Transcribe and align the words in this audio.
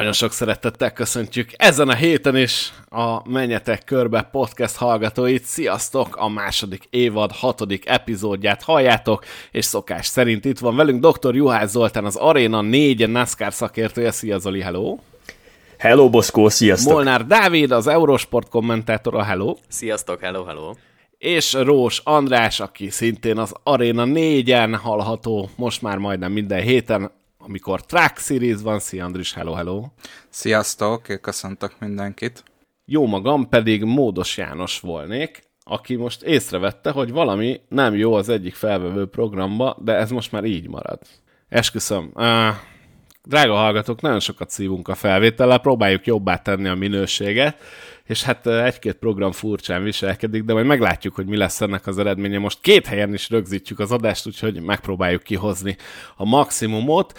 Nagyon 0.00 0.14
sok 0.14 0.32
szeretettel 0.32 0.92
köszöntjük 0.92 1.50
ezen 1.56 1.88
a 1.88 1.94
héten 1.94 2.36
is 2.36 2.72
a 2.88 3.28
Menjetek 3.28 3.84
Körbe 3.84 4.22
podcast 4.22 4.76
hallgatóit. 4.76 5.44
Sziasztok! 5.44 6.16
A 6.16 6.28
második 6.28 6.82
évad 6.90 7.32
hatodik 7.32 7.88
epizódját 7.88 8.62
halljátok, 8.62 9.24
és 9.50 9.64
szokás 9.64 10.06
szerint 10.06 10.44
itt 10.44 10.58
van 10.58 10.76
velünk 10.76 11.06
dr. 11.06 11.34
Juhász 11.34 11.70
Zoltán, 11.70 12.04
az 12.04 12.16
Arena 12.16 12.60
4 12.60 13.08
NASCAR 13.08 13.52
szakértője. 13.52 14.10
Szia 14.10 14.38
Zoli, 14.38 14.60
hello! 14.60 14.98
Hello, 15.78 16.10
Boszkó, 16.10 16.48
sziasztok! 16.48 16.92
Molnár 16.92 17.26
Dávid, 17.26 17.70
az 17.70 17.86
Eurosport 17.86 18.48
kommentátora, 18.48 19.22
hello! 19.22 19.56
Sziasztok, 19.68 20.20
hello, 20.20 20.44
hello! 20.44 20.72
és 21.18 21.52
Rós 21.52 22.00
András, 22.04 22.60
aki 22.60 22.90
szintén 22.90 23.38
az 23.38 23.54
Arena 23.62 24.04
4-en 24.06 24.78
hallható 24.82 25.48
most 25.56 25.82
már 25.82 25.98
majdnem 25.98 26.32
minden 26.32 26.62
héten, 26.62 27.10
amikor 27.40 27.84
Track 27.84 28.18
Series 28.18 28.60
van. 28.62 28.78
Szia 28.78 29.04
Andris, 29.04 29.34
hello, 29.34 29.52
hello! 29.52 29.84
Sziasztok, 30.28 31.02
köszöntök 31.20 31.72
mindenkit! 31.78 32.42
Jó 32.84 33.06
magam 33.06 33.48
pedig 33.48 33.84
Módos 33.84 34.36
János 34.36 34.80
volnék, 34.80 35.42
aki 35.64 35.96
most 35.96 36.22
észrevette, 36.22 36.90
hogy 36.90 37.10
valami 37.10 37.60
nem 37.68 37.94
jó 37.94 38.14
az 38.14 38.28
egyik 38.28 38.54
felvevő 38.54 39.06
programba, 39.06 39.76
de 39.80 39.94
ez 39.94 40.10
most 40.10 40.32
már 40.32 40.44
így 40.44 40.68
marad. 40.68 40.98
Esküszöm. 41.48 42.10
Uh, 42.14 42.48
drága 43.24 43.54
hallgatók, 43.54 44.00
nagyon 44.00 44.20
sokat 44.20 44.50
szívunk 44.50 44.88
a 44.88 44.94
felvétellel, 44.94 45.58
próbáljuk 45.58 46.06
jobbá 46.06 46.36
tenni 46.36 46.68
a 46.68 46.74
minőséget, 46.74 47.56
és 48.10 48.22
hát 48.22 48.46
egy-két 48.46 48.94
program 48.94 49.32
furcsán 49.32 49.82
viselkedik, 49.82 50.44
de 50.44 50.52
majd 50.52 50.66
meglátjuk, 50.66 51.14
hogy 51.14 51.26
mi 51.26 51.36
lesz 51.36 51.60
ennek 51.60 51.86
az 51.86 51.98
eredménye. 51.98 52.38
Most 52.38 52.60
két 52.60 52.86
helyen 52.86 53.14
is 53.14 53.30
rögzítjük 53.30 53.78
az 53.78 53.92
adást, 53.92 54.26
úgyhogy 54.26 54.62
megpróbáljuk 54.62 55.22
kihozni 55.22 55.76
a 56.16 56.24
maximumot. 56.24 57.18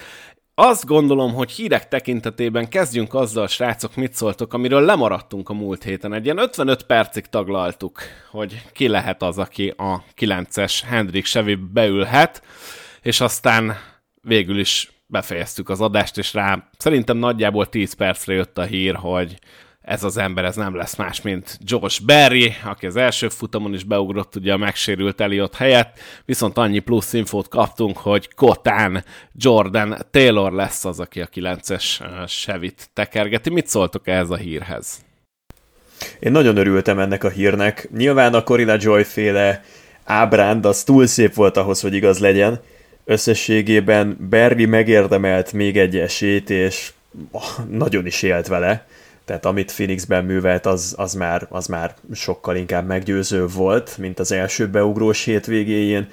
Azt 0.56 0.86
gondolom, 0.86 1.34
hogy 1.34 1.52
hírek 1.52 1.88
tekintetében 1.88 2.70
kezdjünk 2.70 3.14
azzal, 3.14 3.48
srácok, 3.48 3.96
mit 3.96 4.14
szóltok, 4.14 4.54
amiről 4.54 4.82
lemaradtunk 4.82 5.50
a 5.50 5.54
múlt 5.54 5.84
héten. 5.84 6.14
Egy 6.14 6.26
ilyen 6.26 6.38
55 6.38 6.84
percig 6.84 7.26
taglaltuk, 7.26 8.02
hogy 8.32 8.62
ki 8.74 8.88
lehet 8.88 9.22
az, 9.22 9.38
aki 9.38 9.74
a 9.78 10.04
9-es 10.18 10.80
Hendrik 10.86 11.26
Chevy 11.26 11.56
beülhet, 11.56 12.44
és 13.02 13.22
aztán 13.22 13.78
végül 14.22 14.60
is 14.60 14.92
befejeztük 15.06 15.70
az 15.70 15.82
adást, 15.82 16.18
és 16.18 16.34
rá 16.34 16.70
szerintem 16.78 17.18
nagyjából 17.18 17.70
10 17.70 17.94
percre 17.94 18.34
jött 18.34 18.58
a 18.58 18.64
hír, 18.64 18.96
hogy 18.96 19.40
ez 19.82 20.04
az 20.04 20.18
ember 20.18 20.46
ez 20.46 20.56
nem 20.56 20.76
lesz 20.76 20.96
más, 20.96 21.22
mint 21.22 21.58
Josh 21.64 22.06
Berry, 22.06 22.54
aki 22.64 22.86
az 22.86 22.96
első 22.96 23.30
futamon 23.30 23.74
is 23.74 23.84
beugrott 23.84 24.36
ugye 24.36 24.54
a 24.54 24.58
megsérült 24.58 25.22
Eliott 25.22 25.56
helyett, 25.56 26.00
viszont 26.26 26.58
annyi 26.58 26.80
plusz 26.80 27.14
infót 27.14 27.48
kaptunk, 27.48 27.98
hogy 27.98 28.34
Kotán 28.34 29.04
Jordan 29.36 29.98
Taylor 30.12 30.52
lesz 30.52 30.86
az, 30.86 31.00
aki 31.00 31.22
a 31.22 31.28
9-es 31.28 31.84
Chevy-t 32.28 32.90
tekergeti. 32.94 33.50
Mit 33.50 33.68
szóltok 33.68 34.08
ehhez 34.08 34.30
a 34.30 34.36
hírhez? 34.36 35.00
Én 36.20 36.32
nagyon 36.32 36.58
örültem 36.58 37.00
ennek 37.00 37.24
a 37.24 37.30
hírnek. 37.30 37.90
Nyilván 37.98 38.34
a 38.34 38.44
Corina 38.44 38.76
Joy 38.80 39.04
féle 39.04 39.64
ábránd 40.04 40.66
az 40.66 40.84
túl 40.84 41.08
szép 41.08 41.34
volt 41.34 41.58
ahhoz, 41.58 41.82
hogy 41.82 41.94
igaz 41.94 42.20
legyen. 42.20 42.60
Összességében 43.06 44.18
Berry 44.30 44.66
megérdemelt 44.66 45.54
még 45.54 45.78
egy 45.78 45.98
esélyt, 45.98 46.50
és 46.50 46.92
nagyon 47.70 48.06
is 48.06 48.22
élt 48.22 48.48
vele 48.48 48.86
tehát 49.26 49.46
amit 49.46 49.72
Phoenixben 49.74 50.26
művelt, 50.26 50.66
az, 50.66 50.94
az, 50.98 51.14
már, 51.14 51.48
az 51.50 51.68
már 51.68 51.96
sokkal 52.14 52.56
inkább 52.56 52.88
meggyőző 52.88 53.48
volt, 53.48 53.98
mint 53.98 54.20
az 54.20 54.32
első 54.32 54.68
beugrós 54.68 55.24
hétvégéjén. 55.24 56.08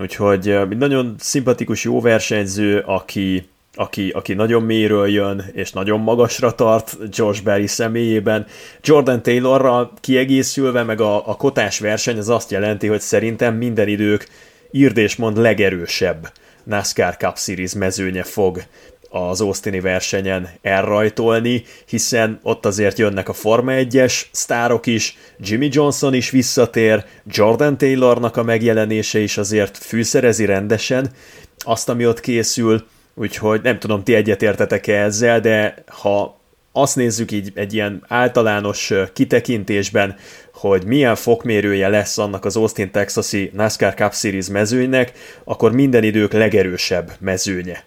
Úgyhogy 0.00 0.58
nagyon 0.78 1.14
szimpatikus, 1.18 1.84
jó 1.84 2.00
versenyző, 2.00 2.78
aki, 2.78 3.48
aki, 3.74 4.10
aki 4.10 4.34
nagyon 4.34 4.62
mélyről 4.62 5.08
jön, 5.08 5.44
és 5.52 5.72
nagyon 5.72 6.00
magasra 6.00 6.54
tart 6.54 7.16
George 7.16 7.40
Berry 7.44 7.66
személyében. 7.66 8.46
Jordan 8.82 9.22
Taylorral 9.22 9.92
kiegészülve, 10.00 10.82
meg 10.82 11.00
a, 11.00 11.28
a 11.28 11.36
kotás 11.36 11.78
verseny 11.78 12.18
az 12.18 12.28
azt 12.28 12.50
jelenti, 12.50 12.86
hogy 12.86 13.00
szerintem 13.00 13.54
minden 13.54 13.88
idők 13.88 14.28
írd 14.70 14.96
és 14.96 15.16
mond 15.16 15.36
legerősebb 15.36 16.32
NASCAR 16.64 17.16
Cup 17.16 17.38
Series 17.38 17.74
mezőnye 17.74 18.22
fog 18.22 18.62
az 19.10 19.40
Austini 19.40 19.80
versenyen 19.80 20.48
elrajtolni, 20.62 21.62
hiszen 21.86 22.40
ott 22.42 22.66
azért 22.66 22.98
jönnek 22.98 23.28
a 23.28 23.32
Forma 23.32 23.72
1-es 23.74 24.22
sztárok 24.30 24.86
is, 24.86 25.16
Jimmy 25.38 25.68
Johnson 25.72 26.14
is 26.14 26.30
visszatér, 26.30 27.04
Jordan 27.26 27.78
Taylornak 27.78 28.36
a 28.36 28.42
megjelenése 28.42 29.18
is 29.18 29.38
azért 29.38 29.76
fűszerezi 29.76 30.44
rendesen 30.44 31.10
azt, 31.58 31.88
ami 31.88 32.06
ott 32.06 32.20
készül, 32.20 32.86
úgyhogy 33.14 33.60
nem 33.62 33.78
tudom, 33.78 34.02
ti 34.02 34.14
egyetértetek-e 34.14 35.02
ezzel, 35.02 35.40
de 35.40 35.84
ha 35.86 36.40
azt 36.72 36.96
nézzük 36.96 37.30
így 37.30 37.52
egy 37.54 37.74
ilyen 37.74 38.04
általános 38.08 38.92
kitekintésben, 39.12 40.16
hogy 40.52 40.84
milyen 40.84 41.14
fokmérője 41.14 41.88
lesz 41.88 42.18
annak 42.18 42.44
az 42.44 42.56
Austin 42.56 42.90
Texasi 42.90 43.50
NASCAR 43.54 43.94
Cup 43.94 44.14
Series 44.14 44.48
mezőnynek, 44.48 45.12
akkor 45.44 45.72
minden 45.72 46.02
idők 46.02 46.32
legerősebb 46.32 47.12
mezőnye 47.20 47.84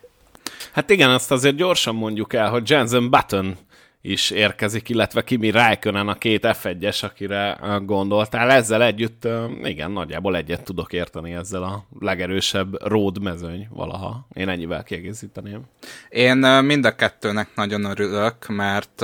Hát 0.71 0.89
igen, 0.89 1.09
azt 1.09 1.31
azért 1.31 1.55
gyorsan 1.55 1.95
mondjuk 1.95 2.33
el, 2.33 2.49
hogy 2.49 2.69
Jensen 2.69 3.09
Button 3.09 3.57
is 4.01 4.29
érkezik, 4.29 4.89
illetve 4.89 5.23
Kimi 5.23 5.51
Räikkönen 5.51 6.07
a 6.07 6.13
két 6.13 6.47
F1-es, 6.47 7.03
akire 7.03 7.59
gondoltál. 7.85 8.51
Ezzel 8.51 8.83
együtt, 8.83 9.27
igen, 9.63 9.91
nagyjából 9.91 10.35
egyet 10.35 10.63
tudok 10.63 10.93
érteni 10.93 11.33
ezzel 11.33 11.63
a 11.63 11.85
legerősebb 11.99 12.87
road 12.87 13.21
mezőny 13.21 13.67
valaha. 13.69 14.27
Én 14.33 14.49
ennyivel 14.49 14.83
kiegészíteném. 14.83 15.61
Én 16.09 16.37
mind 16.63 16.85
a 16.85 16.95
kettőnek 16.95 17.49
nagyon 17.55 17.83
örülök, 17.83 18.47
mert 18.47 19.01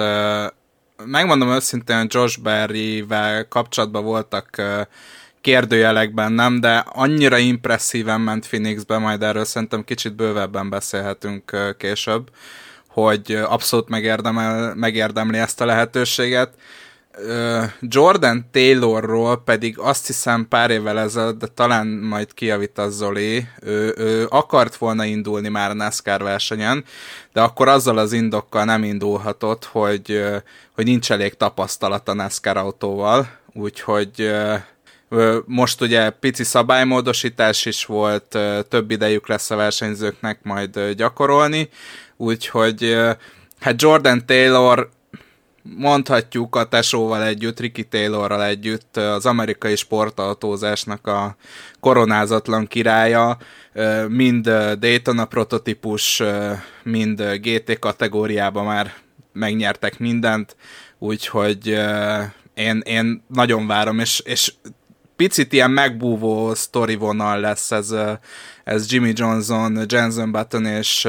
megmondom 1.05 1.49
őszintén, 1.49 2.07
Josh 2.09 2.41
Berry-vel 2.41 3.47
kapcsolatban 3.47 4.03
voltak 4.03 4.61
kérdőjelek 5.45 6.13
bennem, 6.13 6.59
de 6.59 6.83
annyira 6.87 7.37
impresszíven 7.37 8.21
ment 8.21 8.47
Phoenixbe, 8.47 8.97
majd 8.97 9.21
erről 9.23 9.45
szerintem 9.45 9.83
kicsit 9.83 10.15
bővebben 10.15 10.69
beszélhetünk 10.69 11.75
később, 11.77 12.29
hogy 12.87 13.31
abszolút 13.31 13.89
megérdemel, 13.89 14.75
megérdemli 14.75 15.37
ezt 15.37 15.61
a 15.61 15.65
lehetőséget. 15.65 16.53
Jordan 17.79 18.45
Taylorról 18.51 19.43
pedig 19.43 19.79
azt 19.79 20.07
hiszem 20.07 20.47
pár 20.47 20.71
évvel 20.71 20.99
ezelőtt, 20.99 21.39
de 21.39 21.47
talán 21.47 21.87
majd 21.87 22.33
kijavít 22.33 22.77
az 22.77 22.95
Zoli, 22.95 23.47
ő, 23.61 23.93
ő 23.97 24.25
akart 24.29 24.75
volna 24.75 25.03
indulni 25.03 25.49
már 25.49 25.69
a 25.69 25.73
NASCAR 25.73 26.23
versenyen, 26.23 26.83
de 27.33 27.41
akkor 27.41 27.67
azzal 27.67 27.97
az 27.97 28.13
indokkal 28.13 28.63
nem 28.63 28.83
indulhatott, 28.83 29.65
hogy, 29.65 30.23
hogy 30.71 30.85
nincs 30.85 31.11
elég 31.11 31.33
tapasztalat 31.33 32.09
a 32.09 32.13
NASCAR 32.13 32.57
autóval, 32.57 33.29
úgyhogy 33.53 34.31
most 35.45 35.81
ugye 35.81 36.09
pici 36.09 36.43
szabálymódosítás 36.43 37.65
is 37.65 37.85
volt, 37.85 38.37
több 38.69 38.91
idejük 38.91 39.27
lesz 39.27 39.51
a 39.51 39.55
versenyzőknek 39.55 40.39
majd 40.43 40.89
gyakorolni, 40.89 41.69
úgyhogy 42.17 42.97
hát 43.59 43.81
Jordan 43.81 44.25
Taylor 44.25 44.89
mondhatjuk 45.77 46.55
a 46.55 46.63
tesóval 46.63 47.23
együtt, 47.23 47.59
Ricky 47.59 47.83
Taylorral 47.83 48.43
együtt 48.43 48.97
az 48.97 49.25
amerikai 49.25 49.75
sportautózásnak 49.75 51.07
a 51.07 51.35
koronázatlan 51.79 52.67
királya, 52.67 53.37
mind 54.07 54.49
Daytona 54.79 55.25
prototípus, 55.25 56.23
mind 56.83 57.21
GT 57.21 57.79
kategóriában 57.79 58.65
már 58.65 58.93
megnyertek 59.33 59.99
mindent, 59.99 60.55
úgyhogy 60.99 61.67
én, 62.53 62.81
én 62.85 63.23
nagyon 63.27 63.67
várom, 63.67 63.99
és, 63.99 64.21
és 64.25 64.53
picit 65.15 65.53
ilyen 65.53 65.71
megbúvó 65.71 66.53
sztori 66.53 66.95
vonal 66.95 67.39
lesz 67.39 67.71
ez, 67.71 67.95
ez 68.63 68.91
Jimmy 68.91 69.11
Johnson, 69.15 69.79
Jensen 69.87 70.31
Button 70.31 70.65
és 70.65 71.07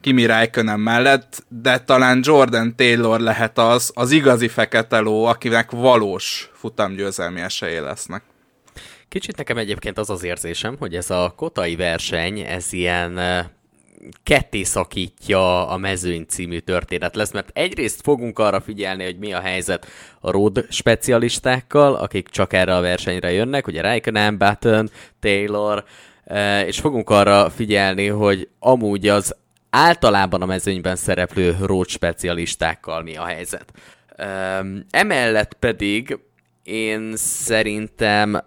Kimi 0.00 0.26
Räikkönen 0.26 0.80
mellett, 0.80 1.44
de 1.48 1.78
talán 1.78 2.20
Jordan 2.22 2.76
Taylor 2.76 3.20
lehet 3.20 3.58
az, 3.58 3.90
az 3.94 4.10
igazi 4.10 4.48
fekete 4.48 4.98
ló, 4.98 5.24
akinek 5.24 5.70
valós 5.70 6.50
futamgyőzelmi 6.54 7.40
esélye 7.40 7.80
lesznek. 7.80 8.22
Kicsit 9.08 9.36
nekem 9.36 9.56
egyébként 9.56 9.98
az 9.98 10.10
az 10.10 10.22
érzésem, 10.22 10.76
hogy 10.78 10.94
ez 10.94 11.10
a 11.10 11.32
kotai 11.36 11.76
verseny, 11.76 12.38
ez 12.38 12.72
ilyen 12.72 13.18
ketté 14.22 14.62
szakítja 14.62 15.68
a 15.68 15.76
mezőny 15.76 16.24
című 16.28 16.58
történet 16.58 17.16
lesz, 17.16 17.32
mert 17.32 17.50
egyrészt 17.52 18.00
fogunk 18.02 18.38
arra 18.38 18.60
figyelni, 18.60 19.04
hogy 19.04 19.18
mi 19.18 19.32
a 19.32 19.40
helyzet 19.40 19.86
a 20.20 20.30
road 20.30 20.66
specialistákkal, 20.68 21.94
akik 21.94 22.28
csak 22.28 22.52
erre 22.52 22.76
a 22.76 22.80
versenyre 22.80 23.32
jönnek, 23.32 23.66
ugye 23.66 23.80
Raikkonen, 23.80 24.38
Button, 24.38 24.90
Taylor, 25.20 25.84
eh, 26.24 26.66
és 26.66 26.80
fogunk 26.80 27.10
arra 27.10 27.50
figyelni, 27.50 28.06
hogy 28.06 28.48
amúgy 28.58 29.08
az 29.08 29.34
általában 29.70 30.42
a 30.42 30.46
mezőnyben 30.46 30.96
szereplő 30.96 31.56
road 31.60 31.88
specialistákkal 31.88 33.02
mi 33.02 33.16
a 33.16 33.24
helyzet. 33.24 33.72
Emellett 34.90 35.54
pedig 35.54 36.18
én 36.62 37.12
szerintem 37.16 38.44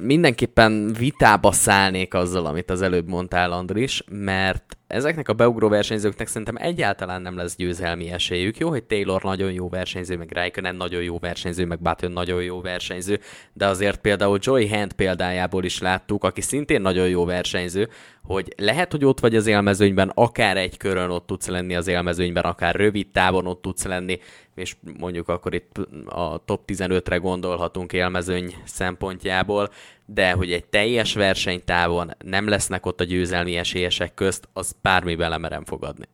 mindenképpen 0.00 0.92
vitába 0.98 1.52
szállnék 1.52 2.14
azzal, 2.14 2.46
amit 2.46 2.70
az 2.70 2.82
előbb 2.82 3.08
mondtál, 3.08 3.52
Andris, 3.52 4.02
mert 4.10 4.76
ezeknek 4.86 5.28
a 5.28 5.32
beugró 5.32 5.68
versenyzőknek 5.68 6.26
szerintem 6.26 6.56
egyáltalán 6.58 7.22
nem 7.22 7.36
lesz 7.36 7.56
győzelmi 7.56 8.10
esélyük. 8.10 8.58
Jó, 8.58 8.68
hogy 8.68 8.84
Taylor 8.84 9.22
nagyon 9.22 9.52
jó 9.52 9.68
versenyző, 9.68 10.16
meg 10.16 10.30
Raikkonen 10.32 10.74
nagyon 10.74 11.02
jó 11.02 11.18
versenyző, 11.18 11.66
meg 11.66 11.80
Button 11.80 12.12
nagyon 12.12 12.42
jó 12.42 12.60
versenyző, 12.60 13.20
de 13.52 13.66
azért 13.66 14.00
például 14.00 14.38
Joy 14.40 14.68
Hand 14.68 14.92
példájából 14.92 15.64
is 15.64 15.78
láttuk, 15.78 16.24
aki 16.24 16.40
szintén 16.40 16.80
nagyon 16.80 17.08
jó 17.08 17.24
versenyző, 17.24 17.88
hogy 18.32 18.54
lehet, 18.56 18.90
hogy 18.90 19.04
ott 19.04 19.20
vagy 19.20 19.36
az 19.36 19.46
élmezőnyben, 19.46 20.12
akár 20.14 20.56
egy 20.56 20.76
körön 20.76 21.10
ott 21.10 21.26
tudsz 21.26 21.46
lenni 21.46 21.74
az 21.74 21.86
élmezőnyben, 21.86 22.44
akár 22.44 22.74
rövid 22.74 23.06
távon 23.12 23.46
ott 23.46 23.62
tudsz 23.62 23.84
lenni, 23.84 24.20
és 24.54 24.76
mondjuk 24.98 25.28
akkor 25.28 25.54
itt 25.54 25.78
a 26.06 26.42
top 26.44 26.60
15-re 26.66 27.16
gondolhatunk 27.16 27.92
élmezőny 27.92 28.54
szempontjából, 28.64 29.70
de 30.06 30.32
hogy 30.32 30.52
egy 30.52 30.64
teljes 30.64 31.14
versenytávon 31.14 32.10
nem 32.24 32.48
lesznek 32.48 32.86
ott 32.86 33.00
a 33.00 33.04
győzelmi 33.04 33.56
esélyesek 33.56 34.14
közt, 34.14 34.48
az 34.52 34.76
bármi 34.82 35.14
belemerem 35.14 35.64
fogadni. 35.64 36.04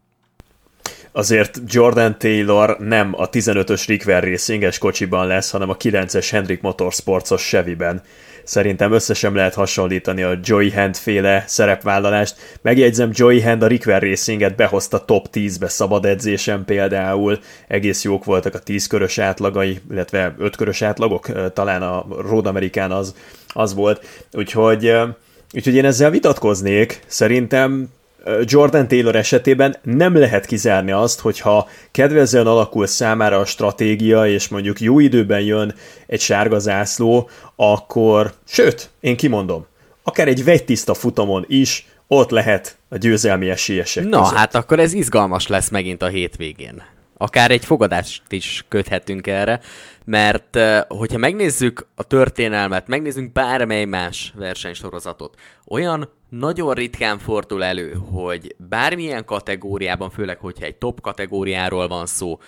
Azért 1.12 1.58
Jordan 1.66 2.18
Taylor 2.18 2.78
nem 2.78 3.14
a 3.16 3.28
15-ös 3.28 3.84
Rickver 3.86 4.24
Racinges 4.24 4.78
kocsiban 4.78 5.26
lesz, 5.26 5.50
hanem 5.50 5.70
a 5.70 5.76
9-es 5.76 6.28
Hendrik 6.30 6.60
Motorsportos 6.60 7.48
Chevy-ben. 7.48 8.02
Szerintem 8.48 8.92
össze 8.92 9.14
sem 9.14 9.34
lehet 9.34 9.54
hasonlítani 9.54 10.22
a 10.22 10.38
Joey 10.42 10.70
Hand 10.70 10.96
féle 10.96 11.44
szerepvállalást. 11.46 12.36
Megjegyzem, 12.62 13.10
Joey 13.12 13.40
Hand 13.40 13.62
a 13.62 13.66
Rickver 13.66 14.02
Racinget 14.02 14.56
behozta 14.56 15.04
top 15.04 15.26
10-be 15.32 15.68
szabad 15.68 16.04
edzésen 16.04 16.64
például. 16.64 17.38
Egész 17.66 18.04
jók 18.04 18.24
voltak 18.24 18.54
a 18.54 18.58
10 18.58 18.86
körös 18.86 19.18
átlagai, 19.18 19.80
illetve 19.90 20.34
5 20.38 20.56
körös 20.56 20.82
átlagok, 20.82 21.52
talán 21.52 21.82
a 21.82 22.06
Road 22.08 22.46
Amerikán 22.46 22.90
az, 22.90 23.14
az 23.48 23.74
volt. 23.74 24.26
Úgyhogy, 24.32 24.92
úgyhogy 25.54 25.74
én 25.74 25.84
ezzel 25.84 26.10
vitatkoznék. 26.10 27.00
Szerintem 27.06 27.88
Jordan 28.42 28.88
Taylor 28.88 29.16
esetében 29.16 29.76
nem 29.82 30.16
lehet 30.16 30.46
kizárni 30.46 30.90
azt, 30.90 31.20
hogyha 31.20 31.68
kedvezően 31.90 32.46
alakul 32.46 32.86
számára 32.86 33.38
a 33.38 33.44
stratégia, 33.44 34.26
és 34.26 34.48
mondjuk 34.48 34.80
jó 34.80 34.98
időben 34.98 35.40
jön 35.40 35.74
egy 36.06 36.20
sárga 36.20 36.58
zászló, 36.58 37.28
akkor, 37.56 38.32
sőt, 38.46 38.90
én 39.00 39.16
kimondom, 39.16 39.66
akár 40.02 40.28
egy 40.28 40.44
vegytiszta 40.44 40.94
futamon 40.94 41.44
is 41.48 41.86
ott 42.06 42.30
lehet 42.30 42.78
a 42.88 42.96
győzelmi 42.96 43.48
esélyesek 43.50 44.04
Na, 44.04 44.20
között. 44.20 44.36
hát 44.36 44.54
akkor 44.54 44.80
ez 44.80 44.92
izgalmas 44.92 45.46
lesz 45.46 45.68
megint 45.68 46.02
a 46.02 46.06
hétvégén. 46.06 46.82
Akár 47.16 47.50
egy 47.50 47.64
fogadást 47.64 48.22
is 48.28 48.64
köthetünk 48.68 49.26
erre, 49.26 49.60
mert 50.04 50.58
hogyha 50.88 51.18
megnézzük 51.18 51.86
a 51.94 52.02
történelmet, 52.02 52.88
megnézzük 52.88 53.32
bármely 53.32 53.84
más 53.84 54.32
versenysorozatot, 54.36 55.34
olyan 55.66 56.10
nagyon 56.28 56.74
ritkán 56.74 57.18
fordul 57.18 57.64
elő, 57.64 57.92
hogy 57.92 58.54
bármilyen 58.58 59.24
kategóriában, 59.24 60.10
főleg 60.10 60.38
hogyha 60.38 60.64
egy 60.64 60.76
top 60.76 61.00
kategóriáról 61.00 61.88
van 61.88 62.06
szó, 62.06 62.38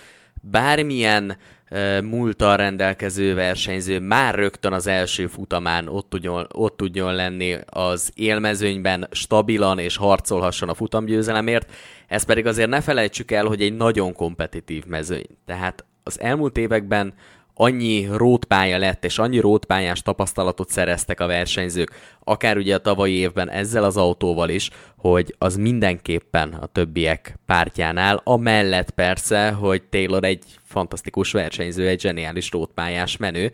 bármilyen 0.43 1.37
uh, 1.71 2.03
múltal 2.03 2.57
rendelkező 2.57 3.35
versenyző 3.35 4.01
már 4.01 4.35
rögtön 4.35 4.73
az 4.73 4.87
első 4.87 5.27
futamán 5.27 5.89
ott 5.89 6.11
tudjon, 6.11 6.47
ott 6.53 6.77
tudjon 6.77 7.15
lenni 7.15 7.57
az 7.67 8.13
élmezőnyben 8.15 9.09
stabilan 9.11 9.79
és 9.79 9.97
harcolhasson 9.97 10.69
a 10.69 10.75
futamgyőzelemért, 10.75 11.73
ez 12.07 12.23
pedig 12.23 12.47
azért 12.47 12.69
ne 12.69 12.81
felejtsük 12.81 13.31
el, 13.31 13.45
hogy 13.45 13.63
egy 13.63 13.77
nagyon 13.77 14.13
kompetitív 14.13 14.85
mezőny. 14.85 15.27
Tehát 15.47 15.85
az 16.03 16.21
elmúlt 16.21 16.59
években 16.59 17.15
annyi 17.61 18.09
rótpálya 18.13 18.79
lett, 18.79 19.05
és 19.05 19.19
annyi 19.19 19.39
rótpályás 19.39 20.03
tapasztalatot 20.03 20.69
szereztek 20.69 21.21
a 21.21 21.27
versenyzők, 21.27 21.93
akár 22.25 22.57
ugye 22.57 22.75
a 22.75 22.79
tavalyi 22.79 23.13
évben 23.13 23.51
ezzel 23.51 23.85
az 23.85 23.97
autóval 23.97 24.49
is, 24.49 24.71
hogy 24.97 25.35
az 25.39 25.57
mindenképpen 25.57 26.53
a 26.53 26.67
többiek 26.67 27.39
pártjánál, 27.47 28.21
amellett 28.25 28.91
persze, 28.91 29.51
hogy 29.51 29.83
Taylor 29.83 30.25
egy 30.25 30.45
fantasztikus 30.65 31.33
versenyző, 31.33 31.89
egy 31.89 32.01
zseniális 32.01 32.51
rótpályás 32.51 33.17
menő, 33.17 33.53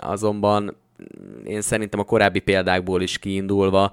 azonban 0.00 0.76
én 1.44 1.60
szerintem 1.60 2.00
a 2.00 2.04
korábbi 2.04 2.40
példákból 2.40 3.02
is 3.02 3.18
kiindulva, 3.18 3.92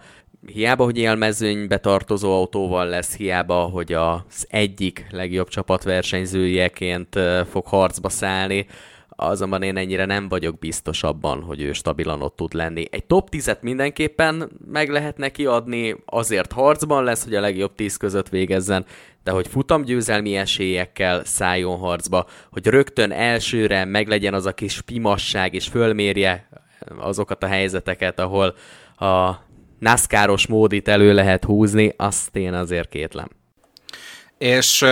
hiába, 0.54 0.84
hogy 0.84 0.98
élmezőnybe 0.98 1.78
tartozó 1.78 2.32
autóval 2.32 2.88
lesz, 2.88 3.16
hiába, 3.16 3.62
hogy 3.62 3.94
az 3.94 4.48
egyik 4.50 5.06
legjobb 5.10 5.48
csapat 5.48 5.84
versenyzőjeként 5.84 7.20
fog 7.50 7.66
harcba 7.66 8.10
szállni, 8.10 8.68
azonban 9.16 9.62
én 9.62 9.78
ennyire 9.78 10.06
nem 10.06 10.30
vagyok 10.30 10.60
biztos 10.60 11.04
abban, 11.04 11.42
hogy 11.42 11.62
ő 11.62 11.74
stabilan 11.74 12.22
ott 12.22 12.36
tud 12.36 12.54
lenni. 12.54 12.86
Egy 12.92 13.06
top 13.06 13.30
10-et 13.32 13.62
mindenképpen 13.62 14.52
meg 14.72 14.90
lehet 14.90 15.18
neki 15.18 15.46
adni, 15.46 15.96
azért 16.06 16.52
harcban 16.52 17.04
lesz, 17.04 17.24
hogy 17.24 17.36
a 17.36 17.42
legjobb 17.42 17.76
10 17.76 17.98
között 17.98 18.30
végezzen, 18.30 18.86
de 19.24 19.32
hogy 19.32 19.48
futamgyőzelmi 19.48 20.36
esélyekkel 20.36 21.24
szálljon 21.24 21.78
harcba, 21.78 22.26
hogy 22.52 22.68
rögtön 22.68 23.12
elsőre 23.12 23.86
meglegyen 23.86 24.34
az 24.34 24.46
a 24.46 24.54
kis 24.54 24.82
pimasság, 24.82 25.54
és 25.54 25.68
fölmérje 25.68 26.50
azokat 26.98 27.44
a 27.44 27.48
helyzeteket, 27.48 28.20
ahol 28.20 28.56
a 28.98 29.32
NASCAR-os 29.80 30.48
módit 30.48 30.88
elő 30.88 31.14
lehet 31.14 31.44
húzni, 31.44 31.94
azt 31.98 32.36
én 32.36 32.54
azért 32.54 32.90
kétlem. 32.90 33.30
És 34.38 34.86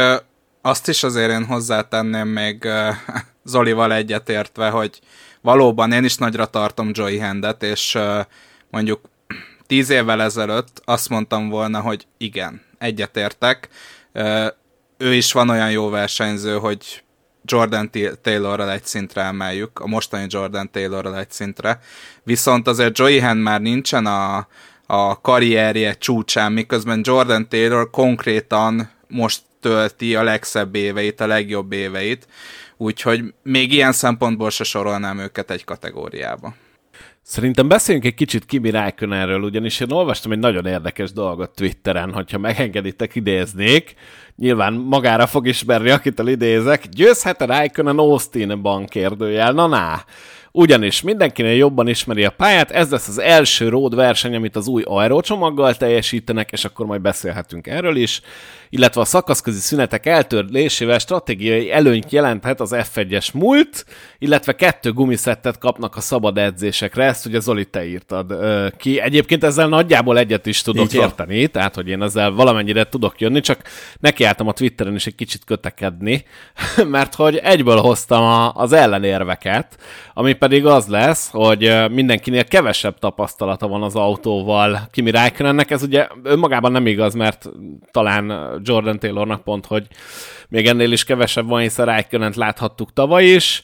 azt 0.66 0.88
is 0.88 1.04
azért 1.04 1.32
én 1.32 1.46
hozzátenném 1.46 2.28
még 2.28 2.68
Zolival 3.44 3.94
egyetértve, 3.94 4.70
hogy 4.70 5.00
valóban 5.42 5.92
én 5.92 6.04
is 6.04 6.16
nagyra 6.16 6.46
tartom 6.46 6.90
Joey 6.94 7.18
Hendet, 7.18 7.64
és 7.64 7.98
mondjuk 8.70 9.02
tíz 9.68 9.90
évvel 9.90 10.22
ezelőtt 10.22 10.82
azt 10.86 11.10
mondtam 11.10 11.50
volna, 11.50 11.80
hogy 11.80 12.08
igen, 12.18 12.62
egyetértek. 12.78 13.70
Ő 14.98 15.14
is 15.14 15.32
van 15.32 15.50
olyan 15.50 15.72
jó 15.72 15.90
versenyző, 15.90 16.58
hogy 16.58 17.04
Jordan 17.46 17.90
Taylorral 18.22 18.72
egy 18.72 18.86
szintre 18.86 19.22
emeljük, 19.22 19.80
a 19.80 19.88
mostani 19.88 20.26
Jordan 20.30 20.72
Taylorral 20.72 21.18
egy 21.18 21.32
szintre. 21.32 21.80
Viszont 22.24 22.68
azért 22.68 22.98
Joey 22.98 23.20
Hand 23.20 23.42
már 23.42 23.62
nincsen 23.62 24.06
a, 24.06 24.48
a 24.86 25.22
karrierje 25.22 25.94
csúcsán, 25.94 26.52
miközben 26.52 27.02
Jordan 27.04 27.50
Taylor 27.50 27.90
konkrétan 27.90 28.92
most 29.08 29.42
tölti 29.64 30.16
a 30.16 30.24
legszebb 30.24 30.76
éveit, 30.76 31.22
a 31.22 31.28
legjobb 31.28 31.72
éveit, 31.72 32.28
úgyhogy 32.78 33.34
még 33.44 33.74
ilyen 33.74 33.92
szempontból 33.92 34.50
se 34.50 34.64
sorolnám 34.64 35.20
őket 35.20 35.52
egy 35.52 35.64
kategóriába. 35.64 36.54
Szerintem 37.22 37.68
beszéljünk 37.68 38.06
egy 38.06 38.14
kicsit 38.14 38.46
Kimi 38.46 38.70
Räikkönenről, 38.70 39.42
ugyanis 39.42 39.80
én 39.80 39.92
olvastam 39.92 40.32
egy 40.32 40.40
nagyon 40.40 40.66
érdekes 40.66 41.12
dolgot 41.12 41.56
Twitteren, 41.56 42.14
hogyha 42.14 42.38
megengeditek 42.38 43.16
idéznék. 43.16 43.96
Nyilván 44.36 44.74
magára 44.74 45.28
fog 45.28 45.48
ismerni, 45.48 45.90
akit 45.90 46.20
idézek. 46.20 46.88
Győzhet-e 46.88 47.46
Räikkönen 47.46 47.98
Austinban 47.98 48.86
kérdőjel? 48.86 49.52
Na, 49.52 49.68
na. 49.68 50.04
Ugyanis 50.56 51.02
mindenkinél 51.02 51.56
jobban 51.56 51.88
ismeri 51.88 52.24
a 52.24 52.30
pályát, 52.30 52.72
ez 52.72 52.90
lesz 52.90 53.08
az 53.08 53.20
első 53.20 53.70
road 53.70 53.96
verseny, 53.96 54.36
amit 54.36 54.56
az 54.56 54.68
új 54.68 54.84
aerocsomaggal 54.86 55.76
teljesítenek, 55.76 56.52
és 56.52 56.66
akkor 56.66 56.86
majd 56.86 57.02
beszélhetünk 57.02 57.68
erről 57.68 57.96
is. 57.96 58.22
Illetve 58.70 59.02
a 59.02 59.06
szakaszközi 59.06 59.60
szünetek 59.60 60.06
eltörlésével 60.06 61.00
stratégiai 61.00 61.72
előnyt 61.72 62.12
jelenthet 62.12 62.60
az 62.60 62.76
F1-es 62.76 63.34
múlt, 63.34 63.86
illetve 64.18 64.56
kettő 64.56 64.92
gumiszettet 64.92 65.58
kapnak 65.58 65.96
a 65.96 66.02
szabad 66.02 66.38
edzésekre, 66.38 67.04
ezt 67.04 67.26
ugye 67.26 67.40
Zoli 67.40 67.66
te 67.66 67.86
írtad 67.86 68.36
ki. 68.78 69.00
Egyébként 69.00 69.44
ezzel 69.44 69.68
nagyjából 69.68 70.18
egyet 70.18 70.46
is 70.46 70.62
tudok 70.62 70.94
érteni, 70.94 71.48
tehát 71.48 71.76
hogy 71.76 71.88
én 71.88 72.02
ezzel 72.02 72.32
valamennyire 72.32 72.84
tudok 72.84 73.20
jönni, 73.20 73.40
csak 73.40 73.62
nekiálltam 74.00 74.48
a 74.48 74.54
Twitteren 74.54 74.96
is 74.96 75.08
egy 75.08 75.16
kicsit 75.16 75.44
kötekedni, 75.46 76.26
mert 76.86 77.16
hogy 77.16 77.36
egyből 77.36 77.78
hoztam 77.78 78.24
a, 78.24 78.54
az 78.54 78.72
ellenérveket, 78.72 79.78
ami 80.14 80.34
pedig 80.44 80.66
az 80.66 80.88
lesz, 80.88 81.30
hogy 81.32 81.74
mindenkinél 81.92 82.44
kevesebb 82.44 83.00
tapasztalata 83.00 83.68
van 83.68 83.84
az 83.84 83.96
autóval 83.96 84.88
Kimi 84.92 85.12
Räikkönennek, 85.12 85.72
ez 85.72 85.84
ugye 85.84 86.08
önmagában 86.24 86.72
nem 86.72 86.88
igaz, 86.88 87.14
mert 87.14 87.50
talán 87.92 88.34
Jordan 88.64 89.00
Taylornak 89.00 89.44
pont, 89.44 89.66
hogy 89.66 89.88
még 90.50 90.68
ennél 90.68 90.92
is 90.92 91.04
kevesebb 91.04 91.48
van, 91.48 91.62
hiszen 91.62 91.86
Rijkönent 91.86 92.36
láthattuk 92.36 92.94
tavaly 92.94 93.26
is. 93.26 93.64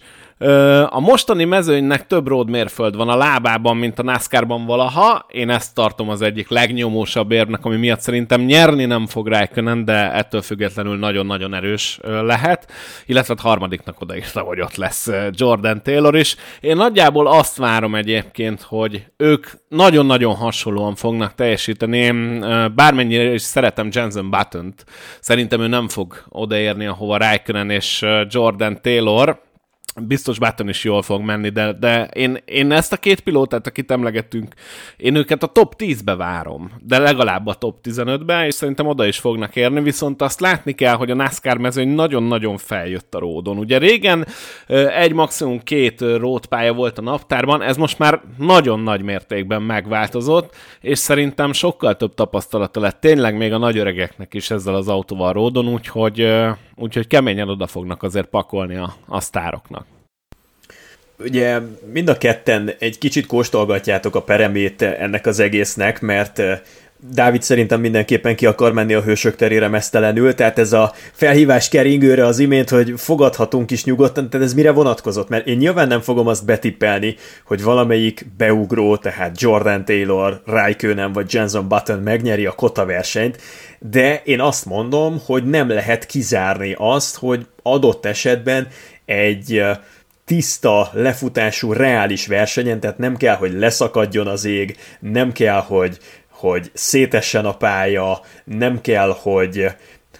A 0.89 0.99
mostani 0.99 1.43
mezőnynek 1.43 2.07
több 2.07 2.27
road 2.27 2.49
mérföld 2.49 2.95
van 2.95 3.09
a 3.09 3.15
lábában, 3.15 3.77
mint 3.77 3.99
a 3.99 4.03
NASCAR-ban 4.03 4.65
valaha. 4.65 5.25
Én 5.29 5.49
ezt 5.49 5.75
tartom 5.75 6.09
az 6.09 6.21
egyik 6.21 6.49
legnyomósabb 6.49 7.31
érvnek, 7.31 7.65
ami 7.65 7.75
miatt 7.75 7.99
szerintem 7.99 8.41
nyerni 8.41 8.85
nem 8.85 9.07
fog 9.07 9.27
Rijkönen, 9.27 9.85
de 9.85 10.13
ettől 10.13 10.41
függetlenül 10.41 10.97
nagyon-nagyon 10.97 11.53
erős 11.53 11.99
lehet. 12.03 12.71
Illetve 13.05 13.33
a 13.37 13.41
harmadiknak 13.41 14.01
odaírta, 14.01 14.39
hogy 14.39 14.61
ott 14.61 14.75
lesz 14.75 15.09
Jordan 15.31 15.83
Taylor 15.83 16.15
is. 16.15 16.35
Én 16.59 16.75
nagyjából 16.75 17.27
azt 17.27 17.57
várom 17.57 17.95
egyébként, 17.95 18.61
hogy 18.61 19.05
ők 19.17 19.47
nagyon-nagyon 19.67 20.35
hasonlóan 20.35 20.95
fognak 20.95 21.35
teljesíteni. 21.35 22.11
Bármennyire 22.75 23.33
is 23.33 23.41
szeretem 23.41 23.89
Jensen 23.91 24.29
Button-t, 24.29 24.85
szerintem 25.19 25.61
ő 25.61 25.67
nem 25.67 25.87
fog 25.87 26.23
odaérni, 26.29 26.85
ahova 26.85 27.17
Rijkönen 27.17 27.69
és 27.69 28.05
Jordan 28.29 28.81
Taylor, 28.81 29.47
biztos 30.01 30.39
Button 30.39 30.69
is 30.69 30.83
jól 30.83 31.01
fog 31.01 31.21
menni, 31.21 31.49
de, 31.49 31.73
de 31.73 32.09
én, 32.13 32.37
én 32.45 32.71
ezt 32.71 32.93
a 32.93 32.97
két 32.97 33.19
pilótát, 33.19 33.67
akit 33.67 33.91
emlegettünk, 33.91 34.53
én 34.97 35.15
őket 35.15 35.43
a 35.43 35.47
top 35.47 35.73
10-be 35.77 36.15
várom, 36.15 36.71
de 36.81 36.97
legalább 36.97 37.47
a 37.47 37.53
top 37.53 37.77
15-be, 37.83 38.45
és 38.45 38.53
szerintem 38.53 38.87
oda 38.87 39.05
is 39.05 39.17
fognak 39.19 39.55
érni, 39.55 39.81
viszont 39.81 40.21
azt 40.21 40.39
látni 40.39 40.73
kell, 40.73 40.95
hogy 40.95 41.11
a 41.11 41.15
NASCAR 41.15 41.57
mezőny 41.57 41.87
nagyon-nagyon 41.87 42.57
feljött 42.57 43.15
a 43.15 43.19
ródon. 43.19 43.57
Ugye 43.57 43.77
régen 43.77 44.27
egy 44.97 45.13
maximum 45.13 45.59
két 45.59 46.01
rótpálya 46.01 46.73
volt 46.73 46.97
a 46.97 47.01
naptárban, 47.01 47.61
ez 47.61 47.77
most 47.77 47.99
már 47.99 48.21
nagyon 48.37 48.79
nagy 48.79 49.01
mértékben 49.01 49.61
megváltozott, 49.61 50.55
és 50.81 50.97
szerintem 50.99 51.53
sokkal 51.53 51.95
több 51.95 52.13
tapasztalata 52.13 52.79
lett 52.79 52.99
tényleg 52.99 53.37
még 53.37 53.53
a 53.53 53.57
nagy 53.57 53.77
öregeknek 53.77 54.33
is 54.33 54.51
ezzel 54.51 54.75
az 54.75 54.87
autóval 54.87 55.33
ródon, 55.33 55.67
úgyhogy, 55.67 56.27
úgyhogy 56.79 57.07
keményen 57.07 57.49
oda 57.49 57.67
fognak 57.67 58.03
azért 58.03 58.27
pakolni 58.27 58.75
a, 58.75 58.95
a 59.07 59.19
sztároknak 59.19 59.85
ugye 61.23 61.59
mind 61.93 62.09
a 62.09 62.17
ketten 62.17 62.71
egy 62.79 62.97
kicsit 62.97 63.25
kóstolgatjátok 63.25 64.15
a 64.15 64.21
peremét 64.21 64.81
ennek 64.81 65.25
az 65.25 65.39
egésznek, 65.39 66.01
mert 66.01 66.39
eh, 66.39 66.59
Dávid 67.13 67.41
szerintem 67.41 67.79
mindenképpen 67.79 68.35
ki 68.35 68.45
akar 68.45 68.73
menni 68.73 68.93
a 68.93 69.01
hősök 69.01 69.35
terére 69.35 69.67
mesztelenül, 69.67 70.35
tehát 70.35 70.59
ez 70.59 70.73
a 70.73 70.93
felhívás 71.11 71.69
keringőre 71.69 72.25
az 72.25 72.39
imént, 72.39 72.69
hogy 72.69 72.93
fogadhatunk 72.97 73.71
is 73.71 73.83
nyugodtan, 73.83 74.29
tehát 74.29 74.45
ez 74.45 74.53
mire 74.53 74.71
vonatkozott? 74.71 75.29
Mert 75.29 75.47
én 75.47 75.57
nyilván 75.57 75.87
nem 75.87 76.01
fogom 76.01 76.27
azt 76.27 76.45
betippelni, 76.45 77.15
hogy 77.45 77.63
valamelyik 77.63 78.25
beugró, 78.37 78.97
tehát 78.97 79.41
Jordan 79.41 79.85
Taylor, 79.85 80.41
Raikkonen 80.45 81.11
vagy 81.11 81.33
Jenson 81.33 81.67
Button 81.67 81.99
megnyeri 81.99 82.45
a 82.45 82.51
kota 82.51 82.85
versenyt, 82.85 83.37
de 83.79 84.21
én 84.23 84.39
azt 84.39 84.65
mondom, 84.65 85.21
hogy 85.25 85.43
nem 85.45 85.69
lehet 85.69 86.05
kizárni 86.05 86.75
azt, 86.77 87.17
hogy 87.17 87.47
adott 87.63 88.05
esetben 88.05 88.67
egy 89.05 89.63
tiszta, 90.25 90.89
lefutású, 90.93 91.73
reális 91.73 92.27
versenyen, 92.27 92.79
tehát 92.79 92.97
nem 92.97 93.17
kell, 93.17 93.35
hogy 93.35 93.53
leszakadjon 93.53 94.27
az 94.27 94.45
ég, 94.45 94.77
nem 94.99 95.31
kell, 95.31 95.61
hogy, 95.61 95.97
hogy 96.29 96.71
szétessen 96.73 97.45
a 97.45 97.57
pálya, 97.57 98.21
nem 98.43 98.81
kell, 98.81 99.17
hogy, 99.21 99.65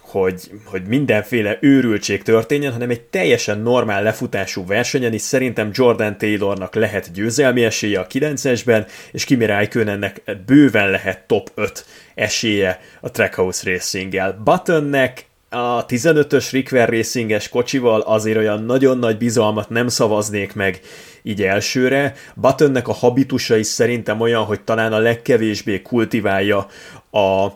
hogy, 0.09 0.51
hogy 0.65 0.81
mindenféle 0.87 1.57
őrültség 1.61 2.23
történjen, 2.23 2.71
hanem 2.71 2.89
egy 2.89 3.01
teljesen 3.01 3.59
normál 3.59 4.03
lefutású 4.03 4.65
versenyen 4.65 5.13
is 5.13 5.21
szerintem 5.21 5.69
Jordan 5.73 6.17
Taylornak 6.17 6.75
lehet 6.75 7.11
győzelmi 7.11 7.63
esélye 7.63 7.99
a 7.99 8.07
9-esben, 8.07 8.87
és 9.11 9.23
Kimi 9.23 9.45
Räikkönennek 9.45 10.21
bőven 10.45 10.89
lehet 10.89 11.23
top 11.27 11.51
5 11.55 11.85
esélye 12.15 12.79
a 13.01 13.11
Trackhouse 13.11 13.71
Racing-el. 13.71 14.41
Buttonnek 14.43 15.25
a 15.49 15.85
15-ös 15.85 16.47
Rickver 16.51 16.89
Racinges 16.89 17.49
kocsival 17.49 18.01
azért 18.01 18.37
olyan 18.37 18.63
nagyon 18.63 18.97
nagy 18.97 19.17
bizalmat 19.17 19.69
nem 19.69 19.87
szavaznék 19.87 20.53
meg 20.53 20.79
így 21.21 21.43
elsőre. 21.43 22.13
Buttonnek 22.35 22.87
a 22.87 22.93
habitusa 22.93 23.55
is 23.55 23.67
szerintem 23.67 24.19
olyan, 24.19 24.43
hogy 24.43 24.61
talán 24.61 24.93
a 24.93 24.97
legkevésbé 24.97 25.81
kultiválja 25.81 26.67
a 27.11 27.47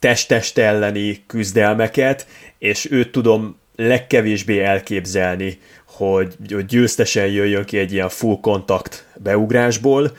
test-test 0.00 0.58
elleni 0.58 1.24
küzdelmeket, 1.26 2.26
és 2.58 2.90
őt 2.90 3.12
tudom 3.12 3.58
legkevésbé 3.76 4.60
elképzelni, 4.60 5.58
hogy, 5.84 6.34
hogy 6.48 6.66
győztesen 6.66 7.26
jöjjön 7.26 7.64
ki 7.64 7.78
egy 7.78 7.92
ilyen 7.92 8.08
full 8.08 8.40
kontakt 8.40 9.06
beugrásból, 9.16 10.16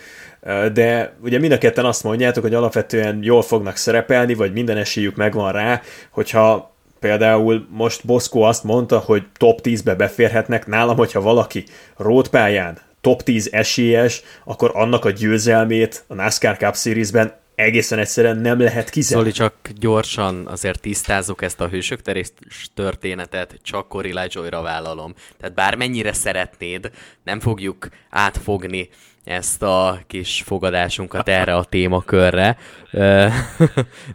de 0.74 1.14
ugye 1.24 1.40
mind 1.40 1.52
a 1.52 1.58
ketten 1.58 1.86
azt 1.86 2.04
mondjátok, 2.04 2.44
hogy 2.44 2.54
alapvetően 2.54 3.20
jól 3.22 3.42
fognak 3.42 3.76
szerepelni, 3.76 4.34
vagy 4.34 4.54
minden 4.54 4.78
esélyük 4.78 5.16
megvan 5.16 5.52
rá, 5.52 5.82
hogyha 6.10 6.70
Például 7.00 7.68
most 7.70 8.06
Boszkó 8.06 8.42
azt 8.42 8.64
mondta, 8.64 9.00
hogy 9.00 9.24
top 9.38 9.60
10-be 9.64 9.96
beférhetnek, 9.96 10.68
nálam, 10.68 10.98
hogyha 10.98 11.22
valaki 11.22 11.64
rótpályán 11.98 12.78
top 13.02 13.24
10 13.24 13.50
esélyes, 13.52 14.22
akkor 14.44 14.72
annak 14.74 15.06
a 15.06 15.10
győzelmét 15.10 16.04
a 16.08 16.14
NASCAR 16.14 16.58
Cup 16.58 16.76
Series-ben 16.76 17.34
egészen 17.62 18.00
egyszerűen 18.00 18.38
nem 18.38 18.60
lehet 18.60 18.90
kizárni. 18.90 19.32
Zoli, 19.32 19.36
csak 19.36 19.70
gyorsan 19.80 20.48
azért 20.48 20.82
tisztázok 20.82 21.42
ezt 21.42 21.62
a 21.62 21.68
hősök 21.68 22.02
terés 22.02 22.32
történetet, 22.74 23.60
csak 23.64 23.88
Cory 23.88 24.14
Lajoyra 24.14 24.62
vállalom. 24.62 25.14
Tehát 25.40 25.56
bármennyire 25.56 26.14
szeretnéd, 26.14 26.92
nem 27.24 27.40
fogjuk 27.40 27.90
átfogni 28.10 28.90
ezt 29.24 29.64
a 29.64 30.00
kis 30.08 30.44
fogadásunkat 30.46 31.30
erre 31.30 31.56
a 31.56 31.64
témakörre. 31.64 32.58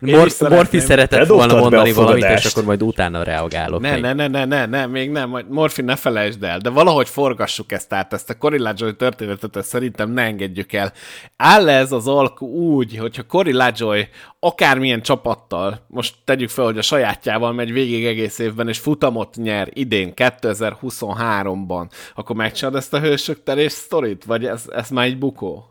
Mor- 0.00 0.48
Morfi 0.48 0.78
szeretett 0.78 1.26
volna 1.26 1.58
mondani 1.58 1.92
valamit, 1.92 2.24
és 2.24 2.44
akkor 2.44 2.64
majd 2.64 2.82
utána 2.82 3.22
reagálok. 3.22 3.80
Ne, 3.80 3.98
ne, 3.98 4.12
ne, 4.12 4.26
ne, 4.28 4.44
ne, 4.44 4.66
ne, 4.66 4.86
még 4.86 5.10
nem, 5.10 5.44
Morfi 5.48 5.82
ne 5.82 5.96
felejtsd 5.96 6.42
el, 6.42 6.58
de 6.58 6.70
valahogy 6.70 7.08
forgassuk 7.08 7.72
ezt 7.72 7.92
át, 7.92 8.12
ezt 8.12 8.30
a 8.30 8.34
Cory 8.34 8.58
Lajoy 8.58 8.96
történetet, 8.96 9.56
ezt 9.56 9.68
szerintem 9.68 10.10
ne 10.10 10.22
engedjük 10.22 10.72
el. 10.72 10.92
Áll 11.36 11.68
ez 11.68 11.92
az 11.92 12.08
alkú 12.08 12.46
úgy, 12.46 12.96
hogyha 12.96 13.22
Cory 13.22 13.52
Lajoy 13.52 14.08
akármilyen 14.40 15.02
csapattal, 15.02 15.84
most 15.86 16.14
tegyük 16.24 16.48
fel, 16.48 16.64
hogy 16.64 16.78
a 16.78 16.82
sajátjával 16.82 17.52
megy 17.52 17.72
végig 17.72 18.06
egész 18.06 18.38
évben, 18.38 18.68
és 18.68 18.78
futamot 18.78 19.36
nyer 19.36 19.68
idén, 19.72 20.12
2023-ban, 20.16 21.88
akkor 22.14 22.36
megcsinálod 22.36 22.78
ezt 22.78 22.94
a 22.94 23.00
hősök 23.00 23.42
terés 23.42 23.72
sztorit? 23.72 24.24
Vagy 24.24 24.44
ez, 24.44 24.64
ez 24.74 24.88
már 24.96 25.06
egy 25.06 25.18
bukó? 25.18 25.70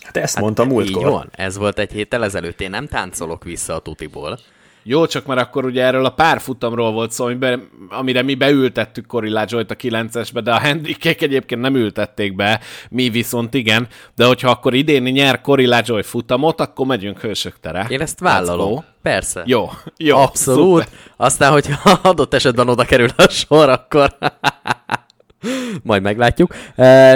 Hát 0.00 0.16
ezt 0.16 0.34
hát 0.34 0.42
mondtam 0.42 0.68
múltkor. 0.68 1.02
Így 1.02 1.08
van, 1.08 1.28
ez 1.32 1.56
volt 1.56 1.78
egy 1.78 1.92
héttel 1.92 2.24
ezelőtt. 2.24 2.60
Én 2.60 2.70
nem 2.70 2.86
táncolok 2.86 3.44
vissza 3.44 3.74
a 3.74 3.78
tutiból. 3.78 4.38
Jó, 4.84 5.06
csak 5.06 5.26
már 5.26 5.38
akkor 5.38 5.64
ugye 5.64 5.84
erről 5.84 6.04
a 6.04 6.10
párfutamról 6.10 6.92
volt 6.92 7.12
szó, 7.12 7.24
amiben, 7.24 7.68
amire 7.88 8.22
mi 8.22 8.34
beültettük 8.34 9.06
Cory 9.06 9.28
Lajoyt 9.28 9.70
a 9.70 9.74
9-esbe, 9.74 10.40
de 10.44 10.52
a 10.52 10.58
Hendrikek 10.58 11.22
egyébként 11.22 11.60
nem 11.60 11.74
ültették 11.74 12.34
be, 12.34 12.60
mi 12.90 13.08
viszont 13.08 13.54
igen, 13.54 13.88
de 14.16 14.26
hogyha 14.26 14.50
akkor 14.50 14.74
idén 14.74 15.02
nyer 15.02 15.40
Cory 15.40 15.66
Lajoy 15.66 16.02
futamot, 16.02 16.60
akkor 16.60 16.86
megyünk 16.86 17.20
hősök 17.20 17.60
tere. 17.60 17.86
Én 17.88 18.00
ezt 18.00 18.20
vállalom. 18.20 18.84
Persze. 19.02 19.42
Jó, 19.46 19.70
jó. 19.96 20.16
Abszolút. 20.16 20.82
Szuper. 20.82 20.98
Aztán, 21.16 21.52
hogyha 21.52 21.90
adott 22.10 22.34
esetben 22.34 22.68
oda 22.68 22.84
kerül 22.84 23.08
a 23.16 23.28
sor, 23.28 23.68
akkor 23.68 24.16
majd 25.82 26.02
meglátjuk. 26.02 26.54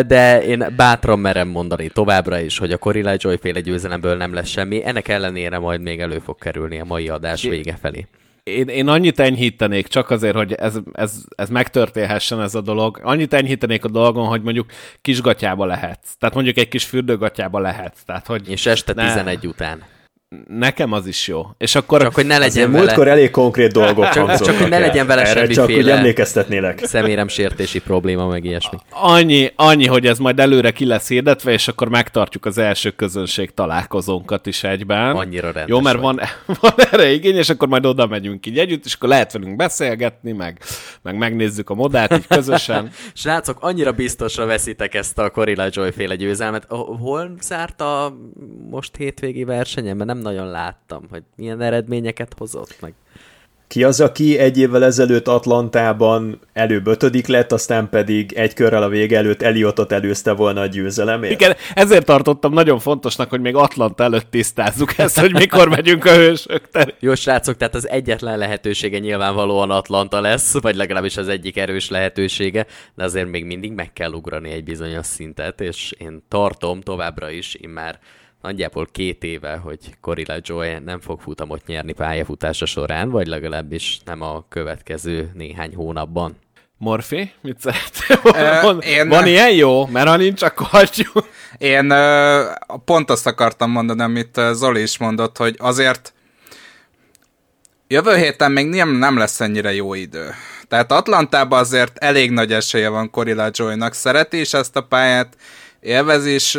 De 0.07 0.43
én 0.43 0.67
bátran 0.77 1.19
merem 1.19 1.49
mondani 1.49 1.89
továbbra 1.89 2.41
is, 2.41 2.59
hogy 2.59 2.73
a 2.73 2.77
Corilla 2.79 3.15
Joy 3.17 3.37
féle 3.37 3.61
győzelemből 3.61 4.17
nem 4.17 4.35
lesz 4.35 4.49
semmi. 4.49 4.87
Ennek 4.87 5.09
ellenére 5.09 5.59
majd 5.59 5.81
még 5.81 6.01
elő 6.01 6.19
fog 6.19 6.39
kerülni 6.39 6.81
a 6.81 6.85
mai 6.85 7.09
adás 7.09 7.43
vége 7.43 7.77
felé. 7.81 8.07
Én, 8.43 8.69
én 8.69 8.89
annyit 8.89 9.21
enyhítenék, 9.21 9.87
csak 9.87 10.11
azért, 10.11 10.37
hogy 10.37 10.53
ez, 10.53 10.79
ez, 10.93 11.15
ez 11.37 11.49
megtörténhessen 11.49 12.41
ez 12.41 12.55
a 12.55 12.61
dolog. 12.61 13.01
Annyit 13.03 13.33
enyhítenék 13.33 13.85
a 13.85 13.89
dolgon, 13.89 14.27
hogy 14.27 14.43
mondjuk 14.43 14.67
kisgatyába 15.03 15.65
lehetsz. 15.65 16.15
Tehát 16.19 16.35
mondjuk 16.35 16.57
egy 16.57 16.69
kis 16.69 16.85
fürdőgatyába 16.85 17.59
lehetsz. 17.59 18.03
Tehát, 18.03 18.27
hogy 18.27 18.49
És 18.51 18.67
este 18.67 18.93
ne... 18.95 19.07
11 19.07 19.47
után 19.47 19.83
nekem 20.49 20.93
az 20.93 21.07
is 21.07 21.29
jó. 21.29 21.47
És 21.59 21.75
akkor... 21.75 22.01
Csak 22.01 22.15
hogy 22.15 22.27
ne 22.27 22.39
legyen 22.39 22.71
vele... 22.71 22.83
Múltkor 22.85 23.09
elég 23.09 23.31
konkrét 23.31 23.73
dolgok 23.73 24.09
Csak, 24.09 24.41
csak 24.41 24.57
hogy 24.57 24.69
ne 24.69 24.79
legyen 24.79 25.07
vele 25.07 25.23
Erre 25.23 25.47
csak 25.47 25.65
hogy 25.65 25.89
emlékeztetnélek. 25.89 26.85
Szemérem 26.85 27.29
sértési 27.29 27.81
probléma, 27.81 28.27
meg 28.27 28.45
ilyesmi. 28.45 28.79
Annyi, 28.91 29.53
annyi, 29.57 29.87
hogy 29.87 30.07
ez 30.07 30.19
majd 30.19 30.41
előre 30.41 30.71
ki 30.71 30.87
lesz 30.87 31.09
hirdetve, 31.09 31.53
és 31.53 31.69
akkor 31.69 31.89
megtartjuk 31.89 32.45
az 32.45 32.59
első 32.59 32.91
közönség 32.91 33.55
találkozónkat 33.55 34.47
is 34.47 34.65
egyben. 34.65 35.17
Annyira 35.17 35.47
rendes 35.47 35.69
Jó, 35.69 35.81
mert 35.81 36.01
van, 36.01 36.21
van 36.61 36.73
erre 36.91 37.11
igény, 37.11 37.37
és 37.37 37.49
akkor 37.49 37.69
majd 37.69 37.87
oda 37.87 38.07
megyünk 38.07 38.47
így 38.47 38.59
együtt, 38.59 38.85
és 38.85 38.95
akkor 38.95 39.09
lehet 39.09 39.33
velünk 39.33 39.57
beszélgetni, 39.57 40.33
meg, 40.33 40.61
meg 41.03 41.17
megnézzük 41.17 41.71
a 41.71 41.75
modát 41.75 42.13
így 42.13 42.27
közösen. 42.27 42.91
Srácok, 43.15 43.59
annyira 43.61 43.93
biztosra 43.93 44.47
veszitek 44.47 44.95
ezt 44.95 45.19
a 45.19 45.31
Corilla 45.31 45.69
Joy 45.71 45.91
féle 45.91 46.15
győzelmet. 46.15 46.67
Hol 47.01 47.37
zárt 47.41 47.81
a 47.81 48.17
most 48.71 48.97
hétvégi 48.97 49.45
versenyen? 49.45 49.97
Mert 49.97 50.09
nem 50.09 50.16
nagyon 50.19 50.51
láttam, 50.51 51.03
hogy 51.11 51.23
milyen 51.37 51.61
eredményeket 51.61 52.35
hozott 52.39 52.77
meg. 52.81 52.95
Ki 53.69 53.85
az, 53.85 54.01
aki 54.01 54.39
egy 54.39 54.59
évvel 54.59 54.85
ezelőtt 54.85 55.29
Atlantában 55.29 56.41
előbb 56.53 56.87
ötödik 56.87 57.27
lett, 57.27 57.53
aztán 57.53 57.89
pedig 57.89 58.33
egy 58.33 58.55
körrel 58.55 58.83
a 58.83 58.89
vége 58.89 59.17
előtt 59.17 59.43
Eliotot 59.43 59.93
előzte 59.93 60.33
volna 60.33 60.61
a 60.61 60.67
győzelemért? 60.67 61.33
Igen, 61.33 61.57
ezért 61.75 62.05
tartottam 62.05 62.53
nagyon 62.53 62.79
fontosnak, 62.79 63.31
hogy 63.31 63.41
még 63.41 63.55
Atlanta 63.55 64.05
előtt 64.05 64.31
tisztázzuk 64.31 64.99
ezt, 64.99 65.19
hogy 65.19 65.33
mikor 65.33 65.69
megyünk 65.69 66.05
a 66.05 66.15
hősök 66.15 66.71
terén. 66.71 66.95
Jó, 67.01 67.15
srácok, 67.15 67.57
tehát 67.57 67.75
az 67.75 67.89
egyetlen 67.89 68.39
lehetősége 68.39 68.99
nyilvánvalóan 68.99 69.71
Atlanta 69.71 70.21
lesz, 70.21 70.61
vagy 70.61 70.77
legalábbis 70.77 71.17
az 71.17 71.29
egyik 71.29 71.57
erős 71.57 71.91
lehetősége, 71.91 72.67
de 72.95 73.05
azért 73.05 73.31
még 73.31 73.45
mindig 73.45 73.73
meg 73.73 73.93
kell 73.93 74.13
ugrani 74.13 74.51
egy 74.51 74.65
bizonyos 74.65 75.07
szintet, 75.07 75.61
és 75.61 75.95
én 75.99 76.23
tartom 76.29 76.81
továbbra 76.81 77.31
is, 77.31 77.55
én 77.55 77.71
már 77.71 77.99
nagyjából 78.43 78.89
két 78.93 79.25
éve, 79.25 79.57
hogy 79.57 79.79
Corilla 80.01 80.37
Joy 80.41 80.79
nem 80.85 81.01
fog 81.01 81.21
futamot 81.21 81.67
nyerni 81.67 81.93
pályafutása 81.93 82.67
során, 82.67 83.11
vagy 83.11 83.27
legalábbis 83.27 84.01
nem 84.05 84.23
a 84.23 84.45
következő 84.49 85.31
néhány 85.35 85.75
hónapban. 85.75 86.37
Morfi, 86.79 87.33
mit 87.41 87.61
szeretnél? 87.61 88.61
Van, 88.63 88.81
én... 88.81 89.09
van 89.09 89.27
ilyen 89.27 89.53
jó? 89.53 89.87
Mert 89.87 90.09
ha 90.09 90.17
nincs, 90.17 90.43
akkor 90.43 90.67
hagyjuk. 90.67 91.29
Én 91.59 91.95
pont 92.85 93.11
azt 93.11 93.27
akartam 93.27 93.71
mondani, 93.71 94.03
amit 94.03 94.41
Zoli 94.53 94.83
is 94.83 94.99
mondott, 94.99 95.37
hogy 95.37 95.55
azért 95.59 96.15
jövő 97.89 98.17
héten 98.17 98.53
még 98.53 98.67
nem, 98.67 98.91
nem 98.91 99.17
lesz 99.17 99.41
ennyire 99.41 99.75
jó 99.75 99.95
idő. 99.95 100.31
Tehát 100.69 100.93
Atlantában 100.93 101.59
azért 101.59 101.99
elég 101.99 102.31
nagy 102.31 102.53
esélye 102.53 102.89
van 102.89 103.11
Corilla 103.11 103.49
Joy-nak. 103.53 103.95
Szereti 103.95 104.41
is 104.41 104.53
ezt 104.53 104.77
a 104.77 104.83
pályát, 104.83 105.37
élvezi 105.81 106.35
is 106.35 106.59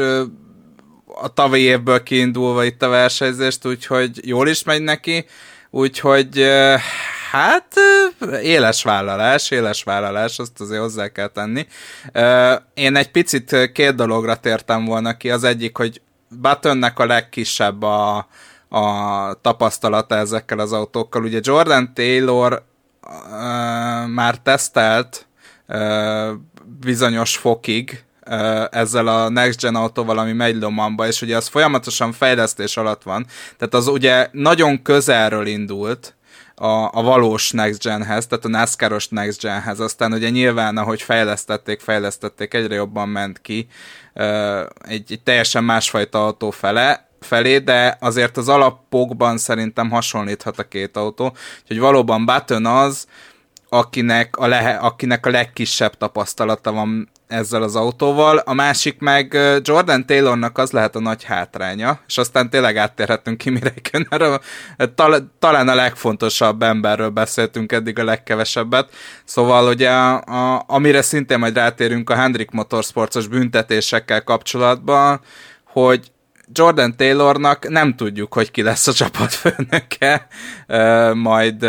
a 1.21 1.27
tavalyi 1.33 1.62
évből 1.62 2.03
kiindulva 2.03 2.63
itt 2.63 2.81
a 2.81 2.89
versenyzést, 2.89 3.65
úgyhogy 3.65 4.27
jól 4.27 4.47
is 4.47 4.63
megy 4.63 4.81
neki, 4.81 5.25
úgyhogy 5.69 6.45
hát 7.31 7.74
éles 8.41 8.83
vállalás, 8.83 9.51
éles 9.51 9.83
vállalás, 9.83 10.39
azt 10.39 10.59
azért 10.59 10.81
hozzá 10.81 11.07
kell 11.07 11.27
tenni. 11.27 11.67
Én 12.74 12.95
egy 12.95 13.12
picit 13.12 13.71
két 13.71 13.95
dologra 13.95 14.36
tértem 14.36 14.86
volna 14.86 15.17
ki, 15.17 15.29
az 15.29 15.43
egyik, 15.43 15.77
hogy 15.77 16.01
Buttonnek 16.29 17.00
a 17.00 17.05
legkisebb 17.05 17.83
a, 17.83 18.27
a 18.69 19.33
tapasztalata 19.41 20.15
ezekkel 20.15 20.59
az 20.59 20.71
autókkal. 20.71 21.24
Ugye 21.24 21.39
Jordan 21.41 21.93
Taylor 21.93 22.65
már 24.07 24.38
tesztelt 24.38 25.27
bizonyos 26.79 27.38
fokig 27.38 28.03
ezzel 28.72 29.07
a 29.07 29.29
Next 29.29 29.62
Gen 29.62 29.75
autóval, 29.75 30.17
ami 30.17 30.31
megy 30.31 30.55
Lomamba, 30.55 31.07
és 31.07 31.22
ugye 31.22 31.36
az 31.36 31.48
folyamatosan 31.48 32.12
fejlesztés 32.12 32.77
alatt 32.77 33.03
van, 33.03 33.25
tehát 33.57 33.74
az 33.74 33.88
ugye 33.88 34.27
nagyon 34.31 34.81
közelről 34.81 35.48
indult, 35.48 36.12
a, 36.60 36.98
a 36.98 37.01
valós 37.01 37.51
Next 37.51 37.84
Genhez, 37.84 38.27
tehát 38.27 38.46
a 38.46 38.48
NASCAR-os 38.48 39.07
Next 39.07 39.41
Genhez, 39.41 39.79
aztán 39.79 40.13
ugye 40.13 40.29
nyilván, 40.29 40.77
ahogy 40.77 41.01
fejlesztették, 41.01 41.79
fejlesztették, 41.79 42.53
egyre 42.53 42.75
jobban 42.75 43.10
ment 43.10 43.41
ki 43.41 43.67
egy, 44.88 45.12
egy 45.12 45.19
teljesen 45.24 45.63
másfajta 45.63 46.25
autó 46.25 46.51
fele, 46.51 47.07
felé, 47.19 47.57
de 47.57 47.98
azért 48.00 48.38
az 48.38 48.50
alapokban 48.50 49.38
szerintem 49.38 49.89
hasonlíthat 49.89 50.60
a 50.60 50.67
két 50.67 50.98
autó, 50.98 51.36
úgyhogy 51.62 51.79
valóban 51.79 52.25
Button 52.25 52.65
az, 52.65 53.07
akinek 53.69 54.38
a, 54.38 54.47
lehe, 54.47 54.71
akinek 54.75 55.25
a 55.25 55.29
legkisebb 55.29 55.97
tapasztalata 55.97 56.71
van 56.71 57.09
ezzel 57.27 57.62
az 57.62 57.75
autóval, 57.75 58.38
a 58.38 58.53
másik 58.53 59.00
meg 59.00 59.38
Jordan 59.62 60.05
Taylornak 60.05 60.57
az 60.57 60.71
lehet 60.71 60.95
a 60.95 61.00
nagy 61.00 61.24
hátránya, 61.24 62.00
és 62.07 62.17
aztán 62.17 62.50
tényleg 62.50 62.77
áttérhetünk 62.77 63.38
Kimi 63.38 63.59
Räikkönenre, 63.59 64.39
Tal- 64.95 65.24
talán 65.39 65.67
a 65.67 65.75
legfontosabb 65.75 66.62
emberről 66.62 67.09
beszéltünk 67.09 67.71
eddig 67.71 68.00
a 68.00 68.03
legkevesebbet, 68.03 68.89
szóval 69.24 69.67
ugye 69.67 69.89
a, 69.89 70.21
a, 70.21 70.63
amire 70.67 71.01
szintén 71.01 71.39
majd 71.39 71.55
rátérünk 71.55 72.09
a 72.09 72.15
Hendrik 72.15 72.51
Motorsportos 72.51 73.27
büntetésekkel 73.27 74.24
kapcsolatban, 74.24 75.19
hogy 75.65 76.12
Jordan 76.51 76.95
Taylornak 76.97 77.69
nem 77.69 77.95
tudjuk, 77.95 78.33
hogy 78.33 78.51
ki 78.51 78.62
lesz 78.62 78.88
a 78.88 78.93
csapatfőnöke 78.93 80.27
majd 81.13 81.65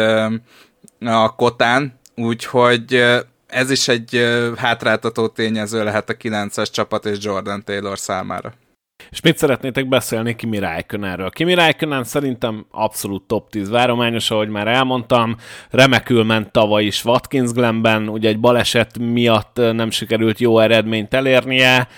a 1.00 1.34
kotán, 1.34 1.98
úgyhogy 2.16 3.04
ez 3.46 3.70
is 3.70 3.88
egy 3.88 4.26
hátráltató 4.56 5.28
tényező 5.28 5.84
lehet 5.84 6.08
a 6.08 6.16
9-es 6.16 6.70
csapat 6.70 7.06
és 7.06 7.16
Jordan 7.20 7.64
Taylor 7.64 7.98
számára. 7.98 8.52
És 9.10 9.20
mit 9.20 9.38
szeretnétek 9.38 9.88
beszélni 9.88 10.36
Kimi 10.36 10.58
Räikkönenről? 10.58 11.30
Kimi 11.30 11.54
Räikkönen 11.54 12.04
szerintem 12.04 12.66
abszolút 12.70 13.22
top 13.22 13.50
10 13.50 13.70
várományos, 13.70 14.30
ahogy 14.30 14.48
már 14.48 14.66
elmondtam, 14.66 15.36
remekül 15.70 16.24
ment 16.24 16.52
tavaly 16.52 16.84
is 16.84 17.04
Watkins 17.04 17.52
Glenben, 17.52 18.08
ugye 18.08 18.28
egy 18.28 18.40
baleset 18.40 18.98
miatt 18.98 19.56
nem 19.56 19.90
sikerült 19.90 20.38
jó 20.38 20.58
eredményt 20.58 21.14
elérnie, 21.14 21.88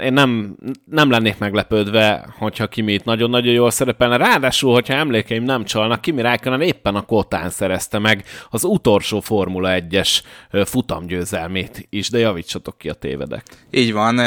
én 0.00 0.12
nem, 0.12 0.56
nem 0.90 1.10
lennék 1.10 1.38
meglepődve, 1.38 2.34
hogyha 2.38 2.66
Kimi 2.66 2.92
itt 2.92 3.04
nagyon-nagyon 3.04 3.52
jól 3.52 3.70
szerepelne. 3.70 4.16
Ráadásul, 4.16 4.72
hogyha 4.72 4.94
emlékeim 4.94 5.42
nem 5.42 5.64
csalnak, 5.64 6.00
Kimi 6.00 6.22
Räikkönen 6.22 6.60
éppen 6.60 6.94
a 6.94 7.02
Kotán 7.02 7.50
szerezte 7.50 7.98
meg 7.98 8.24
az 8.50 8.64
utolsó 8.64 9.20
Formula 9.20 9.68
1-es 9.72 10.20
futamgyőzelmét 10.64 11.86
is, 11.90 12.10
de 12.10 12.18
javítsatok 12.18 12.78
ki 12.78 12.88
a 12.88 12.94
tévedek. 12.94 13.42
Így 13.70 13.92
van, 13.92 14.20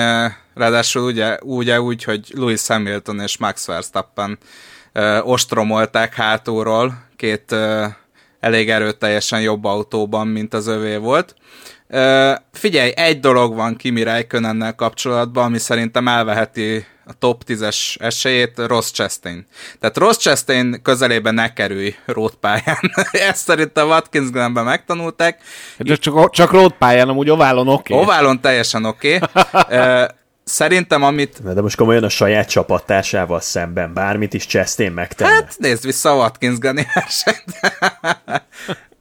ráadásul 0.59 1.03
ugye, 1.03 1.37
ugye 1.41 1.81
úgy, 1.81 2.03
hogy 2.03 2.31
Louis 2.35 2.67
Hamilton 2.67 3.19
és 3.19 3.37
Max 3.37 3.65
Verstappen 3.65 4.37
ostromolták 5.23 6.15
hátulról 6.15 7.07
két 7.15 7.55
elég 8.39 8.69
erőteljesen 8.69 9.41
jobb 9.41 9.65
autóban, 9.65 10.27
mint 10.27 10.53
az 10.53 10.67
övé 10.67 10.95
volt. 10.95 11.35
Uh, 11.91 12.31
figyelj, 12.51 12.91
egy 12.95 13.19
dolog 13.19 13.55
van 13.55 13.75
Kimi 13.75 14.03
Räikkönennel 14.03 14.75
kapcsolatban, 14.75 15.45
ami 15.45 15.57
szerintem 15.57 16.07
elveheti 16.07 16.85
a 17.05 17.13
top 17.19 17.43
10-es 17.47 18.01
esélyét, 18.01 18.57
Ross 18.57 18.91
Chastain. 18.91 19.45
Tehát 19.79 19.97
Ross 19.97 20.17
Chastain 20.17 20.81
közelében 20.83 21.33
ne 21.33 21.53
kerülj 21.53 21.95
rótpályán. 22.05 22.79
Ezt 23.29 23.45
szerintem 23.45 23.87
Watkins 23.87 24.29
Glenben 24.29 24.63
megtanulták. 24.63 25.41
De 25.77 25.95
csak, 25.95 26.31
csak 26.31 26.51
rótpályán, 26.51 27.09
amúgy 27.09 27.29
oválon 27.29 27.67
oké. 27.67 27.93
Okay. 27.93 28.05
Oválon 28.05 28.41
teljesen 28.41 28.85
oké. 28.85 29.19
Okay. 29.51 30.05
Szerintem, 30.49 31.03
amit... 31.03 31.53
De 31.53 31.61
most 31.61 31.75
komolyan 31.75 32.03
a 32.03 32.09
saját 32.09 32.49
csapatásával 32.49 33.39
szemben 33.39 33.93
bármit 33.93 34.33
is 34.33 34.45
Chastain 34.45 34.91
megtenne. 34.91 35.31
Hát 35.31 35.55
nézd 35.57 35.85
vissza 35.85 36.11
a 36.11 36.15
Watkins 36.15 36.57
Glenn 36.57 36.79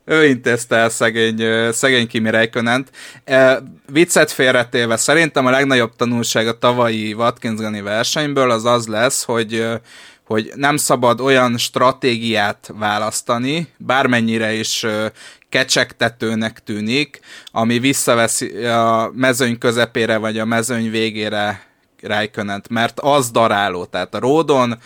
ő 0.05 0.27
intézte 0.27 0.77
el 0.77 0.89
szegény, 0.89 1.43
szegény 1.73 2.09
Kimi 2.09 2.31
Räikkönent. 2.31 2.91
E, 3.25 3.63
viccet 3.93 4.31
félretéve, 4.31 4.97
szerintem 4.97 5.47
a 5.47 5.51
legnagyobb 5.51 5.97
tanulság 5.97 6.49
a 6.49 6.59
tavalyi 6.59 7.13
Watkins 7.13 7.61
versenyből 7.83 8.51
az 8.51 8.65
az 8.65 8.87
lesz, 8.87 9.25
hogy 9.25 9.67
hogy 10.29 10.53
nem 10.55 10.77
szabad 10.77 11.21
olyan 11.21 11.59
stratégiát 11.59 12.71
választani, 12.79 13.69
bármennyire 13.77 14.53
is 14.53 14.87
kecsegtetőnek 15.49 16.63
tűnik, 16.65 17.21
ami 17.47 17.79
visszaveszi 17.79 18.65
a 18.65 19.11
mezőny 19.15 19.59
közepére 19.59 20.17
vagy 20.17 20.39
a 20.39 20.45
mezőny 20.45 20.91
végére 20.91 21.67
Räikkönent, 22.03 22.69
mert 22.69 23.01
az 23.01 23.31
daráló. 23.31 23.85
Tehát 23.85 24.15
a 24.15 24.19
ródon 24.19 24.79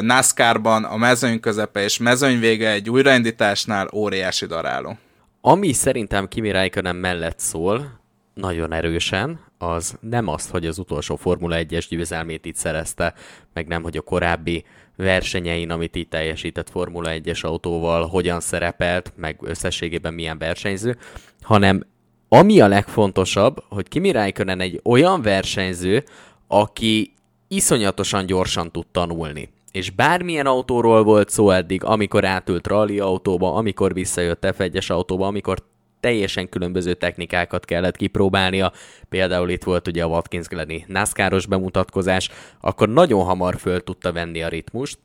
NASCAR-ban 0.00 0.84
a 0.84 0.96
mezőny 0.96 1.40
közepe 1.40 1.82
és 1.82 1.98
mezőny 1.98 2.38
vége 2.38 2.70
egy 2.70 2.90
újraindításnál 2.90 3.88
óriási 3.92 4.46
daráló. 4.46 4.98
Ami 5.40 5.72
szerintem 5.72 6.28
Kimi 6.28 6.50
Räikkönen 6.50 6.96
mellett 6.96 7.38
szól, 7.38 8.00
nagyon 8.34 8.72
erősen, 8.72 9.40
az 9.58 9.96
nem 10.00 10.28
azt, 10.28 10.50
hogy 10.50 10.66
az 10.66 10.78
utolsó 10.78 11.16
Formula 11.16 11.56
1-es 11.58 11.86
győzelmét 11.88 12.44
itt 12.44 12.56
szerezte, 12.56 13.14
meg 13.52 13.66
nem, 13.66 13.82
hogy 13.82 13.96
a 13.96 14.00
korábbi 14.00 14.64
versenyein, 14.96 15.70
amit 15.70 15.94
itt 15.94 16.10
teljesített 16.10 16.70
Formula 16.70 17.10
1-es 17.12 17.40
autóval, 17.40 18.06
hogyan 18.06 18.40
szerepelt, 18.40 19.12
meg 19.16 19.38
összességében 19.40 20.14
milyen 20.14 20.38
versenyző, 20.38 20.96
hanem 21.40 21.82
ami 22.28 22.60
a 22.60 22.68
legfontosabb, 22.68 23.64
hogy 23.68 23.88
Kimi 23.88 24.10
Räikkönen 24.10 24.60
egy 24.60 24.80
olyan 24.84 25.22
versenyző, 25.22 26.04
aki 26.48 27.12
iszonyatosan 27.48 28.26
gyorsan 28.26 28.72
tud 28.72 28.86
tanulni. 28.86 29.54
És 29.72 29.90
bármilyen 29.90 30.46
autóról 30.46 31.02
volt 31.02 31.30
szó 31.30 31.50
eddig, 31.50 31.84
amikor 31.84 32.24
átült 32.24 32.66
rally 32.66 32.98
autóba, 32.98 33.54
amikor 33.54 33.92
visszajött 33.94 34.46
F1-es 34.46 34.90
autóba, 34.90 35.26
amikor 35.26 35.58
teljesen 36.00 36.48
különböző 36.48 36.94
technikákat 36.94 37.64
kellett 37.64 37.96
kipróbálnia, 37.96 38.72
például 39.08 39.50
itt 39.50 39.64
volt 39.64 39.88
ugye 39.88 40.02
a 40.02 40.06
Watkins 40.06 40.46
Glenny 40.46 40.84
NASCAR-os 40.86 41.46
bemutatkozás, 41.46 42.30
akkor 42.60 42.88
nagyon 42.88 43.24
hamar 43.24 43.58
föl 43.58 43.80
tudta 43.84 44.12
venni 44.12 44.42
a 44.42 44.48
ritmust, 44.48 44.98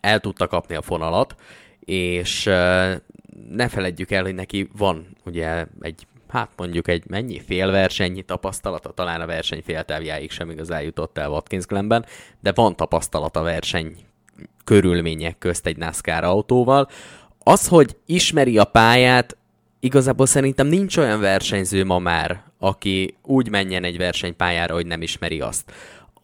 el 0.00 0.20
tudta 0.20 0.46
kapni 0.46 0.74
a 0.74 0.82
fonalat, 0.82 1.34
és 1.80 2.44
ne 3.50 3.68
feledjük 3.68 4.10
el, 4.10 4.22
hogy 4.22 4.34
neki 4.34 4.70
van 4.76 5.16
ugye 5.24 5.66
egy 5.80 6.06
hát 6.28 6.50
mondjuk 6.56 6.88
egy 6.88 7.04
mennyi 7.06 7.40
félversenyi 7.40 8.22
tapasztalata, 8.22 8.90
talán 8.90 9.20
a 9.20 9.26
verseny 9.26 9.62
féltávjáig 9.64 10.30
sem 10.30 10.50
igazán 10.50 10.82
jutott 10.82 11.18
el 11.18 11.30
Watkins 11.30 11.66
Glenben, 11.66 12.04
de 12.40 12.52
van 12.54 12.76
tapasztalata 12.76 13.42
verseny 13.42 13.96
körülmények 14.64 15.38
közt 15.38 15.66
egy 15.66 15.76
NASCAR 15.76 16.24
autóval. 16.24 16.88
Az, 17.38 17.68
hogy 17.68 17.96
ismeri 18.06 18.58
a 18.58 18.64
pályát, 18.64 19.36
igazából 19.80 20.26
szerintem 20.26 20.66
nincs 20.66 20.96
olyan 20.96 21.20
versenyző 21.20 21.84
ma 21.84 21.98
már, 21.98 22.42
aki 22.58 23.14
úgy 23.22 23.50
menjen 23.50 23.84
egy 23.84 23.96
versenypályára, 23.96 24.74
hogy 24.74 24.86
nem 24.86 25.02
ismeri 25.02 25.40
azt. 25.40 25.72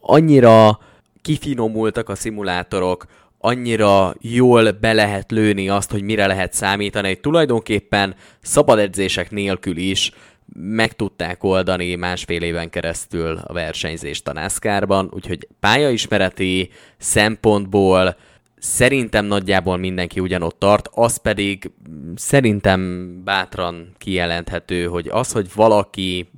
Annyira 0.01 0.79
kifinomultak 1.23 2.09
a 2.09 2.15
szimulátorok, 2.15 3.07
annyira 3.39 4.15
jól 4.21 4.71
be 4.71 4.93
lehet 4.93 5.31
lőni 5.31 5.69
azt, 5.69 5.91
hogy 5.91 6.03
mire 6.03 6.27
lehet 6.27 6.53
számítani, 6.53 7.09
hogy 7.09 7.21
tulajdonképpen 7.21 8.15
szabad 8.43 8.79
edzések 8.79 9.31
nélkül 9.31 9.77
is 9.77 10.13
meg 10.53 10.93
tudták 10.93 11.45
oldani 11.45 11.95
másfél 11.95 12.43
éven 12.43 12.71
keresztül 12.71 13.39
a 13.47 13.53
versenyzést 13.53 14.29
a 14.29 14.33
NASCAR-ban, 14.33 15.11
úgyhogy 15.15 15.49
pályaismereti 15.61 16.71
szempontból 16.99 18.17
szerintem 18.59 19.25
nagyjából 19.25 19.77
mindenki 19.77 20.21
ugyanott 20.21 20.59
tart, 20.59 20.89
az 20.93 21.17
pedig 21.17 21.71
szerintem 22.15 23.11
bátran 23.25 23.95
kijelenthető, 23.99 24.85
hogy 24.85 25.09
az, 25.09 25.33
hogy 25.33 25.49
valaki 25.55 26.29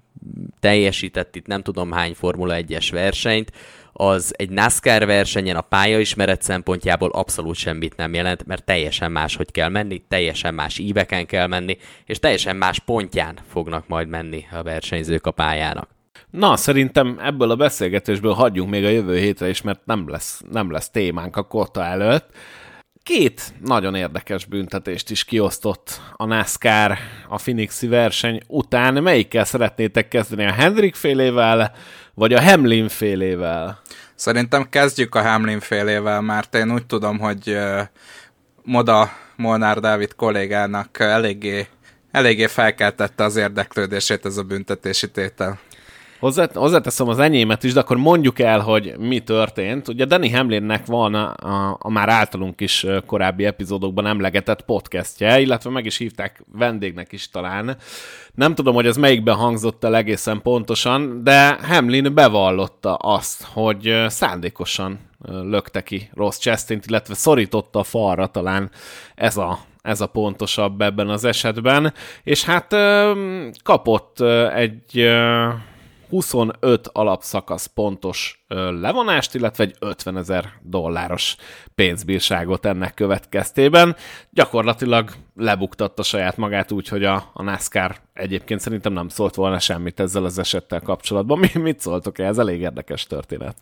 teljesített 0.61 1.37
itt 1.37 1.47
nem 1.47 1.63
tudom 1.63 1.93
hány 1.93 2.15
Formula 2.15 2.55
1-es 2.59 2.89
versenyt, 2.91 3.53
az 3.93 4.35
egy 4.37 4.51
NASCAR 4.51 5.07
versenyen 5.07 5.57
a 5.57 5.61
pályaismeret 5.61 6.43
szempontjából 6.43 7.11
abszolút 7.11 7.55
semmit 7.55 7.97
nem 7.97 8.15
jelent, 8.15 8.47
mert 8.47 8.65
teljesen 8.65 9.13
máshogy 9.13 9.51
kell 9.51 9.69
menni, 9.69 10.03
teljesen 10.09 10.55
más 10.55 10.79
íveken 10.79 11.27
kell 11.27 11.47
menni, 11.47 11.79
és 12.05 12.19
teljesen 12.19 12.57
más 12.57 12.79
pontján 12.79 13.39
fognak 13.49 13.89
majd 13.89 14.09
menni 14.09 14.47
a 14.53 14.63
versenyzők 14.63 15.27
a 15.27 15.31
pályának. 15.31 15.98
Na, 16.31 16.57
szerintem 16.57 17.19
ebből 17.23 17.51
a 17.51 17.57
beszélgetésből 17.57 18.33
hagyjunk 18.33 18.71
még 18.71 18.85
a 18.85 18.89
jövő 18.89 19.17
hétre 19.19 19.49
is, 19.49 19.63
mert 19.63 19.81
nem 19.85 20.09
lesz, 20.09 20.43
nem 20.51 20.71
lesz 20.71 20.91
témánk 20.91 21.37
a 21.37 21.43
kota 21.43 21.85
előtt. 21.85 22.27
Két 23.03 23.53
nagyon 23.65 23.95
érdekes 23.95 24.45
büntetést 24.45 25.11
is 25.11 25.25
kiosztott 25.25 26.01
a 26.17 26.25
NASCAR 26.25 26.99
a 27.29 27.37
Phoenixi 27.37 27.87
verseny 27.87 28.41
után. 28.47 29.03
Melyikkel 29.03 29.45
szeretnétek 29.45 30.09
kezdeni? 30.09 30.45
A 30.45 30.53
Hendrik 30.53 30.95
félével, 30.95 31.73
vagy 32.15 32.33
a 32.33 32.43
Hamlin 32.43 32.89
félével? 32.89 33.81
Szerintem 34.15 34.69
kezdjük 34.69 35.15
a 35.15 35.23
Hamlin 35.23 35.61
félével, 35.61 36.21
mert 36.21 36.55
én 36.55 36.73
úgy 36.73 36.87
tudom, 36.87 37.19
hogy 37.19 37.59
Moda 38.63 39.11
Molnár 39.37 39.79
Dávid 39.79 40.15
kollégának 40.15 40.99
eléggé, 40.99 41.67
eléggé 42.11 42.47
felkeltette 42.47 43.25
az 43.25 43.37
érdeklődését 43.37 44.25
ez 44.25 44.37
a 44.37 44.43
büntetési 44.43 45.11
tétel. 45.11 45.59
Hozzá, 46.19 46.49
hozzáteszem 46.55 47.09
az 47.09 47.19
enyémet 47.19 47.65
is, 47.65 47.73
de 47.73 47.81
akkor 47.81 47.97
mondjuk 47.97 48.39
el, 48.39 48.61
hogy 48.61 48.95
mi 48.99 49.19
történt. 49.21 49.89
Ugye 49.89 50.05
Danny 50.05 50.35
Hamlinnek 50.35 50.87
van 50.87 51.15
a, 51.15 51.35
a, 51.37 51.77
a 51.81 51.91
már 51.91 52.09
általunk 52.09 52.61
is 52.61 52.87
korábbi 53.07 53.45
epizódokban 53.45 54.07
emlegetett 54.07 54.63
podcastje, 54.63 55.41
illetve 55.41 55.71
meg 55.71 55.87
is 55.87 55.97
hívták 55.97 56.45
vendégnek 56.53 57.13
is 57.13 57.31
talán. 57.31 57.77
Nem 58.35 58.55
tudom, 58.55 58.75
hogy 58.75 58.87
ez 58.87 58.97
melyikben 58.97 59.35
hangzott 59.35 59.85
el 59.85 59.97
egészen 59.97 60.43
pontosan, 60.43 61.25
de 61.25 61.59
Hamlin 61.63 62.15
bevallotta 62.15 62.95
azt, 62.95 63.45
hogy 63.53 64.05
szándékosan 64.07 64.99
lökte 65.27 65.83
ki 65.83 66.11
Ross 66.15 66.39
Chastain, 66.39 66.81
illetve 66.87 67.15
szorította 67.15 67.79
a 67.79 67.85
falra 67.85 68.27
talán 68.27 68.71
ez 69.15 69.37
a, 69.37 69.59
ez 69.83 70.01
a 70.01 70.07
pontosabb 70.07 70.81
ebben 70.81 71.09
az 71.09 71.25
esetben, 71.25 71.93
és 72.23 72.45
hát 72.45 72.77
kapott 73.63 74.21
egy 74.55 75.09
25 76.09 76.89
alapszakasz 76.93 77.67
pontos 77.67 78.45
levonást, 78.81 79.35
illetve 79.35 79.65
egy 79.65 79.77
50 79.79 80.17
ezer 80.17 80.53
dolláros 80.63 81.37
pénzbírságot 81.75 82.67
ennek 82.67 82.95
következtében. 82.95 83.97
Gyakorlatilag 84.31 85.11
lebuktatta 85.37 86.03
saját 86.03 86.37
magát 86.37 86.73
úgy, 86.73 86.89
hogy 86.89 87.05
a, 87.05 87.31
a 87.33 87.43
NASCAR 87.43 87.97
egyébként 88.13 88.61
szerintem 88.61 88.93
nem 88.93 89.09
szólt 89.09 89.35
volna 89.35 89.59
semmit 89.59 90.01
ezzel 90.01 90.25
az 90.25 90.39
esettel 90.39 90.81
kapcsolatban. 90.81 91.39
Mi, 91.39 91.51
mit 91.61 91.81
szóltok 91.81 92.19
ez 92.19 92.39
elég 92.39 92.61
érdekes 92.61 93.07
történet. 93.07 93.57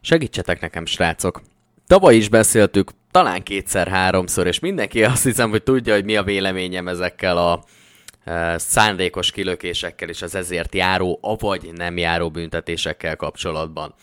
Segítsetek 0.00 0.60
nekem, 0.60 0.86
srácok! 0.86 1.40
Tavaly 1.86 2.16
is 2.16 2.28
beszéltük, 2.28 2.90
talán 3.10 3.42
kétszer-háromszor, 3.42 4.46
és 4.46 4.58
mindenki 4.58 5.04
azt 5.04 5.24
hiszem, 5.24 5.50
hogy 5.50 5.62
tudja, 5.62 5.94
hogy 5.94 6.04
mi 6.04 6.16
a 6.16 6.22
véleményem 6.22 6.88
ezekkel 6.88 7.36
a 7.36 7.64
szándékos 8.56 9.30
kilökésekkel 9.30 10.08
és 10.08 10.22
az 10.22 10.34
ezért 10.34 10.74
járó, 10.74 11.18
avagy 11.22 11.70
nem 11.72 11.96
járó 11.96 12.30
büntetésekkel 12.30 13.16
kapcsolatban. 13.16 13.94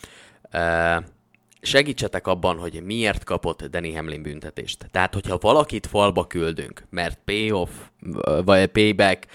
Segítsetek 1.60 2.26
abban, 2.26 2.58
hogy 2.58 2.82
miért 2.84 3.24
kapott 3.24 3.64
Danny 3.64 3.94
Hamlin 3.94 4.22
büntetést. 4.22 4.86
Tehát, 4.90 5.14
hogyha 5.14 5.38
valakit 5.40 5.86
falba 5.86 6.26
küldünk, 6.26 6.84
mert 6.90 7.18
payoff, 7.24 7.70
vagy 8.44 8.66
payback, 8.66 9.26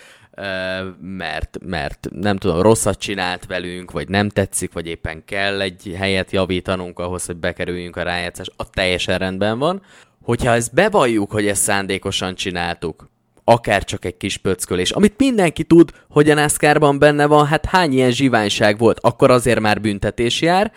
mert, 1.02 1.58
mert 1.62 2.08
nem 2.12 2.38
tudom, 2.38 2.62
rosszat 2.62 3.00
csinált 3.00 3.46
velünk, 3.46 3.91
vagy 3.91 4.10
nem 4.10 4.30
tetszik, 4.30 4.74
vagy 4.74 4.88
éppen 4.88 5.26
kell 5.26 5.62
egy 5.62 5.93
helyet 5.98 6.32
javítanunk 6.32 7.00
ahhoz, 7.00 7.26
hogy 7.26 7.36
bekerüljünk 7.36 7.96
a 7.96 8.04
rájátszás, 8.04 8.50
a 8.56 8.69
teljesen 8.69 9.17
rendben 9.17 9.60
van. 9.60 9.82
Hogyha 10.22 10.54
ezt 10.54 10.74
bevalljuk, 10.74 11.32
hogy 11.32 11.48
ezt 11.48 11.62
szándékosan 11.62 12.36
csináltuk, 12.36 13.10
akár 13.43 13.84
csak 13.84 14.06
egy 14.06 14.17
kis 14.17 14.38
pöckölés, 14.38 14.91
amit 14.91 15.13
mindenki 15.17 15.63
tud, 15.63 15.91
hogy 16.10 16.29
a 16.29 16.34
NASCAR-ban 16.34 16.99
benne 16.99 17.25
van, 17.25 17.45
hát 17.45 17.65
hány 17.65 17.93
ilyen 17.93 18.12
zsiványság 18.12 18.77
volt, 18.77 18.99
akkor 19.01 19.32
azért 19.32 19.60
már 19.60 19.82
büntetés 19.82 20.41
jár. 20.41 20.71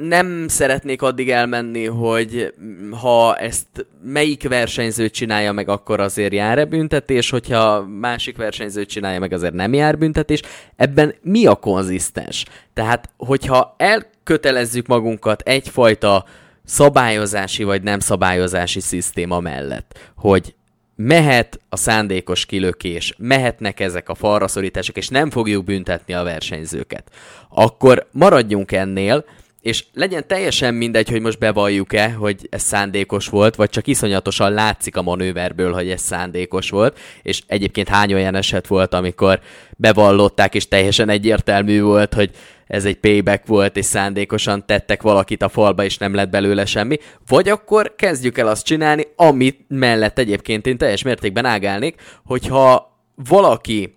Nem 0.00 0.48
szeretnék 0.48 1.02
addig 1.02 1.30
elmenni, 1.30 1.84
hogy 1.84 2.54
ha 3.00 3.36
ezt 3.36 3.66
melyik 4.04 4.48
versenyző 4.48 5.08
csinálja 5.08 5.52
meg, 5.52 5.68
akkor 5.68 6.00
azért 6.00 6.32
jár-e 6.32 6.64
büntetés, 6.64 7.30
hogyha 7.30 7.86
másik 7.86 8.36
versenyző 8.36 8.84
csinálja 8.84 9.18
meg, 9.20 9.32
azért 9.32 9.54
nem 9.54 9.74
jár 9.74 9.98
büntetés. 9.98 10.42
Ebben 10.76 11.14
mi 11.22 11.46
a 11.46 11.54
konzisztens? 11.54 12.44
Tehát, 12.72 13.08
hogyha 13.16 13.74
elkötelezzük 13.78 14.86
magunkat 14.86 15.40
egyfajta 15.40 16.24
szabályozási 16.64 17.64
vagy 17.64 17.82
nem 17.82 17.98
szabályozási 17.98 18.80
szisztéma 18.80 19.40
mellett, 19.40 19.98
hogy 20.16 20.54
mehet 20.96 21.60
a 21.68 21.76
szándékos 21.76 22.46
kilökés, 22.46 23.14
mehetnek 23.18 23.80
ezek 23.80 24.08
a 24.08 24.14
falraszorítások, 24.14 24.96
és 24.96 25.08
nem 25.08 25.30
fogjuk 25.30 25.64
büntetni 25.64 26.14
a 26.14 26.22
versenyzőket, 26.22 27.10
akkor 27.48 28.08
maradjunk 28.10 28.72
ennél, 28.72 29.24
és 29.60 29.84
legyen 29.92 30.26
teljesen 30.26 30.74
mindegy, 30.74 31.08
hogy 31.08 31.20
most 31.20 31.38
bevalljuk-e, 31.38 32.12
hogy 32.12 32.46
ez 32.50 32.62
szándékos 32.62 33.28
volt, 33.28 33.54
vagy 33.54 33.70
csak 33.70 33.86
iszonyatosan 33.86 34.52
látszik 34.52 34.96
a 34.96 35.02
manőverből, 35.02 35.72
hogy 35.72 35.90
ez 35.90 36.00
szándékos 36.00 36.70
volt, 36.70 36.98
és 37.22 37.42
egyébként 37.46 37.88
hány 37.88 38.14
olyan 38.14 38.34
eset 38.34 38.66
volt, 38.66 38.94
amikor 38.94 39.40
bevallották, 39.76 40.54
és 40.54 40.68
teljesen 40.68 41.08
egyértelmű 41.08 41.82
volt, 41.82 42.14
hogy 42.14 42.30
ez 42.72 42.84
egy 42.84 42.96
payback 42.96 43.46
volt, 43.46 43.76
és 43.76 43.84
szándékosan 43.84 44.66
tettek 44.66 45.02
valakit 45.02 45.42
a 45.42 45.48
falba, 45.48 45.84
és 45.84 45.98
nem 45.98 46.14
lett 46.14 46.30
belőle 46.30 46.64
semmi, 46.64 46.96
vagy 47.26 47.48
akkor 47.48 47.94
kezdjük 47.96 48.38
el 48.38 48.46
azt 48.46 48.64
csinálni, 48.64 49.06
amit 49.16 49.64
mellett 49.68 50.18
egyébként 50.18 50.66
én 50.66 50.76
teljes 50.76 51.02
mértékben 51.02 51.44
ágálnék, 51.44 52.00
hogyha 52.24 52.96
valaki 53.28 53.94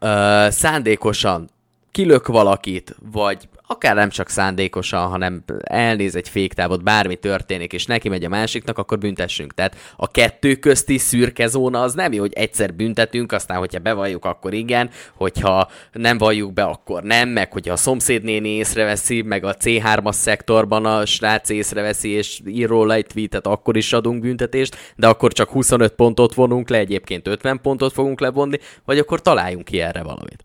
ö, 0.00 0.46
szándékosan 0.50 1.50
kilök 1.90 2.26
valakit, 2.26 2.96
vagy 3.12 3.48
akár 3.70 3.94
nem 3.94 4.08
csak 4.08 4.28
szándékosan, 4.28 5.08
hanem 5.08 5.44
elnéz 5.62 6.16
egy 6.16 6.28
féktávot, 6.28 6.82
bármi 6.82 7.16
történik, 7.16 7.72
és 7.72 7.86
neki 7.86 8.08
megy 8.08 8.24
a 8.24 8.28
másiknak, 8.28 8.78
akkor 8.78 8.98
büntessünk. 8.98 9.54
Tehát 9.54 9.76
a 9.96 10.10
kettő 10.10 10.54
közti 10.54 10.98
szürke 10.98 11.46
zóna 11.46 11.82
az 11.82 11.94
nem 11.94 12.12
jó, 12.12 12.20
hogy 12.20 12.32
egyszer 12.32 12.74
büntetünk, 12.74 13.32
aztán, 13.32 13.58
hogyha 13.58 13.78
bevalljuk, 13.78 14.24
akkor 14.24 14.52
igen, 14.52 14.90
hogyha 15.14 15.70
nem 15.92 16.18
valljuk 16.18 16.52
be, 16.52 16.62
akkor 16.62 17.02
nem, 17.02 17.28
meg 17.28 17.52
hogyha 17.52 17.72
a 17.72 17.76
szomszédnéni 17.76 18.48
észreveszi, 18.48 19.22
meg 19.22 19.44
a 19.44 19.54
C3-as 19.54 20.12
szektorban 20.12 20.86
a 20.86 21.06
srác 21.06 21.48
észreveszi, 21.48 22.08
és 22.08 22.40
ír 22.46 22.68
róla 22.68 22.94
egy 22.94 23.06
tweetet, 23.06 23.46
akkor 23.46 23.76
is 23.76 23.92
adunk 23.92 24.20
büntetést, 24.20 24.76
de 24.96 25.06
akkor 25.06 25.32
csak 25.32 25.50
25 25.50 25.92
pontot 25.92 26.34
vonunk 26.34 26.68
le, 26.68 26.78
egyébként 26.78 27.26
50 27.26 27.60
pontot 27.60 27.92
fogunk 27.92 28.20
levonni, 28.20 28.58
vagy 28.84 28.98
akkor 28.98 29.22
találjunk 29.22 29.64
ki 29.64 29.80
erre 29.80 30.02
valamit. 30.02 30.44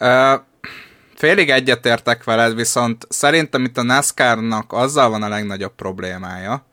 Uh 0.00 0.50
félig 1.22 1.50
egyetértek 1.50 2.24
veled, 2.24 2.54
viszont 2.54 3.06
szerintem 3.08 3.64
itt 3.64 3.78
a 3.78 3.82
NASCAR-nak 3.82 4.72
azzal 4.72 5.10
van 5.10 5.22
a 5.22 5.28
legnagyobb 5.28 5.74
problémája, 5.74 6.66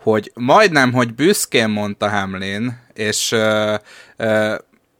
hogy 0.00 0.30
majdnem, 0.34 0.92
hogy 0.92 1.14
büszkén 1.14 1.68
mondta 1.68 2.10
Hamlin, 2.10 2.80
és 2.94 3.32
ö, 3.32 3.74
ö, 4.16 4.54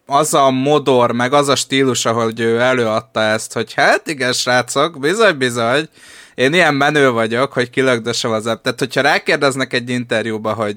az 0.05 0.33
a 0.33 0.49
modor, 0.49 1.11
meg 1.11 1.33
az 1.33 1.47
a 1.47 1.55
stílus, 1.55 2.05
ahogy 2.05 2.39
ő 2.39 2.59
előadta 2.59 3.21
ezt, 3.21 3.53
hogy 3.53 3.73
hát 3.73 4.07
igen, 4.07 4.33
srácok, 4.33 4.99
bizony, 4.99 5.37
bizony, 5.37 5.89
én 6.35 6.53
ilyen 6.53 6.75
menő 6.75 7.11
vagyok, 7.11 7.53
hogy 7.53 7.69
kilögdösem 7.69 8.31
az 8.31 8.45
app. 8.45 8.63
Tehát, 8.63 8.79
hogyha 8.79 9.01
rákérdeznek 9.01 9.73
egy 9.73 9.89
interjúba, 9.89 10.53
hogy 10.53 10.75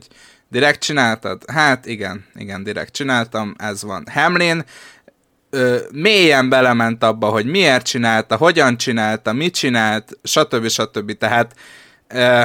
direkt 0.49 0.81
csináltad? 0.81 1.43
Hát 1.47 1.87
igen, 1.87 2.25
igen, 2.35 2.63
direkt 2.63 2.93
csináltam, 2.93 3.55
ez 3.59 3.83
van. 3.83 4.05
Hamlin 4.13 4.65
ö, 5.51 5.77
mélyen 5.93 6.49
belement 6.49 7.03
abba, 7.03 7.29
hogy 7.29 7.47
miért 7.47 7.87
csinálta, 7.87 8.37
hogyan 8.37 8.77
csinálta, 8.77 9.33
mit 9.33 9.55
csinált, 9.55 10.19
stb. 10.23 10.69
stb. 10.69 11.19
Tehát, 11.19 11.55
ö, 12.09 12.43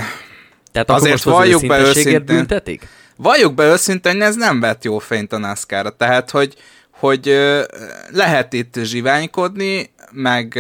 Tehát 0.72 0.90
azért 0.90 1.24
valljuk 1.24 1.68
be 1.68 1.80
őszintén. 1.80 2.26
Büntetik? 2.26 2.88
Valljuk 3.16 3.54
be 3.54 3.66
őszintén, 3.66 4.12
hogy 4.12 4.22
ez 4.22 4.36
nem 4.36 4.60
vett 4.60 4.84
jó 4.84 5.00
fényt 5.00 5.34
a 5.34 5.38
NASCAR-ra. 5.38 5.90
Tehát, 5.90 6.32
hogy, 6.32 6.56
hogy 6.92 7.30
ö, 7.30 7.64
lehet 8.12 8.54
itt 8.54 8.80
zsiványkodni, 8.84 9.94
meg 10.12 10.54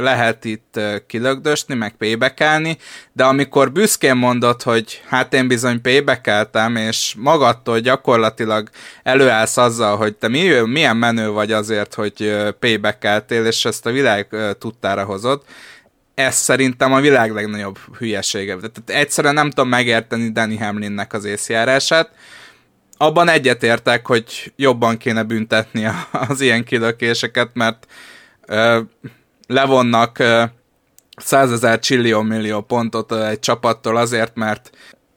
lehet 0.00 0.44
itt 0.44 0.80
kilögdösni, 1.06 1.74
meg 1.74 1.94
payback 1.96 2.44
de 3.12 3.24
amikor 3.24 3.72
büszkén 3.72 4.16
mondod, 4.16 4.62
hogy 4.62 5.02
hát 5.08 5.34
én 5.34 5.48
bizony 5.48 5.80
payback 5.80 6.30
és 6.74 7.14
magadtól 7.18 7.78
gyakorlatilag 7.78 8.68
előállsz 9.02 9.56
azzal, 9.56 9.96
hogy 9.96 10.14
te 10.14 10.28
mi, 10.28 10.48
milyen 10.48 10.96
menő 10.96 11.28
vagy 11.28 11.52
azért, 11.52 11.94
hogy 11.94 12.36
payback 12.58 13.06
és 13.28 13.64
ezt 13.64 13.86
a 13.86 13.90
világ 13.90 14.36
tudtára 14.58 15.04
hozod, 15.04 15.42
ez 16.14 16.34
szerintem 16.34 16.92
a 16.92 17.00
világ 17.00 17.32
legnagyobb 17.32 17.78
hülyesége. 17.98 18.56
Tehát 18.56 18.82
egyszerűen 18.86 19.34
nem 19.34 19.50
tudom 19.50 19.68
megérteni 19.68 20.32
Danny 20.32 20.58
Hamlinnek 20.58 21.12
az 21.12 21.24
észjárását. 21.24 22.10
Abban 22.96 23.28
egyetértek, 23.28 24.06
hogy 24.06 24.52
jobban 24.56 24.96
kéne 24.96 25.22
büntetni 25.22 25.88
az 26.28 26.40
ilyen 26.40 26.64
kilökéseket, 26.64 27.50
mert 27.52 27.86
levonnak 29.46 30.22
százezer 31.16 31.78
csillió 31.78 32.22
millió 32.22 32.60
pontot 32.60 33.12
egy 33.12 33.38
csapattól 33.38 33.96
azért, 33.96 34.34
mert 34.34 34.70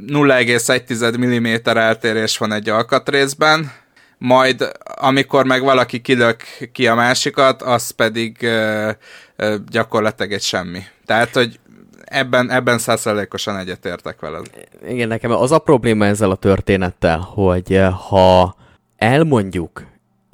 0,1 0.08 1.18
mm 1.18 1.78
eltérés 1.78 2.38
van 2.38 2.52
egy 2.52 2.70
alkatrészben, 2.70 3.72
majd 4.18 4.72
amikor 4.96 5.46
meg 5.46 5.62
valaki 5.62 6.02
kilök 6.02 6.44
ki 6.72 6.88
a 6.88 6.96
másikat, 6.96 7.62
az 7.62 7.90
pedig 7.90 8.48
gyakorlatilag 9.68 10.32
egy 10.32 10.42
semmi. 10.42 10.80
Tehát, 11.06 11.34
hogy 11.34 11.60
ebben, 12.04 12.52
ebben 12.52 12.78
százszerzelékosan 12.78 13.58
egyetértek 13.58 14.20
veled. 14.20 14.46
Igen, 14.88 15.08
nekem 15.08 15.32
az 15.32 15.52
a 15.52 15.60
probléma 15.60 16.06
ezzel 16.06 16.32
a 16.32 16.36
történettel, 16.36 17.20
hogy 17.20 17.82
ha 18.08 18.56
elmondjuk 18.98 19.84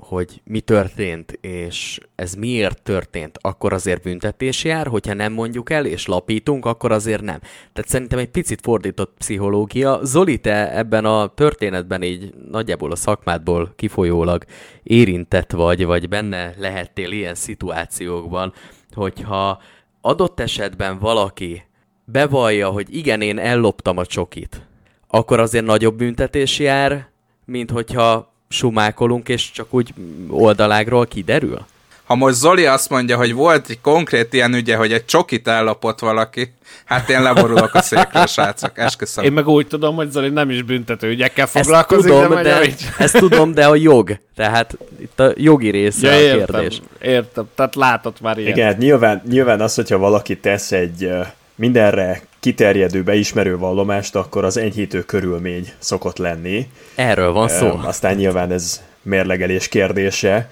hogy 0.10 0.41
mi 0.43 0.60
történt, 0.60 1.32
és 1.41 2.00
ez 2.15 2.34
miért 2.34 2.82
történt, 2.82 3.38
akkor 3.41 3.74
azért 3.74 4.02
büntetés 4.02 4.63
jár, 4.63 4.88
hogyha 4.88 5.13
nem 5.13 5.34
mondjuk 5.34 5.69
el, 5.69 5.86
és 5.86 6.06
lapítunk, 6.06 6.65
akkor 6.65 6.91
azért 6.91 7.22
nem. 7.22 7.39
Tehát 7.74 7.89
szerintem 7.89 8.19
egy 8.19 8.30
picit 8.30 8.62
fordított 8.62 9.13
pszichológia. 9.17 10.00
Zoli, 10.04 10.38
te 10.38 10.78
ebben 10.78 11.06
a 11.06 11.28
történetben 11.28 12.04
így 12.04 12.34
nagyjából 12.52 12.91
a 12.91 12.95
szakmádból 12.95 13.74
kifolyólag 13.76 14.43
érintett 14.84 15.52
vagy, 15.52 15.86
vagy 15.86 16.10
benne 16.10 16.54
lehettél 16.58 17.12
ilyen 17.12 17.36
szituációkban, 17.36 18.54
hogyha 18.93 19.62
adott 20.02 20.39
esetben 20.39 21.00
valaki 21.00 21.63
bevallja, 22.06 22.69
hogy 22.69 22.95
igen, 22.95 23.22
én 23.22 23.38
elloptam 23.38 23.98
a 23.98 24.06
csokit, 24.06 24.67
akkor 25.08 25.39
azért 25.39 25.65
nagyobb 25.65 25.98
büntetés 25.98 26.60
jár, 26.60 27.10
mint 27.45 27.72
hogyha 27.72 28.28
sumákolunk, 28.49 29.29
és 29.29 29.51
csak 29.51 29.73
úgy 29.73 29.93
oldalágról 30.29 31.05
kiderül? 31.05 31.65
Ha 32.03 32.15
most 32.15 32.35
Zoli 32.35 32.65
azt 32.65 32.89
mondja, 32.89 33.17
hogy 33.17 33.33
volt 33.33 33.69
egy 33.69 33.81
konkrét 33.81 34.33
ilyen 34.33 34.53
ügye, 34.53 34.75
hogy 34.75 34.93
egy 34.93 35.05
csokit 35.05 35.47
ellopott 35.47 35.99
valaki, 35.99 36.53
hát 36.85 37.09
én 37.09 37.21
leborulok 37.21 37.73
a 37.73 37.81
székről, 37.81 38.25
srácok, 38.35 38.77
esküszöm. 38.77 39.23
Én 39.23 39.31
meg 39.31 39.47
úgy 39.47 39.67
tudom, 39.67 39.95
hogy 39.95 40.12
Zoli 40.12 40.29
nem 40.29 40.49
is 40.49 40.62
büntető 40.62 41.07
ügyekkel 41.07 41.47
foglalkozik, 41.47 42.12
ezt 42.12 42.21
tudom, 42.21 42.35
de, 42.35 42.43
de 42.43 42.73
ezt 42.97 43.17
tudom, 43.17 43.53
de 43.53 43.67
a 43.67 43.75
jog, 43.75 44.17
tehát 44.35 44.77
itt 45.01 45.19
a 45.19 45.33
jogi 45.35 45.69
része 45.69 46.07
ja, 46.07 46.13
a 46.13 46.19
értem, 46.19 46.62
kérdés. 46.62 46.81
Értem, 47.01 47.49
tehát 47.55 47.75
látott 47.75 48.21
már 48.21 48.38
ilyen. 48.38 48.51
Igen, 48.51 48.65
hát 48.65 48.77
nyilván, 48.77 49.21
nyilván 49.29 49.62
az, 49.62 49.75
hogyha 49.75 49.97
valaki 49.97 50.38
tesz 50.38 50.71
egy 50.71 51.09
mindenre 51.55 52.21
kiterjedő, 52.39 53.04
beismerő 53.04 53.58
vallomást, 53.58 54.15
akkor 54.15 54.45
az 54.45 54.58
enyhítő 54.58 55.02
körülmény 55.04 55.69
szokott 55.80 56.17
lenni. 56.17 56.67
Erről 56.95 57.32
van 57.32 57.47
szó. 57.47 57.80
Aztán 57.84 58.15
nyilván 58.15 58.52
ez 58.52 58.82
mérlegelés 59.02 59.67
kérdése. 59.67 60.49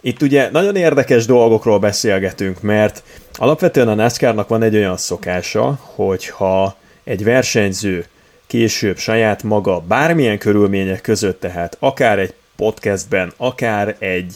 Itt 0.00 0.22
ugye 0.22 0.50
nagyon 0.50 0.76
érdekes 0.76 1.26
dolgokról 1.26 1.78
beszélgetünk, 1.78 2.60
mert 2.60 3.02
alapvetően 3.32 3.88
a 3.88 3.94
NASCAR-nak 3.94 4.48
van 4.48 4.62
egy 4.62 4.76
olyan 4.76 4.96
szokása, 4.96 5.78
hogyha 5.82 6.76
egy 7.04 7.24
versenyző 7.24 8.06
később 8.46 8.98
saját 8.98 9.42
maga 9.42 9.80
bármilyen 9.80 10.38
körülmények 10.38 11.00
között, 11.00 11.40
tehát 11.40 11.76
akár 11.80 12.18
egy 12.18 12.34
podcastben, 12.56 13.32
akár 13.36 13.96
egy 13.98 14.34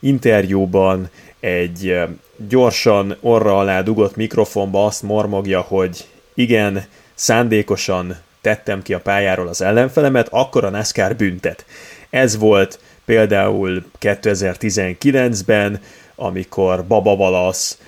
interjúban, 0.00 1.10
egy 1.40 1.98
gyorsan 2.36 3.16
orra 3.20 3.58
alá 3.58 3.82
dugott 3.82 4.16
mikrofonba 4.16 4.86
azt 4.86 5.02
mormogja, 5.02 5.60
hogy 5.60 6.04
igen, 6.34 6.84
szándékosan 7.14 8.16
tettem 8.40 8.82
ki 8.82 8.94
a 8.94 9.00
pályáról 9.00 9.48
az 9.48 9.62
ellenfelemet, 9.62 10.28
akkor 10.30 10.64
a 10.64 10.70
NASCAR 10.70 11.16
büntet. 11.16 11.64
Ez 12.10 12.38
volt 12.38 12.78
például 13.04 13.84
2019-ben, 14.00 15.80
amikor 16.14 16.86
Baba 16.86 17.16
Valasz 17.16 17.78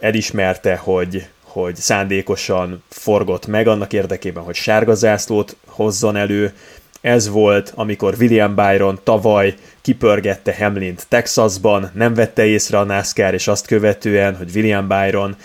elismerte, 0.00 0.76
hogy, 0.76 1.26
hogy 1.42 1.76
szándékosan 1.76 2.82
forgott 2.88 3.46
meg 3.46 3.68
annak 3.68 3.92
érdekében, 3.92 4.42
hogy 4.42 4.54
sárga 4.54 4.94
zászlót 4.94 5.56
hozzon 5.66 6.16
elő, 6.16 6.52
ez 7.00 7.28
volt, 7.28 7.72
amikor 7.74 8.14
William 8.18 8.54
Byron 8.54 9.00
tavaly 9.02 9.54
kipörgette 9.86 10.54
Hamlint 10.58 11.06
Texasban, 11.08 11.90
nem 11.94 12.14
vette 12.14 12.44
észre 12.44 12.78
a 12.78 12.84
NASCAR, 12.84 13.34
és 13.34 13.48
azt 13.48 13.66
követően, 13.66 14.36
hogy 14.36 14.50
William 14.54 14.88
Byron 14.88 15.36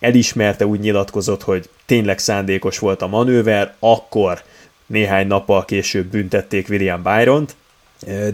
elismerte, 0.00 0.66
úgy 0.66 0.80
nyilatkozott, 0.80 1.42
hogy 1.42 1.68
tényleg 1.86 2.18
szándékos 2.18 2.78
volt 2.78 3.02
a 3.02 3.06
manőver, 3.06 3.74
akkor 3.78 4.42
néhány 4.86 5.26
nappal 5.26 5.64
később 5.64 6.06
büntették 6.06 6.68
William 6.68 7.02
Byron-t, 7.02 7.56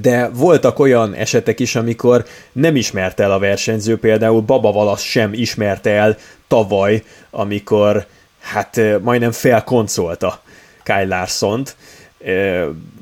de 0.01 0.29
voltak 0.29 0.79
olyan 0.79 1.15
esetek 1.15 1.61
is, 1.61 1.77
amikor 1.77 2.25
nem 2.53 2.77
ismerte 2.77 3.23
el 3.23 3.33
a 3.33 3.39
versenyző, 3.39 3.99
például 3.99 4.41
Baba 4.41 4.73
Valasz 4.73 5.03
sem 5.03 5.33
ismerte 5.33 5.91
el 5.91 6.17
tavaly, 6.49 7.03
amikor 7.31 8.07
hát 8.41 8.81
majdnem 9.03 9.33
felkoncolta 9.33 10.43
Kyle 10.83 11.07
Larson-t, 11.07 11.77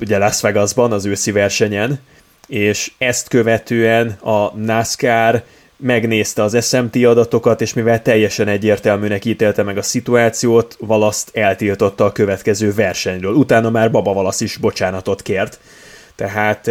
ugye 0.01 0.17
Las 0.17 0.41
Vegasban, 0.41 0.91
az 0.91 1.05
őszi 1.05 1.31
versenyen, 1.31 1.99
és 2.47 2.91
ezt 2.97 3.27
követően 3.27 4.07
a 4.09 4.57
NASCAR 4.57 5.43
megnézte 5.77 6.43
az 6.43 6.67
SMT 6.67 6.95
adatokat, 6.95 7.61
és 7.61 7.73
mivel 7.73 8.01
teljesen 8.01 8.47
egyértelműnek 8.47 9.25
ítélte 9.25 9.63
meg 9.63 9.77
a 9.77 9.81
szituációt, 9.81 10.77
Valaszt 10.79 11.29
eltiltotta 11.33 12.05
a 12.05 12.11
következő 12.11 12.73
versenyről. 12.73 13.33
Utána 13.33 13.69
már 13.69 13.91
Baba 13.91 14.13
Valasz 14.13 14.41
is 14.41 14.57
bocsánatot 14.57 15.21
kért. 15.21 15.59
Tehát 16.15 16.67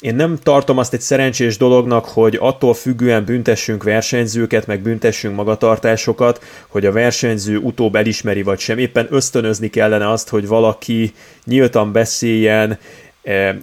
én 0.00 0.14
nem 0.14 0.38
tartom 0.42 0.78
azt 0.78 0.92
egy 0.92 1.00
szerencsés 1.00 1.56
dolognak, 1.56 2.04
hogy 2.04 2.36
attól 2.40 2.74
függően 2.74 3.24
büntessünk 3.24 3.82
versenyzőket, 3.82 4.66
meg 4.66 4.80
büntessünk 4.80 5.34
magatartásokat, 5.34 6.44
hogy 6.68 6.86
a 6.86 6.92
versenyző 6.92 7.56
utóbb 7.56 7.94
elismeri 7.94 8.42
vagy 8.42 8.58
sem. 8.58 8.78
Éppen 8.78 9.06
ösztönözni 9.10 9.70
kellene 9.70 10.10
azt, 10.10 10.28
hogy 10.28 10.46
valaki 10.46 11.12
nyíltan 11.44 11.92
beszéljen 11.92 12.78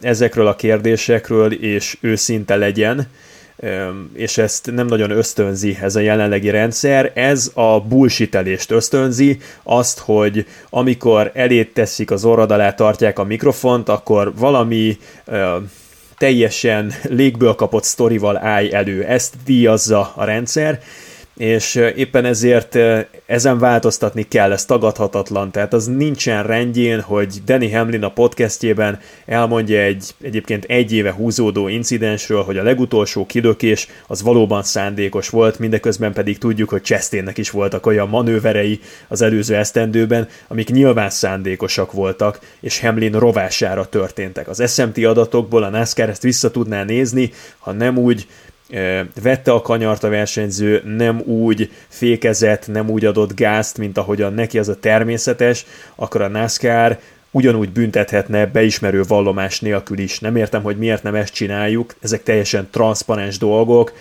ezekről 0.02 0.48
a 0.48 0.56
kérdésekről, 0.56 1.54
és 1.54 1.98
őszinte 2.02 2.56
legyen, 2.56 3.08
e, 3.60 3.92
és 4.14 4.38
ezt 4.38 4.72
nem 4.72 4.88
nagyon 4.88 5.12
ösztönzi 5.12 5.78
ez 5.82 5.96
a 5.96 6.00
jelenlegi 6.00 6.50
rendszer. 6.50 7.12
Ez 7.16 7.52
a 7.54 7.80
bullshitelést 7.80 8.72
ösztönzi, 8.72 9.38
azt, 9.64 10.00
hogy 10.00 10.46
amikor 10.70 11.32
elét 11.34 11.74
teszik 11.74 12.12
az 12.12 12.26
orrad 12.26 12.52
alá 12.52 12.74
tartják 12.74 13.20
a 13.20 13.24
mikrofont, 13.24 13.90
akkor 13.90 14.34
valami 14.36 14.98
e, 15.26 15.54
teljesen 16.18 16.94
légből 17.04 17.56
kapott 17.56 17.84
sztorival 17.84 18.38
állj 18.38 18.74
elő. 18.74 19.04
Ezt 19.04 19.34
díjazza 19.46 20.14
a 20.16 20.24
rendszer, 20.24 20.80
és 21.38 21.76
éppen 21.76 22.26
ezért 22.26 22.78
ezen 23.26 23.60
változtatni 23.60 24.24
kell, 24.28 24.52
ez 24.52 24.66
tagadhatatlan, 24.66 25.52
tehát 25.52 25.74
az 25.74 25.86
nincsen 25.86 26.44
rendjén, 26.44 27.02
hogy 27.02 27.42
Danny 27.46 27.76
Hamlin 27.76 28.04
a 28.04 28.10
podcastjében 28.10 29.00
elmondja 29.26 29.80
egy 29.80 30.16
egyébként 30.22 30.64
egy 30.64 30.94
éve 30.94 31.12
húzódó 31.12 31.68
incidensről, 31.68 32.44
hogy 32.44 32.58
a 32.58 32.64
legutolsó 32.64 33.26
kilökés 33.26 33.88
az 34.08 34.22
valóban 34.22 34.64
szándékos 34.64 35.30
volt, 35.30 35.60
mindeközben 35.60 36.14
pedig 36.14 36.38
tudjuk, 36.38 36.70
hogy 36.70 36.82
Chastainnek 36.82 37.38
is 37.38 37.50
voltak 37.50 37.86
olyan 37.86 38.10
manőverei 38.10 38.80
az 39.08 39.22
előző 39.22 39.56
esztendőben, 39.56 40.28
amik 40.48 40.70
nyilván 40.70 41.10
szándékosak 41.10 41.92
voltak, 41.92 42.40
és 42.60 42.80
Hamlin 42.80 43.20
rovására 43.20 43.86
történtek. 43.86 44.48
Az 44.48 44.74
SMT 44.74 44.98
adatokból 44.98 45.64
a 45.64 45.70
NASCAR 45.70 46.10
ezt 46.10 46.22
vissza 46.22 46.52
tudná 46.52 46.84
nézni, 46.84 47.32
ha 47.60 47.72
nem 47.72 47.98
úgy 47.98 48.28
vette 49.22 49.52
a 49.52 49.62
kanyart 49.62 50.04
a 50.04 50.10
versenyző, 50.10 50.82
nem 50.86 51.20
úgy 51.20 51.72
fékezett, 51.88 52.68
nem 52.68 52.90
úgy 52.90 53.06
adott 53.06 53.36
gázt, 53.36 53.78
mint 53.78 53.98
ahogyan 53.98 54.34
neki 54.34 54.60
az 54.60 54.70
a 54.70 54.80
természetes, 54.80 55.66
akkor 55.96 56.22
a 56.22 56.28
NASCAR 56.28 57.00
ugyanúgy 57.32 57.70
büntethetne 57.70 58.46
beismerő 58.46 59.04
vallomás 59.04 59.60
nélkül 59.60 59.98
is. 59.98 60.20
Nem 60.20 60.36
értem, 60.36 60.64
hogy 60.64 60.78
miért 60.78 61.04
nem 61.04 61.16
ezt 61.16 61.34
csináljuk, 61.34 61.96
ezek 62.02 62.24
teljesen 62.24 62.68
transzparens 62.72 63.38
dolgok, 63.38 63.94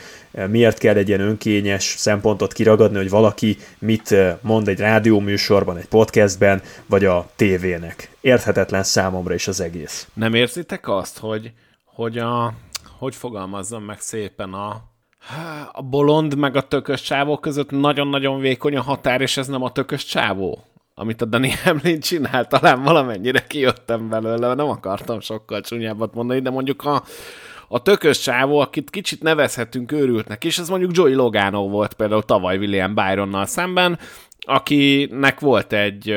miért 0.48 0.79
kell 0.79 0.96
egy 0.96 1.09
ilyen 1.09 1.20
önkényes 1.20 1.94
szempontot 1.98 2.53
kiragadni, 2.53 2.96
hogy 2.96 3.11
valaki 3.11 3.57
mit 3.79 4.14
mond 4.40 4.68
egy 4.68 4.79
rádióműsorban, 4.79 5.77
egy 5.77 5.87
podcastben, 5.87 6.62
vagy 6.87 7.05
a 7.05 7.31
tévének. 7.37 8.11
Érthetetlen 8.20 8.83
számomra 8.83 9.35
is 9.35 9.48
az 9.48 9.61
egész. 9.61 10.09
Nem 10.14 10.35
érzitek 10.35 10.88
azt, 10.88 11.18
hogy, 11.18 11.53
hogy 11.85 12.18
a 12.18 12.55
hogy 13.05 13.14
fogalmazzam 13.14 13.83
meg 13.83 14.01
szépen 14.01 14.53
a 14.53 14.93
a 15.73 15.83
bolond 15.83 16.37
meg 16.37 16.57
a 16.57 16.69
tökös 16.69 17.03
csávó 17.03 17.38
között. 17.38 17.71
Nagyon-nagyon 17.71 18.40
vékony 18.40 18.77
a 18.77 18.83
határ, 18.83 19.21
és 19.21 19.37
ez 19.37 19.47
nem 19.47 19.62
a 19.62 19.73
tökös 19.73 20.05
csávó, 20.05 20.64
amit 20.95 21.23
a 21.23 21.25
Dani 21.25 21.51
Hamlin 21.64 22.01
csinál, 22.01 22.47
talán 22.47 22.83
valamennyire 22.83 23.47
kijöttem 23.47 24.09
belőle, 24.09 24.55
nem 24.55 24.69
akartam 24.69 25.21
sokkal 25.21 25.61
csúnyábbat 25.61 26.14
mondani, 26.14 26.40
de 26.40 26.51
mondjuk 26.51 26.85
a, 26.85 27.03
a 27.69 27.83
tökös 27.83 28.19
csávó, 28.19 28.59
akit 28.59 28.90
kicsit 28.90 29.23
nevezhetünk 29.23 29.93
őrültnek 29.93 30.45
is, 30.45 30.59
ez 30.59 30.69
mondjuk 30.69 30.97
Joey 30.97 31.14
Logano 31.14 31.69
volt 31.69 31.95
például 31.95 32.23
tavaly 32.23 32.59
William 32.59 32.95
Byronnal 32.95 33.47
szemben, 33.47 33.99
akinek 34.38 35.40
volt 35.40 35.73
egy 35.73 36.14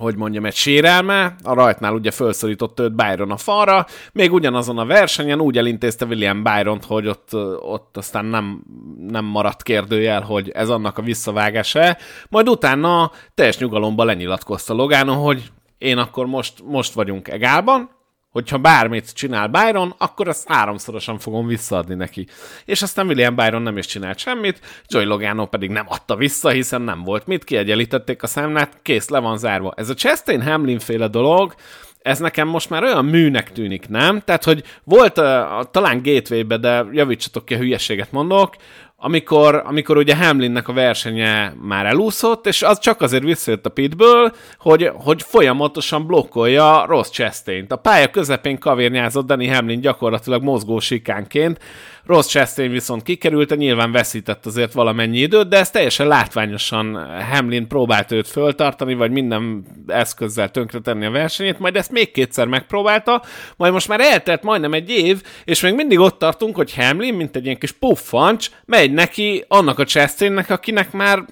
hogy 0.00 0.16
mondjam, 0.16 0.44
egy 0.44 0.54
sérelme, 0.54 1.34
a 1.42 1.54
rajtnál 1.54 1.92
ugye 1.92 2.10
felszorított 2.10 2.80
őt 2.80 2.94
Byron 2.94 3.30
a 3.30 3.36
falra, 3.36 3.86
még 4.12 4.32
ugyanazon 4.32 4.78
a 4.78 4.84
versenyen 4.84 5.40
úgy 5.40 5.58
elintézte 5.58 6.04
William 6.04 6.42
Byron-t, 6.42 6.84
hogy 6.84 7.06
ott, 7.06 7.34
ott 7.60 7.96
aztán 7.96 8.24
nem, 8.24 8.62
nem 9.08 9.24
maradt 9.24 9.62
kérdőjel, 9.62 10.20
hogy 10.20 10.48
ez 10.48 10.68
annak 10.68 10.98
a 10.98 11.02
visszavágása 11.02 11.96
majd 12.28 12.48
utána 12.48 13.10
teljes 13.34 13.58
nyugalomba 13.58 14.04
lenyilatkozta 14.04 14.74
Logano, 14.74 15.14
hogy 15.14 15.50
én 15.78 15.98
akkor 15.98 16.26
most, 16.26 16.62
most 16.64 16.92
vagyunk 16.92 17.28
egálban, 17.28 17.95
hogyha 18.36 18.58
bármit 18.58 19.12
csinál 19.12 19.48
Byron, 19.48 19.94
akkor 19.98 20.28
ezt 20.28 20.48
háromszorosan 20.48 21.18
fogom 21.18 21.46
visszaadni 21.46 21.94
neki. 21.94 22.26
És 22.64 22.82
aztán 22.82 23.06
William 23.06 23.34
Byron 23.34 23.62
nem 23.62 23.76
is 23.76 23.86
csinált 23.86 24.18
semmit, 24.18 24.60
Joy 24.86 25.04
Logano 25.04 25.46
pedig 25.46 25.70
nem 25.70 25.86
adta 25.88 26.16
vissza, 26.16 26.48
hiszen 26.48 26.82
nem 26.82 27.02
volt 27.02 27.26
mit, 27.26 27.44
kiegyenlítették 27.44 28.22
a 28.22 28.26
számlát, 28.26 28.78
kész, 28.82 29.08
le 29.08 29.18
van 29.18 29.38
zárva. 29.38 29.72
Ez 29.76 29.88
a 29.88 29.94
Chastain 29.94 30.42
Hamlin 30.42 30.78
féle 30.78 31.08
dolog, 31.08 31.54
ez 32.02 32.18
nekem 32.18 32.48
most 32.48 32.70
már 32.70 32.82
olyan 32.82 33.04
műnek 33.04 33.52
tűnik, 33.52 33.88
nem? 33.88 34.20
Tehát, 34.20 34.44
hogy 34.44 34.62
volt 34.84 35.18
uh, 35.18 35.24
talán 35.70 36.02
gateway 36.02 36.42
de 36.42 36.84
javítsatok 36.92 37.44
ki, 37.44 37.54
a 37.54 37.58
hülyeséget 37.58 38.12
mondok, 38.12 38.54
amikor, 38.98 39.62
amikor 39.66 39.96
ugye 39.96 40.16
Hamlinnek 40.16 40.68
a 40.68 40.72
versenye 40.72 41.54
már 41.62 41.86
elúszott, 41.86 42.46
és 42.46 42.62
az 42.62 42.78
csak 42.78 43.00
azért 43.00 43.22
visszajött 43.22 43.66
a 43.66 43.70
pitből, 43.70 44.32
hogy, 44.58 44.90
hogy 44.94 45.22
folyamatosan 45.22 46.06
blokkolja 46.06 46.84
Ross 46.86 47.08
chastain 47.08 47.66
A 47.68 47.76
pálya 47.76 48.10
közepén 48.10 48.58
kavérnyázott 48.58 49.26
Danny 49.26 49.54
Hamlin 49.54 49.80
gyakorlatilag 49.80 50.42
mozgó 50.42 50.78
sikánként, 50.78 51.58
Ross 52.06 52.26
Chastain 52.26 52.70
viszont 52.70 53.02
kikerült, 53.02 53.56
nyilván 53.56 53.92
veszített 53.92 54.46
azért 54.46 54.72
valamennyi 54.72 55.18
időt, 55.18 55.48
de 55.48 55.58
ez 55.58 55.70
teljesen 55.70 56.06
látványosan 56.06 56.94
Hamlin 57.30 57.66
próbált 57.66 58.12
őt 58.12 58.28
föltartani, 58.28 58.94
vagy 58.94 59.10
minden 59.10 59.64
eszközzel 59.86 60.50
tönkretenni 60.50 61.04
a 61.04 61.10
versenyét, 61.10 61.58
majd 61.58 61.76
ezt 61.76 61.92
még 61.92 62.10
kétszer 62.12 62.46
megpróbálta, 62.46 63.22
majd 63.56 63.72
most 63.72 63.88
már 63.88 64.00
eltelt 64.00 64.42
majdnem 64.42 64.72
egy 64.72 64.90
év, 64.90 65.22
és 65.44 65.60
még 65.60 65.74
mindig 65.74 65.98
ott 65.98 66.18
tartunk, 66.18 66.56
hogy 66.56 66.74
Hamlin, 66.74 67.14
mint 67.14 67.36
egy 67.36 67.44
ilyen 67.44 67.58
kis 67.58 67.72
puffancs, 67.72 68.50
megy 68.64 68.92
neki 68.92 69.44
annak 69.48 69.78
a 69.78 69.84
Chastainnek, 69.84 70.50
akinek 70.50 70.92
már 70.92 71.24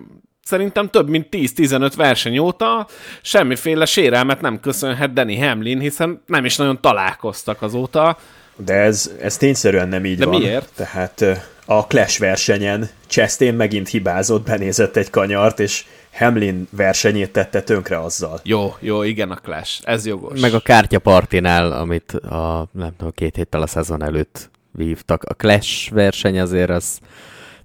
szerintem 0.42 0.88
több 0.88 1.08
mint 1.08 1.26
10-15 1.30 1.92
verseny 1.96 2.38
óta 2.38 2.86
semmiféle 3.22 3.84
sérelmet 3.84 4.40
nem 4.40 4.60
köszönhet 4.60 5.12
Danny 5.12 5.40
Hamlin, 5.40 5.78
hiszen 5.78 6.22
nem 6.26 6.44
is 6.44 6.56
nagyon 6.56 6.80
találkoztak 6.80 7.62
azóta. 7.62 8.18
De 8.56 8.74
ez, 8.74 9.10
ez 9.20 9.36
tényszerűen 9.36 9.88
nem 9.88 10.04
így 10.04 10.18
De 10.18 10.26
van. 10.26 10.40
miért? 10.40 10.68
Tehát 10.74 11.24
a 11.66 11.86
Clash 11.86 12.20
versenyen 12.20 12.88
Chastain 13.06 13.54
megint 13.54 13.88
hibázott, 13.88 14.44
benézett 14.44 14.96
egy 14.96 15.10
kanyart, 15.10 15.60
és 15.60 15.84
Hamlin 16.12 16.68
versenyét 16.70 17.30
tette 17.30 17.62
tönkre 17.62 18.00
azzal. 18.00 18.40
Jó, 18.42 18.74
jó, 18.80 19.02
igen 19.02 19.30
a 19.30 19.36
Clash, 19.36 19.80
ez 19.84 20.06
jogos. 20.06 20.40
Meg 20.40 20.54
a 20.54 20.60
kártyapartinál, 20.60 21.72
amit 21.72 22.12
a, 22.12 22.68
nem 22.72 22.92
tudom, 22.96 23.12
két 23.14 23.36
héttel 23.36 23.62
a 23.62 23.66
szezon 23.66 24.02
előtt 24.02 24.50
vívtak. 24.72 25.22
A 25.22 25.34
Clash 25.34 25.92
verseny 25.92 26.40
azért 26.40 26.70
az... 26.70 26.98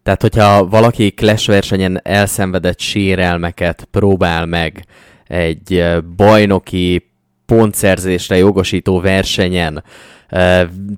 Tehát, 0.04 0.22
hogyha 0.22 0.68
valaki 0.68 1.12
Clash 1.12 1.48
versenyen 1.48 2.00
elszenvedett 2.04 2.80
sérelmeket 2.80 3.88
próbál 3.92 4.46
meg 4.46 4.86
egy 5.28 5.86
bajnoki 6.16 7.12
pontszerzésre 7.46 8.38
jogosító 8.38 9.00
versenyen 9.00 9.84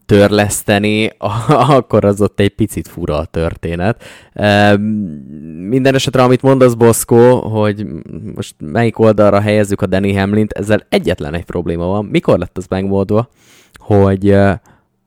törleszteni, 0.05 1.11
akkor 1.77 2.05
az 2.05 2.21
ott 2.21 2.39
egy 2.39 2.55
picit 2.55 2.87
fura 2.87 3.17
a 3.17 3.25
történet. 3.25 4.03
Minden 5.67 5.95
esetre, 5.95 6.23
amit 6.23 6.41
mondasz, 6.41 6.73
Boszkó, 6.73 7.39
hogy 7.39 7.85
most 8.35 8.55
melyik 8.59 8.99
oldalra 8.99 9.39
helyezzük 9.39 9.81
a 9.81 9.85
Danny 9.85 10.17
Hamlint, 10.17 10.51
ezzel 10.51 10.85
egyetlen 10.89 11.33
egy 11.33 11.45
probléma 11.45 11.85
van. 11.85 12.05
Mikor 12.05 12.39
lett 12.39 12.57
az 12.57 12.65
megmódva, 12.69 13.29
hogy 13.77 14.31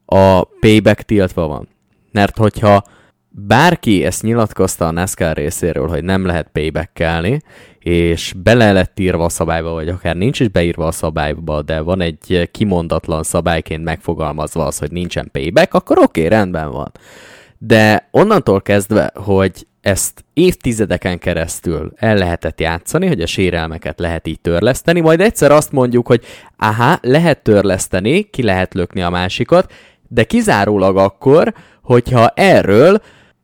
a 0.05 0.45
payback 0.61 1.03
tiltva 1.03 1.47
van? 1.47 1.69
Mert 2.13 2.37
hogyha 2.37 2.85
bárki 3.29 4.05
ezt 4.05 4.23
nyilatkozta 4.23 4.87
a 4.87 4.91
NASCAR 4.91 5.37
részéről, 5.37 5.89
hogy 5.89 6.05
nem 6.05 6.27
lehet 6.27 6.49
paybackelni, 6.53 7.41
és 7.85 8.35
bele 8.37 8.73
lett 8.73 9.01
írva 9.01 9.25
a 9.25 9.29
szabályba, 9.29 9.73
vagy 9.73 9.89
akár 9.89 10.17
nincs 10.17 10.41
is 10.41 10.49
beírva 10.49 10.87
a 10.87 10.93
szabályba, 10.93 11.63
de 11.63 11.81
van 11.81 12.01
egy 12.01 12.49
kimondatlan 12.53 13.23
szabályként 13.23 13.85
megfogalmazva 13.85 14.65
az, 14.67 14.79
hogy 14.79 14.91
nincsen 14.91 15.29
payback, 15.33 15.75
akkor 15.75 15.99
oké, 15.99 16.25
okay, 16.25 16.39
rendben 16.39 16.71
van. 16.71 16.93
De 17.59 18.09
onnantól 18.11 18.63
kezdve, 18.63 19.13
hogy 19.15 19.67
ezt 19.81 20.25
évtizedeken 20.33 21.19
keresztül 21.19 21.93
el 21.97 22.17
lehetett 22.17 22.61
játszani, 22.61 23.07
hogy 23.07 23.21
a 23.21 23.27
sérelmeket 23.27 23.99
lehet 23.99 24.27
így 24.27 24.41
törleszteni, 24.41 25.01
majd 25.01 25.21
egyszer 25.21 25.51
azt 25.51 25.73
mondjuk, 25.73 26.07
hogy 26.07 26.25
aha, 26.57 26.99
lehet 27.03 27.43
törleszteni, 27.43 28.23
ki 28.23 28.43
lehet 28.43 28.75
lökni 28.75 29.03
a 29.03 29.11
másikat, 29.11 29.73
de 30.09 30.25
kizárólag 30.25 30.97
akkor, 30.97 31.55
hogyha 31.83 32.29
erről 32.29 33.03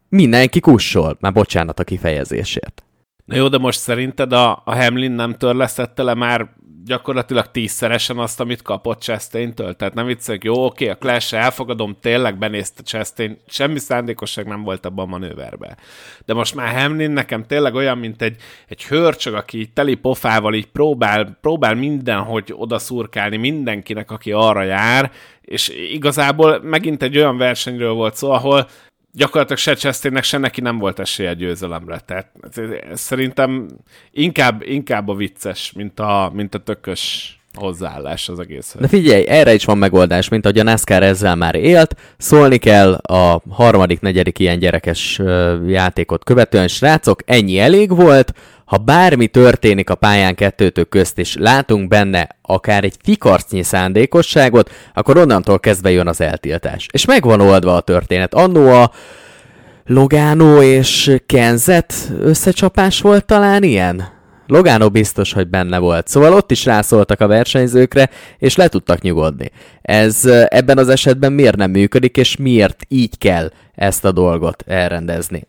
mindenki 0.09 0.61
kussol. 0.61 1.17
Már 1.21 1.33
bocsánat 1.33 1.81
a 1.81 1.85
kifejezésért. 1.85 2.85
Na 3.31 3.37
jó, 3.37 3.49
de 3.49 3.59
most 3.59 3.79
szerinted 3.79 4.33
a, 4.33 4.63
a 4.65 4.75
Hamlin 4.75 5.13
nem 5.13 5.35
törlesztette 5.35 6.03
le 6.03 6.15
már 6.15 6.49
gyakorlatilag 6.85 7.51
tízszeresen 7.51 8.19
azt, 8.19 8.41
amit 8.41 8.63
kapott 8.63 9.01
Chastain-től? 9.01 9.75
Tehát 9.75 9.95
nem 9.95 10.07
viccelek, 10.07 10.45
jó, 10.45 10.65
oké, 10.65 10.89
a 10.89 10.97
clash 10.97 11.35
elfogadom, 11.35 11.97
tényleg 12.01 12.39
benézte 12.39 12.83
Chastain, 12.83 13.39
semmi 13.47 13.79
szándékosság 13.79 14.47
nem 14.47 14.63
volt 14.63 14.87
abban 14.87 15.07
a 15.07 15.11
manőverben. 15.11 15.77
De 16.25 16.35
most 16.35 16.55
már 16.55 16.81
Hamlin 16.81 17.11
nekem 17.11 17.45
tényleg 17.45 17.75
olyan, 17.75 17.99
mint 17.99 18.23
egy, 18.23 18.37
egy 18.69 18.85
hörcsög, 18.85 19.35
aki 19.35 19.67
teli 19.67 19.95
pofával 19.95 20.55
így 20.55 20.67
próbál, 20.67 21.39
próbál 21.41 21.75
mindenhogy 21.75 22.55
odaszurkálni 22.57 23.37
mindenkinek, 23.37 24.11
aki 24.11 24.33
arra 24.33 24.63
jár, 24.63 25.11
és 25.41 25.69
igazából 25.69 26.61
megint 26.63 27.03
egy 27.03 27.17
olyan 27.17 27.37
versenyről 27.37 27.93
volt 27.93 28.15
szó, 28.15 28.31
ahol 28.31 28.69
gyakorlatilag 29.13 29.59
se 29.59 29.75
Chastainnek, 29.75 30.25
se 30.25 30.39
neki 30.39 30.61
nem 30.61 30.79
volt 30.79 30.99
esélye 30.99 31.35
győzelemre. 31.35 32.01
Tehát 32.01 32.31
szerintem 32.95 33.69
inkább, 34.11 34.63
inkább 34.63 35.09
a 35.09 35.15
vicces, 35.15 35.73
mint 35.73 36.01
a, 36.01 36.31
mint 36.35 36.55
a 36.55 36.59
tökös 36.59 37.35
hozzáállás 37.55 38.29
az 38.29 38.39
egész. 38.39 38.77
De 38.79 38.89
figyelj, 38.89 39.27
erre 39.29 39.55
is 39.55 39.65
van 39.65 39.79
megoldás, 39.79 40.29
mint 40.29 40.45
ahogy 40.45 40.59
a 40.59 40.63
NASCAR 40.63 41.03
ezzel 41.03 41.37
már 41.37 41.55
élt. 41.55 41.97
Szólni 42.17 42.59
kell 42.59 42.93
a 42.93 43.43
harmadik, 43.49 44.01
negyedik 44.01 44.39
ilyen 44.39 44.59
gyerekes 44.59 45.21
játékot 45.67 46.25
követően, 46.25 46.69
srácok, 46.69 47.23
ennyi 47.27 47.59
elég 47.59 47.95
volt, 47.95 48.35
ha 48.71 48.77
bármi 48.77 49.27
történik 49.27 49.91
a 49.91 49.95
pályán 49.95 50.35
kettőtök 50.35 50.89
közt, 50.89 51.19
és 51.19 51.37
látunk 51.39 51.89
benne 51.89 52.29
akár 52.43 52.85
egy 52.85 52.95
fikarcnyi 53.03 53.63
szándékosságot, 53.63 54.71
akkor 54.95 55.17
onnantól 55.17 55.61
kezdve 55.61 55.91
jön 55.91 56.07
az 56.07 56.21
eltiltás. 56.21 56.87
És 56.93 57.05
megvan 57.05 57.41
oldva 57.41 57.77
a 57.77 57.81
történet. 57.81 58.35
Annó 58.35 58.69
a 58.69 58.91
Logano 59.87 60.63
és 60.63 61.17
Kenzet 61.27 61.95
összecsapás 62.21 63.01
volt 63.01 63.25
talán 63.25 63.63
ilyen? 63.63 64.09
Logano 64.47 64.91
biztos, 64.91 65.33
hogy 65.33 65.49
benne 65.49 65.79
volt. 65.79 66.09
Szóval 66.09 66.33
ott 66.33 66.51
is 66.51 66.65
rászóltak 66.65 67.21
a 67.21 67.27
versenyzőkre, 67.27 68.11
és 68.39 68.57
le 68.57 68.69
tudtak 68.69 69.01
nyugodni. 69.01 69.51
Ez 69.83 70.25
ebben 70.49 70.79
az 70.79 70.89
esetben 70.89 71.33
miért 71.33 71.57
nem 71.57 71.71
működik, 71.71 72.17
és 72.17 72.37
miért 72.37 72.85
így 72.89 73.19
kell 73.19 73.51
ezt 73.75 74.05
a 74.05 74.13
dolgot 74.13 74.65
elrendezni? 74.67 75.49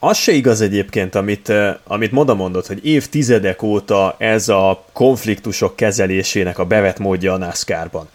Az 0.00 0.16
se 0.16 0.32
igaz 0.32 0.60
egyébként, 0.60 1.14
amit, 1.14 1.52
amit 1.84 2.12
Moda 2.12 2.34
mondott, 2.34 2.66
hogy 2.66 2.86
évtizedek 2.86 3.62
óta 3.62 4.14
ez 4.18 4.48
a 4.48 4.84
konfliktusok 4.92 5.76
kezelésének 5.76 6.58
a 6.58 6.64
bevett 6.64 6.98
módja 6.98 7.32
a 7.32 7.36
NASCAR-ban. 7.36 8.08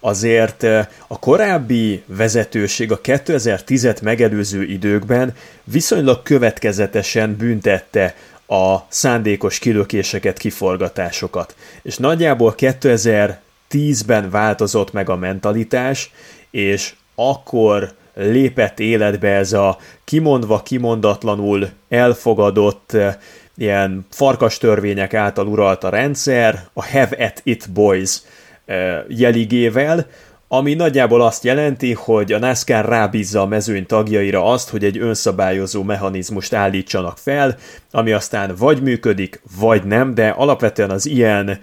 Azért 0.00 0.62
a 1.06 1.18
korábbi 1.18 2.02
vezetőség 2.06 2.92
a 2.92 3.00
2010-et 3.00 4.02
megelőző 4.02 4.62
időkben 4.62 5.34
viszonylag 5.64 6.22
következetesen 6.22 7.36
büntette 7.36 8.14
a 8.46 8.76
szándékos 8.88 9.58
kilökéseket, 9.58 10.38
kiforgatásokat. 10.38 11.54
És 11.82 11.96
nagyjából 11.96 12.54
2010-ben 12.58 14.30
változott 14.30 14.92
meg 14.92 15.08
a 15.08 15.16
mentalitás, 15.16 16.12
és 16.50 16.94
akkor 17.14 17.92
lépett 18.14 18.80
életbe 18.80 19.28
ez 19.28 19.52
a 19.52 19.78
kimondva, 20.04 20.62
kimondatlanul 20.62 21.68
elfogadott 21.88 22.92
eh, 22.92 23.14
ilyen 23.56 24.06
farkas 24.10 24.58
törvények 24.58 25.14
által 25.14 25.46
uralt 25.46 25.84
a 25.84 25.88
rendszer, 25.88 26.64
a 26.72 26.86
Have 26.86 27.26
at 27.26 27.40
it 27.44 27.72
boys 27.72 28.22
eh, 28.64 28.98
jeligével, 29.08 30.06
ami 30.52 30.74
nagyjából 30.74 31.22
azt 31.22 31.44
jelenti, 31.44 31.92
hogy 31.92 32.32
a 32.32 32.38
NASCAR 32.38 32.84
rábízza 32.84 33.40
a 33.40 33.46
mezőny 33.46 33.86
tagjaira 33.86 34.44
azt, 34.44 34.70
hogy 34.70 34.84
egy 34.84 34.98
önszabályozó 34.98 35.82
mechanizmust 35.82 36.52
állítsanak 36.52 37.18
fel, 37.18 37.56
ami 37.90 38.12
aztán 38.12 38.54
vagy 38.58 38.82
működik, 38.82 39.42
vagy 39.60 39.84
nem, 39.84 40.14
de 40.14 40.28
alapvetően 40.28 40.90
az 40.90 41.06
ilyen 41.06 41.58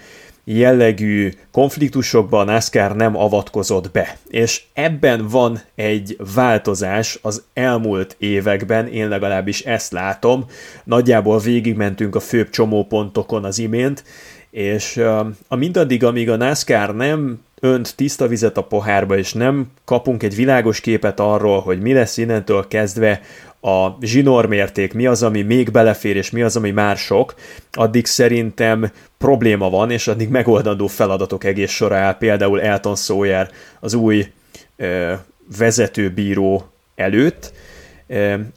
jellegű 0.49 1.31
konfliktusokban 1.51 2.45
NASCAR 2.45 2.95
nem 2.95 3.17
avatkozott 3.17 3.91
be. 3.91 4.17
És 4.27 4.61
ebben 4.73 5.27
van 5.27 5.61
egy 5.75 6.17
változás 6.35 7.19
az 7.21 7.43
elmúlt 7.53 8.15
években, 8.19 8.87
én 8.87 9.07
legalábbis 9.07 9.61
ezt 9.61 9.91
látom. 9.91 10.45
Nagyjából 10.83 11.39
végigmentünk 11.39 12.15
a 12.15 12.19
főbb 12.19 12.49
csomópontokon 12.49 13.43
az 13.43 13.59
imént, 13.59 14.03
és 14.49 14.97
a 15.47 15.55
mindaddig, 15.55 16.03
amíg 16.03 16.29
a 16.29 16.35
NASCAR 16.35 16.95
nem 16.95 17.39
önt 17.59 17.95
tiszta 17.95 18.27
vizet 18.27 18.57
a 18.57 18.63
pohárba, 18.63 19.17
és 19.17 19.33
nem 19.33 19.71
kapunk 19.85 20.23
egy 20.23 20.35
világos 20.35 20.79
képet 20.79 21.19
arról, 21.19 21.59
hogy 21.59 21.81
mi 21.81 21.93
lesz 21.93 22.17
innentől 22.17 22.67
kezdve 22.67 23.21
a 23.61 23.87
zsinórmérték, 24.01 24.93
mi 24.93 25.05
az, 25.05 25.23
ami 25.23 25.41
még 25.41 25.71
belefér, 25.71 26.15
és 26.15 26.29
mi 26.29 26.41
az, 26.41 26.55
ami 26.55 26.71
már 26.71 26.97
sok, 26.97 27.35
addig 27.71 28.05
szerintem 28.05 28.91
probléma 29.17 29.69
van, 29.69 29.91
és 29.91 30.07
addig 30.07 30.29
megoldandó 30.29 30.87
feladatok 30.87 31.43
egész 31.43 31.71
sora 31.71 31.95
áll, 31.95 32.17
például 32.17 32.61
Elton 32.61 32.95
Sawyer 32.95 33.49
az 33.79 33.93
új 33.93 34.25
ö, 34.75 35.13
vezetőbíró 35.57 36.71
előtt, 36.95 37.51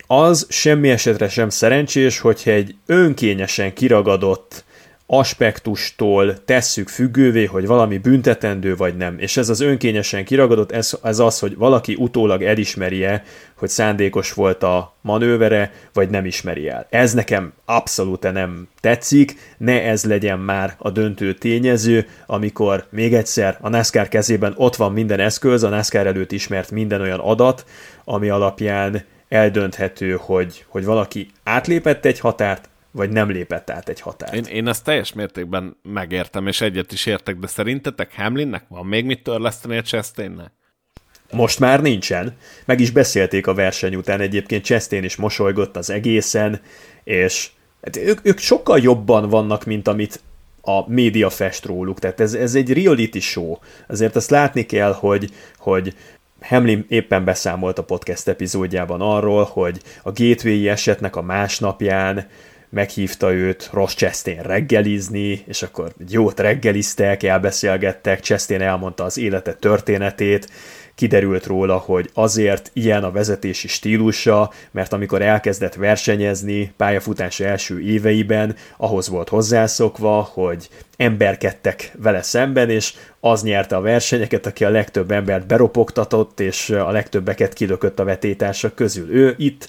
az 0.06 0.46
semmi 0.48 0.90
esetre 0.90 1.28
sem 1.28 1.48
szerencsés, 1.48 2.18
hogyha 2.18 2.50
egy 2.50 2.74
önkényesen 2.86 3.72
kiragadott 3.72 4.64
aspektustól 5.12 6.44
tesszük 6.44 6.88
függővé, 6.88 7.44
hogy 7.44 7.66
valami 7.66 7.98
büntetendő 7.98 8.76
vagy 8.76 8.96
nem. 8.96 9.18
És 9.18 9.36
ez 9.36 9.48
az 9.48 9.60
önkényesen 9.60 10.24
kiragadott, 10.24 10.72
ez, 10.72 10.98
ez 11.02 11.18
az, 11.18 11.38
hogy 11.38 11.56
valaki 11.56 11.94
utólag 11.98 12.42
elismerje, 12.42 13.24
hogy 13.54 13.68
szándékos 13.68 14.32
volt 14.32 14.62
a 14.62 14.94
manővere, 15.00 15.72
vagy 15.92 16.10
nem 16.10 16.24
ismeri 16.24 16.68
el. 16.68 16.86
Ez 16.90 17.14
nekem 17.14 17.52
abszolút 17.64 18.32
nem 18.32 18.68
tetszik, 18.80 19.34
ne 19.58 19.82
ez 19.82 20.04
legyen 20.04 20.38
már 20.38 20.74
a 20.78 20.90
döntő 20.90 21.34
tényező, 21.34 22.06
amikor 22.26 22.86
még 22.90 23.14
egyszer 23.14 23.58
a 23.60 23.68
NASCAR 23.68 24.08
kezében 24.08 24.54
ott 24.56 24.76
van 24.76 24.92
minden 24.92 25.20
eszköz, 25.20 25.62
a 25.62 25.68
NASCAR 25.68 26.06
előtt 26.06 26.32
ismert 26.32 26.70
minden 26.70 27.00
olyan 27.00 27.20
adat, 27.20 27.64
ami 28.04 28.28
alapján 28.28 29.04
eldönthető, 29.28 30.18
hogy, 30.20 30.64
hogy 30.68 30.84
valaki 30.84 31.30
átlépett 31.44 32.04
egy 32.04 32.20
határt, 32.20 32.68
vagy 32.92 33.10
nem 33.10 33.30
lépett 33.30 33.70
át 33.70 33.88
egy 33.88 34.00
határt. 34.00 34.34
Én, 34.34 34.44
én 34.44 34.68
ezt 34.68 34.84
teljes 34.84 35.12
mértékben 35.12 35.76
megértem, 35.82 36.46
és 36.46 36.60
egyet 36.60 36.92
is 36.92 37.06
értek, 37.06 37.36
de 37.36 37.46
szerintetek 37.46 38.14
Hamlinnek 38.16 38.64
van 38.68 38.86
még 38.86 39.04
mit 39.04 39.22
törleszteni 39.22 39.76
a 39.76 39.82
Chastainnek? 39.82 40.52
Most 41.32 41.58
már 41.58 41.82
nincsen. 41.82 42.36
Meg 42.64 42.80
is 42.80 42.90
beszélték 42.90 43.46
a 43.46 43.54
verseny 43.54 43.94
után 43.94 44.20
egyébként, 44.20 44.64
Chastain 44.64 45.04
is 45.04 45.16
mosolygott 45.16 45.76
az 45.76 45.90
egészen, 45.90 46.60
és 47.04 47.50
hát 47.82 47.96
ők, 47.96 48.18
ők 48.22 48.38
sokkal 48.38 48.78
jobban 48.78 49.28
vannak, 49.28 49.64
mint 49.64 49.88
amit 49.88 50.20
a 50.62 50.90
média 50.90 51.30
fest 51.30 51.64
róluk. 51.64 51.98
Tehát 51.98 52.20
ez, 52.20 52.34
ez 52.34 52.54
egy 52.54 52.82
reality 52.82 53.18
show. 53.18 53.56
Azért 53.88 54.16
azt 54.16 54.30
látni 54.30 54.66
kell, 54.66 54.92
hogy, 54.92 55.30
hogy 55.58 55.94
Hamlin 56.40 56.84
éppen 56.88 57.24
beszámolt 57.24 57.78
a 57.78 57.84
podcast 57.84 58.28
epizódjában 58.28 59.00
arról, 59.00 59.44
hogy 59.44 59.80
a 60.02 60.12
gateway 60.12 60.68
esetnek 60.68 61.16
a 61.16 61.22
másnapján 61.22 62.26
meghívta 62.70 63.32
őt 63.32 63.68
Ross 63.72 63.94
Chastain 63.94 64.42
reggelizni, 64.42 65.42
és 65.46 65.62
akkor 65.62 65.92
jót 66.08 66.40
reggeliztek, 66.40 67.22
elbeszélgettek, 67.22 68.20
Chastain 68.20 68.60
elmondta 68.60 69.04
az 69.04 69.18
élete 69.18 69.52
történetét, 69.54 70.48
kiderült 71.00 71.46
róla, 71.46 71.76
hogy 71.76 72.10
azért 72.14 72.70
ilyen 72.72 73.04
a 73.04 73.10
vezetési 73.10 73.68
stílusa, 73.68 74.52
mert 74.70 74.92
amikor 74.92 75.22
elkezdett 75.22 75.74
versenyezni 75.74 76.72
pályafutás 76.76 77.40
első 77.40 77.80
éveiben, 77.80 78.56
ahhoz 78.76 79.08
volt 79.08 79.28
hozzászokva, 79.28 80.20
hogy 80.32 80.68
emberkedtek 80.96 81.92
vele 81.98 82.22
szemben, 82.22 82.70
és 82.70 82.94
az 83.20 83.42
nyerte 83.42 83.76
a 83.76 83.80
versenyeket, 83.80 84.46
aki 84.46 84.64
a 84.64 84.70
legtöbb 84.70 85.10
embert 85.10 85.46
beropogtatott, 85.46 86.40
és 86.40 86.70
a 86.70 86.90
legtöbbeket 86.90 87.52
kilökött 87.52 87.98
a 87.98 88.04
vetétársak 88.04 88.74
közül. 88.74 89.10
Ő 89.10 89.34
itt 89.38 89.68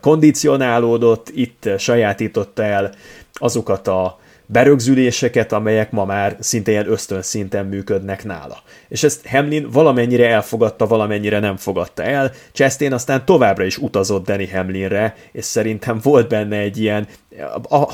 kondicionálódott, 0.00 1.28
itt 1.34 1.68
sajátította 1.78 2.62
el 2.62 2.92
azokat 3.32 3.88
a 3.88 4.18
berögzüléseket, 4.50 5.52
amelyek 5.52 5.90
ma 5.90 6.04
már 6.04 6.36
szinte 6.40 6.70
ilyen 6.70 6.90
ösztön 6.90 7.22
szinten 7.22 7.66
működnek 7.66 8.24
nála. 8.24 8.62
És 8.88 9.02
ezt 9.02 9.26
Hamlin 9.26 9.70
valamennyire 9.72 10.28
elfogadta, 10.28 10.86
valamennyire 10.86 11.38
nem 11.38 11.56
fogadta 11.56 12.02
el. 12.02 12.32
Chastain 12.52 12.92
aztán 12.92 13.24
továbbra 13.24 13.64
is 13.64 13.78
utazott 13.78 14.26
Danny 14.26 14.50
Hamlinre, 14.52 15.16
és 15.32 15.44
szerintem 15.44 15.98
volt 16.02 16.28
benne 16.28 16.56
egy 16.56 16.80
ilyen, 16.80 17.06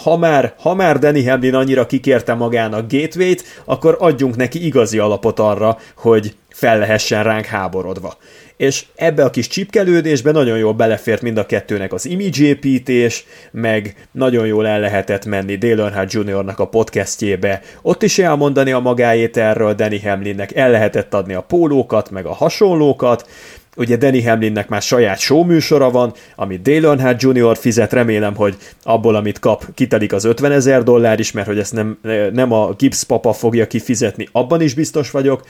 ha 0.05 0.16
már, 0.16 0.55
ha 0.59 0.75
már 0.75 0.99
Danny 0.99 1.29
Hamlin 1.29 1.55
annyira 1.55 1.87
kikérte 1.87 2.35
magának 2.35 2.93
gateway-t, 2.93 3.45
akkor 3.64 3.97
adjunk 3.99 4.37
neki 4.37 4.66
igazi 4.66 4.99
alapot 4.99 5.39
arra, 5.39 5.79
hogy 5.97 6.37
fel 6.49 6.79
lehessen 6.79 7.22
ránk 7.22 7.45
háborodva 7.45 8.16
és 8.57 8.84
ebbe 8.94 9.24
a 9.24 9.30
kis 9.30 9.46
csipkelődésbe 9.46 10.30
nagyon 10.30 10.59
jól 10.59 10.72
belefért 10.72 11.22
mind 11.22 11.36
a 11.36 11.46
kettőnek 11.46 11.92
az 11.92 12.09
építés, 12.38 13.24
meg 13.50 14.09
nagyon 14.12 14.46
jól 14.46 14.66
el 14.66 14.80
lehetett 14.80 15.24
menni 15.24 15.57
Dale 15.57 15.82
Earnhardt 15.82 16.12
Jr.-nak 16.12 16.59
a 16.59 16.66
podcastjébe, 16.66 17.62
ott 17.82 18.02
is 18.02 18.18
elmondani 18.18 18.72
a 18.72 18.78
magáét 18.78 19.36
erről 19.36 19.74
Danny 19.74 20.00
Hamlinnek, 20.02 20.55
el 20.55 20.70
lehetett 20.70 21.14
adni 21.14 21.34
a 21.34 21.40
pólókat, 21.40 22.11
meg 22.11 22.26
a 22.26 22.32
hasonlókat, 22.32 23.28
ugye 23.76 23.96
Danny 23.96 24.28
Hamlinnek 24.28 24.68
már 24.68 24.82
saját 24.82 25.18
show 25.18 25.44
műsora 25.44 25.90
van, 25.90 26.12
amit 26.36 26.62
Dale 26.62 26.88
Earnhardt 26.88 27.22
Jr. 27.22 27.57
fizet, 27.57 27.92
remélem, 27.92 28.34
hogy 28.34 28.57
abból, 28.82 29.14
amit 29.14 29.38
kap, 29.38 29.64
kitelik 29.74 30.12
az 30.12 30.24
50 30.24 30.52
ezer 30.52 30.82
dollár 30.82 31.18
is, 31.18 31.32
mert 31.32 31.46
hogy 31.46 31.59
ezt 31.59 31.72
nem, 31.72 31.98
nem 32.32 32.52
a 32.52 32.72
Gibbs 32.72 33.05
papa 33.05 33.32
fogja 33.32 33.66
kifizetni, 33.66 34.28
abban 34.32 34.61
is 34.61 34.74
biztos 34.74 35.11
vagyok, 35.11 35.42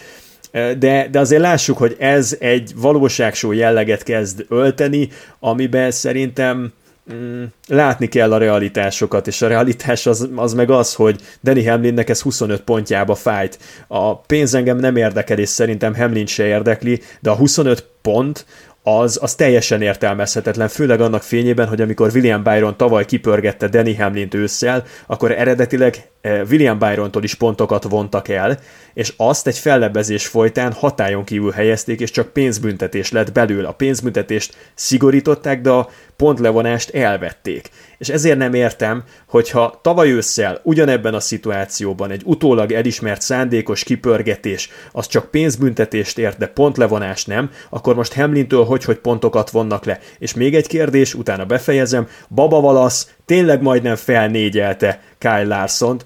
de, 0.79 1.09
de 1.11 1.19
azért 1.19 1.41
lássuk, 1.41 1.79
hogy 1.79 1.97
ez 1.99 2.37
egy 2.41 2.73
valóságsó 2.77 3.53
jelleget 3.53 4.03
kezd 4.03 4.45
ölteni, 4.49 5.09
amiben 5.41 5.91
szerintem 5.91 6.73
mm, 7.15 7.43
látni 7.69 8.07
kell 8.07 8.33
a 8.33 8.39
realitásokat, 8.39 9.27
és 9.27 9.43
a 9.43 9.49
realitás 9.49 10.07
az, 10.07 10.29
az 10.37 10.55
meg 10.55 10.71
az, 10.71 10.95
hogy 10.95 11.21
Danny 11.43 11.69
Hamlinnek 11.69 12.09
ez 12.09 12.21
25 12.21 12.61
pontjába 12.61 13.15
fájt. 13.15 13.59
A 13.87 14.19
pénz 14.19 14.55
engem 14.55 14.77
nem 14.77 14.97
érdekel, 14.97 15.39
és 15.39 15.49
szerintem 15.49 15.95
Hamlin 15.95 16.27
se 16.27 16.45
érdekli, 16.45 17.01
de 17.21 17.31
a 17.31 17.37
25 17.37 17.87
pont 18.03 18.47
az, 18.83 19.19
az 19.23 19.35
teljesen 19.35 19.83
értelmezhetetlen, 19.83 20.69
főleg 20.69 21.01
annak 21.01 21.23
fényében, 21.23 21.67
hogy 21.67 21.81
amikor 21.81 22.11
William 22.15 22.43
Byron 22.43 22.77
tavaly 22.77 23.05
kipörgette 23.05 23.69
Danny 23.69 23.97
Hamlin 23.97 24.29
ősszel, 24.33 24.85
akkor 25.07 25.31
eredetileg 25.33 26.09
William 26.25 26.79
Byrontól 26.79 27.23
is 27.23 27.35
pontokat 27.35 27.83
vontak 27.83 28.29
el, 28.29 28.59
és 28.95 29.15
azt 29.17 29.47
egy 29.47 29.59
fellebezés 29.59 30.27
folytán 30.27 30.73
hatályon 30.73 31.25
kívül 31.25 31.51
helyezték, 31.51 32.01
és 32.01 32.11
csak 32.11 32.33
pénzbüntetés 32.33 33.11
lett 33.11 33.33
belőle. 33.33 33.69
A 33.69 33.73
pénzbüntetést 33.73 34.57
szigorították, 34.75 35.61
de 35.61 35.71
a 35.71 35.89
pontlevonást 36.17 36.91
elvették. 36.91 37.71
És 37.99 38.09
ezért 38.09 38.39
nem 38.39 38.55
értem, 38.55 39.03
hogyha 39.29 39.81
tavaly 39.83 40.11
ősszel 40.11 40.61
ugyanebben 40.63 41.15
a 41.15 41.21
szituációban 41.21 42.11
egy 42.11 42.23
utólag 42.25 42.73
elismert 42.73 43.21
szándékos 43.21 43.85
kipörgetés 43.85 44.71
az 44.93 45.07
csak 45.07 45.31
pénzbüntetést 45.31 46.19
ért, 46.19 46.39
de 46.39 46.47
pontlevonás 46.47 47.25
nem, 47.25 47.51
akkor 47.71 47.95
most 47.95 48.15
Hamlintől 48.15 48.65
hogy, 48.65 48.85
hogy 48.85 48.99
pontokat 48.99 49.51
vonnak 49.51 49.85
le. 49.85 49.99
És 50.19 50.35
még 50.35 50.55
egy 50.55 50.67
kérdés, 50.67 51.15
utána 51.15 51.45
befejezem, 51.45 52.09
Baba 52.29 52.61
Valasz 52.61 53.14
tényleg 53.25 53.63
majdnem 53.63 53.97
felnégyelte 53.97 55.03
Kyle 55.19 55.45
larson 55.45 56.01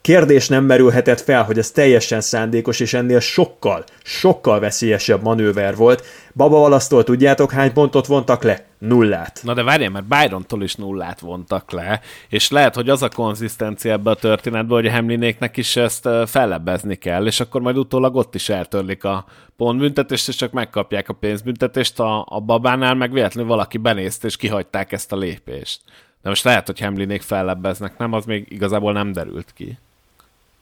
Kérdés 0.00 0.48
nem 0.48 0.64
merülhetett 0.64 1.20
fel, 1.20 1.42
hogy 1.42 1.58
ez 1.58 1.70
teljesen 1.70 2.20
szándékos, 2.20 2.80
és 2.80 2.94
ennél 2.94 3.20
sokkal, 3.20 3.84
sokkal 4.02 4.60
veszélyesebb 4.60 5.22
manőver 5.22 5.76
volt. 5.76 6.04
Baba 6.34 6.58
Valasztól 6.58 7.04
tudjátok 7.04 7.52
hány 7.52 7.72
pontot 7.72 8.06
vontak 8.06 8.42
le? 8.42 8.64
Nullát. 8.78 9.40
Na 9.42 9.54
de 9.54 9.62
várjál, 9.62 9.90
mert 9.90 10.04
Byrontól 10.04 10.62
is 10.62 10.74
nullát 10.74 11.20
vontak 11.20 11.70
le, 11.70 12.00
és 12.28 12.50
lehet, 12.50 12.74
hogy 12.74 12.88
az 12.88 13.02
a 13.02 13.08
konzisztencia 13.08 13.92
ebbe 13.92 14.10
a 14.10 14.14
történetben, 14.14 14.76
hogy 14.76 14.86
a 14.86 14.90
Hemlinéknek 14.90 15.56
is 15.56 15.76
ezt 15.76 16.08
fellebbezni 16.26 16.94
kell, 16.94 17.26
és 17.26 17.40
akkor 17.40 17.60
majd 17.60 17.78
utólag 17.78 18.14
ott 18.14 18.34
is 18.34 18.48
eltörlik 18.48 19.04
a 19.04 19.24
pontbüntetést, 19.56 20.28
és 20.28 20.34
csak 20.34 20.52
megkapják 20.52 21.08
a 21.08 21.12
pénzbüntetést 21.12 22.00
a, 22.00 22.26
a 22.28 22.40
babánál, 22.40 22.94
meg 22.94 23.12
véletlenül 23.12 23.50
valaki 23.50 23.78
benézte, 23.78 24.26
és 24.26 24.36
kihagyták 24.36 24.92
ezt 24.92 25.12
a 25.12 25.16
lépést. 25.16 25.80
De 26.22 26.28
most 26.28 26.44
lehet, 26.44 26.66
hogy 26.66 26.80
Hemlinék 26.80 27.22
fellebbeznek, 27.22 27.98
nem? 27.98 28.12
Az 28.12 28.24
még 28.24 28.46
igazából 28.48 28.92
nem 28.92 29.12
derült 29.12 29.52
ki. 29.54 29.78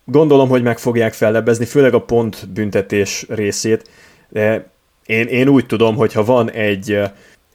Gondolom, 0.05 0.49
hogy 0.49 0.63
meg 0.63 0.79
fogják 0.79 1.13
fellebbezni, 1.13 1.65
főleg 1.65 1.95
a 1.95 2.05
pont 2.05 2.49
büntetés 2.49 3.27
részét, 3.29 3.91
de 4.29 4.71
én, 5.07 5.27
én 5.27 5.49
úgy 5.49 5.67
tudom, 5.67 5.97
hogy 5.97 6.13
ha 6.13 6.25
van 6.25 6.51
egy, 6.51 7.01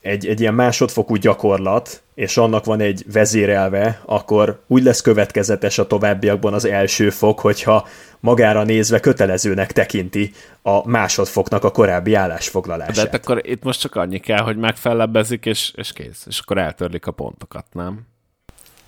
egy, 0.04 0.28
egy 0.28 0.40
ilyen 0.40 0.54
másodfokú 0.54 1.16
gyakorlat, 1.16 2.04
és 2.16 2.38
annak 2.38 2.66
van 2.66 2.80
egy 2.80 3.04
vezérelve, 3.12 4.02
akkor 4.06 4.64
úgy 4.68 4.84
lesz 4.84 5.02
következetes 5.02 5.78
a 5.78 5.88
továbbiakban 5.88 6.54
az 6.54 6.66
első 6.66 7.10
fok, 7.10 7.40
hogyha 7.40 7.88
magára 8.20 8.64
nézve 8.64 9.00
kötelezőnek 9.00 9.72
tekinti 9.72 10.32
a 10.62 10.90
másodfoknak 10.90 11.64
a 11.64 11.72
korábbi 11.72 12.14
állásfoglalását. 12.14 12.96
De 12.96 13.02
hát 13.02 13.14
akkor 13.14 13.42
itt 13.48 13.64
most 13.64 13.80
csak 13.80 13.96
annyi 13.96 14.20
kell, 14.20 14.42
hogy 14.42 14.58
megfellebbezik, 14.58 15.46
és, 15.46 15.72
és 15.76 15.94
kész. 15.94 16.26
És 16.28 16.40
akkor 16.40 16.58
eltörlik 16.58 17.08
a 17.08 17.12
pontokat, 17.12 17.66
nem? 17.72 18.08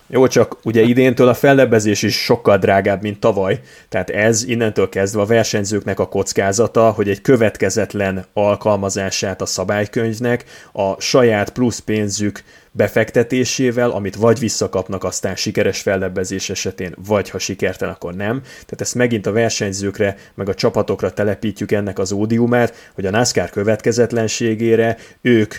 Jó, 0.08 0.26
csak 0.26 0.56
ugye 0.62 0.82
idéntől 0.82 1.28
a 1.28 1.34
fellebbezés 1.34 2.02
is 2.02 2.24
sokkal 2.24 2.58
drágább, 2.58 3.02
mint 3.02 3.20
tavaly, 3.20 3.60
tehát 3.88 4.10
ez 4.10 4.44
innentől 4.44 4.88
kezdve 4.88 5.20
a 5.20 5.26
versenyzőknek 5.26 6.00
a 6.00 6.08
kockázata, 6.08 6.90
hogy 6.90 7.08
egy 7.08 7.20
következetlen 7.20 8.24
alkalmazását 8.32 9.40
a 9.40 9.46
szabálykönyvnek 9.46 10.44
a 10.72 11.00
saját 11.00 11.50
plusz 11.50 11.78
pénzük 11.78 12.42
befektetésével, 12.70 13.90
amit 13.90 14.16
vagy 14.16 14.38
visszakapnak 14.38 15.04
aztán 15.04 15.36
sikeres 15.36 15.80
fellebbezés 15.80 16.50
esetén, 16.50 16.94
vagy 17.06 17.30
ha 17.30 17.38
sikertelen, 17.38 17.94
akkor 17.94 18.14
nem. 18.14 18.40
Tehát 18.42 18.80
ezt 18.80 18.94
megint 18.94 19.26
a 19.26 19.32
versenyzőkre, 19.32 20.16
meg 20.34 20.48
a 20.48 20.54
csapatokra 20.54 21.12
telepítjük 21.12 21.72
ennek 21.72 21.98
az 21.98 22.12
ódiumát, 22.12 22.90
hogy 22.94 23.06
a 23.06 23.10
NASCAR 23.10 23.50
következetlenségére 23.50 24.96
ők 25.20 25.54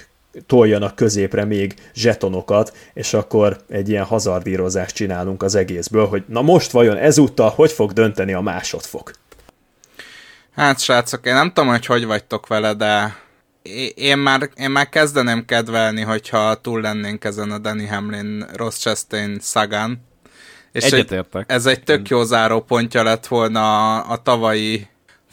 toljanak 0.46 0.96
középre 0.96 1.46
még 1.46 1.74
zsetonokat, 1.94 2.78
és 2.94 3.14
akkor 3.14 3.58
egy 3.70 3.90
ilyen 3.90 4.04
hazardírozást 4.04 4.96
csinálunk 4.96 5.44
az 5.44 5.56
egészből, 5.56 6.08
hogy 6.08 6.24
na 6.28 6.42
most 6.42 6.72
vajon 6.72 6.98
ezúttal 6.98 7.50
hogy 7.50 7.72
fog 7.72 7.92
dönteni 7.92 8.34
a 8.34 8.42
másodfok? 8.42 9.12
Hát 10.56 10.80
srácok, 10.80 11.26
én 11.26 11.34
nem 11.34 11.48
tudom, 11.48 11.70
hogy 11.70 11.86
hogy 11.86 12.06
vagytok 12.06 12.48
vele, 12.48 12.74
de 12.74 13.16
én 13.96 14.18
már, 14.18 14.50
én 14.56 14.70
már 14.70 14.90
kezdeném 14.90 15.46
kedvelni, 15.46 16.02
hogyha 16.02 16.56
túl 16.56 16.82
lennénk 16.82 17.24
ezen 17.24 17.52
a 17.52 17.58
Danny 17.58 17.88
Hamlin, 17.88 18.46
Ross 18.54 18.78
Chastain 18.78 19.38
szagán. 19.40 20.06
És 20.72 20.84
egy, 20.84 21.26
ez 21.48 21.66
egy 21.66 21.84
tök 21.84 22.10
jó 22.10 22.24
záró 22.24 22.62
pontja 22.62 23.04
lett 23.04 23.28
volna 23.28 23.96
a, 23.98 24.12
a 24.12 24.22
tavalyi 24.22 24.88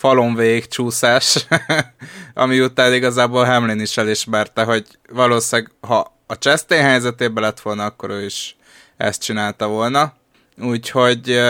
falon 0.04 0.34
végig 0.34 0.66
csúszás, 0.66 1.46
ami 2.34 2.60
után 2.60 2.94
igazából 2.94 3.44
Hamlin 3.44 3.80
is 3.80 3.96
elismerte, 3.96 4.64
hogy 4.64 4.86
valószínűleg 5.08 5.72
ha 5.80 6.16
a 6.26 6.34
Chastain 6.34 6.82
helyzetében 6.82 7.42
lett 7.42 7.60
volna, 7.60 7.84
akkor 7.84 8.10
ő 8.10 8.24
is 8.24 8.56
ezt 8.96 9.22
csinálta 9.22 9.66
volna. 9.66 10.14
Úgyhogy 10.58 11.40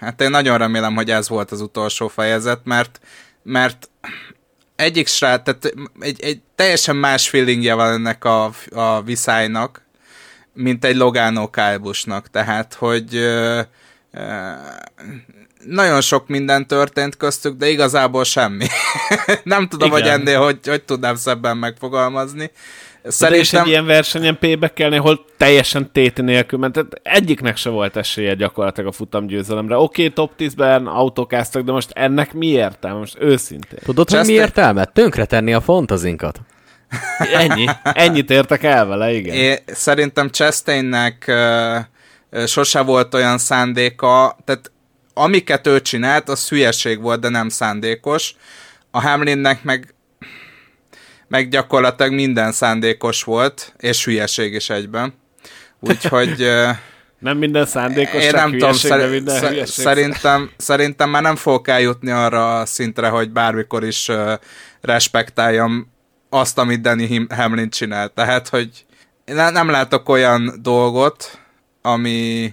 hát 0.00 0.20
én 0.20 0.30
nagyon 0.30 0.58
remélem, 0.58 0.94
hogy 0.94 1.10
ez 1.10 1.28
volt 1.28 1.50
az 1.50 1.60
utolsó 1.60 2.08
fejezet, 2.08 2.60
mert, 2.64 3.00
mert 3.42 3.90
egyik 4.76 5.06
srác, 5.06 5.44
tehát 5.44 5.72
egy, 6.00 6.22
egy 6.22 6.40
teljesen 6.54 6.96
más 6.96 7.28
feelingje 7.28 7.74
van 7.74 7.92
ennek 7.92 8.24
a, 8.24 8.50
a 8.70 9.02
viszálynak, 9.02 9.82
mint 10.52 10.84
egy 10.84 10.96
Logano 10.96 11.50
Kálbusnak, 11.50 12.30
tehát, 12.30 12.74
hogy 12.74 13.16
nagyon 15.64 16.00
sok 16.00 16.28
minden 16.28 16.66
történt 16.66 17.16
köztük, 17.16 17.56
de 17.56 17.68
igazából 17.68 18.24
semmi. 18.24 18.66
nem 19.44 19.68
tudom, 19.68 19.88
Igen. 19.88 20.00
hogy 20.00 20.10
ennél 20.10 20.40
hogy, 20.40 20.58
hogy 20.64 20.82
tudnám 20.82 21.14
szebben 21.14 21.56
megfogalmazni. 21.56 22.50
Szerintem... 23.04 23.30
De 23.30 23.36
és 23.36 23.52
egy 23.52 23.66
ilyen 23.66 23.86
versenyen 23.86 24.38
p 24.38 24.72
kelni, 24.72 24.96
ahol 24.96 25.24
teljesen 25.36 25.92
téti 25.92 26.22
nélkül 26.22 26.58
ment. 26.58 26.72
Tehát 26.72 27.00
egyiknek 27.02 27.56
se 27.56 27.68
volt 27.70 27.96
esélye 27.96 28.34
gyakorlatilag 28.34 28.88
a 28.88 28.92
futamgyőzelemre. 28.92 29.76
Oké, 29.76 30.02
okay, 30.02 30.14
top 30.14 30.32
10-ben 30.38 30.86
autókáztak, 30.86 31.62
de 31.62 31.72
most 31.72 31.90
ennek 31.92 32.32
mi 32.32 32.46
értelme? 32.46 32.98
Most 32.98 33.16
őszintén. 33.20 33.78
Tudod, 33.84 34.06
Chester... 34.06 34.24
hogy 34.24 34.34
mi 34.34 34.40
értelme? 34.40 34.84
Tönkretenni 34.84 35.52
a 35.52 35.60
fantazinkat. 35.60 36.40
Ennyi. 37.18 37.66
Ennyit 37.82 38.30
értek 38.30 38.62
el 38.62 38.86
vele, 38.86 39.12
igen. 39.12 39.34
É, 39.34 39.62
szerintem 39.66 40.28
Chastainnek 40.28 41.24
uh, 41.28 42.46
sose 42.46 42.80
volt 42.80 43.14
olyan 43.14 43.38
szándéka, 43.38 44.36
tehát 44.44 44.72
amiket 45.14 45.66
ő 45.66 45.80
csinált, 45.80 46.28
az 46.28 46.48
hülyeség 46.48 47.00
volt, 47.00 47.20
de 47.20 47.28
nem 47.28 47.48
szándékos. 47.48 48.34
A 48.90 49.00
Hamlinnek 49.00 49.62
meg 49.62 49.94
meg 51.32 51.48
gyakorlatilag 51.48 52.12
minden 52.12 52.52
szándékos 52.52 53.22
volt, 53.22 53.74
és 53.78 54.04
hülyeség 54.04 54.52
is 54.54 54.70
egyben. 54.70 55.14
Úgyhogy... 55.80 56.46
nem 57.18 57.38
minden 57.38 57.66
szándékos, 57.66 58.22
én 58.22 58.30
nem 58.30 58.50
tudom, 58.50 58.72
szer- 58.72 59.10
minden 59.10 59.38
szer- 59.38 59.66
szerintem, 59.66 60.50
szerintem 60.56 61.10
már 61.10 61.22
nem 61.22 61.36
fogok 61.36 61.68
eljutni 61.68 62.10
arra 62.10 62.60
a 62.60 62.66
szintre, 62.66 63.08
hogy 63.08 63.30
bármikor 63.30 63.84
is 63.84 64.08
uh, 64.08 64.32
respektáljam 64.80 65.92
azt, 66.30 66.58
amit 66.58 66.80
Danny 66.80 67.26
Hamlin 67.28 67.70
csinál. 67.70 68.08
Tehát, 68.08 68.48
hogy 68.48 68.84
ne, 69.24 69.50
nem 69.50 69.70
látok 69.70 70.08
olyan 70.08 70.58
dolgot, 70.62 71.38
ami, 71.82 72.52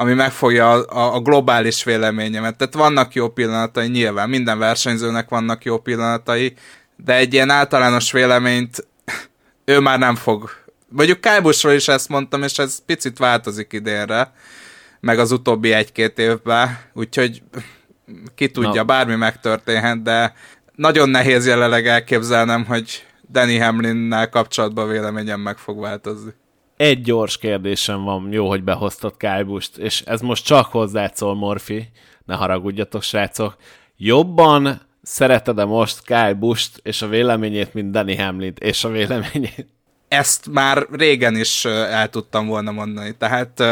ami 0.00 0.14
megfogja 0.14 0.70
a, 0.70 0.98
a, 0.98 1.14
a 1.14 1.20
globális 1.20 1.84
véleményemet. 1.84 2.56
Tehát 2.56 2.74
vannak 2.74 3.14
jó 3.14 3.28
pillanatai, 3.28 3.88
nyilván 3.88 4.28
minden 4.28 4.58
versenyzőnek 4.58 5.28
vannak 5.28 5.64
jó 5.64 5.78
pillanatai, 5.78 6.54
de 6.96 7.16
egy 7.16 7.32
ilyen 7.32 7.50
általános 7.50 8.12
véleményt 8.12 8.86
ő 9.64 9.80
már 9.80 9.98
nem 9.98 10.14
fog. 10.14 10.50
Mondjuk 10.88 11.20
Kábusról 11.20 11.72
is 11.72 11.88
ezt 11.88 12.08
mondtam, 12.08 12.42
és 12.42 12.58
ez 12.58 12.78
picit 12.86 13.18
változik 13.18 13.72
idénre, 13.72 14.32
meg 15.00 15.18
az 15.18 15.32
utóbbi 15.32 15.72
egy-két 15.72 16.18
évben, 16.18 16.78
úgyhogy 16.92 17.42
ki 18.34 18.48
tudja, 18.48 18.80
no. 18.80 18.84
bármi 18.84 19.14
megtörténhet, 19.14 20.02
de 20.02 20.34
nagyon 20.74 21.08
nehéz 21.08 21.46
jelenleg 21.46 21.86
elképzelnem, 21.86 22.64
hogy 22.64 23.06
Danny 23.30 23.62
Hamlinnel 23.62 24.28
kapcsolatban 24.28 24.88
véleményem 24.88 25.40
meg 25.40 25.58
fog 25.58 25.80
változni. 25.80 26.30
Egy 26.80 27.00
gyors 27.00 27.38
kérdésem 27.38 28.04
van, 28.04 28.32
jó, 28.32 28.48
hogy 28.48 28.62
behoztad 28.62 29.16
Kábust, 29.16 29.76
és 29.76 30.00
ez 30.00 30.20
most 30.20 30.44
csak 30.44 30.66
hozzád 30.66 31.16
szól, 31.16 31.34
Morfi, 31.34 31.88
ne 32.24 32.34
haragudjatok, 32.34 33.02
srácok. 33.02 33.56
Jobban 33.96 34.80
szereted-e 35.02 35.64
most 35.64 36.02
Kyle 36.02 36.38
és 36.82 37.02
a 37.02 37.08
véleményét, 37.08 37.74
mint 37.74 37.90
Danny 37.90 38.18
Hamlin 38.18 38.52
és 38.58 38.84
a 38.84 38.88
véleményét? 38.88 39.66
Ezt 40.08 40.48
már 40.50 40.86
régen 40.90 41.36
is 41.36 41.64
el 41.64 42.08
tudtam 42.08 42.46
volna 42.46 42.70
mondani. 42.70 43.16
Tehát 43.16 43.62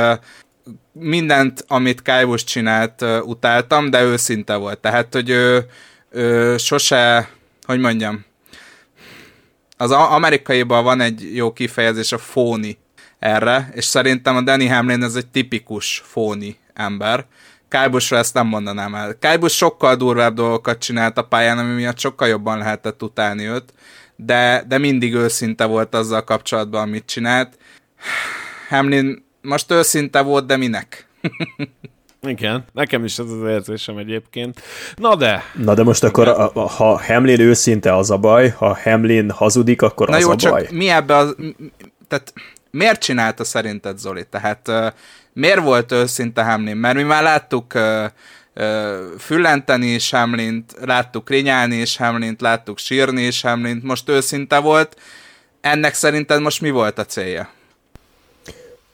mindent, 0.92 1.64
amit 1.68 2.02
Kyle 2.02 2.36
csinált, 2.36 3.04
utáltam, 3.22 3.90
de 3.90 4.02
őszinte 4.02 4.56
volt. 4.56 4.78
Tehát, 4.78 5.12
hogy 5.12 5.30
ő, 5.30 5.66
ő 6.10 6.56
sose, 6.56 7.28
hogy 7.66 7.78
mondjam, 7.78 8.24
az 9.76 9.90
amerikaiban 9.90 10.84
van 10.84 11.00
egy 11.00 11.34
jó 11.34 11.52
kifejezés, 11.52 12.12
a 12.12 12.18
fóni 12.18 12.78
erre, 13.18 13.70
és 13.74 13.84
szerintem 13.84 14.36
a 14.36 14.40
Danny 14.40 14.70
Hamlin 14.70 15.02
ez 15.02 15.14
egy 15.14 15.26
tipikus 15.26 16.02
fóni 16.04 16.56
ember, 16.74 17.26
Kájbusra 17.68 18.16
ezt 18.16 18.34
nem 18.34 18.46
mondanám 18.46 18.94
el. 18.94 19.18
Kájbus 19.18 19.56
sokkal 19.56 19.96
durvább 19.96 20.34
dolgokat 20.34 20.78
csinált 20.78 21.18
a 21.18 21.22
pályán, 21.22 21.58
ami 21.58 21.74
miatt 21.74 21.98
sokkal 21.98 22.28
jobban 22.28 22.58
lehetett 22.58 23.02
utálni 23.02 23.46
őt, 23.46 23.72
de, 24.16 24.64
de 24.68 24.78
mindig 24.78 25.14
őszinte 25.14 25.64
volt 25.64 25.94
azzal 25.94 26.24
kapcsolatban, 26.24 26.82
amit 26.82 27.06
csinált. 27.06 27.58
Hamlin 28.68 29.24
most 29.42 29.70
őszinte 29.70 30.20
volt, 30.20 30.46
de 30.46 30.56
minek? 30.56 31.06
Igen, 32.22 32.64
nekem 32.72 33.04
is 33.04 33.18
ez 33.18 33.30
az 33.30 33.48
érzésem 33.48 33.96
egyébként. 33.96 34.60
Na 34.96 35.14
de... 35.14 35.42
Na 35.54 35.74
de 35.74 35.82
most 35.82 36.04
akkor, 36.04 36.28
a, 36.28 36.50
a, 36.54 36.60
ha 36.68 37.02
Hamlin 37.02 37.40
őszinte, 37.40 37.96
az 37.96 38.10
a 38.10 38.16
baj, 38.16 38.48
ha 38.48 38.78
Hamlin 38.82 39.30
hazudik, 39.30 39.82
akkor 39.82 40.08
Na 40.08 40.16
az 40.16 40.22
jó, 40.22 40.30
a 40.30 40.36
csak 40.36 40.52
baj. 40.52 40.68
mi 40.70 40.88
ebbe 40.88 41.16
az... 41.16 41.36
Tehát 42.08 42.32
miért 42.70 43.00
csinálta 43.00 43.44
szerinted 43.44 43.98
Zoli? 43.98 44.26
Tehát 44.30 44.68
uh, 44.68 44.86
miért 45.32 45.60
volt 45.60 45.92
őszinte 45.92 46.42
Hamlin? 46.42 46.76
Mert 46.76 46.96
mi 46.96 47.02
már 47.02 47.22
láttuk 47.22 47.74
uh, 47.74 48.04
füllenteni 49.18 49.86
is 49.86 50.10
Hamlint, 50.10 50.74
láttuk 50.84 51.30
rinyálni 51.30 51.76
is 51.76 51.96
Hamlint, 51.96 52.40
láttuk 52.40 52.78
sírni 52.78 53.22
is 53.22 53.40
Hamlint, 53.42 53.82
most 53.82 54.08
őszinte 54.08 54.58
volt. 54.58 54.96
Ennek 55.60 55.94
szerinted 55.94 56.40
most 56.40 56.60
mi 56.60 56.70
volt 56.70 56.98
a 56.98 57.04
célja? 57.04 57.48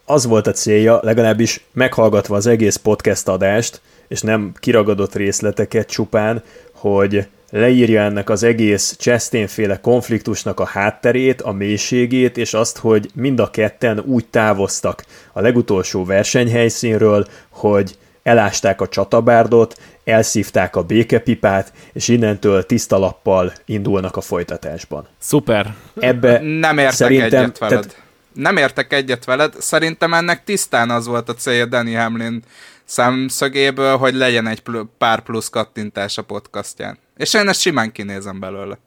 Az 0.05 0.25
volt 0.25 0.47
a 0.47 0.51
célja, 0.51 0.99
legalábbis 1.01 1.65
meghallgatva 1.71 2.35
az 2.35 2.47
egész 2.47 2.75
podcast 2.75 3.27
adást, 3.27 3.81
és 4.07 4.21
nem 4.21 4.51
kiragadott 4.59 5.15
részleteket 5.15 5.89
csupán, 5.89 6.43
hogy 6.71 7.27
leírja 7.59 8.01
ennek 8.01 8.29
az 8.29 8.43
egész 8.43 8.95
Chastain-féle 8.99 9.79
konfliktusnak 9.79 10.59
a 10.59 10.65
hátterét, 10.65 11.41
a 11.41 11.51
mélységét, 11.51 12.37
és 12.37 12.53
azt, 12.53 12.77
hogy 12.77 13.09
mind 13.13 13.39
a 13.39 13.49
ketten 13.49 13.99
úgy 13.99 14.25
távoztak 14.25 15.05
a 15.33 15.41
legutolsó 15.41 16.05
versenyhelyszínről, 16.05 17.27
hogy 17.49 17.97
elásták 18.23 18.81
a 18.81 18.87
csatabárdot, 18.87 19.79
elszívták 20.03 20.75
a 20.75 20.83
békepipát, 20.83 21.73
és 21.93 22.07
innentől 22.07 22.65
tiszta 22.65 22.97
lappal 22.97 23.53
indulnak 23.65 24.15
a 24.15 24.21
folytatásban. 24.21 25.07
Szuper. 25.17 25.75
Ebbe 25.99 26.39
nem 26.41 26.77
értek 26.77 26.93
szerintem, 26.93 27.43
egyet 27.43 27.57
veled. 27.57 27.79
Tehát... 27.79 28.03
Nem 28.33 28.57
értek 28.57 28.93
egyet 28.93 29.25
veled. 29.25 29.53
Szerintem 29.59 30.13
ennek 30.13 30.43
tisztán 30.43 30.89
az 30.89 31.07
volt 31.07 31.29
a 31.29 31.33
célja 31.33 31.65
Danny 31.65 31.95
Hamlin 31.95 32.43
szemszögéből, 32.85 33.97
hogy 33.97 34.13
legyen 34.13 34.47
egy 34.47 34.61
pár 34.97 35.19
plusz 35.19 35.49
kattintás 35.49 36.17
a 36.17 36.21
podcastján. 36.21 36.97
És 37.17 37.33
én 37.33 37.47
ezt 37.47 37.59
simán 37.59 37.91
kinézem 37.91 38.39
belőle. 38.39 38.77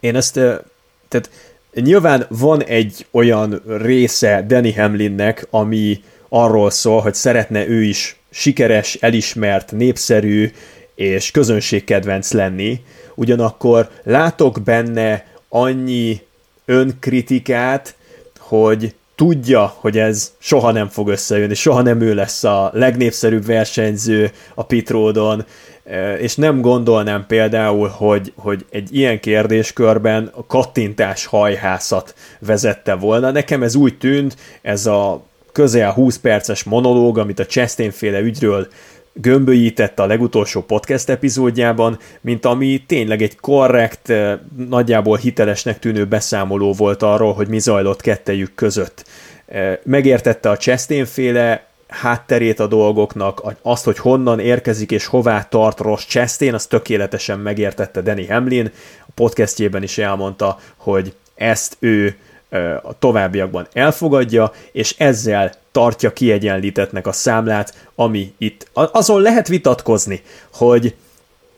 Én 0.00 0.16
ezt, 0.16 0.32
tehát 1.08 1.30
nyilván 1.74 2.26
van 2.28 2.62
egy 2.62 3.06
olyan 3.10 3.62
része 3.66 4.44
Danny 4.46 4.74
Hamlinnek, 4.76 5.46
ami 5.50 6.02
arról 6.28 6.70
szól, 6.70 7.00
hogy 7.00 7.14
szeretne 7.14 7.68
ő 7.68 7.82
is 7.82 8.16
sikeres, 8.30 8.94
elismert, 8.94 9.72
népszerű 9.72 10.52
és 10.94 11.30
közönségkedvenc 11.30 12.32
lenni, 12.32 12.82
ugyanakkor 13.14 13.90
látok 14.02 14.62
benne 14.62 15.26
annyi 15.48 16.20
önkritikát, 16.64 17.94
hogy 18.38 18.94
tudja, 19.14 19.74
hogy 19.76 19.98
ez 19.98 20.32
soha 20.38 20.72
nem 20.72 20.88
fog 20.88 21.08
összejönni, 21.08 21.54
soha 21.54 21.82
nem 21.82 22.00
ő 22.00 22.14
lesz 22.14 22.44
a 22.44 22.70
legnépszerűbb 22.74 23.44
versenyző 23.44 24.30
a 24.54 24.64
pitródon, 24.64 25.46
és 26.18 26.36
nem 26.36 26.60
gondolnám 26.60 27.24
például, 27.26 27.88
hogy, 27.88 28.32
hogy 28.36 28.64
egy 28.70 28.96
ilyen 28.96 29.20
kérdéskörben 29.20 30.30
a 30.34 30.46
kattintás 30.46 31.26
hajhászat 31.26 32.14
vezette 32.38 32.94
volna. 32.94 33.30
Nekem 33.30 33.62
ez 33.62 33.74
úgy 33.74 33.98
tűnt, 33.98 34.36
ez 34.62 34.86
a 34.86 35.22
közel 35.52 35.92
20 35.92 36.18
perces 36.18 36.64
monológ, 36.64 37.18
amit 37.18 37.38
a 37.38 37.46
Chastain 37.46 37.90
féle 37.90 38.20
ügyről 38.20 38.68
gömbölyített 39.12 39.98
a 39.98 40.06
legutolsó 40.06 40.62
podcast 40.62 41.08
epizódjában, 41.08 41.98
mint 42.20 42.44
ami 42.44 42.84
tényleg 42.86 43.22
egy 43.22 43.36
korrekt, 43.36 44.12
nagyjából 44.68 45.16
hitelesnek 45.16 45.78
tűnő 45.78 46.06
beszámoló 46.06 46.72
volt 46.72 47.02
arról, 47.02 47.32
hogy 47.32 47.48
mi 47.48 47.58
zajlott 47.58 48.00
kettejük 48.00 48.54
között. 48.54 49.04
Megértette 49.84 50.50
a 50.50 50.56
Chastain 50.56 51.04
féle 51.04 51.66
hátterét 51.88 52.60
a 52.60 52.66
dolgoknak, 52.66 53.54
azt, 53.62 53.84
hogy 53.84 53.98
honnan 53.98 54.40
érkezik 54.40 54.90
és 54.90 55.06
hová 55.06 55.42
tart 55.42 55.80
Ross 55.80 56.06
Chastain, 56.06 56.54
azt 56.54 56.68
tökéletesen 56.68 57.38
megértette 57.38 58.00
Danny 58.00 58.28
Hamlin. 58.28 58.70
A 59.06 59.10
podcastjében 59.14 59.82
is 59.82 59.98
elmondta, 59.98 60.58
hogy 60.76 61.14
ezt 61.34 61.76
ő 61.78 62.16
a 62.82 62.98
továbbiakban 62.98 63.66
elfogadja, 63.72 64.52
és 64.72 64.94
ezzel 64.98 65.52
tartja 65.72 66.12
kiegyenlítetnek 66.12 67.06
a 67.06 67.12
számlát, 67.12 67.88
ami 67.94 68.32
itt. 68.38 68.70
Azon 68.72 69.20
lehet 69.20 69.48
vitatkozni, 69.48 70.22
hogy 70.52 70.94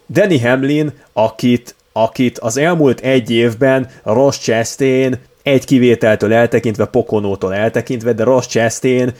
Danny 0.08 0.42
Hamlin, 0.42 0.92
akit, 1.12 1.74
akit 1.92 2.38
az 2.38 2.56
elmúlt 2.56 3.00
egy 3.00 3.30
évben 3.30 3.90
Ross 4.02 4.38
Chastain 4.38 5.18
egy 5.42 5.64
kivételtől 5.64 6.32
eltekintve, 6.32 6.84
Pokonótól 6.84 7.54
eltekintve, 7.54 8.12
de 8.12 8.24
Ross 8.24 8.46
Chastain 8.46 9.12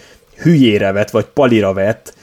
hülyére 0.43 0.93
vett, 0.93 1.11
vagy 1.11 1.24
palira 1.24 1.72
vett, 1.72 2.14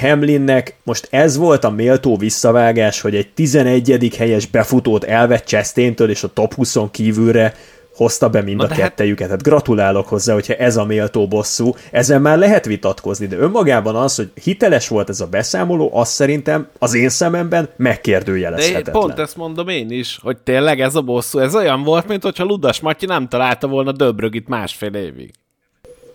Hamlinnek 0.00 0.76
most 0.82 1.08
ez 1.10 1.36
volt 1.36 1.64
a 1.64 1.70
méltó 1.70 2.16
visszavágás, 2.16 3.00
hogy 3.00 3.14
egy 3.14 3.28
11. 3.28 4.14
helyes 4.16 4.46
befutót 4.46 5.04
elvett 5.04 5.46
Chastaintől, 5.46 6.10
és 6.10 6.22
a 6.22 6.32
top 6.32 6.54
20 6.54 6.76
kívülre 6.90 7.54
hozta 7.94 8.28
be 8.28 8.42
mind 8.42 8.58
Na 8.58 8.64
a 8.64 8.68
hát- 8.68 8.78
kettejüket. 8.78 9.28
Hát 9.28 9.42
gratulálok 9.42 10.08
hozzá, 10.08 10.32
hogyha 10.32 10.54
ez 10.54 10.76
a 10.76 10.84
méltó 10.84 11.28
bosszú. 11.28 11.74
Ezen 11.90 12.20
már 12.20 12.38
lehet 12.38 12.64
vitatkozni, 12.64 13.26
de 13.26 13.36
önmagában 13.36 13.96
az, 13.96 14.16
hogy 14.16 14.30
hiteles 14.42 14.88
volt 14.88 15.08
ez 15.08 15.20
a 15.20 15.26
beszámoló, 15.26 15.90
azt 15.92 16.12
szerintem 16.12 16.68
az 16.78 16.94
én 16.94 17.08
szememben 17.08 17.68
megkérdőjelezhetetlen. 17.76 18.82
De 18.82 18.90
pont 18.90 19.18
ezt 19.18 19.36
mondom 19.36 19.68
én 19.68 19.90
is, 19.90 20.18
hogy 20.22 20.36
tényleg 20.36 20.80
ez 20.80 20.94
a 20.94 21.02
bosszú, 21.02 21.38
ez 21.38 21.54
olyan 21.54 21.82
volt, 21.82 22.08
mint 22.08 22.22
hogyha 22.22 22.44
Ludas 22.44 22.80
Matyi 22.80 23.06
nem 23.06 23.28
találta 23.28 23.66
volna 23.66 23.92
Döbrögit 23.92 24.48
másfél 24.48 24.94
évig. 24.94 25.30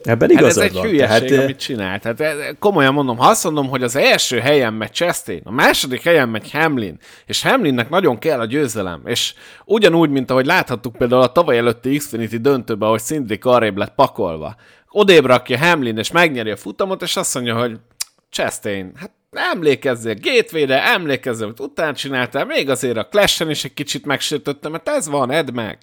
Ebben 0.06 0.30
igazad 0.30 0.64
hát 0.64 0.72
ez 0.72 0.76
egy 0.76 0.82
hülyeség, 0.82 1.28
Tehát, 1.28 1.44
amit 1.44 1.60
csinált. 1.60 2.02
Tehát 2.02 2.56
komolyan 2.60 2.94
mondom, 2.94 3.18
ha 3.18 3.30
azt 3.30 3.44
mondom, 3.44 3.68
hogy 3.68 3.84
az 3.84 3.96
első 3.96 4.40
helyen 4.40 4.74
megy 4.74 4.92
Chastain, 4.92 5.42
a 5.44 5.52
második 5.52 6.02
helyen 6.02 6.30
megy 6.30 6.52
Hamlin, 6.52 6.98
és 7.26 7.42
Hamlinnek 7.42 7.90
nagyon 7.90 8.18
kell 8.18 8.40
a 8.40 8.46
győzelem, 8.46 9.02
és 9.06 9.34
ugyanúgy, 9.66 10.10
mint 10.10 10.32
ahogy 10.32 10.46
láthattuk 10.46 10.96
például 10.96 11.22
a 11.22 11.32
tavaly 11.32 11.58
előtti 11.58 11.98
Xfinity 11.98 12.36
döntőben, 12.36 12.88
ahogy 12.88 13.02
Szindrik 13.02 13.46
arrébb 13.46 13.78
lett 13.78 13.96
pakolva, 13.96 14.56
odébb 14.90 15.26
rakja 15.26 15.58
Hamlin, 15.58 15.98
és 15.98 16.12
megnyeri 16.12 16.50
a 16.50 16.58
futamot, 16.58 17.02
és 17.02 17.16
azt 17.16 17.34
mondja, 17.34 17.58
hogy 17.58 17.80
Chastain, 18.30 18.92
hát 18.96 19.12
emlékezzél 19.32 20.16
Gateway-re, 20.22 20.84
emlékezzél, 20.84 21.46
hogy 21.46 21.60
után 21.60 21.94
csináltál, 21.94 22.46
még 22.46 22.70
azért 22.70 22.98
a 22.98 23.08
clash 23.08 23.50
is 23.50 23.64
egy 23.64 23.74
kicsit 23.74 24.06
megsértöttem, 24.06 24.72
mert 24.72 24.90
ez 24.90 25.08
van, 25.08 25.32
edd 25.32 25.54
meg. 25.54 25.78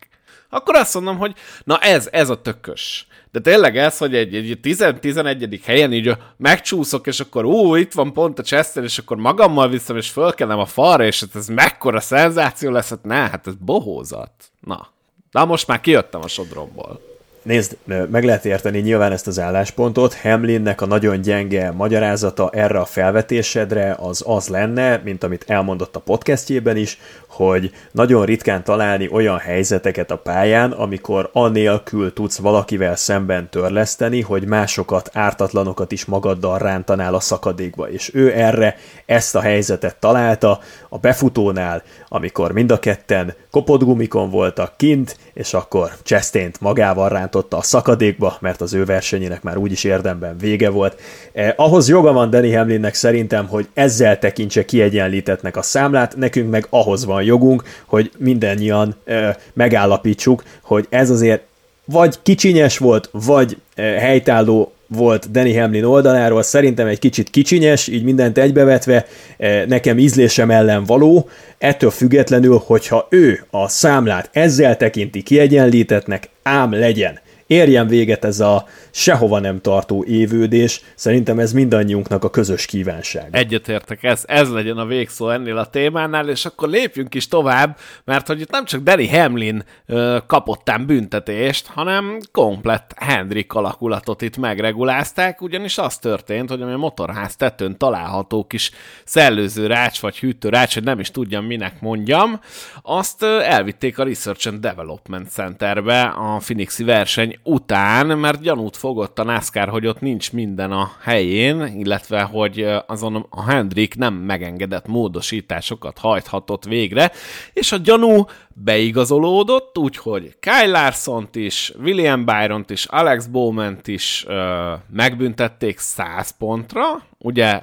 Akkor 0.49 0.75
azt 0.75 0.95
mondom, 0.95 1.19
hogy 1.19 1.35
na 1.65 1.79
ez, 1.79 2.09
ez 2.13 2.31
a 2.31 2.41
tökös. 2.41 3.07
De 3.33 3.41
tényleg 3.41 3.77
ez, 3.77 3.99
hogy 3.99 4.15
egy, 4.15 4.35
egy 4.35 4.59
10-11. 4.63 5.61
helyen 5.65 5.93
így 5.93 6.17
megcsúszok, 6.37 7.07
és 7.07 7.21
akkor 7.21 7.45
ú, 7.45 7.75
itt 7.75 7.93
van 7.93 8.13
pont 8.13 8.39
a 8.39 8.43
Chester, 8.43 8.85
és 8.85 8.99
akkor 8.99 9.17
magammal 9.17 9.69
viszem, 9.69 9.97
és 9.97 10.11
fölkenem 10.11 10.59
a 10.59 10.67
falra, 10.67 11.05
és 11.05 11.21
hát 11.21 11.35
ez 11.35 11.49
mekkora 11.49 12.01
szenzáció 12.01 12.71
lesz, 12.71 12.89
hát 12.89 13.05
ne, 13.05 13.15
hát 13.15 13.47
ez 13.47 13.55
bohózat. 13.55 14.33
Na, 14.61 14.89
na 15.31 15.45
most 15.45 15.67
már 15.67 15.81
kijöttem 15.81 16.21
a 16.23 16.29
sodromból. 16.29 17.12
Nézd, 17.43 17.77
meg 18.11 18.25
lehet 18.25 18.45
érteni 18.45 18.79
nyilván 18.79 19.13
ezt 19.13 19.27
az 19.27 19.39
álláspontot. 19.39 20.15
Hamlinnek 20.15 20.81
a 20.81 20.87
nagyon 20.87 21.21
gyenge 21.21 21.71
magyarázata 21.71 22.51
erre 22.51 22.79
a 22.79 22.85
felvetésedre 22.85 23.97
az 23.99 24.23
az 24.27 24.49
lenne, 24.49 25.01
mint 25.05 25.25
amit 25.25 25.45
elmondott 25.47 25.97
a 25.97 26.01
podcastjében 26.01 26.77
is, 26.77 26.99
hogy 27.29 27.71
nagyon 27.91 28.25
ritkán 28.25 28.65
találni 28.65 29.09
olyan 29.13 29.39
helyzeteket 29.39 30.11
a 30.11 30.19
pályán, 30.19 30.73
amikor 30.73 31.31
anélkül 31.33 32.13
tudsz 32.13 32.39
valakivel 32.39 32.97
szemben 32.97 33.51
törleszteni, 33.51 34.21
hogy 34.21 34.47
másokat, 34.47 35.11
ártatlanokat 35.13 35.93
is 35.93 36.05
magaddal 36.05 36.59
rántanál 36.59 37.15
a 37.15 37.21
szakadékba. 37.21 37.91
És 37.91 38.11
ő 38.15 38.33
erre 38.33 38.77
ezt 39.07 39.35
a 39.35 39.41
helyzetet 39.41 39.97
találta 39.97 40.61
a 40.89 40.99
befutónál, 40.99 41.83
amikor 42.09 42.53
mind 42.53 42.71
a 42.71 42.79
ketten 42.79 43.35
kopott 43.51 43.83
gumikon 43.83 44.31
voltak 44.31 44.77
kint, 44.77 45.17
és 45.33 45.55
akkor 45.55 45.91
Chastain 46.03 46.51
magával 46.61 47.09
rántotta 47.33 47.57
a 47.57 47.63
szakadékba, 47.63 48.37
mert 48.41 48.61
az 48.61 48.75
ő 48.75 48.85
versenyének 48.85 49.43
már 49.43 49.57
úgyis 49.57 49.85
érdemben 49.85 50.37
vége 50.39 50.71
volt. 50.71 51.01
Eh, 51.33 51.53
ahhoz 51.57 51.89
joga 51.89 52.13
van 52.13 52.31
Danny 52.31 52.57
Hamlinnek 52.57 52.95
szerintem, 52.95 53.47
hogy 53.47 53.69
ezzel 53.75 54.19
tekintse 54.19 54.65
kiegyenlítetnek 54.65 55.57
a 55.57 55.63
számlát, 55.63 56.17
nekünk 56.17 56.51
meg 56.51 56.67
ahhoz 56.71 57.05
van 57.05 57.23
jogunk, 57.23 57.63
hogy 57.87 58.11
mindannyian 58.19 58.95
eh, 59.05 59.35
megállapítsuk, 59.53 60.43
hogy 60.63 60.87
ez 60.91 61.11
azért 61.11 61.43
vagy 61.85 62.19
kicsinyes 62.23 62.79
volt, 62.79 63.09
vagy 63.13 63.57
eh, 63.75 64.01
helytálló 64.01 64.73
volt 64.87 65.31
Danny 65.31 65.59
Hamlin 65.59 65.85
oldaláról, 65.85 66.43
szerintem 66.43 66.87
egy 66.87 66.99
kicsit 66.99 67.31
kicsinyes, 67.31 67.89
így 67.89 68.05
mindent 68.05 68.39
egybevetve, 68.39 69.07
eh, 69.37 69.65
nekem 69.67 69.99
ízlésem 69.99 70.51
ellen 70.51 70.85
való, 70.85 71.29
ettől 71.59 71.91
függetlenül, 71.91 72.63
hogyha 72.67 73.07
ő 73.11 73.45
a 73.51 73.69
számlát 73.69 74.29
ezzel 74.33 74.77
tekinti 74.77 75.23
kiegyenlítetnek, 75.23 76.29
ám 76.45 76.71
legyen 76.73 77.19
érjen 77.53 77.87
véget 77.87 78.25
ez 78.25 78.41
a 78.41 78.65
sehova 78.91 79.39
nem 79.39 79.61
tartó 79.61 80.05
évődés, 80.05 80.81
szerintem 80.95 81.39
ez 81.39 81.53
mindannyiunknak 81.53 82.25
a 82.25 82.31
közös 82.31 82.67
kívánság. 82.67 83.29
Egyetértek, 83.31 84.03
ez, 84.03 84.23
ez 84.27 84.51
legyen 84.51 84.77
a 84.77 84.87
végszó 84.87 85.31
ennél 85.31 85.57
a 85.59 85.67
témánál, 85.67 86.29
és 86.29 86.45
akkor 86.45 86.69
lépjünk 86.69 87.15
is 87.15 87.29
tovább, 87.29 87.79
mert 88.05 88.27
hogy 88.27 88.41
itt 88.41 88.51
nem 88.51 88.65
csak 88.65 88.83
Danny 88.83 89.11
Hamlin 89.11 89.65
ö, 89.87 90.19
kapottán 90.27 90.87
büntetést, 90.87 91.67
hanem 91.67 92.19
komplett 92.33 92.93
Hendrik 92.97 93.53
alakulatot 93.53 94.23
itt 94.23 94.37
megregulázták, 94.37 95.43
ugyanis 95.43 95.79
az 95.79 95.99
történt, 95.99 96.49
hogy 96.49 96.63
ami 96.63 96.73
a 96.73 96.77
motorház 96.77 97.37
tetőn 97.37 97.79
található 97.79 98.45
kis 98.45 98.71
szellőző 99.05 99.67
rács, 99.67 100.01
vagy 100.01 100.19
hűtő 100.19 100.49
rács, 100.49 100.75
hogy 100.75 100.85
nem 100.85 101.01
is 101.01 101.11
tudjam 101.11 101.45
minek 101.45 101.81
mondjam, 101.81 102.41
azt 102.83 103.23
elvitték 103.23 103.99
a 103.99 104.05
Research 104.05 104.49
and 104.49 104.61
Development 104.61 105.31
Centerbe 105.31 106.03
a 106.03 106.37
Phoenixi 106.37 106.85
verseny 106.85 107.39
után, 107.45 108.19
mert 108.19 108.41
gyanút 108.41 108.77
fogott 108.77 109.19
a 109.19 109.25
NASCAR, 109.25 109.69
hogy 109.69 109.87
ott 109.87 110.01
nincs 110.01 110.33
minden 110.33 110.73
a 110.73 110.93
helyén, 111.01 111.67
illetve 111.67 112.23
hogy 112.23 112.67
azon 112.87 113.27
a 113.31 113.51
Hendrik 113.51 113.95
nem 113.95 114.15
megengedett 114.15 114.87
módosításokat 114.87 115.99
hajthatott 115.99 116.65
végre, 116.65 117.13
és 117.53 117.73
a 117.73 117.77
gyanú 117.77 118.27
beigazolódott, 118.55 119.79
úgyhogy 119.79 120.37
Kyle 120.41 120.67
larson 120.67 121.29
is, 121.33 121.73
William 121.83 122.25
Byron-t 122.25 122.71
is, 122.71 122.85
Alex 122.85 123.27
Bowman-t 123.27 123.89
is 123.89 124.25
ö, 124.29 124.73
megbüntették 124.91 125.79
100 125.79 126.37
pontra, 126.39 126.83
ugye 127.19 127.63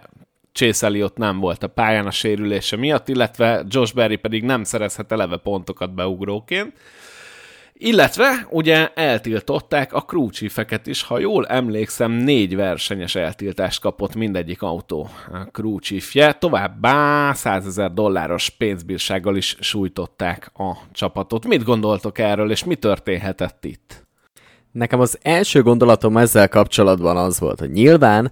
Chase 0.51 0.86
Elliott 0.86 1.17
nem 1.17 1.39
volt 1.39 1.63
a 1.63 1.67
pályán 1.67 2.05
a 2.05 2.11
sérülése 2.11 2.75
miatt, 2.75 3.07
illetve 3.07 3.63
Josh 3.67 3.93
Berry 3.93 4.15
pedig 4.15 4.43
nem 4.43 4.63
szerezhet 4.63 5.11
eleve 5.11 5.38
pontokat 5.38 5.93
beugróként. 5.93 6.73
Illetve 7.82 8.47
ugye 8.49 8.93
eltiltották 8.93 9.93
a 9.93 10.01
crewchiefeket 10.01 10.88
is, 10.88 11.03
ha 11.03 11.19
jól 11.19 11.47
emlékszem, 11.47 12.11
négy 12.11 12.55
versenyes 12.55 13.15
eltiltást 13.15 13.82
kapott 13.82 14.15
mindegyik 14.15 14.61
autó 14.61 15.09
crewchiefje, 15.51 16.34
továbbá 16.34 17.34
100 17.34 17.65
ezer 17.65 17.93
dolláros 17.93 18.49
pénzbírsággal 18.49 19.36
is 19.36 19.57
sújtották 19.59 20.51
a 20.53 20.77
csapatot. 20.91 21.47
Mit 21.47 21.63
gondoltok 21.63 22.17
erről, 22.17 22.51
és 22.51 22.63
mi 22.63 22.75
történhetett 22.75 23.65
itt? 23.65 24.07
Nekem 24.71 24.99
az 24.99 25.17
első 25.21 25.61
gondolatom 25.61 26.17
ezzel 26.17 26.49
kapcsolatban 26.49 27.17
az 27.17 27.39
volt, 27.39 27.59
hogy 27.59 27.71
nyilván 27.71 28.32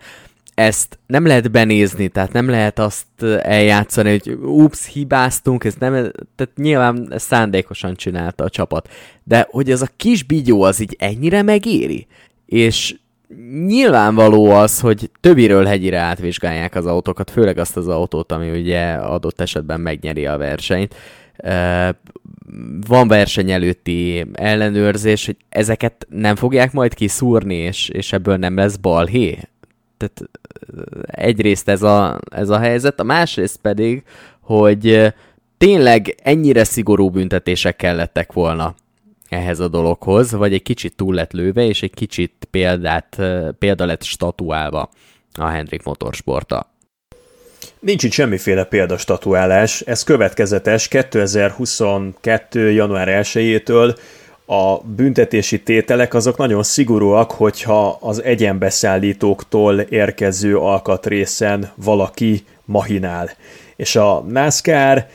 ezt 0.58 1.00
nem 1.08 1.26
lehet 1.26 1.52
benézni, 1.52 2.08
tehát 2.08 2.32
nem 2.32 2.50
lehet 2.50 2.80
azt 2.80 3.24
eljátszani, 3.42 4.10
hogy 4.10 4.38
ups, 4.42 4.88
hibáztunk, 4.88 5.64
ez 5.64 5.76
nem, 5.80 5.92
tehát 6.36 6.54
nyilván 6.56 7.14
szándékosan 7.16 7.96
csinálta 7.96 8.44
a 8.44 8.50
csapat. 8.50 8.90
De 9.24 9.48
hogy 9.50 9.72
ez 9.72 9.82
a 9.82 9.90
kis 9.98 10.24
bigyó 10.24 10.62
az 10.62 10.80
így 10.80 10.96
ennyire 11.00 11.42
megéri? 11.42 12.08
És 12.46 12.96
nyilvánvaló 13.66 14.52
az, 14.52 14.80
hogy 14.80 15.12
többiről 15.20 15.66
hegyire 15.66 16.00
átvizsgálják 16.00 16.76
az 16.76 16.86
autókat, 16.86 17.32
főleg 17.32 17.58
azt 17.58 17.78
az 17.78 17.88
autót, 17.88 18.32
ami 18.32 18.60
ugye 18.60 18.92
adott 18.92 19.42
esetben 19.42 19.80
megnyeri 19.80 20.26
a 20.26 20.38
versenyt. 20.38 20.96
van 22.88 23.08
verseny 23.08 23.52
előtti 23.52 24.26
ellenőrzés, 24.34 25.26
hogy 25.26 25.38
ezeket 25.50 26.08
nem 26.10 26.36
fogják 26.36 26.72
majd 26.72 26.94
kiszúrni, 26.94 27.56
és, 27.56 27.90
és 27.90 28.14
ebből 28.14 28.38
nem 28.38 28.56
lesz 28.56 28.76
balhé? 28.76 29.40
Tehát 29.98 30.30
egyrészt 31.06 31.70
ez 31.70 31.84
a, 31.84 32.20
ez 32.30 32.50
a 32.50 32.60
helyzet, 32.60 33.00
a 33.00 33.04
másrészt 33.04 33.58
pedig, 33.62 34.04
hogy 34.42 35.14
tényleg 35.58 36.16
ennyire 36.24 36.64
szigorú 36.64 37.10
büntetések 37.10 37.76
kellettek 37.76 38.34
volna 38.34 38.76
ehhez 39.30 39.60
a 39.60 39.68
dologhoz, 39.68 40.32
vagy 40.32 40.54
egy 40.54 40.64
kicsit 40.64 40.96
túl 40.96 41.14
lett 41.14 41.32
lőve, 41.32 41.66
és 41.66 41.82
egy 41.82 41.94
kicsit 41.94 42.48
példát, 42.52 43.22
példa 43.60 43.86
lett 43.86 44.04
statuálva 44.04 44.90
a 45.34 45.46
Hendrik 45.46 45.84
Motorsporta. 45.84 46.72
Nincs 47.80 48.04
itt 48.04 48.12
semmiféle 48.12 48.64
példastatuálás, 48.64 49.82
ez 49.82 50.04
következetes 50.04 50.88
2022. 50.88 52.72
január 52.72 53.08
1-től 53.24 53.98
a 54.50 54.78
büntetési 54.78 55.62
tételek 55.64 56.14
azok 56.14 56.38
nagyon 56.38 56.64
szigorúak, 56.64 57.32
hogyha 57.32 57.98
az 58.02 58.24
egyenbeszállítóktól 58.24 59.80
érkező 59.80 60.58
alkatrészen 60.58 61.72
valaki 61.76 62.44
mahinál. 62.66 63.30
És 63.76 63.96
a 63.96 64.26
NASCAR 64.28 65.06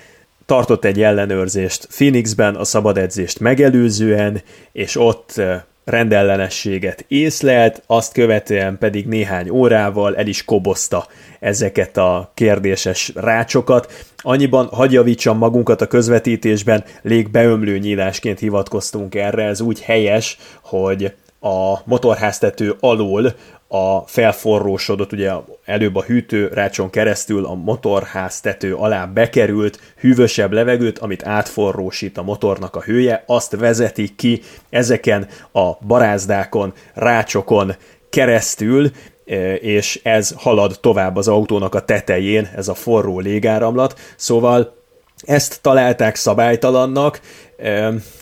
tartott 0.47 0.85
egy 0.85 1.03
ellenőrzést 1.03 1.87
Phoenixben 1.87 2.55
a 2.55 2.65
szabad 2.65 2.99
edzést 2.99 3.41
megelőzően, 3.41 4.43
és 4.73 4.97
ott 4.97 5.41
rendellenességet 5.85 7.05
észlelt, 7.09 7.83
azt 7.87 8.13
követően 8.13 8.79
pedig 8.79 9.07
néhány 9.07 9.51
órával 9.51 10.17
el 10.17 10.27
is 10.27 10.45
kobozta 10.45 11.07
ezeket 11.41 11.97
a 11.97 12.31
kérdéses 12.35 13.13
rácsokat. 13.15 13.93
Annyiban 14.17 14.67
hagyjavítsam 14.67 15.39
magunkat 15.39 15.81
a 15.81 15.87
közvetítésben, 15.87 16.85
légbeömlő 17.03 17.79
nyílásként 17.79 18.39
hivatkoztunk 18.39 19.15
erre, 19.15 19.45
ez 19.45 19.61
úgy 19.61 19.83
helyes, 19.83 20.39
hogy 20.63 21.15
a 21.41 21.79
motorháztető 21.85 22.77
alól 22.81 23.35
a 23.75 24.05
felforrósodott, 24.07 25.13
ugye 25.13 25.33
előbb 25.65 25.97
a 25.97 26.03
hűtő 26.03 26.49
rácson 26.53 26.91
keresztül 26.91 27.45
a 27.45 27.55
motorház 27.55 28.41
tető 28.41 28.75
alá 28.75 29.05
bekerült 29.05 29.81
hűvösebb 30.01 30.53
levegőt, 30.53 30.99
amit 30.99 31.27
átforrósít 31.27 32.19
a 32.19 32.23
motornak 32.23 32.77
a 32.77 32.81
hője, 32.81 33.25
azt 33.27 33.57
vezetik 33.57 34.17
ki 34.17 34.41
ezeken 34.71 35.27
a 35.53 35.73
barázdákon, 35.87 36.73
rácsokon 36.95 37.75
keresztül, 38.11 38.91
e, 39.27 39.55
és 39.55 40.01
ez 40.03 40.35
halad 40.37 40.79
tovább 40.81 41.17
az 41.17 41.29
autónak 41.29 41.75
a 41.75 41.85
tetején, 41.85 42.51
ez 42.57 42.69
a 42.69 42.75
forró 42.75 43.21
légáramlat, 43.21 43.99
szóval 44.17 44.82
ezt 45.23 45.59
találták 45.61 46.17
szabálytalannak, 46.17 47.21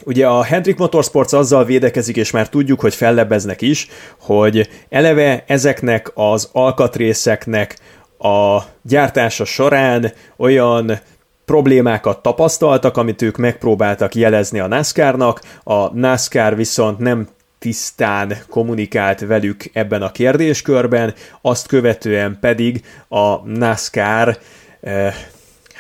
Ugye 0.05 0.27
a 0.27 0.43
Hendrik 0.43 0.77
Motorsports 0.77 1.33
azzal 1.33 1.65
védekezik, 1.65 2.17
és 2.17 2.31
már 2.31 2.49
tudjuk, 2.49 2.81
hogy 2.81 2.95
fellebeznek 2.95 3.63
is, 3.63 3.89
hogy 4.21 4.69
eleve 4.89 5.45
ezeknek 5.47 6.11
az 6.15 6.49
alkatrészeknek 6.53 7.79
a 8.19 8.61
gyártása 8.83 9.45
során 9.45 10.13
olyan 10.37 11.01
problémákat 11.45 12.23
tapasztaltak, 12.23 12.97
amit 12.97 13.23
ők 13.23 13.37
megpróbáltak 13.37 14.15
jelezni 14.15 14.59
a 14.59 14.67
NASCAR-nak, 14.67 15.41
a 15.63 15.95
NASCAR 15.95 16.57
viszont 16.57 16.99
nem 16.99 17.29
tisztán 17.59 18.37
kommunikált 18.49 19.21
velük 19.21 19.65
ebben 19.73 20.03
a 20.03 20.13
kérdéskörben, 20.13 21.15
azt 21.43 21.67
követően 21.67 22.39
pedig 22.41 22.85
a 23.09 23.47
NASCAR 23.49 24.39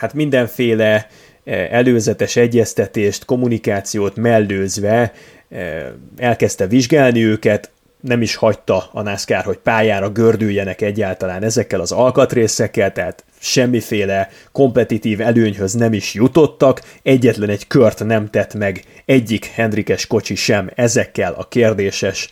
hát 0.01 0.14
mindenféle 0.14 1.07
E, 1.44 1.68
előzetes 1.70 2.36
egyeztetést, 2.36 3.24
kommunikációt 3.24 4.16
mellőzve 4.16 5.12
e, 5.51 5.92
elkezdte 6.16 6.66
vizsgálni 6.66 7.24
őket, 7.24 7.70
nem 8.01 8.22
is 8.22 8.34
hagyta 8.34 8.88
a 8.92 9.03
NASCAR, 9.03 9.44
hogy 9.44 9.57
pályára 9.57 10.11
gördüljenek 10.11 10.80
egyáltalán 10.80 11.42
ezekkel 11.42 11.80
az 11.80 11.92
alkatrészekkel, 11.92 12.92
tehát 12.92 13.24
semmiféle 13.38 14.30
kompetitív 14.53 15.20
előnyhöz 15.20 15.72
nem 15.72 15.92
is 15.92 16.14
jutottak, 16.14 16.82
egyetlen 17.03 17.48
egy 17.48 17.66
kört 17.66 18.05
nem 18.05 18.30
tett 18.30 18.55
meg 18.55 18.84
egyik 19.05 19.44
Hendrikes 19.44 20.07
kocsi 20.07 20.34
sem 20.34 20.70
ezekkel 20.74 21.32
a 21.32 21.48
kérdéses 21.48 22.30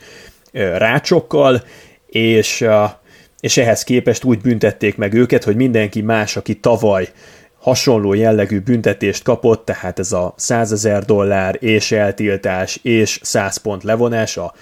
e, 0.52 0.78
rácsokkal, 0.78 1.62
és, 2.06 2.64
és 3.40 3.56
ehhez 3.56 3.82
képest 3.82 4.24
úgy 4.24 4.40
büntették 4.40 4.96
meg 4.96 5.12
őket, 5.12 5.44
hogy 5.44 5.56
mindenki 5.56 6.00
más, 6.00 6.36
aki 6.36 6.54
tavaly 6.54 7.08
hasonló 7.58 8.14
jellegű 8.14 8.60
büntetést 8.60 9.22
kapott, 9.22 9.64
tehát 9.64 9.98
ez 9.98 10.12
a 10.12 10.34
100 10.36 10.72
ezer 10.72 11.04
dollár 11.04 11.56
és 11.60 11.92
eltiltás 11.92 12.78
és 12.82 13.20
100 13.22 13.56
pont 13.56 13.82
levonás, 13.82 14.36
a 14.36 14.54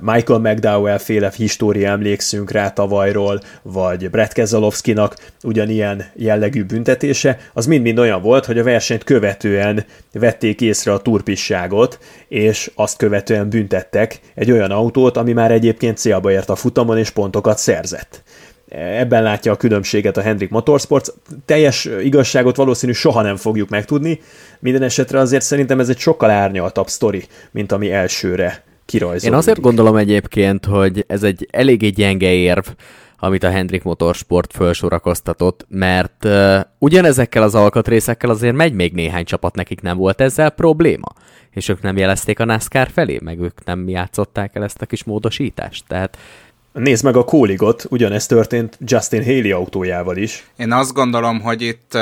Michael 0.00 0.38
McDowell 0.38 0.98
féle 0.98 1.32
história 1.36 1.88
emlékszünk 1.88 2.50
rá 2.50 2.70
tavalyról, 2.70 3.40
vagy 3.62 4.10
Brett 4.10 4.32
Keselowski-nak 4.32 5.16
ugyanilyen 5.42 6.04
jellegű 6.14 6.64
büntetése, 6.64 7.38
az 7.52 7.66
mind-mind 7.66 7.98
olyan 7.98 8.22
volt, 8.22 8.46
hogy 8.46 8.58
a 8.58 8.62
versenyt 8.62 9.04
követően 9.04 9.84
vették 10.12 10.60
észre 10.60 10.92
a 10.92 11.02
turpisságot, 11.02 11.98
és 12.28 12.70
azt 12.74 12.96
követően 12.96 13.48
büntettek 13.48 14.20
egy 14.34 14.50
olyan 14.50 14.70
autót, 14.70 15.16
ami 15.16 15.32
már 15.32 15.50
egyébként 15.50 15.98
célba 15.98 16.30
ért 16.30 16.50
a 16.50 16.56
futamon, 16.56 16.98
és 16.98 17.10
pontokat 17.10 17.58
szerzett 17.58 18.22
ebben 18.68 19.22
látja 19.22 19.52
a 19.52 19.56
különbséget 19.56 20.16
a 20.16 20.20
Hendrik 20.20 20.50
Motorsports. 20.50 21.08
Teljes 21.44 21.88
igazságot 22.02 22.56
valószínű 22.56 22.92
soha 22.92 23.22
nem 23.22 23.36
fogjuk 23.36 23.68
megtudni, 23.68 24.20
minden 24.58 24.82
esetre 24.82 25.18
azért 25.18 25.44
szerintem 25.44 25.80
ez 25.80 25.88
egy 25.88 25.98
sokkal 25.98 26.30
árnyaltabb 26.30 26.88
sztori, 26.88 27.24
mint 27.50 27.72
ami 27.72 27.92
elsőre 27.92 28.64
kirajzolódik. 28.84 29.28
Én 29.28 29.34
azért 29.34 29.60
gondolom 29.60 29.96
egyébként, 29.96 30.64
hogy 30.64 31.04
ez 31.08 31.22
egy 31.22 31.48
eléggé 31.50 31.88
gyenge 31.88 32.32
érv, 32.32 32.66
amit 33.18 33.42
a 33.42 33.50
Hendrik 33.50 33.82
Motorsport 33.82 34.52
felsorakoztatott, 34.52 35.66
mert 35.68 36.24
uh, 36.24 36.60
ugyanezekkel 36.78 37.42
az 37.42 37.54
alkatrészekkel 37.54 38.30
azért 38.30 38.54
megy 38.54 38.72
még 38.72 38.92
néhány 38.92 39.24
csapat, 39.24 39.54
nekik 39.54 39.80
nem 39.80 39.96
volt 39.96 40.20
ezzel 40.20 40.50
probléma, 40.50 41.08
és 41.50 41.68
ők 41.68 41.82
nem 41.82 41.96
jelezték 41.96 42.40
a 42.40 42.44
NASCAR 42.44 42.88
felé, 42.92 43.18
meg 43.22 43.40
ők 43.40 43.64
nem 43.64 43.88
játszották 43.88 44.54
el 44.54 44.62
ezt 44.62 44.82
a 44.82 44.86
kis 44.86 45.04
módosítást, 45.04 45.84
tehát 45.88 46.16
Nézd 46.76 47.04
meg 47.04 47.16
a 47.16 47.24
kóligot, 47.24 47.84
ugyanezt 47.88 48.28
történt 48.28 48.78
Justin 48.80 49.24
Haley 49.24 49.50
autójával 49.50 50.16
is. 50.16 50.46
Én 50.56 50.72
azt 50.72 50.92
gondolom, 50.92 51.40
hogy 51.40 51.62
itt 51.62 51.98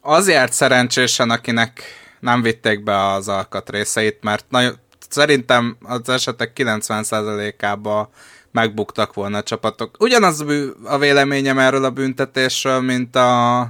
azért 0.00 0.52
szerencsésen, 0.52 1.30
akinek 1.30 1.82
nem 2.20 2.42
vitték 2.42 2.82
be 2.82 3.04
az 3.04 3.28
alkatrészeit, 3.28 4.18
mert 4.22 4.44
nagyon, 4.48 4.74
szerintem 5.08 5.76
az 5.82 6.08
esetek 6.08 6.52
90%-ába 6.56 8.10
megbuktak 8.50 9.14
volna 9.14 9.38
a 9.38 9.42
csapatok. 9.42 9.96
Ugyanaz 9.98 10.44
a 10.84 10.98
véleményem 10.98 11.58
erről 11.58 11.84
a 11.84 11.90
büntetésről, 11.90 12.80
mint 12.80 13.16
a, 13.16 13.60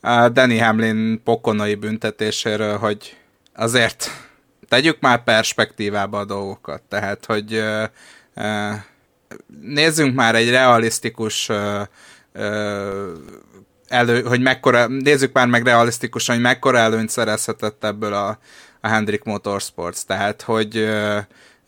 a 0.00 0.28
Danny 0.32 0.62
Hamlin 0.62 1.22
pokonai 1.24 1.74
büntetéséről, 1.74 2.78
hogy 2.78 3.16
azért 3.54 4.10
tegyük 4.68 5.00
már 5.00 5.24
perspektívába 5.24 6.18
a 6.18 6.24
dolgokat. 6.24 6.82
Tehát, 6.88 7.26
hogy 7.26 7.62
nézzünk 9.62 10.14
már 10.14 10.34
egy 10.34 10.50
realisztikus 10.50 11.50
elő, 13.88 14.22
hogy 14.22 14.40
mekkora, 14.40 14.86
nézzük 14.86 15.32
már 15.32 15.46
meg 15.46 15.64
realisztikusan, 15.64 16.34
hogy 16.34 16.44
mekkora 16.44 16.78
előnyt 16.78 17.10
szerezhetett 17.10 17.84
ebből 17.84 18.12
a, 18.12 18.38
a 18.80 18.88
Hendrik 18.88 19.22
Motorsports. 19.22 20.04
Tehát, 20.06 20.42
hogy 20.42 20.76
uh, 20.76 21.18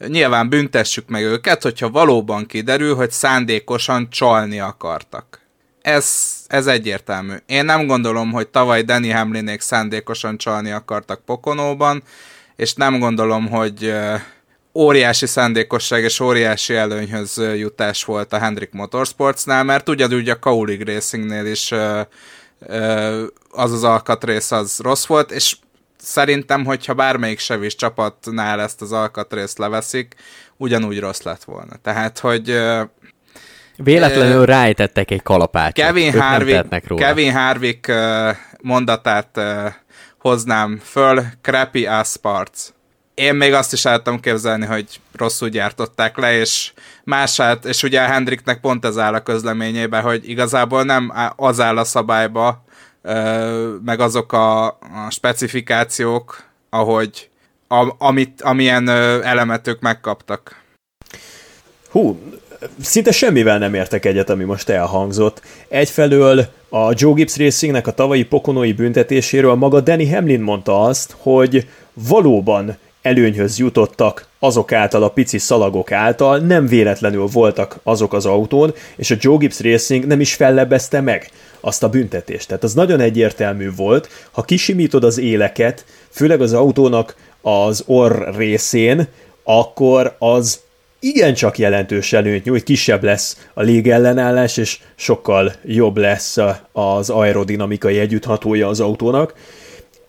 nyilván 0.09 0.49
büntessük 0.49 1.09
meg 1.09 1.23
őket, 1.23 1.63
hogyha 1.63 1.91
valóban 1.91 2.47
kiderül, 2.47 2.95
hogy 2.95 3.11
szándékosan 3.11 4.11
csalni 4.11 4.61
akartak. 4.61 5.41
Ez, 5.83 6.33
ez 6.47 6.67
egyértelmű. 6.67 7.35
Én 7.47 7.65
nem 7.65 7.87
gondolom, 7.87 8.33
hogy 8.33 8.49
tavaly 8.49 8.83
Danny 8.83 9.13
Hamlinék 9.13 9.61
szándékosan 9.61 10.37
csalni 10.37 10.71
akartak 10.71 11.25
Pokonóban, 11.25 12.03
és 12.57 12.75
nem 12.75 12.99
gondolom, 12.99 13.49
hogy 13.49 13.95
óriási 14.75 15.27
szándékosság 15.27 16.03
és 16.03 16.21
óriási 16.21 16.75
előnyhöz 16.75 17.43
jutás 17.57 18.05
volt 18.05 18.33
a 18.33 18.39
Hendrik 18.39 18.73
Motorsportsnál, 18.73 19.65
mert 19.65 19.89
ugyanúgy 19.89 20.29
a 20.29 20.39
Kaulig 20.39 20.83
Racingnél 20.83 21.47
is 21.47 21.73
az 23.51 23.73
az 23.73 23.85
alkatrész 23.85 24.51
az 24.51 24.79
rossz 24.83 25.07
volt, 25.07 25.31
és 25.31 25.57
szerintem, 25.97 26.65
hogyha 26.65 26.95
bármelyik 26.95 27.39
sevis 27.39 27.75
csapatnál 27.75 28.61
ezt 28.61 28.83
az 28.83 28.93
alkatrészt 28.93 29.59
leveszik, 29.59 30.15
ugyanúgy 30.57 30.99
rossz 31.01 31.23
lett 31.23 31.45
volna. 31.45 31.73
Tehát, 31.83 32.19
hogy 32.19 32.63
Véletlenül 33.77 34.41
uh, 34.41 34.47
rájtettek 34.47 35.11
egy 35.11 35.23
kalapácsot. 35.23 35.87
Kevin 35.87 36.21
Harvick, 36.21 36.95
Kevin 36.97 37.33
Harvick 37.33 37.89
uh, 37.89 38.37
mondatát 38.63 39.29
uh, 39.37 39.73
hoznám 40.19 40.81
föl, 40.85 41.25
crappy 41.43 41.87
ass 41.87 42.17
parts 42.17 42.61
én 43.15 43.35
még 43.35 43.53
azt 43.53 43.73
is 43.73 43.81
tudom 43.81 44.21
képzelni, 44.21 44.67
hogy 44.67 45.01
rosszul 45.17 45.49
gyártották 45.49 46.17
le, 46.17 46.39
és 46.39 46.73
mását, 47.05 47.65
és 47.65 47.83
ugye 47.83 48.01
a 48.01 48.07
Hendriknek 48.07 48.61
pont 48.61 48.85
ez 48.85 48.99
áll 48.99 49.15
a 49.15 49.23
közleményében, 49.23 50.03
hogy 50.03 50.29
igazából 50.29 50.83
nem 50.83 51.13
az 51.37 51.61
áll 51.61 51.79
a 51.79 51.85
szabályba, 51.85 52.65
meg 53.85 54.01
azok 54.01 54.33
a, 54.33 54.67
a 54.67 55.11
specifikációk, 55.11 56.43
ahogy 56.71 57.29
a, 57.69 57.95
amit, 57.99 58.43
amilyen 58.43 58.89
elemet 58.89 59.69
ők 59.69 59.81
megkaptak. 59.81 60.63
Hú, 61.91 62.21
szinte 62.81 63.13
semmivel 63.13 63.59
nem 63.59 63.75
értek 63.75 64.05
egyet, 64.05 64.31
ami 64.31 64.45
most 64.45 64.69
elhangzott. 64.69 65.43
Egyfelől 65.69 66.47
a 66.69 66.93
Joe 66.95 67.13
Gibbs 67.13 67.37
Racingnek 67.37 67.87
a 67.87 67.93
tavalyi 67.93 68.25
pokonói 68.25 68.73
büntetéséről 68.73 69.55
maga 69.55 69.81
Danny 69.81 70.15
Hamlin 70.15 70.41
mondta 70.41 70.83
azt, 70.83 71.15
hogy 71.19 71.69
valóban 71.93 72.77
előnyhöz 73.05 73.59
jutottak 73.59 74.27
azok 74.39 74.73
által, 74.73 75.03
a 75.03 75.09
pici 75.09 75.39
szalagok 75.39 75.93
által, 75.93 76.39
nem 76.39 76.67
véletlenül 76.67 77.27
voltak 77.27 77.79
azok 77.83 78.13
az 78.13 78.27
autón, 78.27 78.75
és 78.97 79.11
a 79.11 79.17
Joe 79.19 79.37
Gibbs 79.37 79.61
Racing 79.61 80.07
nem 80.07 80.21
is 80.21 80.35
fellebezte 80.35 81.01
meg 81.01 81.31
azt 81.61 81.83
a 81.83 81.89
büntetést. 81.89 82.49
Tehát 82.49 82.65
az 82.65 82.75
nagyon 82.75 83.01
egyértelmű 83.01 83.71
volt, 83.77 84.09
ha 84.31 84.43
kisimítod 84.43 85.05
az 85.05 85.19
éleket, 85.19 85.85
főleg 86.11 86.41
az 86.41 86.53
autónak 86.53 87.17
az 87.41 87.83
orr 87.87 88.37
részén, 88.37 89.07
akkor 89.43 90.17
az 90.19 90.61
igencsak 91.01 91.59
jelentős 91.59 92.13
előnyt 92.13 92.45
nyújt, 92.45 92.63
kisebb 92.63 93.03
lesz 93.03 93.47
a 93.55 93.63
légellenállás, 93.63 94.57
és 94.57 94.79
sokkal 94.95 95.53
jobb 95.65 95.97
lesz 95.97 96.37
az 96.73 97.11
aerodinamikai 97.11 97.99
együtthatója 97.99 98.69
az 98.69 98.81
autónak. 98.81 99.35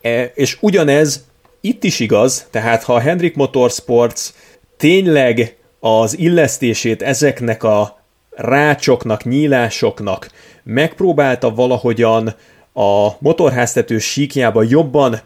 E, 0.01 0.31
és 0.35 0.57
ugyanez 0.61 1.23
itt 1.65 1.83
is 1.83 1.99
igaz, 1.99 2.47
tehát 2.51 2.83
ha 2.83 2.93
a 2.93 2.99
Hendrik 2.99 3.35
Motorsports 3.35 4.29
tényleg 4.77 5.57
az 5.79 6.17
illesztését 6.17 7.01
ezeknek 7.01 7.63
a 7.63 8.03
rácsoknak, 8.29 9.23
nyílásoknak 9.23 10.29
megpróbálta 10.63 11.53
valahogyan 11.53 12.35
a 12.73 13.09
motorháztető 13.19 13.97
síkjába 13.97 14.63
jobban, 14.63 15.19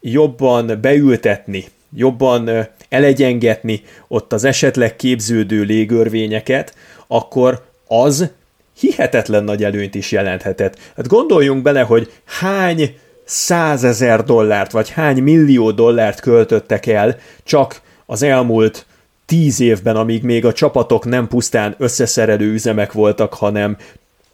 jobban 0.00 0.78
beültetni, 0.80 1.64
jobban 1.96 2.68
elegyengetni 2.88 3.82
ott 4.08 4.32
az 4.32 4.44
esetleg 4.44 4.96
képződő 4.96 5.62
légörvényeket, 5.62 6.74
akkor 7.06 7.64
az 7.86 8.30
hihetetlen 8.78 9.44
nagy 9.44 9.64
előnyt 9.64 9.94
is 9.94 10.12
jelenthetett. 10.12 10.78
Hát 10.96 11.06
gondoljunk 11.06 11.62
bele, 11.62 11.80
hogy 11.80 12.12
hány 12.24 12.96
százezer 13.24 14.24
dollárt, 14.24 14.72
vagy 14.72 14.90
hány 14.90 15.22
millió 15.22 15.70
dollárt 15.70 16.20
költöttek 16.20 16.86
el 16.86 17.16
csak 17.44 17.80
az 18.06 18.22
elmúlt 18.22 18.86
tíz 19.26 19.60
évben, 19.60 19.96
amíg 19.96 20.22
még 20.22 20.44
a 20.44 20.52
csapatok 20.52 21.04
nem 21.04 21.28
pusztán 21.28 21.74
összeszerelő 21.78 22.52
üzemek 22.52 22.92
voltak, 22.92 23.34
hanem 23.34 23.76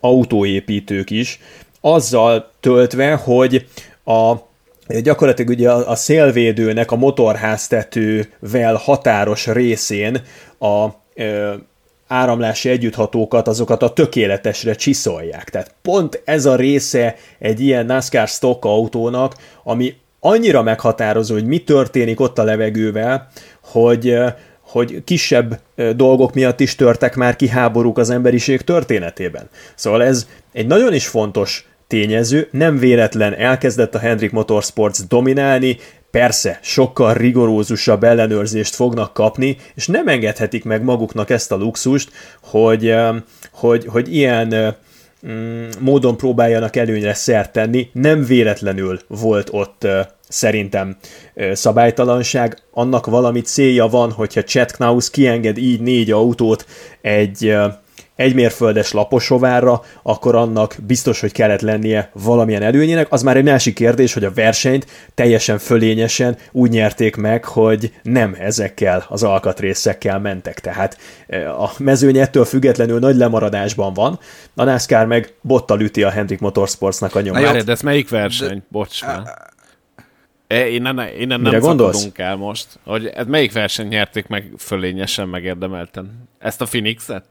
autóépítők 0.01 1.11
is, 1.11 1.41
azzal 1.81 2.51
töltve, 2.61 3.15
hogy 3.15 3.67
a 4.05 4.35
gyakorlatilag 5.03 5.51
ugye 5.51 5.71
a, 5.71 5.91
a 5.91 5.95
szélvédőnek 5.95 6.91
a 6.91 6.97
motorháztetővel 6.97 8.75
határos 8.75 9.47
részén 9.47 10.23
a 10.59 10.89
áramlási 12.11 12.69
együtthatókat, 12.69 13.49
azokat 13.49 13.83
a 13.83 13.93
tökéletesre 13.93 14.75
csiszolják. 14.75 15.51
Tehát 15.51 15.75
pont 15.83 16.23
ez 16.25 16.47
a 16.47 16.57
része 16.57 17.17
egy 17.39 17.61
ilyen 17.61 17.87
NASCAR 17.87 18.29
stock 18.29 18.65
autónak, 18.65 19.35
ami 19.65 19.95
annyira 20.21 20.63
meghatározó, 20.63 21.35
hogy 21.35 21.47
mi 21.47 21.59
történik 21.59 22.21
ott 22.21 22.39
a 22.39 22.45
levegővel, 22.45 23.29
hogy 23.61 24.15
hogy 24.61 25.03
kisebb 25.05 25.61
dolgok 25.97 26.35
miatt 26.35 26.61
is 26.61 26.75
törtek 26.75 27.17
már 27.17 27.37
ki 27.37 27.49
háborúk 27.49 27.99
az 27.99 28.11
emberiség 28.11 28.61
történetében. 28.61 29.49
Szóval 29.75 30.03
ez 30.03 30.27
egy 30.53 30.67
nagyon 30.67 30.95
is 30.95 31.07
fontos 31.07 31.69
tényező, 31.87 32.49
nem 32.51 32.79
véletlen 32.79 33.35
elkezdett 33.35 33.95
a 33.95 33.99
Hendrik 33.99 34.31
Motorsports 34.31 34.99
dominálni, 35.09 35.77
Persze, 36.11 36.59
sokkal 36.63 37.15
rigorózusabb 37.15 38.05
ellenőrzést 38.05 38.75
fognak 38.75 39.13
kapni, 39.13 39.57
és 39.75 39.87
nem 39.87 40.09
engedhetik 40.09 40.65
meg 40.65 40.83
maguknak 40.83 41.31
ezt 41.31 41.53
a 41.53 41.57
luxust, 41.57 42.11
hogy, 42.43 42.95
hogy, 43.53 43.87
hogy 43.87 44.15
ilyen 44.15 44.77
mm, 45.27 45.69
módon 45.79 46.17
próbáljanak 46.17 46.77
előnyre 46.77 47.15
szert 47.15 47.53
tenni. 47.53 47.89
Nem 47.93 48.25
véletlenül 48.25 49.01
volt 49.07 49.49
ott 49.53 49.87
szerintem 50.29 50.97
szabálytalanság. 51.53 52.59
Annak 52.71 53.07
valami 53.07 53.41
célja 53.41 53.87
van, 53.87 54.13
hogyha 54.13 54.43
Chad 54.43 54.73
Knaus 54.73 55.11
kienged 55.11 55.59
így 55.59 55.81
négy 55.81 56.11
autót 56.11 56.67
egy 57.01 57.57
egy 58.21 58.35
mérföldes 58.35 58.93
laposovárra, 58.93 59.83
akkor 60.03 60.35
annak 60.35 60.77
biztos, 60.87 61.21
hogy 61.21 61.33
kellett 61.33 61.61
lennie 61.61 62.11
valamilyen 62.13 62.63
előnyének. 62.63 63.13
Az 63.13 63.23
már 63.23 63.37
egy 63.37 63.45
másik 63.45 63.75
kérdés, 63.75 64.13
hogy 64.13 64.25
a 64.25 64.33
versenyt 64.33 64.87
teljesen 65.15 65.59
fölényesen 65.59 66.37
úgy 66.53 66.71
nyerték 66.71 67.17
meg, 67.17 67.45
hogy 67.45 67.93
nem 68.03 68.37
ezekkel 68.39 69.05
az 69.09 69.23
alkatrészekkel 69.23 70.19
mentek. 70.19 70.61
Tehát 70.61 70.99
e, 71.27 71.51
a 71.53 71.73
mezőny 71.79 72.19
ettől 72.19 72.45
függetlenül 72.45 72.99
nagy 72.99 73.17
lemaradásban 73.17 73.95
van, 73.95 74.19
a 74.55 74.65
NASCAR 74.65 75.07
meg 75.07 75.35
bottal 75.41 75.81
üti 75.81 76.03
a 76.03 76.11
Hendrik 76.11 76.41
Motorsportsnak 76.41 77.15
a 77.15 77.21
nyomát. 77.21 77.43
Várj, 77.43 77.61
de 77.61 77.73
ez 77.73 77.81
melyik 77.81 78.09
verseny? 78.09 78.49
De... 78.49 78.63
Bocs 78.69 79.05
már. 79.05 79.23
E, 80.47 80.69
innen, 80.69 81.01
innen 81.19 81.41
nem 81.41 81.61
szakadunk 81.61 82.19
el 82.19 82.37
most. 82.37 82.67
Hogy 82.85 83.07
ez 83.07 83.27
melyik 83.27 83.53
verseny 83.53 83.87
nyerték 83.87 84.27
meg 84.27 84.53
fölényesen, 84.59 85.29
megérdemelten? 85.29 86.29
Ezt 86.39 86.61
a 86.61 86.65
Phoenixet? 86.65 87.25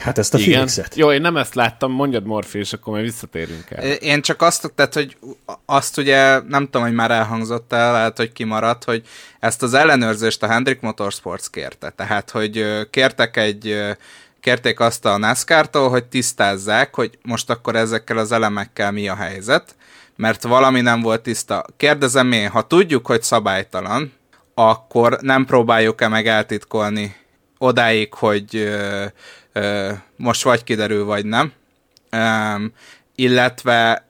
Hát 0.00 0.18
ezt 0.18 0.34
a 0.34 0.38
Igen. 0.38 0.50
Phoenixet. 0.50 0.94
Jó, 0.94 1.12
én 1.12 1.20
nem 1.20 1.36
ezt 1.36 1.54
láttam, 1.54 1.92
mondjad 1.92 2.24
Morfi, 2.24 2.58
és 2.58 2.72
akkor 2.72 2.92
majd 2.92 3.04
visszatérünk 3.04 3.70
el. 3.70 3.84
Én 3.84 4.22
csak 4.22 4.42
azt, 4.42 4.72
tehát, 4.74 4.94
hogy 4.94 5.16
azt 5.66 5.98
ugye, 5.98 6.40
nem 6.48 6.64
tudom, 6.64 6.82
hogy 6.82 6.94
már 6.94 7.10
elhangzott 7.10 7.72
el, 7.72 7.92
lehet, 7.92 8.16
hogy 8.16 8.32
kimaradt, 8.32 8.84
hogy 8.84 9.02
ezt 9.40 9.62
az 9.62 9.74
ellenőrzést 9.74 10.42
a 10.42 10.46
Hendrik 10.46 10.80
Motorsports 10.80 11.48
kérte. 11.50 11.90
Tehát, 11.90 12.30
hogy 12.30 12.66
kértek 12.90 13.36
egy 13.36 13.78
kérték 14.40 14.80
azt 14.80 15.04
a 15.04 15.18
NASCAR-tól, 15.18 15.88
hogy 15.88 16.04
tisztázzák, 16.04 16.94
hogy 16.94 17.18
most 17.22 17.50
akkor 17.50 17.76
ezekkel 17.76 18.18
az 18.18 18.32
elemekkel 18.32 18.92
mi 18.92 19.08
a 19.08 19.14
helyzet, 19.14 19.74
mert 20.16 20.42
valami 20.42 20.80
nem 20.80 21.00
volt 21.00 21.20
tiszta. 21.20 21.64
Kérdezem 21.76 22.32
én, 22.32 22.48
ha 22.48 22.66
tudjuk, 22.66 23.06
hogy 23.06 23.22
szabálytalan, 23.22 24.12
akkor 24.54 25.18
nem 25.20 25.44
próbáljuk-e 25.44 26.08
meg 26.08 26.26
eltitkolni 26.26 27.16
odáig, 27.58 28.14
hogy 28.14 28.70
most 30.16 30.42
vagy 30.42 30.64
kiderül, 30.64 31.04
vagy 31.04 31.24
nem. 31.24 31.52
illetve 33.14 34.08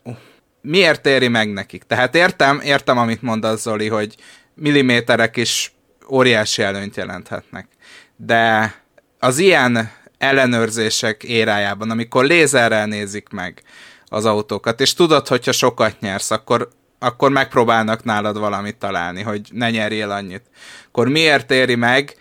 miért 0.61 1.07
éri 1.07 1.29
meg 1.29 1.53
nekik? 1.53 1.83
Tehát 1.83 2.15
értem, 2.15 2.61
értem, 2.61 2.99
amit 2.99 3.23
mondasz 3.23 3.61
Zoli, 3.61 3.89
hogy 3.89 4.15
milliméterek 4.55 5.37
is 5.37 5.73
óriási 6.09 6.63
előnyt 6.63 6.97
jelenthetnek. 6.97 7.69
De 8.17 8.75
az 9.19 9.39
ilyen 9.39 9.93
ellenőrzések 10.19 11.23
érájában, 11.23 11.91
amikor 11.91 12.25
lézerrel 12.25 12.87
nézik 12.87 13.29
meg 13.29 13.63
az 14.07 14.25
autókat, 14.25 14.81
és 14.81 14.95
tudod, 14.95 15.29
hogyha 15.29 15.53
sokat 15.53 16.01
nyersz, 16.01 16.31
akkor, 16.31 16.69
akkor 16.99 17.31
megpróbálnak 17.31 18.05
nálad 18.05 18.39
valamit 18.39 18.77
találni, 18.77 19.23
hogy 19.23 19.49
ne 19.53 19.71
nyerjél 19.71 20.11
annyit. 20.11 20.43
Akkor 20.87 21.09
miért 21.09 21.51
éri 21.51 21.75
meg 21.75 22.15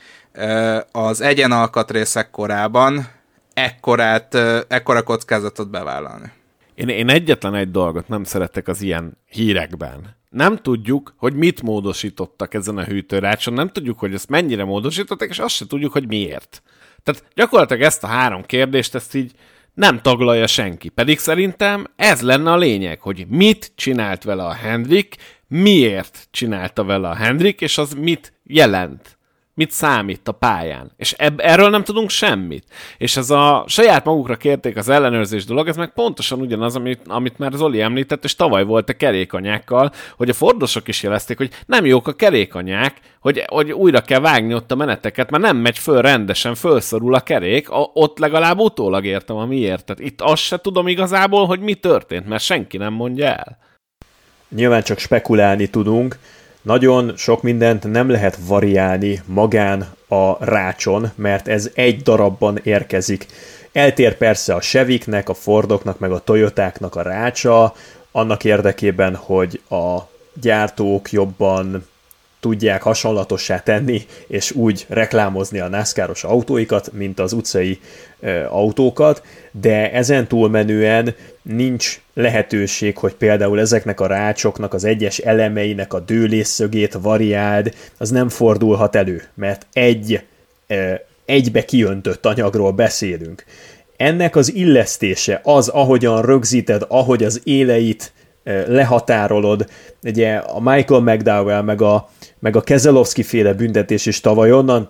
az 0.91 1.21
egyenalkatrészek 1.21 2.29
korában 2.29 3.07
ekkorát, 3.53 4.35
ekkora 4.67 5.03
kockázatot 5.03 5.69
bevállalni. 5.69 6.31
Én, 6.75 6.87
én 6.87 7.09
egyetlen 7.09 7.55
egy 7.55 7.71
dolgot 7.71 8.07
nem 8.07 8.23
szeretek 8.23 8.67
az 8.67 8.81
ilyen 8.81 9.17
hírekben. 9.25 10.17
Nem 10.29 10.57
tudjuk, 10.57 11.13
hogy 11.17 11.33
mit 11.33 11.61
módosítottak 11.61 12.53
ezen 12.53 12.77
a 12.77 12.83
hűtőrácson, 12.83 13.53
nem 13.53 13.69
tudjuk, 13.69 13.99
hogy 13.99 14.13
ezt 14.13 14.29
mennyire 14.29 14.63
módosítottak, 14.63 15.29
és 15.29 15.39
azt 15.39 15.55
se 15.55 15.67
tudjuk, 15.67 15.91
hogy 15.91 16.07
miért. 16.07 16.61
Tehát 17.03 17.23
gyakorlatilag 17.35 17.81
ezt 17.81 18.03
a 18.03 18.07
három 18.07 18.43
kérdést, 18.43 18.95
ezt 18.95 19.15
így 19.15 19.31
nem 19.73 20.01
taglalja 20.01 20.47
senki. 20.47 20.89
Pedig 20.89 21.19
szerintem 21.19 21.87
ez 21.95 22.21
lenne 22.21 22.51
a 22.51 22.57
lényeg, 22.57 22.99
hogy 22.99 23.25
mit 23.27 23.71
csinált 23.75 24.23
vele 24.23 24.43
a 24.43 24.53
Hendrik, 24.53 25.15
miért 25.47 26.27
csinálta 26.31 26.83
vele 26.83 27.09
a 27.09 27.15
Hendrik, 27.15 27.61
és 27.61 27.77
az 27.77 27.93
mit 27.93 28.33
jelent 28.43 29.17
mit 29.59 29.71
számít 29.71 30.27
a 30.27 30.31
pályán. 30.31 30.91
És 30.97 31.13
eb- 31.17 31.41
erről 31.41 31.69
nem 31.69 31.83
tudunk 31.83 32.09
semmit. 32.09 32.63
És 32.97 33.17
ez 33.17 33.29
a 33.29 33.63
saját 33.67 34.05
magukra 34.05 34.35
kérték 34.35 34.77
az 34.77 34.89
ellenőrzés 34.89 35.45
dolog, 35.45 35.67
ez 35.67 35.75
meg 35.75 35.93
pontosan 35.93 36.39
ugyanaz, 36.39 36.75
amit, 36.75 37.01
amit 37.07 37.37
már 37.37 37.51
Zoli 37.51 37.81
említett, 37.81 38.23
és 38.23 38.35
tavaly 38.35 38.63
volt 38.63 38.89
a 38.89 38.93
kerékanyákkal, 38.93 39.91
hogy 40.17 40.29
a 40.29 40.33
fordosok 40.33 40.87
is 40.87 41.03
jelezték, 41.03 41.37
hogy 41.37 41.49
nem 41.65 41.85
jók 41.85 42.07
a 42.07 42.13
kerékanyák, 42.13 42.97
hogy, 43.19 43.43
hogy 43.47 43.71
újra 43.71 44.01
kell 44.01 44.19
vágni 44.19 44.53
ott 44.53 44.71
a 44.71 44.75
meneteket, 44.75 45.29
mert 45.29 45.43
nem 45.43 45.57
megy 45.57 45.77
föl 45.77 46.01
rendesen, 46.01 46.55
fölszorul 46.55 47.13
a 47.13 47.19
kerék, 47.19 47.69
a, 47.69 47.91
ott 47.93 48.17
legalább 48.17 48.59
utólag 48.59 49.05
értem 49.05 49.35
a 49.35 49.45
miért. 49.45 49.85
Tehát 49.85 50.01
itt 50.01 50.21
azt 50.21 50.41
se 50.41 50.57
tudom 50.57 50.87
igazából, 50.87 51.45
hogy 51.45 51.59
mi 51.59 51.73
történt, 51.73 52.27
mert 52.27 52.43
senki 52.43 52.77
nem 52.77 52.93
mondja 52.93 53.25
el. 53.25 53.57
Nyilván 54.55 54.83
csak 54.83 54.99
spekulálni 54.99 55.67
tudunk, 55.67 56.17
nagyon 56.61 57.13
sok 57.17 57.41
mindent 57.41 57.91
nem 57.91 58.09
lehet 58.09 58.37
variálni 58.47 59.21
magán 59.25 59.87
a 60.07 60.45
rácson, 60.45 61.11
mert 61.15 61.47
ez 61.47 61.69
egy 61.73 62.01
darabban 62.01 62.59
érkezik. 62.63 63.25
Eltér 63.71 64.17
persze 64.17 64.53
a 64.53 64.59
Cheviknek, 64.59 65.29
a 65.29 65.33
Fordoknak, 65.33 65.99
meg 65.99 66.11
a 66.11 66.19
Toyotáknak 66.19 66.95
a 66.95 67.01
rácsa, 67.01 67.73
annak 68.11 68.43
érdekében, 68.43 69.15
hogy 69.15 69.61
a 69.69 69.97
gyártók 70.41 71.11
jobban 71.11 71.87
tudják 72.39 72.81
hasonlatossá 72.81 73.59
tenni, 73.59 74.05
és 74.27 74.51
úgy 74.51 74.85
reklámozni 74.89 75.59
a 75.59 75.67
NASCAR-os 75.67 76.23
autóikat, 76.23 76.91
mint 76.93 77.19
az 77.19 77.33
utcai 77.33 77.79
e, 78.19 78.47
autókat, 78.47 79.23
de 79.51 79.91
ezen 79.91 80.27
túlmenően 80.27 81.15
nincs 81.55 82.01
lehetőség, 82.13 82.97
hogy 82.97 83.13
például 83.13 83.59
ezeknek 83.59 83.99
a 83.99 84.07
rácsoknak, 84.07 84.73
az 84.73 84.83
egyes 84.83 85.17
elemeinek 85.17 85.93
a 85.93 85.99
dőlésszögét 85.99 86.93
variáld, 86.93 87.73
az 87.97 88.09
nem 88.09 88.29
fordulhat 88.29 88.95
elő, 88.95 89.23
mert 89.33 89.67
egy 89.73 90.23
egybe 91.25 91.65
kiöntött 91.65 92.25
anyagról 92.25 92.71
beszélünk. 92.71 93.45
Ennek 93.97 94.35
az 94.35 94.53
illesztése, 94.53 95.39
az, 95.43 95.67
ahogyan 95.67 96.21
rögzíted, 96.21 96.85
ahogy 96.87 97.23
az 97.23 97.41
éleit 97.43 98.13
lehatárolod. 98.67 99.69
Ugye 100.03 100.35
a 100.35 100.59
Michael 100.59 101.01
McDowell 101.01 101.61
meg 101.61 101.81
a, 101.81 102.09
meg 102.39 102.55
a 102.55 102.61
Kezelowski 102.61 103.23
féle 103.23 103.53
büntetés 103.53 104.05
is 104.05 104.19
tavaly 104.19 104.51
onnan 104.51 104.89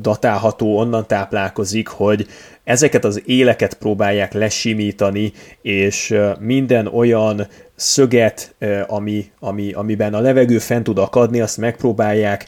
datálható, 0.00 0.78
onnan 0.78 1.06
táplálkozik, 1.06 1.88
hogy 1.88 2.26
ezeket 2.64 3.04
az 3.04 3.22
éleket 3.26 3.74
próbálják 3.74 4.32
lesimítani, 4.32 5.32
és 5.62 6.14
minden 6.38 6.86
olyan 6.86 7.48
szöget, 7.74 8.54
ami, 8.86 9.30
ami, 9.40 9.72
amiben 9.72 10.14
a 10.14 10.20
levegő 10.20 10.58
fent 10.58 10.84
tud 10.84 10.98
akadni, 10.98 11.40
azt 11.40 11.56
megpróbálják 11.56 12.46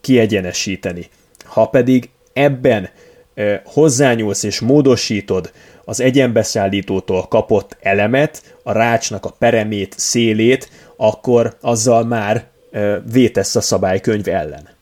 kiegyenesíteni. 0.00 1.08
Ha 1.44 1.66
pedig 1.66 2.10
ebben 2.32 2.88
hozzányúlsz 3.64 4.42
és 4.42 4.60
módosítod 4.60 5.52
az 5.84 6.00
egyenbeszállítótól 6.00 7.26
kapott 7.26 7.76
elemet, 7.80 8.56
a 8.62 8.72
rácsnak 8.72 9.24
a 9.24 9.34
peremét, 9.38 9.94
szélét, 9.98 10.70
akkor 10.96 11.56
azzal 11.60 12.04
már 12.04 12.44
vétesz 13.12 13.56
a 13.56 13.60
szabálykönyv 13.60 14.28
ellen. 14.28 14.75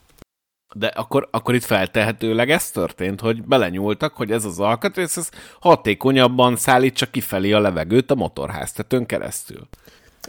De 0.77 0.87
akkor, 0.87 1.29
akkor 1.31 1.55
itt 1.55 1.65
feltehetőleg 1.65 2.51
ez 2.51 2.71
történt, 2.71 3.21
hogy 3.21 3.43
belenyúltak, 3.43 4.15
hogy 4.15 4.31
ez 4.31 4.45
az 4.45 4.61
alkatrész 4.61 5.17
ez 5.17 5.29
hatékonyabban 5.61 6.57
szállítsa 6.57 7.07
kifelé 7.07 7.53
a 7.53 7.61
levegőt 7.61 8.11
a 8.11 8.15
motorháztetőn 8.15 9.07
keresztül. 9.07 9.69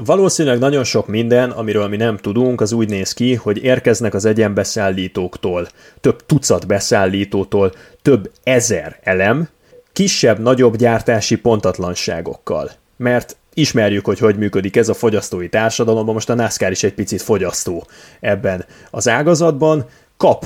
Valószínűleg 0.03 0.59
nagyon 0.59 0.83
sok 0.83 1.07
minden, 1.07 1.51
amiről 1.51 1.87
mi 1.87 1.95
nem 1.95 2.17
tudunk, 2.17 2.61
az 2.61 2.71
úgy 2.71 2.89
néz 2.89 3.13
ki, 3.13 3.35
hogy 3.35 3.63
érkeznek 3.63 4.13
az 4.13 4.25
egyenbeszállítóktól, 4.25 5.67
több 6.01 6.25
tucat 6.25 6.67
beszállítótól, 6.67 7.73
több 8.01 8.31
ezer 8.43 8.99
elem, 9.03 9.49
kisebb-nagyobb 9.93 10.75
gyártási 10.75 11.35
pontatlanságokkal. 11.37 12.71
Mert 12.97 13.37
ismerjük, 13.53 14.05
hogy 14.05 14.19
hogy 14.19 14.37
működik 14.37 14.75
ez 14.75 14.89
a 14.89 14.93
fogyasztói 14.93 15.49
társadalomban, 15.49 16.13
most 16.13 16.29
a 16.29 16.33
NASCAR 16.33 16.71
is 16.71 16.83
egy 16.83 16.93
picit 16.93 17.21
fogyasztó 17.21 17.87
ebben 18.19 18.65
az 18.91 19.07
ágazatban, 19.07 19.85
kap 20.17 20.45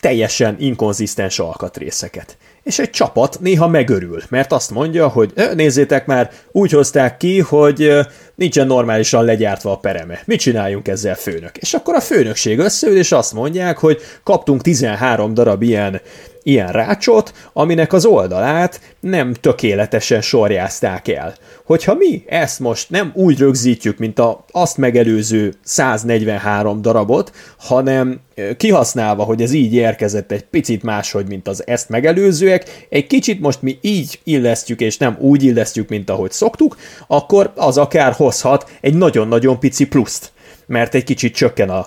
teljesen 0.00 0.56
inkonzisztens 0.58 1.38
alkatrészeket. 1.38 2.36
És 2.62 2.78
egy 2.78 2.90
csapat 2.90 3.40
néha 3.40 3.68
megörül, 3.68 4.22
mert 4.28 4.52
azt 4.52 4.70
mondja, 4.70 5.08
hogy 5.08 5.32
nézzétek 5.54 6.06
már, 6.06 6.30
úgy 6.52 6.70
hozták 6.70 7.16
ki, 7.16 7.40
hogy 7.40 7.92
nincsen 8.36 8.66
normálisan 8.66 9.24
legyártva 9.24 9.72
a 9.72 9.76
pereme. 9.76 10.22
Mit 10.24 10.40
csináljunk 10.40 10.88
ezzel 10.88 11.14
főnök? 11.14 11.56
És 11.56 11.74
akkor 11.74 11.94
a 11.94 12.00
főnökség 12.00 12.58
összeül, 12.58 12.96
és 12.96 13.12
azt 13.12 13.32
mondják, 13.32 13.78
hogy 13.78 14.00
kaptunk 14.22 14.62
13 14.62 15.34
darab 15.34 15.62
ilyen 15.62 16.00
ilyen 16.46 16.72
rácsot, 16.72 17.32
aminek 17.52 17.92
az 17.92 18.04
oldalát 18.04 18.80
nem 19.00 19.32
tökéletesen 19.32 20.20
sorjázták 20.20 21.08
el. 21.08 21.34
Hogyha 21.64 21.94
mi 21.94 22.24
ezt 22.26 22.60
most 22.60 22.90
nem 22.90 23.12
úgy 23.14 23.38
rögzítjük, 23.38 23.98
mint 23.98 24.18
a 24.18 24.44
azt 24.50 24.76
megelőző 24.76 25.54
143 25.64 26.82
darabot, 26.82 27.32
hanem 27.58 28.20
kihasználva, 28.56 29.22
hogy 29.22 29.42
ez 29.42 29.52
így 29.52 29.74
érkezett 29.74 30.32
egy 30.32 30.44
picit 30.44 30.82
máshogy, 30.82 31.28
mint 31.28 31.48
az 31.48 31.66
ezt 31.66 31.88
megelőzőek, 31.88 32.86
egy 32.88 33.06
kicsit 33.06 33.40
most 33.40 33.62
mi 33.62 33.78
így 33.80 34.20
illesztjük, 34.24 34.80
és 34.80 34.96
nem 34.96 35.16
úgy 35.20 35.42
illesztjük, 35.42 35.88
mint 35.88 36.10
ahogy 36.10 36.32
szoktuk, 36.32 36.76
akkor 37.06 37.52
az 37.54 37.78
akár 37.78 38.12
hozhat 38.26 38.70
egy 38.80 38.94
nagyon-nagyon 38.94 39.58
pici 39.58 39.86
pluszt 39.86 40.32
mert 40.66 40.94
egy 40.94 41.04
kicsit 41.04 41.34
csökken 41.34 41.70
a 41.70 41.86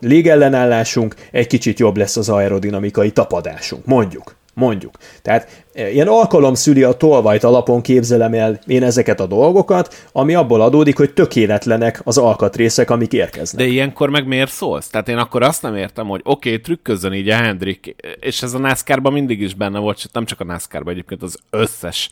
légellenállásunk, 0.00 1.14
egy 1.30 1.46
kicsit 1.46 1.78
jobb 1.78 1.96
lesz 1.96 2.16
az 2.16 2.28
aerodinamikai 2.28 3.10
tapadásunk, 3.10 3.84
mondjuk. 3.84 4.34
Mondjuk. 4.54 4.94
Tehát 5.22 5.64
ilyen 5.74 6.08
alkalom 6.08 6.54
szüli 6.54 6.82
a 6.82 6.92
tolvajt 6.92 7.44
alapon 7.44 7.80
képzelem 7.80 8.34
el 8.34 8.60
én 8.66 8.82
ezeket 8.82 9.20
a 9.20 9.26
dolgokat, 9.26 10.08
ami 10.12 10.34
abból 10.34 10.60
adódik, 10.60 10.96
hogy 10.96 11.12
tökéletlenek 11.12 12.00
az 12.04 12.18
alkatrészek, 12.18 12.90
amik 12.90 13.12
érkeznek. 13.12 13.66
De 13.66 13.72
ilyenkor 13.72 14.10
meg 14.10 14.26
miért 14.26 14.50
szólsz? 14.50 14.88
Tehát 14.88 15.08
én 15.08 15.16
akkor 15.16 15.42
azt 15.42 15.62
nem 15.62 15.76
értem, 15.76 16.06
hogy 16.06 16.20
oké, 16.24 16.48
okay, 16.48 16.60
trükközzön 16.60 17.12
így 17.12 17.28
a 17.28 17.34
Hendrik, 17.34 17.96
és 18.20 18.42
ez 18.42 18.54
a 18.54 18.58
NASCAR-ban 18.58 19.12
mindig 19.12 19.40
is 19.40 19.54
benne 19.54 19.78
volt, 19.78 20.08
nem 20.12 20.24
csak 20.24 20.40
a 20.40 20.44
NASCAR-ban, 20.44 20.92
egyébként 20.92 21.22
az 21.22 21.38
összes 21.50 22.10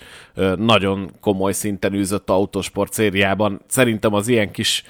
nagyon 0.56 1.10
komoly 1.20 1.52
szinten 1.52 1.94
űzött 1.94 2.30
autósport 2.30 2.92
szériában. 2.92 3.60
Szerintem 3.68 4.14
az 4.14 4.28
ilyen 4.28 4.50
kis 4.50 4.84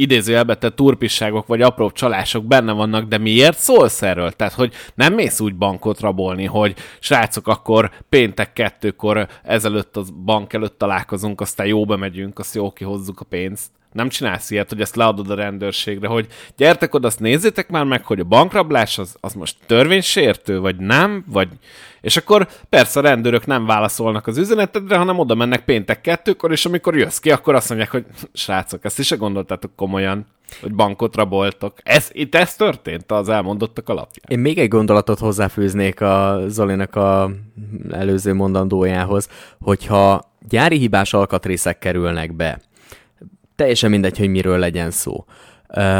idézőjelbe 0.00 0.54
tett 0.54 0.76
turpisságok 0.76 1.46
vagy 1.46 1.62
apró 1.62 1.90
csalások 1.90 2.44
benne 2.44 2.72
vannak, 2.72 3.08
de 3.08 3.18
miért 3.18 3.58
szólsz 3.58 4.02
erről? 4.02 4.30
Tehát, 4.30 4.52
hogy 4.52 4.72
nem 4.94 5.14
mész 5.14 5.40
úgy 5.40 5.54
bankot 5.54 6.00
rabolni, 6.00 6.44
hogy 6.44 6.74
srácok, 7.00 7.48
akkor 7.48 7.90
péntek 8.08 8.52
kettőkor 8.52 9.28
ezelőtt 9.42 9.96
a 9.96 10.02
bank 10.24 10.52
előtt 10.52 10.78
találkozunk, 10.78 11.40
aztán 11.40 11.66
jó 11.66 11.84
bemegyünk, 11.84 12.38
azt 12.38 12.54
jó 12.54 12.72
kihozzuk 12.72 13.20
a 13.20 13.24
pénzt. 13.24 13.70
Nem 13.92 14.08
csinálsz 14.08 14.50
ilyet, 14.50 14.68
hogy 14.68 14.80
ezt 14.80 14.96
leadod 14.96 15.30
a 15.30 15.34
rendőrségre, 15.34 16.08
hogy 16.08 16.26
gyertek 16.56 16.94
oda, 16.94 17.06
azt 17.06 17.20
nézzétek 17.20 17.68
már 17.68 17.84
meg, 17.84 18.04
hogy 18.04 18.20
a 18.20 18.24
bankrablás 18.24 18.98
az, 18.98 19.16
az 19.20 19.34
most 19.34 19.56
törvénysértő, 19.66 20.60
vagy 20.60 20.76
nem, 20.76 21.24
vagy... 21.26 21.48
És 22.00 22.16
akkor 22.16 22.48
persze 22.68 22.98
a 22.98 23.02
rendőrök 23.02 23.46
nem 23.46 23.66
válaszolnak 23.66 24.26
az 24.26 24.38
üzenetedre, 24.38 24.96
hanem 24.96 25.18
oda 25.18 25.34
mennek 25.34 25.64
péntek 25.64 26.00
kettőkor, 26.00 26.52
és 26.52 26.66
amikor 26.66 26.96
jössz 26.96 27.18
ki, 27.18 27.30
akkor 27.30 27.54
azt 27.54 27.68
mondják, 27.68 27.90
hogy 27.90 28.04
srácok, 28.32 28.84
ezt 28.84 28.98
is 28.98 29.16
gondoltátok 29.16 29.70
komolyan, 29.76 30.26
hogy 30.60 30.74
bankot 30.74 31.16
raboltok. 31.16 31.78
Ez, 31.82 32.08
itt 32.12 32.34
ez 32.34 32.56
történt 32.56 33.12
az 33.12 33.28
elmondottak 33.28 33.88
alapján. 33.88 34.24
Én 34.28 34.38
még 34.38 34.58
egy 34.58 34.68
gondolatot 34.68 35.18
hozzáfűznék 35.18 36.00
a 36.00 36.40
Zolinak 36.46 36.96
a 36.96 37.30
előző 37.90 38.34
mondandójához, 38.34 39.28
hogyha 39.60 40.30
gyári 40.48 40.78
hibás 40.78 41.14
alkatrészek 41.14 41.78
kerülnek 41.78 42.32
be, 42.32 42.60
teljesen 43.60 43.90
mindegy, 43.90 44.18
hogy 44.18 44.28
miről 44.28 44.58
legyen 44.58 44.90
szó. 44.90 45.24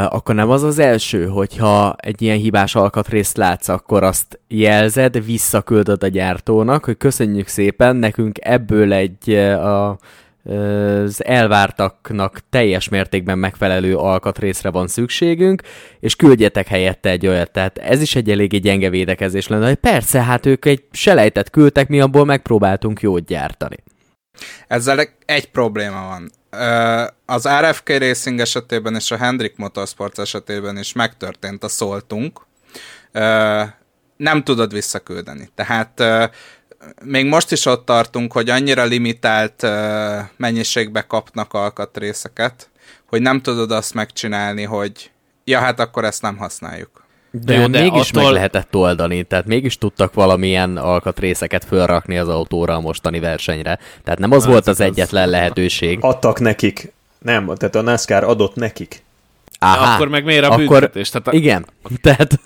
Akkor 0.07 0.35
nem 0.35 0.49
az 0.49 0.63
az 0.63 0.79
első, 0.79 1.25
hogyha 1.25 1.95
egy 1.97 2.21
ilyen 2.21 2.37
hibás 2.37 2.75
alkatrészt 2.75 3.37
látsz, 3.37 3.67
akkor 3.67 4.03
azt 4.03 4.39
jelzed, 4.47 5.25
visszaküldöd 5.25 6.03
a 6.03 6.07
gyártónak, 6.07 6.85
hogy 6.85 6.97
köszönjük 6.97 7.47
szépen, 7.47 7.95
nekünk 7.95 8.37
ebből 8.41 8.93
egy 8.93 9.29
a, 9.29 9.89
az 10.43 11.25
elvártaknak 11.25 12.39
teljes 12.49 12.89
mértékben 12.89 13.39
megfelelő 13.39 13.95
alkatrészre 13.95 14.69
van 14.69 14.87
szükségünk, 14.87 15.61
és 15.99 16.15
küldjetek 16.15 16.67
helyette 16.67 17.09
egy 17.09 17.27
olyat. 17.27 17.51
Tehát 17.51 17.77
ez 17.77 18.01
is 18.01 18.15
egy 18.15 18.29
eléggé 18.29 18.57
gyenge 18.57 18.89
védekezés 18.89 19.47
lenne, 19.47 19.67
hogy 19.67 19.75
persze, 19.75 20.23
hát 20.23 20.45
ők 20.45 20.65
egy 20.65 20.83
selejtet 20.91 21.49
küldtek, 21.49 21.87
mi 21.87 21.99
abból 21.99 22.25
megpróbáltunk 22.25 23.01
jót 23.01 23.25
gyártani. 23.25 23.77
Ezzel 24.67 25.07
egy 25.25 25.49
probléma 25.49 26.07
van 26.07 26.31
az 27.25 27.47
RFK 27.47 27.89
Racing 27.89 28.39
esetében 28.39 28.95
és 28.95 29.11
a 29.11 29.17
Hendrik 29.17 29.55
Motorsports 29.55 30.19
esetében 30.19 30.77
is 30.77 30.93
megtörtént 30.93 31.63
a 31.63 31.67
szoltunk. 31.67 32.41
Nem 34.17 34.43
tudod 34.43 34.73
visszaküldeni. 34.73 35.49
Tehát 35.55 36.03
még 37.03 37.25
most 37.25 37.51
is 37.51 37.65
ott 37.65 37.85
tartunk, 37.85 38.31
hogy 38.33 38.49
annyira 38.49 38.83
limitált 38.83 39.67
mennyiségbe 40.37 41.01
kapnak 41.01 41.53
alkatrészeket, 41.53 42.69
hogy 43.05 43.21
nem 43.21 43.41
tudod 43.41 43.71
azt 43.71 43.93
megcsinálni, 43.93 44.63
hogy 44.63 45.11
ja, 45.43 45.59
hát 45.59 45.79
akkor 45.79 46.05
ezt 46.05 46.21
nem 46.21 46.37
használjuk. 46.37 47.00
De, 47.31 47.53
Jó, 47.53 47.67
de 47.67 47.81
mégis 47.81 48.09
attól... 48.09 48.23
meg 48.23 48.31
lehetett 48.31 48.75
oldani, 48.75 49.23
tehát 49.23 49.45
mégis 49.45 49.77
tudtak 49.77 50.13
valamilyen 50.13 50.77
alkatrészeket 50.77 51.65
fölrakni 51.65 52.17
az 52.17 52.27
autóra 52.27 52.75
a 52.75 52.79
mostani 52.79 53.19
versenyre. 53.19 53.79
Tehát 54.03 54.19
nem 54.19 54.31
az 54.31 54.41
hát, 54.41 54.51
volt 54.51 54.67
az, 54.67 54.79
az 54.79 54.85
egyetlen 54.85 55.29
lehetőség. 55.29 55.97
Adtak 56.01 56.39
nekik. 56.39 56.93
Nem, 57.19 57.45
tehát 57.57 57.75
a 57.75 57.81
NASCAR 57.81 58.23
adott 58.23 58.55
nekik. 58.55 59.03
Aha, 59.59 59.93
akkor 59.93 60.07
meg 60.07 60.23
miért 60.23 60.43
a 60.43 60.49
akkor, 60.49 60.67
büntetés? 60.67 61.09
Tehát 61.09 61.27
a... 61.27 61.31
Igen, 61.31 61.65
tehát 62.01 62.39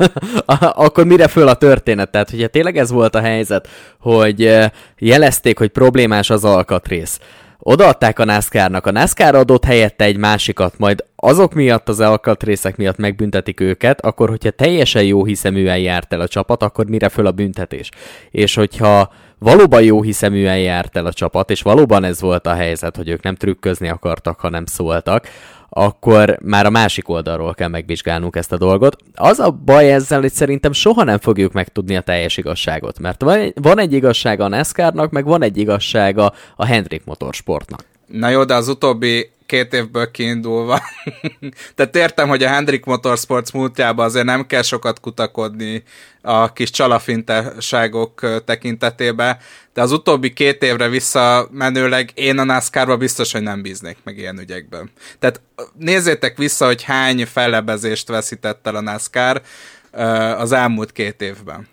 akkor 0.76 1.06
mire 1.06 1.28
föl 1.28 1.48
a 1.48 1.54
történet? 1.54 2.12
Tehát, 2.12 2.30
hogyha 2.30 2.48
tényleg 2.48 2.78
ez 2.78 2.92
volt 2.92 3.16
a 3.16 3.22
helyzet, 3.22 3.68
hogy 4.00 4.58
jelezték, 4.98 5.58
hogy 5.58 5.70
problémás 5.70 6.30
az 6.30 6.44
alkatrész, 6.44 7.20
odaadták 7.68 8.20
a 8.20 8.26
NASCAR-nak, 8.26 8.86
a 8.86 8.92
NASCAR 8.92 9.36
adott 9.36 9.66
helyette 9.66 10.04
egy 10.04 10.18
másikat, 10.18 10.78
majd 10.78 11.06
azok 11.16 11.54
miatt, 11.54 11.90
az 11.90 12.00
alkatrészek 12.00 12.78
miatt 12.78 12.98
megbüntetik 12.98 13.60
őket, 13.60 14.02
akkor 14.02 14.30
hogyha 14.30 14.50
teljesen 14.50 15.04
jó 15.04 15.26
hiszeműen 15.26 15.78
járt 15.78 16.14
el 16.14 16.20
a 16.20 16.28
csapat, 16.28 16.64
akkor 16.64 16.86
mire 16.86 17.10
föl 17.10 17.26
a 17.26 17.32
büntetés? 17.32 17.90
És 18.32 18.56
hogyha 18.56 19.14
valóban 19.40 19.84
jó 19.84 20.02
hiszeműen 20.02 20.60
járt 20.60 20.98
el 20.98 21.06
a 21.06 21.14
csapat, 21.14 21.50
és 21.50 21.62
valóban 21.62 22.04
ez 22.04 22.22
volt 22.22 22.48
a 22.48 22.54
helyzet, 22.54 22.96
hogy 22.96 23.10
ők 23.10 23.24
nem 23.24 23.36
trükközni 23.36 23.90
akartak, 23.90 24.40
hanem 24.40 24.66
szóltak, 24.66 25.28
akkor 25.78 26.38
már 26.42 26.66
a 26.66 26.70
másik 26.70 27.10
oldalról 27.10 27.54
kell 27.54 27.68
megvizsgálnunk 27.68 28.36
ezt 28.36 28.52
a 28.52 28.58
dolgot. 28.58 28.96
Az 29.14 29.40
a 29.40 29.52
baj 29.52 29.94
ezzel, 29.94 30.22
hogy 30.22 30.32
szerintem 30.32 30.72
soha 30.72 31.04
nem 31.04 31.20
fogjuk 31.20 31.54
megtudni 31.54 31.96
a 31.96 32.02
teljes 32.02 32.38
igazságot, 32.38 33.00
mert 33.00 33.22
van 33.22 33.38
egy, 33.38 33.54
van 33.62 33.80
egy 33.80 33.94
igazsága 33.94 34.44
a 34.44 34.48
NASCAR-nak, 34.48 35.12
meg 35.12 35.26
van 35.26 35.44
egy 35.44 35.58
igazsága 35.58 36.34
a 36.56 36.66
Hendrik 36.66 37.06
Motorsportnak. 37.06 37.86
Na 38.08 38.30
jó, 38.30 38.44
de 38.44 38.54
az 38.54 38.68
utóbbi 38.68 39.30
két 39.46 39.74
évből 39.74 40.12
kiindulva. 40.12 40.82
Tehát 41.76 41.96
értem, 41.96 42.28
hogy 42.28 42.44
a 42.44 42.48
Hendrik 42.48 42.86
Motorsports 42.86 43.52
múltjában 43.52 44.06
azért 44.06 44.26
nem 44.26 44.48
kell 44.48 44.62
sokat 44.62 45.00
kutakodni 45.00 45.84
a 46.22 46.54
kis 46.54 46.70
csalafinteságok 46.70 48.44
tekintetében, 48.46 49.38
de 49.74 49.82
az 49.82 49.92
utóbbi 49.92 50.34
két 50.34 50.64
évre 50.64 50.90
visszamenőleg 50.90 52.12
én 52.14 52.38
a 52.40 52.44
NASCAR-ba 52.44 52.98
biztos, 52.98 53.32
hogy 53.32 53.42
nem 53.42 53.62
bíznék 53.62 53.98
meg 54.04 54.18
ilyen 54.18 54.40
ügyekben. 54.40 54.92
Tehát 55.20 55.42
nézzétek 55.78 56.38
vissza, 56.38 56.66
hogy 56.66 56.84
hány 56.84 57.26
fellebezést 57.26 58.08
veszített 58.08 58.68
el 58.68 58.76
a 58.76 58.82
NASCAR 58.82 59.42
az 60.38 60.52
elmúlt 60.52 60.92
két 60.92 61.22
évben. 61.22 61.68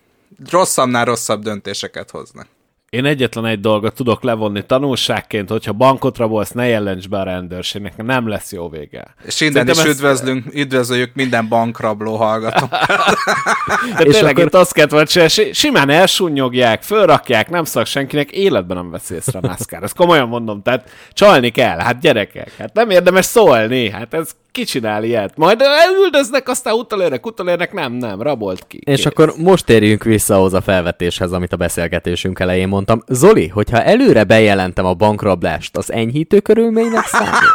Rosszabbnál 0.51 1.05
rosszabb 1.05 1.43
döntéseket 1.43 2.11
hoznak. 2.11 2.47
Én 2.93 3.05
egyetlen 3.05 3.47
egy 3.47 3.61
dolgot 3.61 3.95
tudok 3.95 4.23
levonni 4.23 4.67
tanulságként, 4.67 5.49
hogyha 5.49 5.73
bankot 5.73 6.19
rabolsz, 6.19 6.51
ne 6.51 6.67
jelents 6.67 7.09
be 7.09 7.19
a 7.19 7.23
rendőrségnek, 7.23 7.97
nem 7.97 8.29
lesz 8.29 8.53
jó 8.53 8.69
vége. 8.69 9.15
És 9.25 9.41
innen 9.41 9.69
is 9.69 9.85
üdvözlünk, 9.85 10.55
üdvözöljük 10.55 11.15
minden 11.15 11.49
bankrabló 11.49 12.17
hallgatókat. 12.17 12.87
De 13.97 14.05
és 14.05 14.15
tényleg 14.15 14.33
akkor... 14.33 14.47
itt 14.47 14.55
azt 14.55 14.73
kellett, 14.73 14.91
hogy 14.91 15.31
simán 15.53 15.89
elsúnyogják, 15.89 16.83
fölrakják, 16.83 17.51
nem 17.51 17.65
szak 17.65 17.87
senkinek, 17.87 18.31
életben 18.31 18.77
nem 18.77 18.91
vesz 18.91 19.11
észre 19.11 19.39
a 19.39 19.47
NASCAR. 19.47 19.83
Ezt 19.83 19.97
komolyan 19.97 20.29
mondom, 20.29 20.63
tehát 20.63 20.91
csalni 21.13 21.51
kell, 21.51 21.79
hát 21.79 22.01
gyerekek, 22.01 22.57
hát 22.59 22.75
nem 22.75 22.91
érdemes 22.91 23.25
szólni, 23.25 23.91
hát 23.91 24.15
ez 24.15 24.31
ki 24.53 24.65
csinál 24.65 25.05
ilyet? 25.05 25.37
Majd 25.37 25.61
elüldöznek, 25.61 26.49
aztán 26.49 26.75
utalérnek, 26.75 27.27
utalérnek, 27.27 27.73
nem, 27.73 27.93
nem, 27.93 28.23
rabolt 28.23 28.67
ki. 28.67 28.79
És 28.85 28.97
Kész. 28.97 29.07
akkor 29.07 29.35
most 29.37 29.65
térjünk 29.65 30.05
vissza 30.05 30.35
ahhoz 30.35 30.55
a 30.55 30.61
felvetéshez, 30.61 31.33
amit 31.33 31.53
a 31.53 31.57
beszélgetésünk 31.57 32.39
elején 32.39 32.69
mondtam. 32.69 33.03
Zoli, 33.07 33.49
hogyha 33.49 33.83
előre 33.83 34.25
bejelentem 34.25 34.85
a 34.85 34.95
bankrablást, 34.95 35.77
az 35.77 35.93
enyhítő 35.93 36.41
körülménynek 36.41 37.05
számít? 37.05 37.51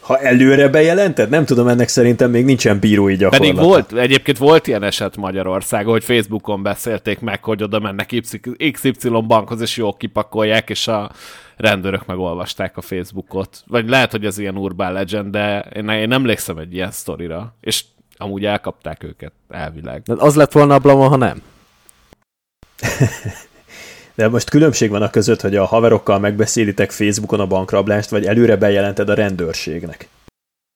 Ha 0.00 0.18
előre 0.18 0.68
bejelented? 0.68 1.28
Nem 1.28 1.44
tudom, 1.44 1.68
ennek 1.68 1.88
szerintem 1.88 2.30
még 2.30 2.44
nincsen 2.44 2.78
bírói 2.78 3.16
gyakorlata. 3.16 3.52
Pedig 3.52 3.68
volt, 3.68 3.92
egyébként 3.92 4.38
volt 4.38 4.66
ilyen 4.66 4.82
eset 4.82 5.16
Magyarországon, 5.16 5.92
hogy 5.92 6.04
Facebookon 6.04 6.62
beszélték 6.62 7.20
meg, 7.20 7.44
hogy 7.44 7.62
oda 7.62 7.78
mennek 7.78 8.14
XY 8.72 9.08
bankhoz, 9.26 9.60
és 9.60 9.76
jól 9.76 9.96
kipakolják, 9.96 10.70
és 10.70 10.88
a 10.88 11.10
rendőrök 11.56 12.06
megolvasták 12.06 12.76
a 12.76 12.80
Facebookot. 12.80 13.62
Vagy 13.66 13.88
lehet, 13.88 14.10
hogy 14.10 14.24
ez 14.24 14.38
ilyen 14.38 14.56
urban 14.56 14.92
legend, 14.92 15.30
de 15.30 15.60
én, 15.60 15.88
én 15.88 16.12
emlékszem 16.12 16.58
egy 16.58 16.74
ilyen 16.74 16.90
sztorira. 16.90 17.54
És 17.60 17.84
amúgy 18.16 18.44
elkapták 18.44 19.04
őket, 19.04 19.32
elvileg. 19.48 20.02
De 20.02 20.14
az 20.18 20.34
lett 20.34 20.52
volna 20.52 20.74
a 20.74 20.78
blama, 20.78 21.08
ha 21.08 21.16
nem? 21.16 21.42
De 24.14 24.28
most 24.28 24.50
különbség 24.50 24.90
van 24.90 25.02
a 25.02 25.10
között, 25.10 25.40
hogy 25.40 25.56
a 25.56 25.64
haverokkal 25.64 26.18
megbeszélitek 26.18 26.90
Facebookon 26.90 27.40
a 27.40 27.46
bankrablást, 27.46 28.10
vagy 28.10 28.26
előre 28.26 28.56
bejelented 28.56 29.08
a 29.08 29.14
rendőrségnek. 29.14 30.08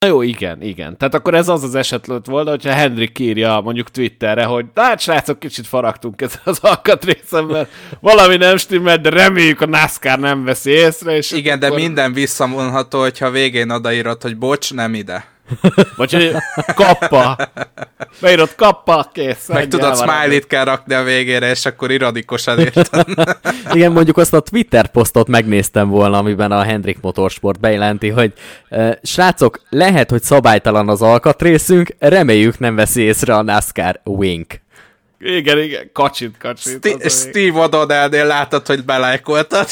Na 0.04 0.08
jó, 0.08 0.22
igen, 0.22 0.62
igen. 0.62 0.96
Tehát 0.96 1.14
akkor 1.14 1.34
ez 1.34 1.48
az 1.48 1.62
az 1.62 1.74
eset 1.74 2.06
lett 2.06 2.26
volna, 2.26 2.50
hogyha 2.50 2.72
Hendrik 2.72 3.18
írja 3.18 3.60
mondjuk 3.60 3.90
Twitterre, 3.90 4.44
hogy 4.44 4.66
hát 4.74 5.00
srácok, 5.00 5.38
kicsit 5.38 5.66
faragtunk 5.66 6.20
ez 6.20 6.40
az 6.44 6.58
alkatrészem, 6.62 7.46
mert 7.46 7.70
valami 8.00 8.36
nem 8.36 8.56
stimmel, 8.56 8.98
de 8.98 9.10
reméljük 9.10 9.60
a 9.60 9.66
NASCAR 9.66 10.18
nem 10.18 10.44
veszi 10.44 10.70
észre. 10.70 11.16
És 11.16 11.30
igen, 11.30 11.62
akkor... 11.62 11.76
de 11.76 11.82
minden 11.82 12.12
visszamondható, 12.12 13.00
hogyha 13.00 13.30
végén 13.30 13.70
odaírod, 13.70 14.22
hogy 14.22 14.38
bocs, 14.38 14.74
nem 14.74 14.94
ide. 14.94 15.24
Vagy 15.96 16.12
hogy 16.12 16.34
kappa. 16.74 17.36
Beírod 18.20 18.54
kappa, 18.54 19.10
kész. 19.12 19.48
Meg 19.48 19.68
tudod, 19.68 19.96
smiley-t 19.96 20.46
kell 20.46 20.64
rakni 20.64 20.94
a 20.94 21.02
végére, 21.02 21.50
és 21.50 21.66
akkor 21.66 21.90
iradikosan 21.90 22.58
érted. 22.66 23.04
Igen, 23.72 23.92
mondjuk 23.92 24.16
azt 24.16 24.34
a 24.34 24.40
Twitter 24.40 24.90
posztot 24.90 25.28
megnéztem 25.28 25.88
volna, 25.88 26.18
amiben 26.18 26.52
a 26.52 26.62
Hendrik 26.62 27.00
Motorsport 27.00 27.60
bejelenti, 27.60 28.08
hogy 28.08 28.32
srácok, 29.02 29.60
lehet, 29.68 30.10
hogy 30.10 30.22
szabálytalan 30.22 30.88
az 30.88 31.02
alkatrészünk, 31.02 31.94
reméljük 31.98 32.58
nem 32.58 32.74
veszi 32.74 33.02
észre 33.02 33.34
a 33.34 33.42
NASCAR 33.42 34.00
wink. 34.04 34.60
Igen, 35.22 35.58
igen, 35.58 35.90
kacsit, 35.92 36.34
kacsit. 36.38 36.86
St- 36.86 37.10
Steve 37.10 37.66
O'Donnellnél 37.66 38.26
látod, 38.26 38.66
hogy 38.66 38.84
belájkoltad. 38.84 39.68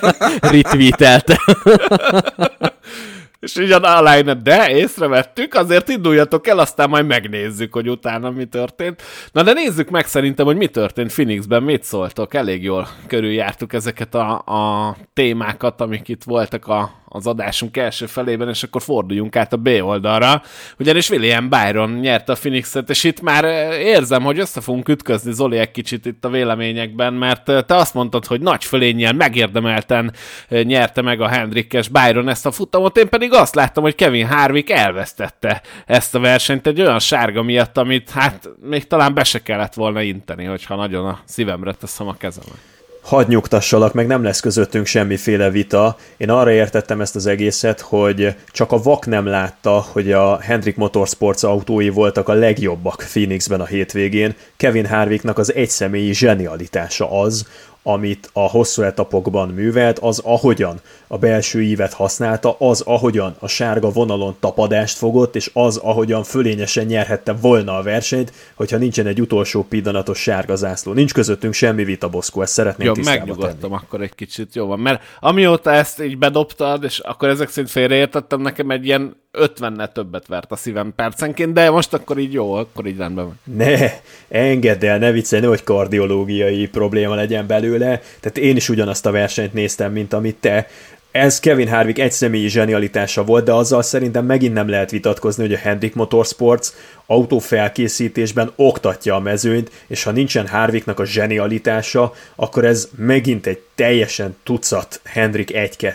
Retweetelte. 0.40 1.40
És 3.46 3.56
így 3.56 3.72
a 3.72 4.02
line 4.02 4.34
de 4.34 4.70
észrevettük, 4.70 5.54
azért 5.54 5.88
induljatok 5.88 6.46
el, 6.46 6.58
aztán 6.58 6.88
majd 6.88 7.06
megnézzük, 7.06 7.72
hogy 7.72 7.88
utána 7.88 8.30
mi 8.30 8.44
történt. 8.44 9.02
Na 9.32 9.42
de 9.42 9.52
nézzük 9.52 9.90
meg 9.90 10.06
szerintem, 10.06 10.46
hogy 10.46 10.56
mi 10.56 10.66
történt 10.66 11.12
Phoenixben, 11.12 11.62
mit 11.62 11.82
szóltok. 11.82 12.34
Elég 12.34 12.62
jól 12.62 12.88
körüljártuk 13.06 13.72
ezeket 13.72 14.14
a, 14.14 14.38
a 14.38 14.96
témákat, 15.12 15.80
amik 15.80 16.08
itt 16.08 16.24
voltak 16.24 16.66
a, 16.66 16.90
az 17.08 17.26
adásunk 17.26 17.76
első 17.76 18.06
felében, 18.06 18.48
és 18.48 18.62
akkor 18.62 18.82
forduljunk 18.82 19.36
át 19.36 19.52
a 19.52 19.56
B 19.56 19.66
oldalra, 19.66 20.42
ugyanis 20.78 21.10
William 21.10 21.48
Byron 21.48 21.90
nyerte 21.90 22.32
a 22.32 22.36
Phoenixet, 22.36 22.90
és 22.90 23.04
itt 23.04 23.20
már 23.20 23.44
érzem, 23.72 24.22
hogy 24.22 24.38
össze 24.38 24.60
fogunk 24.60 24.88
ütközni 24.88 25.32
Zoli 25.32 25.58
egy 25.58 25.70
kicsit 25.70 26.06
itt 26.06 26.24
a 26.24 26.28
véleményekben, 26.28 27.14
mert 27.14 27.44
te 27.44 27.74
azt 27.76 27.94
mondtad, 27.94 28.26
hogy 28.26 28.40
nagy 28.40 28.64
fölénnyel 28.64 29.12
megérdemelten 29.12 30.12
nyerte 30.48 31.02
meg 31.02 31.20
a 31.20 31.28
Hendrickes 31.28 31.88
Byron 31.88 32.28
ezt 32.28 32.46
a 32.46 32.50
futamot, 32.50 32.96
én 32.96 33.08
pedig 33.08 33.32
azt 33.32 33.54
láttam, 33.54 33.82
hogy 33.82 33.94
Kevin 33.94 34.26
Harvick 34.26 34.70
elvesztette 34.70 35.62
ezt 35.86 36.14
a 36.14 36.20
versenyt 36.20 36.66
egy 36.66 36.80
olyan 36.80 36.98
sárga 36.98 37.42
miatt, 37.42 37.78
amit 37.78 38.10
hát 38.10 38.48
még 38.62 38.86
talán 38.86 39.14
be 39.14 39.24
se 39.24 39.42
kellett 39.42 39.74
volna 39.74 40.00
inteni, 40.00 40.44
hogyha 40.44 40.76
nagyon 40.76 41.06
a 41.06 41.18
szívemre 41.24 41.72
teszem 41.72 42.08
a 42.08 42.16
kezemet 42.16 42.75
hadd 43.06 43.28
nyugtassalak, 43.28 43.92
meg 43.92 44.06
nem 44.06 44.22
lesz 44.22 44.40
közöttünk 44.40 44.86
semmiféle 44.86 45.50
vita. 45.50 45.96
Én 46.16 46.30
arra 46.30 46.50
értettem 46.50 47.00
ezt 47.00 47.16
az 47.16 47.26
egészet, 47.26 47.80
hogy 47.80 48.34
csak 48.48 48.72
a 48.72 48.82
vak 48.82 49.06
nem 49.06 49.26
látta, 49.26 49.84
hogy 49.92 50.12
a 50.12 50.40
Hendrik 50.40 50.76
Motorsports 50.76 51.42
autói 51.42 51.88
voltak 51.88 52.28
a 52.28 52.32
legjobbak 52.32 53.04
Phoenixben 53.10 53.60
a 53.60 53.66
hétvégén. 53.66 54.34
Kevin 54.56 54.86
Harvicknak 54.86 55.38
az 55.38 55.54
egyszemélyi 55.54 56.12
zsenialitása 56.12 57.20
az, 57.20 57.46
amit 57.86 58.30
a 58.32 58.40
hosszú 58.40 58.82
etapokban 58.82 59.48
művelt, 59.48 59.98
az 59.98 60.18
ahogyan 60.18 60.80
a 61.06 61.18
belső 61.18 61.62
ívet 61.62 61.92
használta, 61.92 62.56
az 62.58 62.80
ahogyan 62.80 63.36
a 63.38 63.46
sárga 63.48 63.90
vonalon 63.90 64.36
tapadást 64.40 64.96
fogott, 64.96 65.36
és 65.36 65.50
az 65.52 65.76
ahogyan 65.76 66.22
fölényesen 66.22 66.86
nyerhette 66.86 67.32
volna 67.32 67.76
a 67.76 67.82
versenyt, 67.82 68.32
hogyha 68.54 68.76
nincsen 68.76 69.06
egy 69.06 69.20
utolsó 69.20 69.62
pillanatos 69.62 70.18
sárga 70.18 70.56
zászló. 70.56 70.92
Nincs 70.92 71.12
közöttünk 71.12 71.54
semmi 71.54 71.84
vita, 71.84 72.08
Boszkó, 72.08 72.42
ezt 72.42 72.52
szeretném 72.52 72.86
Jó, 72.86 73.02
megnyugodtam 73.04 73.58
tenni. 73.58 73.74
akkor 73.74 74.00
egy 74.00 74.14
kicsit, 74.14 74.54
jó 74.54 74.66
van, 74.66 74.78
mert 74.78 75.02
amióta 75.20 75.72
ezt 75.72 76.02
így 76.02 76.18
bedobtad, 76.18 76.84
és 76.84 76.98
akkor 76.98 77.28
ezek 77.28 77.48
szerint 77.48 77.70
félreértettem, 77.70 78.40
nekem 78.40 78.70
egy 78.70 78.86
ilyen 78.86 79.16
50 79.36 79.90
többet 79.92 80.26
vert 80.26 80.52
a 80.52 80.56
szívem 80.56 80.92
percenként, 80.96 81.52
de 81.52 81.70
most 81.70 81.94
akkor 81.94 82.18
így 82.18 82.32
jó, 82.32 82.52
akkor 82.52 82.86
így 82.86 82.96
rendben 82.96 83.24
van. 83.24 83.38
Ne, 83.56 83.92
engedd 84.28 84.84
el, 84.84 84.98
ne 84.98 85.10
viccelj, 85.10 85.46
hogy 85.46 85.64
kardiológiai 85.64 86.68
probléma 86.68 87.14
legyen 87.14 87.46
belőle. 87.46 88.00
Tehát 88.20 88.38
én 88.38 88.56
is 88.56 88.68
ugyanazt 88.68 89.06
a 89.06 89.10
versenyt 89.10 89.52
néztem, 89.52 89.92
mint 89.92 90.12
amit 90.12 90.36
te. 90.36 90.68
Ez 91.10 91.40
Kevin 91.40 91.68
Harvick 91.68 91.98
egy 91.98 92.12
személyi 92.12 92.48
zsenialitása 92.48 93.24
volt, 93.24 93.44
de 93.44 93.52
azzal 93.52 93.82
szerintem 93.82 94.24
megint 94.24 94.54
nem 94.54 94.68
lehet 94.68 94.90
vitatkozni, 94.90 95.42
hogy 95.42 95.52
a 95.52 95.58
Hendrik 95.58 95.94
Motorsports 95.94 96.68
autófelkészítésben 97.06 98.52
oktatja 98.56 99.14
a 99.14 99.20
mezőnyt, 99.20 99.70
és 99.86 100.02
ha 100.02 100.10
nincsen 100.10 100.48
Harvicknak 100.48 101.00
a 101.00 101.04
zsenialitása, 101.04 102.12
akkor 102.34 102.64
ez 102.64 102.88
megint 102.96 103.46
egy 103.46 103.60
teljesen 103.74 104.36
tucat 104.42 105.00
Hendrik 105.04 105.50
1-2. 105.52 105.94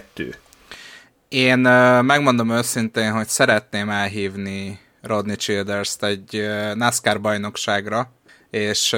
Én 1.32 1.60
megmondom 2.04 2.50
őszintén, 2.50 3.12
hogy 3.12 3.28
szeretném 3.28 3.90
elhívni 3.90 4.80
Rodney 5.02 5.36
Childers-t 5.36 6.04
egy 6.04 6.48
NASCAR 6.74 7.22
bajnokságra, 7.22 8.12
és 8.50 8.96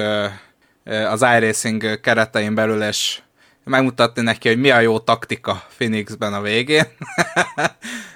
az 0.84 1.22
iRacing 1.22 2.00
keretein 2.00 2.54
belül, 2.54 2.82
és 2.82 3.20
megmutatni 3.64 4.22
neki, 4.22 4.48
hogy 4.48 4.60
mi 4.60 4.70
a 4.70 4.80
jó 4.80 4.98
taktika 4.98 5.66
Phoenixben 5.76 6.34
a 6.34 6.40
végén. 6.40 6.86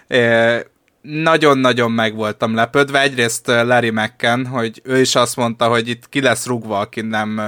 Nagyon-nagyon 1.03 1.93
meg 1.93 2.15
voltam 2.15 2.55
lepődve. 2.55 3.01
Egyrészt 3.01 3.47
Larry 3.47 3.91
McCann, 3.91 4.45
hogy 4.45 4.81
ő 4.85 5.01
is 5.01 5.15
azt 5.15 5.37
mondta, 5.37 5.69
hogy 5.69 5.89
itt 5.89 6.09
ki 6.09 6.21
lesz 6.21 6.47
rugva, 6.47 6.79
aki 6.79 7.01
nem 7.01 7.41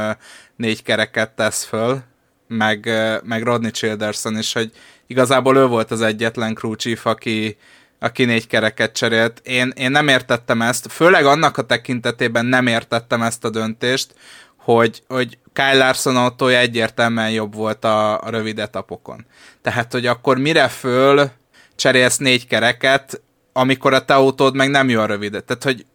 négy 0.57 0.83
kereket 0.83 1.31
tesz 1.31 1.65
föl, 1.65 2.01
meg, 2.49 2.91
meg 3.25 3.43
Rodney 3.43 3.71
Childerson 3.71 4.39
is, 4.39 4.53
hogy 4.53 4.73
igazából 5.11 5.57
ő 5.57 5.67
volt 5.67 5.91
az 5.91 6.01
egyetlen 6.01 6.55
crew 6.55 6.75
chief, 6.75 7.07
aki, 7.07 7.57
aki 7.99 8.25
négy 8.25 8.47
kereket 8.47 8.93
cserélt. 8.93 9.41
Én, 9.45 9.73
én 9.77 9.91
nem 9.91 10.09
értettem 10.09 10.63
ezt, 10.63 10.93
főleg 10.93 11.25
annak 11.27 11.57
a 11.57 11.63
tekintetében 11.67 12.47
nem 12.47 12.67
értettem 12.67 13.23
ezt 13.23 13.45
a 13.45 13.51
döntést, 13.51 14.15
hogy, 14.57 15.03
hogy 15.09 15.39
Kyle 15.53 15.75
Larson 15.75 16.17
autója 16.17 16.59
egyértelműen 16.59 17.31
jobb 17.31 17.55
volt 17.55 17.85
a, 17.85 18.23
a 18.23 18.31
rövid 18.31 18.59
etapokon. 18.59 19.27
Tehát, 19.63 19.93
hogy 19.93 20.07
akkor 20.07 20.39
mire 20.39 20.69
föl 20.69 21.31
cserélsz 21.77 22.17
négy 22.17 22.47
kereket, 22.47 23.21
amikor 23.53 23.95
a 23.95 24.05
te 24.05 24.15
autód 24.15 24.55
meg 24.55 24.71
nem 24.71 24.89
jó 24.89 25.01
a 25.01 25.07
rövid. 25.07 25.31
Tehát, 25.31 25.63
hogy 25.63 25.87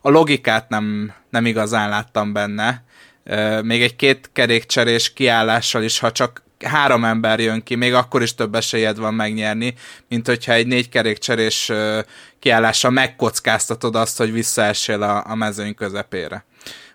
a 0.00 0.10
logikát 0.10 0.68
nem, 0.68 1.12
nem 1.30 1.46
igazán 1.46 1.88
láttam 1.88 2.32
benne. 2.32 2.84
Még 3.62 3.82
egy 3.82 3.96
két 3.96 4.30
kerékcserés 4.32 5.12
kiállással 5.12 5.82
is, 5.82 5.98
ha 5.98 6.12
csak 6.12 6.46
három 6.64 7.04
ember 7.04 7.40
jön 7.40 7.62
ki, 7.62 7.74
még 7.74 7.94
akkor 7.94 8.22
is 8.22 8.34
több 8.34 8.54
esélyed 8.54 8.98
van 8.98 9.14
megnyerni, 9.14 9.74
mint 10.08 10.26
hogyha 10.26 10.52
egy 10.52 10.66
négy 10.66 10.88
kerékcserés 10.88 11.72
kiállással 12.38 12.90
megkockáztatod 12.90 13.96
azt, 13.96 14.18
hogy 14.18 14.32
visszaessél 14.32 15.02
a, 15.02 15.24
a 15.26 15.34
mezőny 15.34 15.74
közepére. 15.74 16.44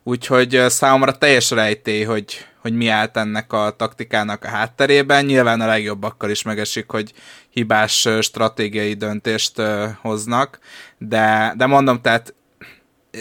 Úgyhogy 0.03 0.63
számomra 0.67 1.17
teljes 1.17 1.51
rejtély, 1.51 2.03
hogy, 2.03 2.45
hogy 2.61 2.73
mi 2.73 2.87
állt 2.87 3.17
ennek 3.17 3.53
a 3.53 3.75
taktikának 3.77 4.43
a 4.43 4.47
hátterében. 4.47 5.25
Nyilván 5.25 5.61
a 5.61 5.65
legjobbakkal 5.65 6.29
is 6.29 6.41
megesik, 6.41 6.89
hogy 6.89 7.13
hibás 7.49 8.07
stratégiai 8.21 8.93
döntést 8.93 9.61
hoznak, 10.01 10.59
de, 10.97 11.53
de 11.57 11.65
mondom, 11.65 12.01
tehát 12.01 12.33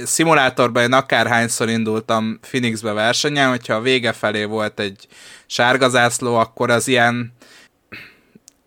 szimulátorban 0.05 0.83
én 0.83 0.93
akárhányszor 0.93 1.69
indultam 1.69 2.39
Phoenixbe 2.41 2.93
versenyen, 2.93 3.49
hogyha 3.49 3.75
a 3.75 3.81
vége 3.81 4.13
felé 4.13 4.45
volt 4.45 4.81
egy 4.81 5.07
sárgazászló, 5.47 6.35
akkor 6.35 6.71
az 6.71 6.89
ilyen 6.89 7.33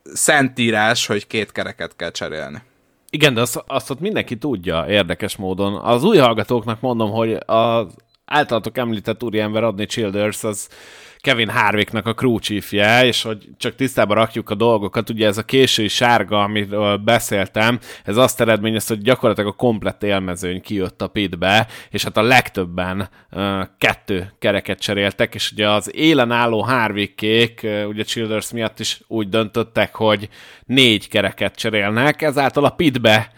szentírás, 0.03 1.05
hogy 1.05 1.27
két 1.27 1.51
kereket 1.51 1.95
kell 1.95 2.11
cserélni. 2.11 2.61
Igen, 3.09 3.33
de 3.33 3.41
azt, 3.41 3.63
azt 3.67 3.89
ott 3.89 3.99
mindenki 3.99 4.37
tudja 4.37 4.85
érdekes 4.87 5.35
módon. 5.35 5.75
Az 5.75 6.03
új 6.03 6.17
hallgatóknak 6.17 6.81
mondom, 6.81 7.11
hogy 7.11 7.37
az 7.45 7.87
általatok 8.25 8.77
említett 8.77 9.23
úriember 9.23 9.63
Adni 9.63 9.85
Childers 9.85 10.43
az 10.43 10.67
Kevin 11.25 11.49
Harvicknak 11.49 12.07
a 12.07 12.13
crew 12.13 12.39
chiefje, 12.39 13.05
és 13.05 13.21
hogy 13.21 13.49
csak 13.57 13.75
tisztába 13.75 14.13
rakjuk 14.13 14.49
a 14.49 14.55
dolgokat, 14.55 15.09
ugye 15.09 15.27
ez 15.27 15.37
a 15.37 15.43
késői 15.43 15.87
sárga, 15.87 16.43
amiről 16.43 16.97
beszéltem, 16.97 17.79
ez 18.03 18.17
azt 18.17 18.41
eredményez, 18.41 18.87
hogy 18.87 19.01
gyakorlatilag 19.01 19.51
a 19.51 19.55
komplett 19.55 20.03
élmezőny 20.03 20.61
kijött 20.61 21.01
a 21.01 21.07
pitbe, 21.07 21.67
és 21.89 22.03
hát 22.03 22.17
a 22.17 22.21
legtöbben 22.21 23.09
uh, 23.31 23.61
kettő 23.77 24.33
kereket 24.39 24.79
cseréltek, 24.79 25.35
és 25.35 25.51
ugye 25.51 25.69
az 25.69 25.95
élen 25.95 26.31
álló 26.31 26.61
Harvickék, 26.61 27.61
uh, 27.63 27.87
ugye 27.87 28.03
Childers 28.03 28.51
miatt 28.51 28.79
is 28.79 29.01
úgy 29.07 29.29
döntöttek, 29.29 29.95
hogy 29.95 30.29
négy 30.65 31.07
kereket 31.07 31.55
cserélnek, 31.55 32.21
ezáltal 32.21 32.65
a 32.65 32.69
pitbe 32.69 33.31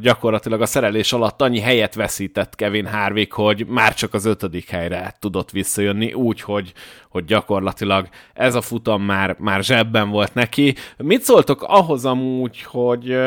gyakorlatilag 0.00 0.60
a 0.60 0.66
szerelés 0.66 1.12
alatt 1.12 1.42
annyi 1.42 1.60
helyet 1.60 1.94
veszített 1.94 2.54
Kevin 2.54 2.86
Harvick, 2.86 3.32
hogy 3.32 3.66
már 3.66 3.94
csak 3.94 4.14
az 4.14 4.24
ötödik 4.24 4.68
helyre 4.68 5.14
tudott 5.18 5.50
visszajönni, 5.50 6.12
úgy, 6.12 6.40
hogy, 6.40 6.72
hogy 7.08 7.24
gyakorlatilag 7.24 8.08
ez 8.34 8.54
a 8.54 8.60
futam 8.60 9.02
már, 9.02 9.36
már 9.38 9.64
zsebben 9.64 10.10
volt 10.10 10.34
neki. 10.34 10.74
Mit 10.96 11.22
szóltok 11.22 11.62
ahhoz 11.62 12.04
amúgy, 12.04 12.62
hogy 12.62 13.18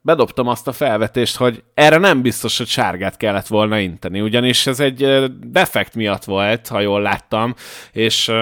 bedobtam 0.00 0.46
azt 0.46 0.68
a 0.68 0.72
felvetést, 0.72 1.36
hogy 1.36 1.62
erre 1.74 1.96
nem 1.96 2.22
biztos, 2.22 2.58
hogy 2.58 2.66
sárgát 2.66 3.16
kellett 3.16 3.46
volna 3.46 3.78
inteni, 3.78 4.20
ugyanis 4.20 4.66
ez 4.66 4.80
egy 4.80 5.30
defekt 5.40 5.94
miatt 5.94 6.24
volt, 6.24 6.68
ha 6.68 6.80
jól 6.80 7.00
láttam, 7.00 7.54
és 7.92 8.32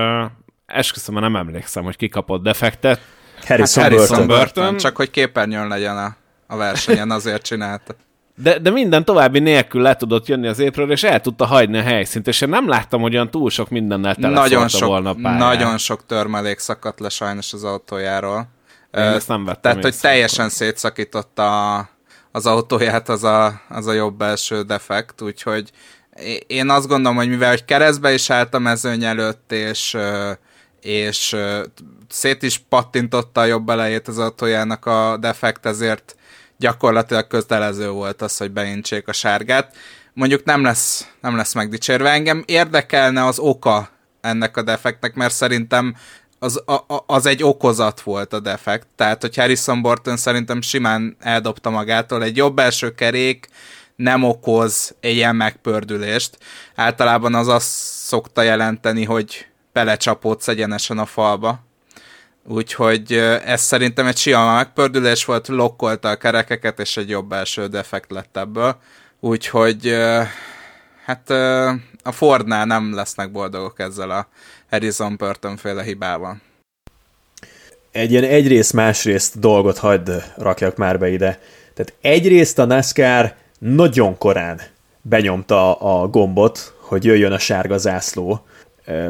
esküszöm, 0.66 1.14
nem 1.14 1.36
emlékszem, 1.36 1.84
hogy 1.84 1.96
ki 1.96 2.08
kapott 2.08 2.42
defektet. 2.42 3.00
Harrison, 3.46 3.82
hát 3.82 3.92
Harrison 3.92 4.26
Burton. 4.26 4.38
Burton. 4.38 4.76
Csak 4.76 4.96
hogy 4.96 5.10
képernyőn 5.10 5.68
legyen 5.68 5.96
a 5.96 6.16
a 6.48 6.56
versenyen, 6.56 7.10
azért 7.10 7.42
csinálta. 7.42 7.94
De, 8.42 8.58
de 8.58 8.70
minden 8.70 9.04
további 9.04 9.38
nélkül 9.38 9.82
le 9.82 9.96
tudott 9.96 10.26
jönni 10.26 10.46
az 10.46 10.58
épről, 10.58 10.90
és 10.90 11.02
el 11.02 11.20
tudta 11.20 11.46
hagyni 11.46 11.78
a 11.78 11.82
helyszínt, 11.82 12.26
és 12.26 12.40
én 12.40 12.48
nem 12.48 12.68
láttam, 12.68 13.00
hogy 13.00 13.14
olyan 13.14 13.30
túl 13.30 13.50
sok 13.50 13.68
mindennel 13.68 14.14
tele 14.14 14.34
nagyon 14.34 14.68
sok, 14.68 14.88
volna 14.88 15.14
pályán. 15.14 15.38
Nagyon 15.38 15.78
sok 15.78 16.06
törmelék 16.06 16.58
szakadt 16.58 17.00
le 17.00 17.08
sajnos 17.08 17.52
az 17.52 17.64
autójáról. 17.64 18.48
Én 18.94 19.02
ezt 19.02 19.28
nem 19.28 19.44
vettem 19.44 19.60
Tehát, 19.60 19.82
hogy 19.82 19.96
teljesen 20.00 20.48
szétszakította 20.48 21.76
az 22.32 22.46
autóját 22.46 23.08
az 23.08 23.24
a, 23.24 23.60
az 23.68 23.86
a 23.86 23.92
jobb 23.92 24.16
belső 24.16 24.62
defekt, 24.62 25.22
úgyhogy 25.22 25.70
én 26.46 26.70
azt 26.70 26.88
gondolom, 26.88 27.16
hogy 27.16 27.28
mivel 27.28 27.50
hogy 27.50 27.64
keresztbe 27.64 28.12
is 28.12 28.30
állt 28.30 28.54
a 28.54 28.58
mezőny 28.58 29.04
előtt, 29.04 29.52
és, 29.52 29.96
és 30.80 31.36
szét 32.08 32.42
is 32.42 32.58
pattintotta 32.68 33.40
a 33.40 33.44
jobb 33.44 33.68
elejét 33.68 34.08
az 34.08 34.18
autójának 34.18 34.86
a 34.86 35.16
defekt, 35.20 35.66
ezért 35.66 36.16
gyakorlatilag 36.58 37.26
kötelező 37.26 37.90
volt 37.90 38.22
az, 38.22 38.36
hogy 38.36 38.50
beintsék 38.50 39.08
a 39.08 39.12
sárgát. 39.12 39.76
Mondjuk 40.12 40.44
nem 40.44 40.62
lesz, 40.62 41.08
nem 41.20 41.36
lesz 41.36 41.54
megdicsérve. 41.54 42.10
Engem 42.10 42.42
érdekelne 42.46 43.24
az 43.24 43.38
oka 43.38 43.88
ennek 44.20 44.56
a 44.56 44.62
defektnek, 44.62 45.14
mert 45.14 45.34
szerintem 45.34 45.96
az, 46.38 46.62
a, 46.66 47.04
az 47.06 47.26
egy 47.26 47.42
okozat 47.42 48.00
volt 48.00 48.32
a 48.32 48.40
defekt. 48.40 48.86
Tehát, 48.96 49.20
hogy 49.20 49.36
Harrison 49.36 49.82
Burton 49.82 50.16
szerintem 50.16 50.60
simán 50.60 51.16
eldobta 51.20 51.70
magától. 51.70 52.22
Egy 52.22 52.36
jobb 52.36 52.58
első 52.58 52.94
kerék 52.94 53.48
nem 53.96 54.24
okoz 54.24 54.94
egy 55.00 55.14
ilyen 55.14 55.36
megpördülést. 55.36 56.38
Általában 56.74 57.34
az 57.34 57.48
azt 57.48 57.68
szokta 58.06 58.42
jelenteni, 58.42 59.04
hogy 59.04 59.46
belecsapódsz 59.72 60.48
egyenesen 60.48 60.98
a 60.98 61.06
falba. 61.06 61.66
Úgyhogy 62.46 63.12
ez 63.44 63.60
szerintem 63.60 64.06
egy 64.06 64.16
sima 64.16 64.54
megpördülés 64.54 65.24
volt, 65.24 65.48
lokkolta 65.48 66.08
a 66.08 66.16
kerekeket, 66.16 66.80
és 66.80 66.96
egy 66.96 67.08
jobb 67.08 67.32
első 67.32 67.66
defekt 67.66 68.10
lett 68.10 68.36
ebből. 68.36 68.76
Úgyhogy 69.20 69.96
hát 71.04 71.30
a 72.02 72.12
Fordnál 72.12 72.64
nem 72.64 72.94
lesznek 72.94 73.32
boldogok 73.32 73.80
ezzel 73.80 74.10
a 74.10 74.28
Harrison 74.70 75.16
Burton 75.16 75.56
féle 75.56 75.82
hibával. 75.82 76.40
Egy 77.90 78.10
ilyen 78.10 78.24
egyrészt 78.24 78.72
másrészt 78.72 79.38
dolgot 79.38 79.78
hagyd 79.78 80.10
rakjak 80.36 80.76
már 80.76 80.98
be 80.98 81.08
ide. 81.08 81.40
Tehát 81.74 81.94
egyrészt 82.00 82.58
a 82.58 82.64
NASCAR 82.64 83.34
nagyon 83.58 84.18
korán 84.18 84.60
benyomta 85.02 85.74
a 85.74 86.06
gombot, 86.08 86.74
hogy 86.80 87.04
jöjjön 87.04 87.32
a 87.32 87.38
sárga 87.38 87.78
zászló, 87.78 88.46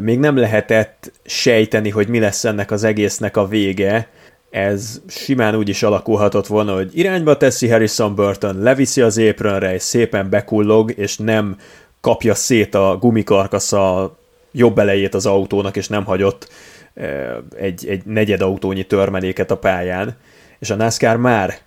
még 0.00 0.18
nem 0.18 0.36
lehetett 0.36 1.12
sejteni, 1.24 1.90
hogy 1.90 2.09
mi 2.09 2.18
lesz 2.18 2.44
ennek 2.44 2.70
az 2.70 2.84
egésznek 2.84 3.36
a 3.36 3.46
vége, 3.46 4.09
ez 4.50 5.00
simán 5.09 5.56
úgy 5.56 5.68
is 5.68 5.82
alakulhatott 5.82 6.46
volna, 6.46 6.74
hogy 6.74 6.90
irányba 6.98 7.36
teszi 7.36 7.68
Harrison 7.68 8.14
Burton, 8.14 8.59
leviszi 8.62 9.00
az 9.00 9.16
épronre, 9.16 9.74
és 9.74 9.82
szépen 9.82 10.30
bekullog, 10.30 10.92
és 10.96 11.16
nem 11.16 11.56
kapja 12.00 12.34
szét 12.34 12.74
a 12.74 12.96
gumikarkasza 13.00 14.16
jobb 14.52 14.78
elejét 14.78 15.14
az 15.14 15.26
autónak, 15.26 15.76
és 15.76 15.88
nem 15.88 16.05
hagyott 16.05 16.48
egy, 17.56 17.86
egy 17.88 18.05
negyed 18.05 18.40
autónyi 18.40 18.86
törmeléket 18.86 19.50
a 19.50 19.56
pályán. 19.56 20.16
És 20.59 20.70
a 20.70 20.74
NASCAR 20.74 21.16
már 21.16 21.59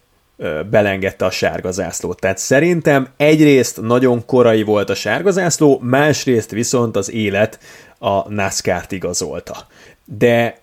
belengedte 0.69 1.26
a 1.26 1.31
sárga. 1.31 1.69
Tehát 2.19 2.38
szerintem 2.38 3.07
egyrészt 3.18 3.81
nagyon 3.81 4.26
korai 4.26 4.63
volt 4.63 4.89
a 4.89 4.95
sárga 4.95 5.31
másrészt 5.81 6.51
viszont 6.51 6.95
az 6.95 7.11
élet 7.11 7.59
a 7.99 8.34
NASCAR-t 8.34 8.91
igazolta. 8.91 9.68
De 10.05 10.59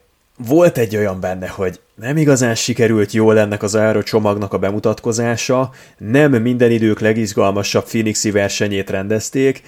volt 0.47 0.79
egy 0.79 0.97
olyan 0.97 1.21
benne, 1.21 1.49
hogy 1.49 1.81
nem 1.95 2.17
igazán 2.17 2.55
sikerült 2.55 3.13
jól 3.13 3.39
ennek 3.39 3.63
az 3.63 3.79
csomagnak 4.03 4.53
a 4.53 4.59
bemutatkozása, 4.59 5.71
nem 5.99 6.31
minden 6.31 6.71
idők 6.71 7.01
legizgalmasabb 7.01 7.85
Phoenixi 7.85 8.31
versenyét 8.31 8.91
rendezték, 8.91 9.63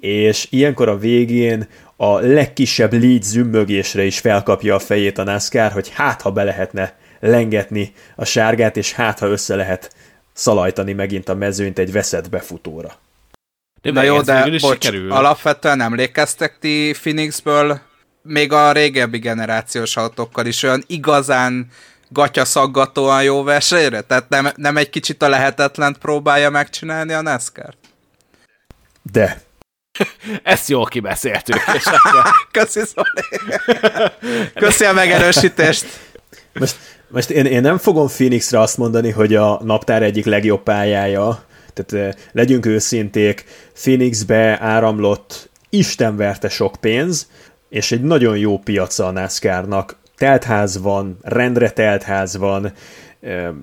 és 0.00 0.46
ilyenkor 0.50 0.88
a 0.88 0.98
végén 0.98 1.68
a 1.96 2.18
legkisebb 2.18 2.92
légy 2.92 3.22
zümmögésre 3.22 4.04
is 4.04 4.18
felkapja 4.18 4.74
a 4.74 4.78
fejét 4.78 5.18
a 5.18 5.24
NASCAR, 5.24 5.72
hogy 5.72 5.88
hát 5.94 6.22
ha 6.22 6.30
be 6.30 6.44
lehetne 6.44 6.94
lengetni 7.20 7.92
a 8.14 8.24
sárgát, 8.24 8.76
és 8.76 8.92
hát 8.92 9.18
ha 9.18 9.26
össze 9.26 9.54
lehet 9.54 9.94
szalajtani 10.32 10.92
megint 10.92 11.28
a 11.28 11.34
mezőnyt 11.34 11.78
egy 11.78 11.92
veszett 11.92 12.28
befutóra. 12.28 12.94
De 13.82 13.90
Na 13.92 14.02
jó, 14.02 14.20
de 14.20 14.50
bocs, 14.50 14.84
sikerül. 14.84 15.12
alapvetően 15.12 15.80
emlékeztek 15.80 16.58
ti 16.58 16.94
Phoenixből 17.00 17.80
még 18.22 18.52
a 18.52 18.72
régebbi 18.72 19.18
generációs 19.18 19.96
autókkal 19.96 20.46
is 20.46 20.62
olyan 20.62 20.84
igazán 20.86 21.66
gatyaszaggatóan 22.08 23.22
jó 23.22 23.42
versenyre? 23.42 24.00
Tehát 24.00 24.28
nem, 24.28 24.48
nem 24.56 24.76
egy 24.76 24.90
kicsit 24.90 25.22
a 25.22 25.28
lehetetlent 25.28 25.98
próbálja 25.98 26.50
megcsinálni 26.50 27.12
a 27.12 27.20
NASCAR? 27.22 27.74
De. 29.02 29.40
Ezt 30.42 30.68
jól 30.68 30.84
kibeszéltük. 30.84 31.56
Köszi, 32.52 32.80
Zoli. 32.84 33.40
Köszi 34.54 34.84
a 34.84 34.92
megerősítést. 34.92 35.86
Most, 36.52 36.76
most 37.08 37.30
én, 37.30 37.44
én 37.44 37.60
nem 37.60 37.78
fogom 37.78 38.06
Phoenixre 38.06 38.60
azt 38.60 38.78
mondani, 38.78 39.10
hogy 39.10 39.34
a 39.34 39.60
naptár 39.64 40.02
egyik 40.02 40.24
legjobb 40.24 40.62
pályája, 40.62 41.44
tehát 41.74 42.16
legyünk 42.32 42.66
őszinték, 42.66 43.44
Phoenixbe 43.74 44.60
áramlott 44.60 45.50
istenverte 45.70 46.48
sok 46.48 46.76
pénz, 46.80 47.28
és 47.68 47.92
egy 47.92 48.02
nagyon 48.02 48.38
jó 48.38 48.58
piaca 48.58 49.06
a 49.06 49.10
NASCAR-nak. 49.10 49.96
Teltház 50.16 50.80
van, 50.80 51.18
rendre 51.22 51.70
teltház 51.70 52.36
van, 52.36 52.72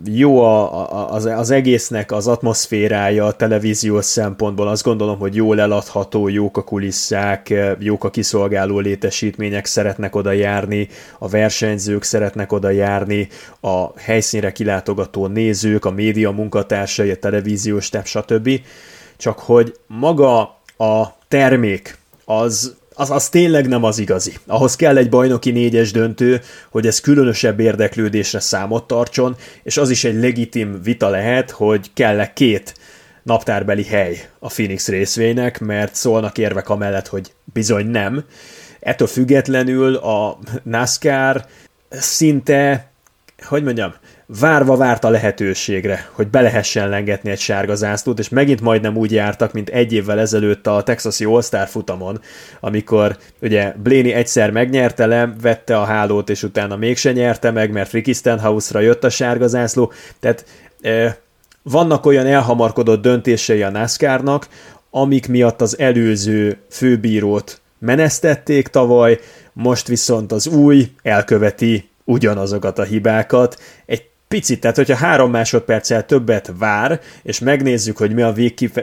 jó 0.05 0.39
a, 0.39 0.91
a, 0.91 1.13
az, 1.13 1.51
egésznek 1.51 2.11
az 2.11 2.27
atmoszférája 2.27 3.25
a 3.25 3.31
televíziós 3.31 4.05
szempontból, 4.05 4.67
azt 4.67 4.83
gondolom, 4.83 5.19
hogy 5.19 5.35
jól 5.35 5.59
eladható, 5.59 6.27
jók 6.27 6.57
a 6.57 6.63
kulisszák, 6.63 7.53
jók 7.79 8.03
a 8.03 8.09
kiszolgáló 8.09 8.79
létesítmények, 8.79 9.65
szeretnek 9.65 10.15
oda 10.15 10.31
járni, 10.31 10.87
a 11.19 11.27
versenyzők 11.27 12.03
szeretnek 12.03 12.51
oda 12.51 12.69
járni, 12.69 13.27
a 13.61 13.99
helyszínre 13.99 14.51
kilátogató 14.51 15.27
nézők, 15.27 15.85
a 15.85 15.91
média 15.91 16.31
munkatársai, 16.31 17.09
a 17.09 17.15
televíziós 17.15 17.89
táb, 17.89 18.05
stb. 18.05 18.49
Csak 19.17 19.39
hogy 19.39 19.75
maga 19.87 20.41
a 20.77 21.17
termék 21.27 21.97
az 22.25 22.75
az, 22.93 23.11
az 23.11 23.29
tényleg 23.29 23.67
nem 23.67 23.83
az 23.83 23.99
igazi. 23.99 24.33
Ahhoz 24.47 24.75
kell 24.75 24.97
egy 24.97 25.09
bajnoki 25.09 25.51
négyes 25.51 25.91
döntő, 25.91 26.41
hogy 26.69 26.87
ez 26.87 26.99
különösebb 26.99 27.59
érdeklődésre 27.59 28.39
számot 28.39 28.87
tartson, 28.87 29.35
és 29.63 29.77
az 29.77 29.89
is 29.89 30.03
egy 30.03 30.19
legitim 30.19 30.81
vita 30.81 31.09
lehet, 31.09 31.51
hogy 31.51 31.91
kell-e 31.93 32.33
két 32.33 32.73
naptárbeli 33.23 33.83
hely 33.83 34.29
a 34.39 34.47
Phoenix 34.47 34.87
részvénynek, 34.87 35.59
mert 35.59 35.95
szólnak 35.95 36.37
érvek 36.37 36.69
amellett, 36.69 37.07
hogy 37.07 37.33
bizony 37.53 37.85
nem. 37.85 38.23
Ettől 38.79 39.07
függetlenül 39.07 39.95
a 39.95 40.39
NASCAR 40.63 41.45
szinte, 41.89 42.91
hogy 43.43 43.63
mondjam, 43.63 43.93
várva 44.39 44.75
várt 44.75 45.03
a 45.03 45.09
lehetőségre, 45.09 46.09
hogy 46.11 46.27
be 46.27 46.41
lehessen 46.41 46.89
lengetni 46.89 47.29
egy 47.29 47.39
sárga 47.39 47.75
zászlót, 47.75 48.19
és 48.19 48.29
megint 48.29 48.61
majdnem 48.61 48.97
úgy 48.97 49.11
jártak, 49.11 49.53
mint 49.53 49.69
egy 49.69 49.93
évvel 49.93 50.19
ezelőtt 50.19 50.67
a 50.67 50.83
Texasi 50.83 51.25
All-Star 51.25 51.67
futamon, 51.67 52.21
amikor 52.59 53.17
ugye 53.41 53.73
Blaney 53.83 54.13
egyszer 54.13 54.51
megnyerte 54.51 55.05
le, 55.05 55.33
vette 55.41 55.77
a 55.77 55.83
hálót, 55.83 56.29
és 56.29 56.43
utána 56.43 56.75
mégse 56.75 57.11
nyerte 57.11 57.51
meg, 57.51 57.71
mert 57.71 57.91
Ricky 57.91 58.13
Stenhouse-ra 58.13 58.79
jött 58.79 59.03
a 59.03 59.09
sárga 59.09 59.47
zászló, 59.47 59.91
tehát 60.19 60.45
e, 60.81 61.17
vannak 61.63 62.05
olyan 62.05 62.25
elhamarkodott 62.25 63.01
döntései 63.01 63.61
a 63.61 63.69
NASCAR-nak, 63.69 64.47
amik 64.89 65.27
miatt 65.27 65.61
az 65.61 65.79
előző 65.79 66.57
főbírót 66.69 67.61
menesztették 67.79 68.67
tavaly, 68.67 69.19
most 69.53 69.87
viszont 69.87 70.31
az 70.31 70.47
új 70.47 70.91
elköveti 71.01 71.89
ugyanazokat 72.03 72.79
a 72.79 72.83
hibákat. 72.83 73.59
Egy 73.85 74.11
picit, 74.33 74.59
tehát 74.59 74.75
hogyha 74.75 74.95
három 74.95 75.31
másodperccel 75.31 76.05
többet 76.05 76.53
vár, 76.57 76.99
és 77.23 77.39
megnézzük, 77.39 77.97
hogy 77.97 78.13
mi 78.13 78.21
a 78.21 78.33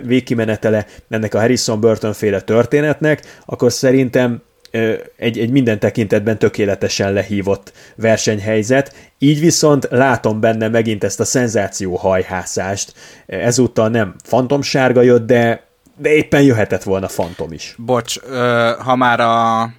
végkimenetele 0.02 0.86
ennek 1.08 1.34
a 1.34 1.38
Harrison 1.38 1.80
Burton 1.80 2.12
féle 2.12 2.40
történetnek, 2.40 3.22
akkor 3.46 3.72
szerintem 3.72 4.42
egy, 5.16 5.38
egy 5.38 5.50
minden 5.50 5.78
tekintetben 5.78 6.38
tökéletesen 6.38 7.12
lehívott 7.12 7.72
versenyhelyzet, 7.96 8.94
így 9.18 9.40
viszont 9.40 9.88
látom 9.90 10.40
benne 10.40 10.68
megint 10.68 11.04
ezt 11.04 11.20
a 11.20 11.24
szenzáció 11.24 11.96
hajhászást. 11.96 12.92
Ezúttal 13.26 13.88
nem 13.88 14.14
fantomsárga 14.24 15.02
jött, 15.02 15.26
de, 15.26 15.64
de 15.96 16.10
éppen 16.10 16.42
jöhetett 16.42 16.82
volna 16.82 17.08
fantom 17.08 17.52
is. 17.52 17.74
Bocs, 17.78 18.20
ha 18.78 18.96
már 18.96 19.20
a 19.20 19.70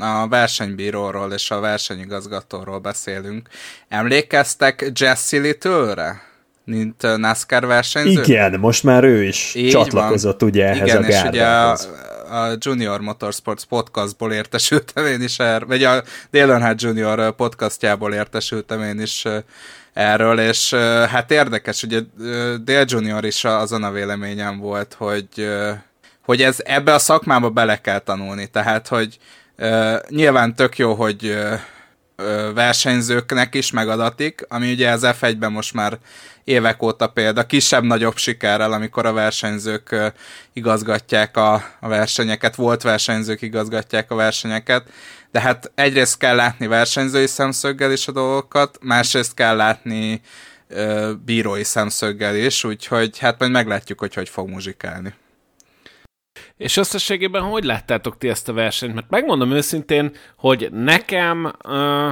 a 0.00 0.28
versenybíróról 0.28 1.32
és 1.32 1.50
a 1.50 1.60
versenyigazgatóról 1.60 2.78
beszélünk. 2.78 3.48
Emlékeztek 3.88 4.90
Jesse 4.94 5.38
Little-re? 5.38 6.28
mint 6.64 7.16
NASCAR 7.16 7.66
versenyző? 7.66 8.22
Igen, 8.22 8.60
most 8.60 8.82
már 8.82 9.04
ő 9.04 9.24
is 9.24 9.54
Így 9.54 9.70
csatlakozott 9.70 10.40
van. 10.40 10.50
ugye 10.50 10.64
ehhez 10.66 10.88
Igen, 10.88 10.96
a 10.96 11.06
gárdához. 11.06 11.80
és 11.80 11.86
ugye 11.86 11.96
a, 12.36 12.50
a 12.50 12.56
Junior 12.58 13.00
Motorsports 13.00 13.64
podcastból 13.64 14.32
értesültem 14.32 15.06
én 15.06 15.22
is 15.22 15.38
erről, 15.38 15.68
vagy 15.68 15.84
a 15.84 16.02
Dale 16.30 16.52
Earnhardt 16.52 16.82
Junior 16.82 17.34
podcastjából 17.34 18.12
értesültem 18.12 18.82
én 18.82 19.00
is 19.00 19.24
erről, 19.92 20.38
és 20.40 20.74
hát 21.08 21.30
érdekes, 21.30 21.82
ugye 21.82 22.00
Dale 22.64 22.84
Junior 22.86 23.24
is 23.24 23.44
azon 23.44 23.82
a 23.82 23.90
véleményem 23.90 24.58
volt, 24.58 24.94
hogy 24.98 25.48
hogy 26.24 26.42
ez 26.42 26.56
ebbe 26.64 26.94
a 26.94 26.98
szakmába 26.98 27.50
bele 27.50 27.80
kell 27.80 27.98
tanulni, 27.98 28.46
tehát 28.46 28.88
hogy 28.88 29.18
nyilván 30.08 30.54
tök 30.54 30.78
jó, 30.78 30.94
hogy 30.94 31.36
versenyzőknek 32.54 33.54
is 33.54 33.70
megadatik, 33.70 34.44
ami 34.48 34.72
ugye 34.72 34.90
az 34.90 35.06
F1-ben 35.20 35.52
most 35.52 35.74
már 35.74 35.98
évek 36.44 36.82
óta 36.82 37.06
példa, 37.08 37.46
kisebb-nagyobb 37.46 38.16
sikerrel, 38.16 38.72
amikor 38.72 39.06
a 39.06 39.12
versenyzők 39.12 40.12
igazgatják 40.52 41.36
a, 41.36 41.54
a 41.80 41.88
versenyeket, 41.88 42.54
volt 42.54 42.82
versenyzők 42.82 43.42
igazgatják 43.42 44.10
a 44.10 44.14
versenyeket, 44.14 44.88
de 45.30 45.40
hát 45.40 45.72
egyrészt 45.74 46.18
kell 46.18 46.34
látni 46.34 46.66
versenyzői 46.66 47.26
szemszöggel 47.26 47.92
is 47.92 48.08
a 48.08 48.12
dolgokat, 48.12 48.78
másrészt 48.82 49.34
kell 49.34 49.56
látni 49.56 50.20
ö, 50.68 51.12
bírói 51.24 51.64
szemszöggel 51.64 52.36
is, 52.36 52.64
úgyhogy 52.64 53.18
hát 53.18 53.38
majd 53.38 53.50
meglátjuk, 53.50 53.98
hogy 53.98 54.14
hogy 54.14 54.28
fog 54.28 54.48
muzsikálni. 54.48 55.14
És 56.60 56.76
összességében 56.76 57.42
hogy 57.42 57.64
láttátok 57.64 58.18
ti 58.18 58.28
ezt 58.28 58.48
a 58.48 58.52
versenyt? 58.52 58.94
Mert 58.94 59.10
megmondom 59.10 59.50
őszintén, 59.50 60.12
hogy 60.36 60.68
nekem... 60.72 61.52
Uh 61.64 62.10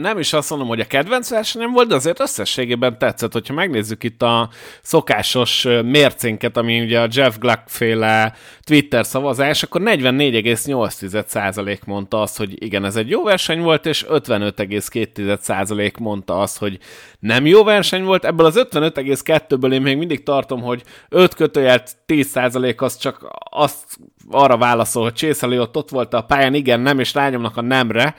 nem 0.00 0.18
is 0.18 0.32
azt 0.32 0.50
mondom, 0.50 0.68
hogy 0.68 0.80
a 0.80 0.86
kedvenc 0.86 1.28
versenyem 1.28 1.72
volt, 1.72 1.88
de 1.88 1.94
azért 1.94 2.20
összességében 2.20 2.98
tetszett, 2.98 3.32
hogyha 3.32 3.54
megnézzük 3.54 4.02
itt 4.02 4.22
a 4.22 4.48
szokásos 4.82 5.66
mércénket, 5.84 6.56
ami 6.56 6.80
ugye 6.80 7.00
a 7.00 7.08
Jeff 7.10 7.38
Gluck 7.38 7.62
féle 7.66 8.34
Twitter 8.64 9.06
szavazás, 9.06 9.62
akkor 9.62 9.80
44,8% 9.84 11.84
mondta 11.84 12.20
azt, 12.20 12.36
hogy 12.36 12.64
igen, 12.64 12.84
ez 12.84 12.96
egy 12.96 13.10
jó 13.10 13.22
verseny 13.22 13.60
volt, 13.60 13.86
és 13.86 14.04
55,2% 14.08 15.98
mondta 15.98 16.40
azt, 16.40 16.58
hogy 16.58 16.78
nem 17.18 17.46
jó 17.46 17.64
verseny 17.64 18.04
volt. 18.04 18.24
Ebből 18.24 18.46
az 18.46 18.66
55,2-ből 18.70 19.72
én 19.72 19.82
még 19.82 19.96
mindig 19.96 20.22
tartom, 20.22 20.62
hogy 20.62 20.82
5 21.08 21.34
kötőjelt 21.34 21.96
10% 22.06 22.76
az 22.76 22.96
csak 22.96 23.26
azt 23.50 23.98
arra 24.30 24.56
válaszol, 24.56 25.02
hogy 25.02 25.14
Chase 25.14 25.60
ott, 25.60 25.76
ott 25.76 25.90
volt 25.90 26.14
a 26.14 26.22
pályán, 26.22 26.54
igen, 26.54 26.80
nem, 26.80 26.98
és 26.98 27.14
rányomnak 27.14 27.56
a 27.56 27.60
nemre, 27.60 28.14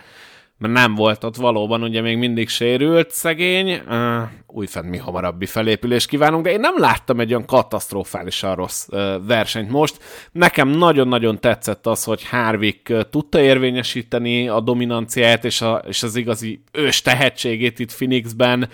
mert 0.57 0.73
nem 0.73 0.95
volt 0.95 1.23
ott 1.23 1.35
valóban, 1.35 1.84
ugye 1.84 2.01
még 2.01 2.17
mindig 2.17 2.49
sérült 2.49 3.11
szegény, 3.11 3.81
uh, 3.88 4.21
újfent 4.47 4.89
mi 4.89 4.97
hamarabbi 4.97 5.45
felépülés 5.45 6.05
kívánunk, 6.05 6.43
de 6.43 6.51
én 6.51 6.59
nem 6.59 6.79
láttam 6.79 7.19
egy 7.19 7.29
olyan 7.29 7.45
katasztrofálisan 7.45 8.55
rossz 8.55 8.88
uh, 8.88 9.25
versenyt 9.27 9.69
most. 9.69 9.99
Nekem 10.31 10.67
nagyon-nagyon 10.67 11.39
tetszett 11.39 11.88
az, 11.88 12.03
hogy 12.03 12.27
Harvick 12.27 12.89
uh, 12.89 13.01
tudta 13.01 13.39
érvényesíteni 13.39 14.47
a 14.47 14.59
dominanciát 14.59 15.45
és, 15.45 15.61
a, 15.61 15.84
és 15.88 16.03
az 16.03 16.15
igazi 16.15 16.61
ős 16.71 17.01
tehetségét 17.01 17.79
itt 17.79 17.95
Phoenixben. 17.95 18.69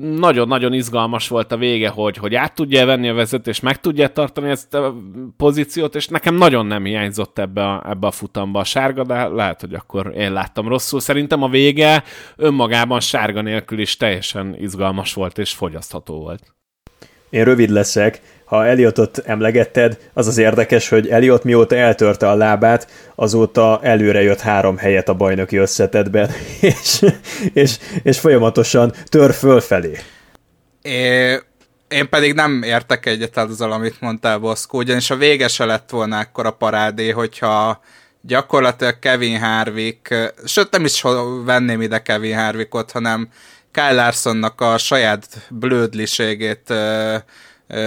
Nagyon-nagyon 0.00 0.72
izgalmas 0.72 1.28
volt 1.28 1.52
a 1.52 1.56
vége, 1.56 1.88
hogy, 1.88 2.16
hogy 2.16 2.34
át 2.34 2.54
tudja 2.54 2.86
venni 2.86 3.08
a 3.08 3.14
vezetés, 3.14 3.60
meg 3.60 3.80
tudja 3.80 4.08
tartani 4.08 4.50
ezt 4.50 4.74
a 4.74 4.94
pozíciót, 5.36 5.94
és 5.94 6.08
nekem 6.08 6.34
nagyon 6.34 6.66
nem 6.66 6.84
hiányzott 6.84 7.38
ebbe 7.38 7.64
a, 7.64 7.84
ebbe 7.90 8.06
a 8.06 8.10
futamba 8.10 8.60
a 8.60 8.64
sárga, 8.64 9.04
de 9.04 9.28
lehet, 9.28 9.60
hogy 9.60 9.74
akkor 9.74 10.12
én 10.16 10.32
láttam 10.32 10.68
rosszul. 10.68 11.00
Szerintem 11.00 11.42
a 11.42 11.48
vége 11.48 12.04
önmagában 12.36 13.00
sárga 13.00 13.40
nélkül 13.40 13.78
is 13.78 13.96
teljesen 13.96 14.56
izgalmas 14.58 15.14
volt 15.14 15.38
és 15.38 15.52
fogyasztható 15.52 16.20
volt. 16.20 16.54
Én 17.30 17.44
rövid 17.44 17.70
leszek. 17.70 18.20
Ha 18.50 18.66
Eliotot 18.66 19.18
emlegetted, 19.18 19.98
az 20.12 20.26
az 20.26 20.38
érdekes, 20.38 20.88
hogy 20.88 21.08
Eliot 21.08 21.44
mióta 21.44 21.76
eltörte 21.76 22.28
a 22.28 22.34
lábát, 22.34 22.90
azóta 23.14 23.80
előre 23.82 24.22
jött 24.22 24.40
három 24.40 24.76
helyet 24.76 25.08
a 25.08 25.14
bajnoki 25.14 25.56
összetetben, 25.56 26.30
és, 26.60 27.04
és, 27.52 27.78
és 28.02 28.18
folyamatosan 28.18 28.92
tör 29.04 29.32
fölfelé. 29.32 29.98
É, 30.82 31.38
én 31.88 32.08
pedig 32.08 32.34
nem 32.34 32.62
értek 32.62 33.06
egyet 33.06 33.36
azzal, 33.36 33.72
amit 33.72 34.00
mondtál, 34.00 34.38
Boszkó, 34.38 34.78
ugyanis 34.78 35.10
a 35.10 35.16
vége 35.16 35.48
se 35.48 35.64
lett 35.64 35.90
volna 35.90 36.18
akkor 36.18 36.46
a 36.46 36.50
parádé, 36.50 37.10
hogyha 37.10 37.80
gyakorlatilag 38.20 38.98
Kevin 38.98 39.38
Harvick, 39.38 40.32
sőt 40.44 40.70
nem 40.70 40.84
is 40.84 41.02
venném 41.44 41.82
ide 41.82 42.02
Kevin 42.02 42.36
Harvickot, 42.36 42.90
hanem 42.90 43.28
Kyle 43.72 43.92
Larsonnak 43.92 44.60
a 44.60 44.78
saját 44.78 45.26
blödliségét 45.50 46.72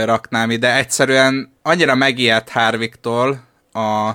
raknám 0.06 0.52
ide. 0.52 0.76
Egyszerűen 0.76 1.54
annyira 1.62 1.96
megijedt 1.96 2.50
Harvicktól 2.50 3.44
a, 3.72 4.10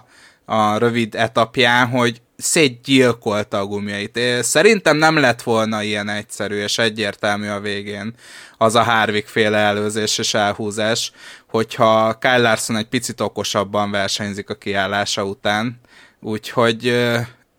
a 0.45 0.79
rövid 0.79 1.15
etapján, 1.15 1.89
hogy 1.89 2.21
szétgyilkolta 2.37 3.59
a 3.59 3.67
gumjait. 3.67 4.21
Szerintem 4.43 4.97
nem 4.97 5.17
lett 5.17 5.43
volna 5.43 5.83
ilyen 5.83 6.09
egyszerű 6.09 6.57
és 6.57 6.79
egyértelmű 6.79 7.49
a 7.49 7.61
végén 7.61 8.15
az 8.59 8.75
a 8.75 8.83
Harvick 8.83 9.29
féle 9.29 9.59
előzés 9.59 10.19
és 10.19 10.35
elhúzás, 10.35 11.13
hogyha 11.47 12.19
Kyle 12.19 12.39
Larson 12.39 12.77
egy 12.77 12.89
picit 12.89 13.21
okosabban 13.21 13.91
versenyzik 13.91 14.51
a 14.51 14.55
kiállása 14.55 15.25
után, 15.25 15.81
Úgyhogy 16.21 17.09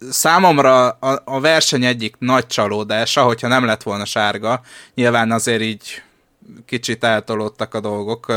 számomra 0.09 0.89
a, 0.89 1.21
a 1.25 1.39
verseny 1.39 1.85
egyik 1.85 2.15
nagy 2.19 2.47
csalódása, 2.47 3.23
hogyha 3.23 3.47
nem 3.47 3.65
lett 3.65 3.83
volna 3.83 4.05
sárga, 4.05 4.61
nyilván 4.95 5.31
azért 5.31 5.61
így 5.61 6.01
kicsit 6.65 7.03
eltolódtak 7.03 7.73
a 7.73 7.79
dolgok. 7.79 8.33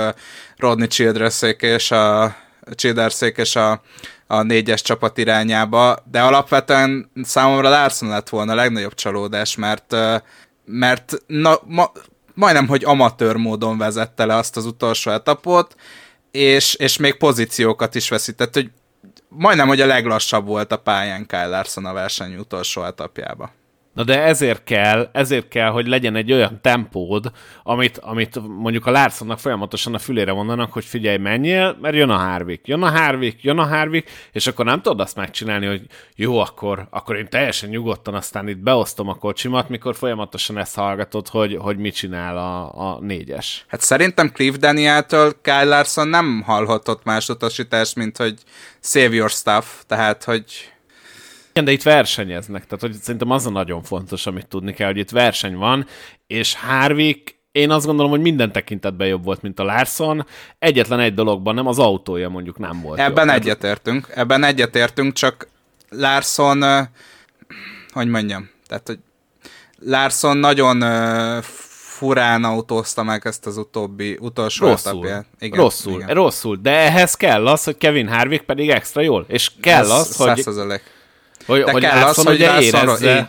Rodney 0.56 0.86
childress 0.86 1.42
és 1.58 1.90
a 1.90 2.36
Cséderszék 2.74 3.36
és 3.36 3.56
a, 3.56 3.82
a 4.26 4.42
négyes 4.42 4.82
csapat 4.82 5.18
irányába, 5.18 5.96
de 6.10 6.22
alapvetően 6.22 7.10
számomra 7.22 7.68
Larson 7.68 8.08
lett 8.08 8.28
volna 8.28 8.52
a 8.52 8.54
legnagyobb 8.54 8.94
csalódás, 8.94 9.56
mert, 9.56 9.96
mert 10.64 11.14
na, 11.26 11.60
ma, 11.66 11.92
majdnem, 12.34 12.68
hogy 12.68 12.84
amatőr 12.84 13.36
módon 13.36 13.78
vezette 13.78 14.24
le 14.24 14.34
azt 14.34 14.56
az 14.56 14.66
utolsó 14.66 15.10
etapot, 15.10 15.76
és, 16.30 16.74
és 16.74 16.96
még 16.96 17.14
pozíciókat 17.14 17.94
is 17.94 18.08
veszített, 18.08 18.54
hogy 18.54 18.70
majdnem, 19.28 19.68
hogy 19.68 19.80
a 19.80 19.86
leglassabb 19.86 20.46
volt 20.46 20.72
a 20.72 20.76
pályán 20.76 21.26
Kyle 21.26 21.46
Larson 21.46 21.84
a 21.84 21.92
verseny 21.92 22.36
utolsó 22.36 22.84
etapjába. 22.84 23.52
Na 23.92 24.04
de 24.04 24.22
ezért 24.22 24.64
kell, 24.64 25.08
ezért 25.12 25.48
kell, 25.48 25.70
hogy 25.70 25.86
legyen 25.86 26.16
egy 26.16 26.32
olyan 26.32 26.58
tempód, 26.60 27.32
amit, 27.62 27.98
amit 27.98 28.40
mondjuk 28.48 28.86
a 28.86 28.90
Larsonnak 28.90 29.38
folyamatosan 29.38 29.94
a 29.94 29.98
fülére 29.98 30.32
mondanak, 30.32 30.72
hogy 30.72 30.84
figyelj, 30.84 31.16
menjél, 31.16 31.76
mert 31.80 31.94
jön 31.94 32.10
a 32.10 32.16
Harvick, 32.16 32.68
jön 32.68 32.82
a 32.82 32.90
Harvick, 32.90 33.42
jön 33.42 33.58
a 33.58 33.66
Harvick, 33.66 34.10
és 34.32 34.46
akkor 34.46 34.64
nem 34.64 34.82
tudod 34.82 35.00
azt 35.00 35.16
megcsinálni, 35.16 35.66
hogy 35.66 35.86
jó, 36.16 36.38
akkor, 36.38 36.86
akkor 36.90 37.16
én 37.16 37.28
teljesen 37.28 37.68
nyugodtan 37.68 38.14
aztán 38.14 38.48
itt 38.48 38.58
beosztom 38.58 39.08
a 39.08 39.14
kocsimat, 39.14 39.68
mikor 39.68 39.94
folyamatosan 39.94 40.58
ezt 40.58 40.74
hallgatod, 40.74 41.28
hogy, 41.28 41.56
hogy 41.60 41.76
mit 41.76 41.94
csinál 41.94 42.36
a, 42.36 42.90
a 42.90 43.00
négyes. 43.00 43.64
Hát 43.68 43.80
szerintem 43.80 44.32
Cliff 44.32 44.56
Danieltől 44.56 45.40
Kyle 45.40 45.64
Larson 45.64 46.08
nem 46.08 46.42
hallhatott 46.46 47.04
más 47.04 47.28
utasítást, 47.28 47.96
mint 47.96 48.16
hogy 48.16 48.34
save 48.80 49.14
your 49.14 49.30
stuff, 49.30 49.66
tehát 49.86 50.24
hogy 50.24 50.71
igen, 51.52 51.64
de 51.64 51.72
itt 51.72 51.82
versenyeznek, 51.82 52.64
tehát 52.66 52.80
hogy 52.80 52.92
szerintem 52.92 53.30
az 53.30 53.46
a 53.46 53.50
nagyon 53.50 53.82
fontos, 53.82 54.26
amit 54.26 54.46
tudni 54.46 54.72
kell, 54.72 54.86
hogy 54.86 54.98
itt 54.98 55.10
verseny 55.10 55.56
van, 55.56 55.86
és 56.26 56.54
Harvick 56.54 57.40
én 57.52 57.70
azt 57.70 57.86
gondolom, 57.86 58.10
hogy 58.10 58.20
minden 58.20 58.52
tekintetben 58.52 59.06
jobb 59.06 59.24
volt, 59.24 59.42
mint 59.42 59.58
a 59.58 59.62
Larson. 59.62 60.26
Egyetlen 60.58 61.00
egy 61.00 61.14
dologban 61.14 61.54
nem, 61.54 61.66
az 61.66 61.78
autója 61.78 62.28
mondjuk 62.28 62.58
nem 62.58 62.80
volt 62.80 62.98
Ebben 62.98 63.26
jobb. 63.26 63.36
egyetértünk, 63.36 64.08
ebben 64.14 64.44
egyetértünk, 64.44 65.12
csak 65.12 65.48
Larson, 65.90 66.88
hogy 67.92 68.08
mondjam, 68.08 68.50
tehát, 68.66 68.86
hogy 68.86 68.98
Larson 69.78 70.36
nagyon 70.36 70.80
furán 72.02 72.44
autózta 72.44 73.02
meg 73.02 73.26
ezt 73.26 73.46
az 73.46 73.56
utóbbi, 73.56 74.16
utolsó 74.20 74.66
rosszul, 74.66 74.92
etapját. 74.92 75.26
Igen, 75.38 75.58
rosszul, 75.58 76.00
igen. 76.00 76.14
rosszul, 76.14 76.58
de 76.62 76.70
ehhez 76.70 77.14
kell 77.14 77.46
az, 77.46 77.64
hogy 77.64 77.76
Kevin 77.76 78.08
Harvick 78.08 78.44
pedig 78.44 78.70
extra 78.70 79.00
jól, 79.00 79.24
és 79.28 79.50
kell 79.60 79.82
Ez 79.82 79.90
az, 79.90 80.16
hogy... 80.16 80.82
Hogy, 81.46 81.62
de 81.64 81.70
hogy 81.70 81.82
kell 81.82 82.00
Larson, 82.00 82.26
az, 82.26 82.32
hogy 82.32 82.40
érezze... 82.40 83.28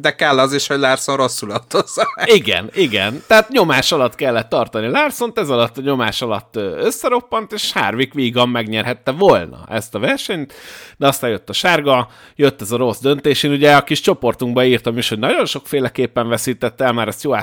de 0.00 0.14
kell 0.14 0.38
az 0.38 0.52
is, 0.52 0.66
hogy 0.66 0.78
Larson 0.78 1.16
rosszul 1.16 1.50
adtozza 1.50 2.06
Igen, 2.24 2.70
igen. 2.74 3.22
Tehát 3.26 3.48
nyomás 3.48 3.92
alatt 3.92 4.14
kellett 4.14 4.48
tartani 4.48 4.88
larson 4.88 5.32
ez 5.34 5.48
alatt 5.48 5.78
a 5.78 5.80
nyomás 5.80 6.22
alatt 6.22 6.56
összeroppant, 6.56 7.52
és 7.52 7.72
Harvick 7.72 8.14
vígan 8.14 8.48
megnyerhette 8.48 9.10
volna 9.10 9.64
ezt 9.68 9.94
a 9.94 9.98
versenyt, 9.98 10.52
de 10.96 11.06
aztán 11.06 11.30
jött 11.30 11.48
a 11.48 11.52
sárga, 11.52 12.08
jött 12.36 12.60
ez 12.60 12.70
a 12.70 12.76
rossz 12.76 13.00
döntés. 13.00 13.42
Én 13.42 13.50
ugye 13.50 13.76
a 13.76 13.84
kis 13.84 14.00
csoportunkba 14.00 14.64
írtam 14.64 14.98
is, 14.98 15.08
hogy 15.08 15.18
nagyon 15.18 15.46
sokféleképpen 15.46 16.28
veszítette 16.28 16.84
el 16.84 16.92
már 16.92 17.08
a 17.08 17.42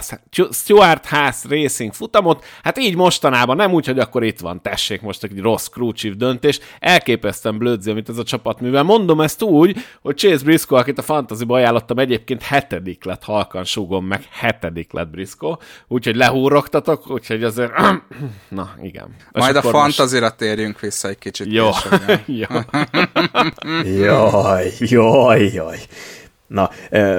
Stuart 0.51 1.05
Haas 1.05 1.35
Racing 1.49 1.93
futamot, 1.93 2.45
hát 2.63 2.77
így 2.77 2.95
mostanában 2.95 3.55
nem 3.55 3.73
úgy, 3.73 3.85
hogy 3.85 3.99
akkor 3.99 4.23
itt 4.23 4.39
van, 4.39 4.61
tessék 4.61 5.01
most 5.01 5.23
egy 5.23 5.39
rossz 5.39 5.67
crew 5.67 5.91
döntés, 6.15 6.59
elképesztően 6.79 7.57
blödzi, 7.57 7.91
amit 7.91 8.09
ez 8.09 8.17
a 8.17 8.23
csapat 8.23 8.59
művel. 8.59 8.83
Mondom 8.83 9.21
ezt 9.21 9.41
úgy, 9.41 9.77
hogy 10.03 10.17
Chase 10.17 10.43
Briscoe, 10.43 10.79
akit 10.79 10.97
a 10.97 11.01
fantasy 11.01 11.45
ajánlottam, 11.47 11.99
egyébként 11.99 12.41
hetedik 12.41 13.03
lett, 13.03 13.23
halkan 13.23 13.63
súgom 13.63 14.05
meg, 14.05 14.27
hetedik 14.31 14.91
lett 14.91 15.07
Briscoe, 15.07 15.57
úgyhogy 15.87 16.15
lehúrogtatok, 16.15 17.09
úgyhogy 17.09 17.43
azért, 17.43 17.71
na 18.49 18.69
igen. 18.81 19.15
Majd 19.31 19.55
a 19.55 19.61
fantazira 19.61 20.21
most... 20.21 20.35
térjünk 20.35 20.79
vissza 20.79 21.07
egy 21.07 21.17
kicsit. 21.17 21.51
Jó, 21.51 21.69
jó. 22.25 22.47
jaj, 23.83 24.73
jaj, 24.79 25.51
jaj. 25.53 25.77
Na, 26.47 26.69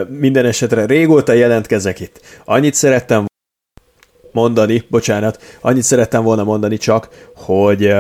minden 0.09 0.45
esetre 0.45 0.87
régóta 0.87 1.33
jelentkezek 1.33 2.01
itt. 2.01 2.21
Annyit 2.45 2.75
szerettem 2.75 3.27
mondani, 4.33 4.85
bocsánat, 4.89 5.43
annyit 5.61 5.83
szerettem 5.83 6.23
volna 6.23 6.45
mondani 6.45 6.77
csak, 6.77 7.09
hogy 7.35 7.95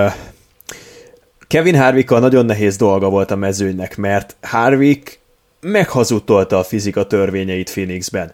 Kevin 1.47 1.77
Harvickkal 1.77 2.21
nagyon 2.21 2.45
nehéz 2.45 2.77
dolga 2.77 3.09
volt 3.09 3.31
a 3.31 3.37
mezőnynek, 3.37 3.97
mert 3.97 4.37
Harvick 4.43 5.19
meghazudtolta 5.61 6.59
a 6.59 6.65
fizika 6.65 7.07
törvényeit 7.07 7.71
Phoenixben. 7.71 8.33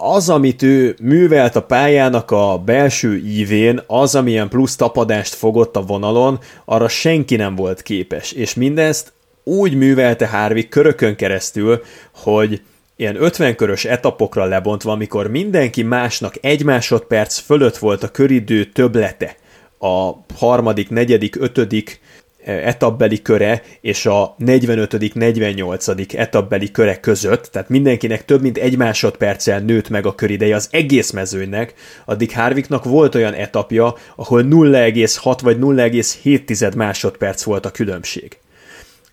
Az, 0.00 0.28
amit 0.28 0.62
ő 0.62 0.96
művelt 1.00 1.56
a 1.56 1.62
pályának 1.62 2.30
a 2.30 2.62
belső 2.64 3.16
ívén, 3.16 3.80
az, 3.86 4.14
amilyen 4.14 4.48
plusz 4.48 4.76
tapadást 4.76 5.34
fogott 5.34 5.76
a 5.76 5.82
vonalon, 5.82 6.38
arra 6.64 6.88
senki 6.88 7.36
nem 7.36 7.54
volt 7.54 7.82
képes, 7.82 8.32
és 8.32 8.54
mindezt 8.54 9.12
úgy 9.44 9.74
művelte 9.74 10.26
Harvick 10.26 10.68
körökön 10.68 11.16
keresztül, 11.16 11.82
hogy 12.14 12.62
ilyen 12.96 13.22
50 13.22 13.56
körös 13.56 13.84
etapokra 13.84 14.44
lebontva, 14.44 14.92
amikor 14.92 15.30
mindenki 15.30 15.82
másnak 15.82 16.34
egy 16.40 16.64
másodperc 16.64 17.38
fölött 17.38 17.76
volt 17.76 18.02
a 18.02 18.08
köridő 18.08 18.64
töblete, 18.64 19.36
a 19.78 20.10
harmadik, 20.38 20.90
negyedik, 20.90 21.36
ötödik 21.36 22.00
etapbeli 22.46 23.22
köre 23.22 23.62
és 23.80 24.06
a 24.06 24.36
45.-48. 24.38 26.14
etapbeli 26.14 26.70
köre 26.70 27.00
között, 27.00 27.44
tehát 27.44 27.68
mindenkinek 27.68 28.24
több 28.24 28.42
mint 28.42 28.58
egy 28.58 28.76
másodperccel 28.76 29.58
nőtt 29.60 29.88
meg 29.88 30.06
a 30.06 30.14
körideje 30.14 30.54
az 30.54 30.68
egész 30.70 31.10
mezőnynek, 31.10 31.74
addig 32.04 32.32
Harvicknak 32.32 32.84
volt 32.84 33.14
olyan 33.14 33.34
etapja, 33.34 33.94
ahol 34.16 34.42
0,6 34.42 35.38
vagy 35.42 35.56
0,7 35.60 36.76
másodperc 36.76 37.42
volt 37.42 37.66
a 37.66 37.70
különbség. 37.70 38.38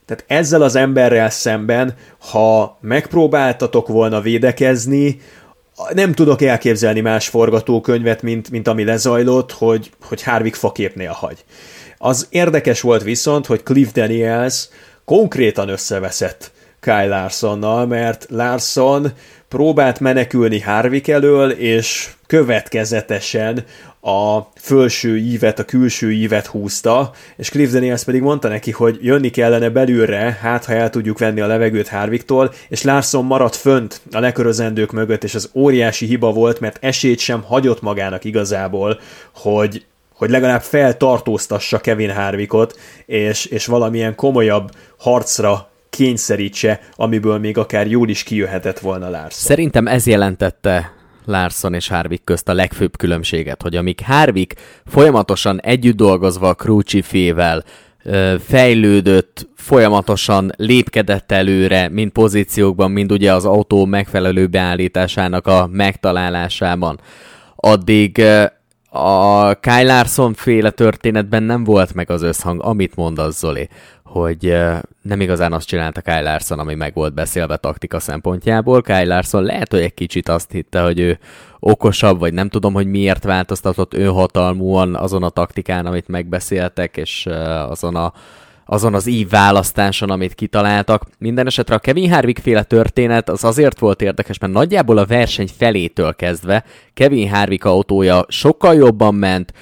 Tehát 0.06 0.24
ezzel 0.28 0.62
az 0.62 0.76
emberrel 0.76 1.30
szemben, 1.30 1.96
ha 2.18 2.78
megpróbáltatok 2.82 3.88
volna 3.88 4.22
védekezni, 4.22 5.20
nem 5.94 6.14
tudok 6.14 6.42
elképzelni 6.42 7.00
más 7.00 7.28
forgatókönyvet, 7.28 8.22
mint, 8.22 8.50
mint 8.50 8.68
ami 8.68 8.84
lezajlott, 8.84 9.52
hogy, 9.52 9.92
hogy 10.02 10.24
Harvick 10.24 10.56
faképnél 10.56 11.12
hagy. 11.12 11.44
Az 12.06 12.28
érdekes 12.30 12.82
volt 12.82 13.04
viszont, 13.04 13.46
hogy 13.46 13.64
Cliff 13.64 13.92
Daniels 13.92 14.68
konkrétan 15.06 15.70
összeveszett 15.70 16.52
Kyle 16.80 17.08
Larsonnal, 17.08 17.86
mert 17.86 18.26
Larson 18.30 19.12
próbált 19.48 20.00
menekülni 20.00 20.60
Harvick 20.60 21.08
elől, 21.08 21.52
és 21.52 22.10
következetesen 22.28 23.64
a 24.02 24.40
felső 24.56 25.18
ívet, 25.18 25.60
a 25.60 25.66
külső 25.66 26.12
ívet 26.12 26.46
húzta, 26.46 27.12
és 27.38 27.50
Cliff 27.50 27.72
Daniels 27.72 28.04
pedig 28.04 28.22
mondta 28.22 28.48
neki, 28.48 28.72
hogy 28.72 28.98
jönni 29.02 29.30
kellene 29.30 29.70
belülre, 29.70 30.38
hát 30.42 30.66
ha 30.66 30.74
el 30.74 30.90
tudjuk 30.90 31.20
venni 31.20 31.42
a 31.42 31.48
levegőt 31.48 31.88
Harvicktól, 31.88 32.54
és 32.70 32.82
Larson 32.82 33.26
maradt 33.26 33.56
fönt 33.56 34.02
a 34.12 34.20
lekörözendők 34.20 34.92
mögött, 34.92 35.24
és 35.24 35.36
az 35.36 35.50
óriási 35.54 36.06
hiba 36.06 36.32
volt, 36.32 36.60
mert 36.60 36.78
esélyt 36.82 37.20
sem 37.20 37.44
hagyott 37.44 37.82
magának 37.82 38.24
igazából, 38.24 39.00
hogy 39.34 39.86
hogy 40.16 40.30
legalább 40.30 40.62
feltartóztassa 40.62 41.80
Kevin 41.80 42.14
Harvickot, 42.14 42.80
és, 43.06 43.46
és 43.46 43.66
valamilyen 43.66 44.16
komolyabb 44.16 44.72
harcra 44.98 45.72
kényszerítse, 45.90 46.80
amiből 46.96 47.38
még 47.38 47.58
akár 47.58 47.88
jól 47.88 48.10
is 48.10 48.24
kijöhetett 48.24 48.80
volna 48.80 49.10
Larson. 49.10 49.30
Szerintem 49.30 49.88
ez 49.88 50.06
jelentette 50.06 50.94
Larson 51.26 51.74
és 51.74 51.88
Harvick 51.88 52.24
közt 52.24 52.50
a 52.50 52.54
legfőbb 52.54 52.98
különbséget, 52.98 53.62
hogy 53.62 53.76
amíg 53.76 54.00
Harvick 54.06 54.60
folyamatosan 54.86 55.62
együtt 55.62 55.96
dolgozva 55.96 56.50
a 56.50 56.54
crew 56.54 56.82
chiefével, 56.82 57.64
fejlődött, 58.46 59.50
folyamatosan 59.56 60.52
lépkedett 60.58 61.32
előre, 61.32 61.90
mind 61.90 62.12
pozíciókban, 62.12 62.92
mind 62.92 63.12
ugye 63.12 63.34
az 63.34 63.46
autó 63.46 63.86
megfelelő 63.86 64.48
beállításának 64.48 65.48
a 65.48 65.68
megtalálásában, 65.72 67.00
addig 67.56 68.24
a 68.96 69.54
Kyle 69.54 69.84
Larson 69.84 70.34
féle 70.34 70.70
történetben 70.70 71.44
nem 71.44 71.64
volt 71.64 71.94
meg 71.94 72.10
az 72.10 72.22
összhang, 72.22 72.62
amit 72.64 72.96
mond 72.96 73.20
az 73.20 73.38
Zoli, 73.38 73.70
hogy 74.04 74.58
nem 75.02 75.22
igazán 75.22 75.54
azt 75.54 75.68
csinálta 75.68 76.02
Kyle 76.02 76.22
Larson, 76.22 76.60
ami 76.60 76.76
meg 76.76 76.94
volt 76.94 77.14
beszélve 77.14 77.58
taktika 77.58 78.00
szempontjából. 78.00 78.82
Kyle 78.82 79.06
Larson 79.06 79.44
lehet, 79.44 79.72
hogy 79.72 79.80
egy 79.80 79.94
kicsit 79.94 80.30
azt 80.30 80.52
hitte, 80.52 80.82
hogy 80.82 81.00
ő 81.00 81.20
okosabb, 81.60 82.20
vagy 82.20 82.34
nem 82.34 82.50
tudom, 82.50 82.74
hogy 82.74 82.88
miért 82.88 83.24
változtatott 83.24 83.94
önhatalmúan 83.94 84.96
azon 84.96 85.24
a 85.24 85.30
taktikán, 85.30 85.86
amit 85.86 86.08
megbeszéltek, 86.08 86.98
és 86.98 87.26
azon 87.70 87.96
a 87.96 88.14
azon 88.74 88.94
az 88.94 89.08
ív 89.08 89.30
választáson, 89.30 90.10
amit 90.10 90.34
kitaláltak. 90.34 91.06
Minden 91.18 91.48
esetre 91.48 91.76
a 91.76 91.80
Kevin 91.80 92.12
Harvick 92.12 92.42
féle 92.42 92.64
történet 92.64 93.30
az 93.30 93.44
azért 93.44 93.80
volt 93.80 94.02
érdekes, 94.02 94.38
mert 94.38 94.54
nagyjából 94.54 94.98
a 94.98 95.06
verseny 95.06 95.50
felétől 95.58 96.14
kezdve 96.14 96.64
Kevin 96.94 97.30
Harvick 97.30 97.66
autója 97.66 98.26
sokkal 98.28 98.76
jobban 98.76 99.16
ment, 99.16 99.54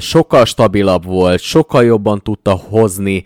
sokkal 0.00 0.44
stabilabb 0.44 1.04
volt, 1.04 1.40
sokkal 1.40 1.84
jobban 1.84 2.22
tudta 2.22 2.52
hozni 2.52 3.24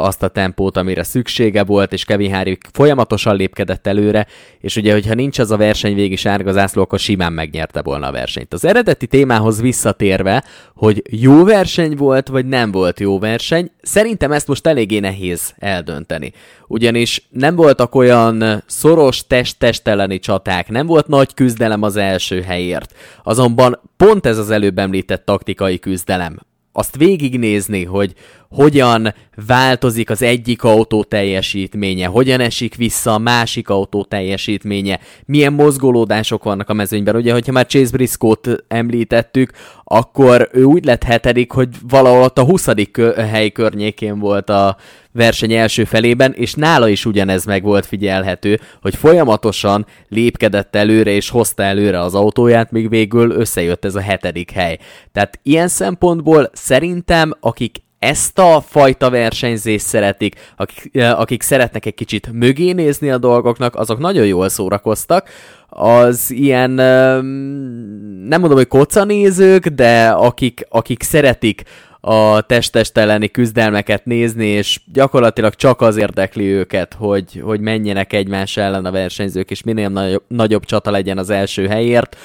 azt 0.00 0.22
a 0.22 0.28
tempót, 0.28 0.76
amire 0.76 1.02
szüksége 1.02 1.64
volt, 1.64 1.92
és 1.92 2.04
Kevin 2.04 2.34
Harvick 2.34 2.68
folyamatosan 2.72 3.36
lépkedett 3.36 3.86
előre, 3.86 4.26
és 4.60 4.76
ugye, 4.76 4.92
hogyha 4.92 5.14
nincs 5.14 5.38
az 5.38 5.50
a 5.50 5.56
verseny 5.56 5.94
végi 5.94 6.16
sárga 6.16 6.52
zászló, 6.52 6.82
akkor 6.82 6.98
simán 6.98 7.32
megnyerte 7.32 7.82
volna 7.82 8.06
a 8.06 8.12
versenyt. 8.12 8.52
Az 8.52 8.64
eredeti 8.64 9.06
témához 9.06 9.60
visszatérve, 9.60 10.44
hogy 10.74 11.02
jó 11.10 11.44
verseny 11.44 11.96
volt, 11.96 12.28
vagy 12.28 12.46
nem 12.46 12.70
volt 12.70 13.00
jó 13.00 13.18
verseny, 13.18 13.70
szerintem 13.82 14.32
ezt 14.32 14.48
most 14.48 14.66
eléggé 14.66 14.98
nehéz 14.98 15.54
eldönteni. 15.58 16.32
Ugyanis 16.66 17.26
nem 17.30 17.56
voltak 17.56 17.94
olyan 17.94 18.62
szoros 18.66 19.26
test-test 19.26 19.88
elleni 19.88 20.18
csaták, 20.18 20.68
nem 20.68 20.86
volt 20.86 21.06
nagy 21.06 21.34
küzdelem 21.34 21.82
az 21.82 21.96
első 21.96 22.42
helyért. 22.42 22.94
Azonban 23.22 23.80
pont 23.96 24.26
ez 24.26 24.38
az 24.38 24.50
előbb 24.50 24.78
említett 24.78 25.24
taktikai 25.24 25.78
küzdelem, 25.78 26.38
azt 26.76 26.96
végignézni, 26.96 27.84
hogy 27.84 28.14
hogyan 28.50 29.14
változik 29.46 30.10
az 30.10 30.22
egyik 30.22 30.62
autó 30.62 31.04
teljesítménye, 31.04 32.06
hogyan 32.06 32.40
esik 32.40 32.74
vissza 32.74 33.14
a 33.14 33.18
másik 33.18 33.68
autó 33.68 34.04
teljesítménye, 34.04 35.00
milyen 35.24 35.52
mozgolódások 35.52 36.44
vannak 36.44 36.68
a 36.68 36.72
mezőnyben. 36.72 37.16
Ugye, 37.16 37.32
hogyha 37.32 37.52
már 37.52 37.66
Chase 37.66 37.90
Briscoe-t 37.90 38.64
említettük, 38.68 39.52
akkor 39.88 40.48
ő 40.52 40.62
úgy 40.62 40.84
lett 40.84 41.02
hetedik, 41.02 41.52
hogy 41.52 41.68
valahol 41.88 42.22
ott 42.22 42.38
a 42.38 42.44
20. 42.44 42.68
hely 43.16 43.50
környékén 43.50 44.18
volt 44.18 44.50
a 44.50 44.76
verseny 45.12 45.52
első 45.52 45.84
felében, 45.84 46.32
és 46.32 46.54
nála 46.54 46.88
is 46.88 47.04
ugyanez 47.04 47.44
meg 47.44 47.62
volt 47.62 47.86
figyelhető, 47.86 48.60
hogy 48.82 48.94
folyamatosan 48.94 49.86
lépkedett 50.08 50.76
előre 50.76 51.10
és 51.10 51.28
hozta 51.28 51.62
előre 51.62 52.00
az 52.00 52.14
autóját, 52.14 52.70
míg 52.70 52.88
végül 52.88 53.30
összejött 53.30 53.84
ez 53.84 53.94
a 53.94 54.00
hetedik 54.00 54.50
hely. 54.50 54.78
Tehát 55.12 55.38
ilyen 55.42 55.68
szempontból 55.68 56.50
szerintem, 56.52 57.32
akik 57.40 57.85
ezt 57.98 58.38
a 58.38 58.64
fajta 58.66 59.10
versenyzést 59.10 59.86
szeretik, 59.86 60.34
akik, 60.56 61.02
akik 61.02 61.42
szeretnek 61.42 61.86
egy 61.86 61.94
kicsit 61.94 62.32
mögé 62.32 62.72
nézni 62.72 63.10
a 63.10 63.18
dolgoknak, 63.18 63.76
azok 63.76 63.98
nagyon 63.98 64.26
jól 64.26 64.48
szórakoztak. 64.48 65.28
Az 65.68 66.30
ilyen, 66.30 66.70
nem 66.70 68.40
mondom, 68.40 68.56
hogy 68.56 68.66
kocanézők, 68.66 69.66
de 69.66 70.08
akik, 70.08 70.66
akik 70.68 71.02
szeretik 71.02 71.62
a 72.00 72.40
testest 72.40 72.98
elleni 72.98 73.28
küzdelmeket 73.28 74.04
nézni, 74.04 74.46
és 74.46 74.80
gyakorlatilag 74.92 75.54
csak 75.54 75.80
az 75.80 75.96
érdekli 75.96 76.44
őket, 76.44 76.94
hogy, 76.94 77.40
hogy 77.44 77.60
menjenek 77.60 78.12
egymás 78.12 78.56
ellen 78.56 78.84
a 78.84 78.90
versenyzők, 78.90 79.50
és 79.50 79.62
minél 79.62 79.88
nagyobb, 79.88 80.22
nagyobb 80.28 80.64
csata 80.64 80.90
legyen 80.90 81.18
az 81.18 81.30
első 81.30 81.66
helyért, 81.66 82.16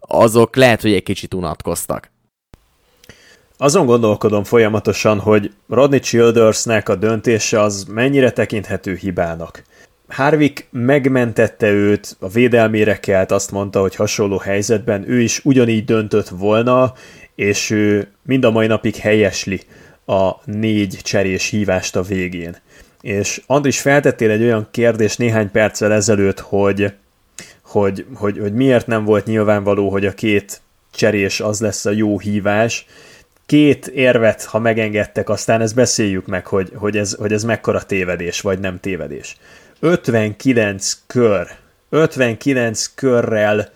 azok 0.00 0.56
lehet, 0.56 0.82
hogy 0.82 0.92
egy 0.92 1.02
kicsit 1.02 1.34
unatkoztak. 1.34 2.09
Azon 3.62 3.86
gondolkodom 3.86 4.44
folyamatosan, 4.44 5.18
hogy 5.18 5.52
Rodney 5.68 5.98
Childersnek 5.98 6.88
a 6.88 6.94
döntése 6.94 7.60
az 7.60 7.84
mennyire 7.88 8.30
tekinthető 8.30 8.94
hibának. 8.94 9.62
Harvick 10.08 10.66
megmentette 10.70 11.70
őt, 11.70 12.16
a 12.20 12.28
védelmére 12.28 12.98
kelt, 12.98 13.30
azt 13.30 13.50
mondta, 13.50 13.80
hogy 13.80 13.94
hasonló 13.94 14.38
helyzetben 14.38 15.10
ő 15.10 15.20
is 15.20 15.40
ugyanígy 15.44 15.84
döntött 15.84 16.28
volna, 16.28 16.92
és 17.34 17.70
ő 17.70 18.08
mind 18.22 18.44
a 18.44 18.50
mai 18.50 18.66
napig 18.66 18.96
helyesli 18.96 19.60
a 20.06 20.30
négy 20.44 20.98
cserés 21.02 21.48
hívást 21.48 21.96
a 21.96 22.02
végén. 22.02 22.56
És 23.00 23.42
Andris 23.46 23.80
feltettél 23.80 24.30
egy 24.30 24.42
olyan 24.42 24.68
kérdést 24.70 25.18
néhány 25.18 25.50
perccel 25.50 25.92
ezelőtt, 25.92 26.40
hogy, 26.40 26.92
hogy, 27.62 28.06
hogy, 28.14 28.38
hogy 28.38 28.54
miért 28.54 28.86
nem 28.86 29.04
volt 29.04 29.26
nyilvánvaló, 29.26 29.90
hogy 29.90 30.06
a 30.06 30.14
két 30.14 30.60
cserés 30.90 31.40
az 31.40 31.60
lesz 31.60 31.84
a 31.84 31.90
jó 31.90 32.18
hívás. 32.18 32.86
Két 33.50 33.86
érvet, 33.86 34.44
ha 34.44 34.58
megengedtek, 34.58 35.28
aztán 35.28 35.60
ezt 35.60 35.74
beszéljük 35.74 36.26
meg, 36.26 36.46
hogy, 36.46 36.72
hogy, 36.74 36.96
ez, 36.96 37.14
hogy 37.14 37.32
ez 37.32 37.44
mekkora 37.44 37.82
tévedés, 37.82 38.40
vagy 38.40 38.58
nem 38.58 38.80
tévedés. 38.80 39.36
59 39.80 40.98
kör, 41.06 41.46
59 41.88 42.86
körrel 42.94 43.68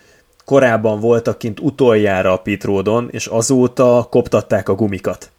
korábban 0.44 1.00
voltak 1.00 1.38
kint 1.38 1.60
utoljára 1.60 2.32
a 2.32 2.36
pitródon, 2.36 3.08
és 3.10 3.26
azóta 3.26 4.06
koptatták 4.10 4.68
a 4.68 4.74
gumikat. 4.74 5.30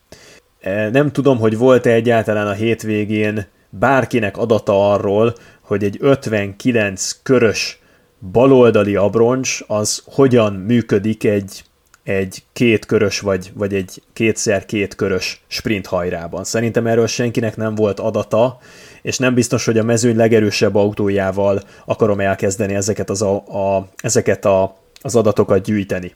E, 0.59 0.89
nem 0.89 1.11
tudom, 1.11 1.39
hogy 1.39 1.57
volt-e 1.57 1.91
egyáltalán 1.91 2.47
a 2.47 2.53
hétvégén 2.53 3.45
bárkinek 3.69 4.37
adata 4.37 4.91
arról, 4.91 5.35
hogy 5.61 5.83
egy 5.83 5.97
59 5.99 7.19
körös 7.23 7.79
baloldali 8.31 8.95
abroncs 8.95 9.59
az 9.67 10.03
hogyan 10.05 10.53
működik 10.53 11.23
egy, 11.23 11.63
egy 12.05 12.43
kétkörös 12.53 13.19
vagy, 13.19 13.51
vagy 13.53 13.73
egy 13.73 14.01
kétszer 14.13 14.65
kétkörös 14.65 15.43
sprint 15.47 15.85
hajrában. 15.85 16.43
Szerintem 16.43 16.87
erről 16.87 17.07
senkinek 17.07 17.57
nem 17.57 17.75
volt 17.75 17.99
adata, 17.99 18.57
és 19.01 19.17
nem 19.17 19.33
biztos, 19.33 19.65
hogy 19.65 19.77
a 19.77 19.83
mezőny 19.83 20.15
legerősebb 20.15 20.75
autójával 20.75 21.61
akarom 21.85 22.19
elkezdeni 22.19 22.75
ezeket, 22.75 23.09
az 23.09 23.21
a, 23.21 23.35
a, 23.35 23.87
ezeket 24.01 24.45
a 24.45 24.83
az 25.05 25.15
adatokat 25.15 25.63
gyűjteni. 25.63 26.15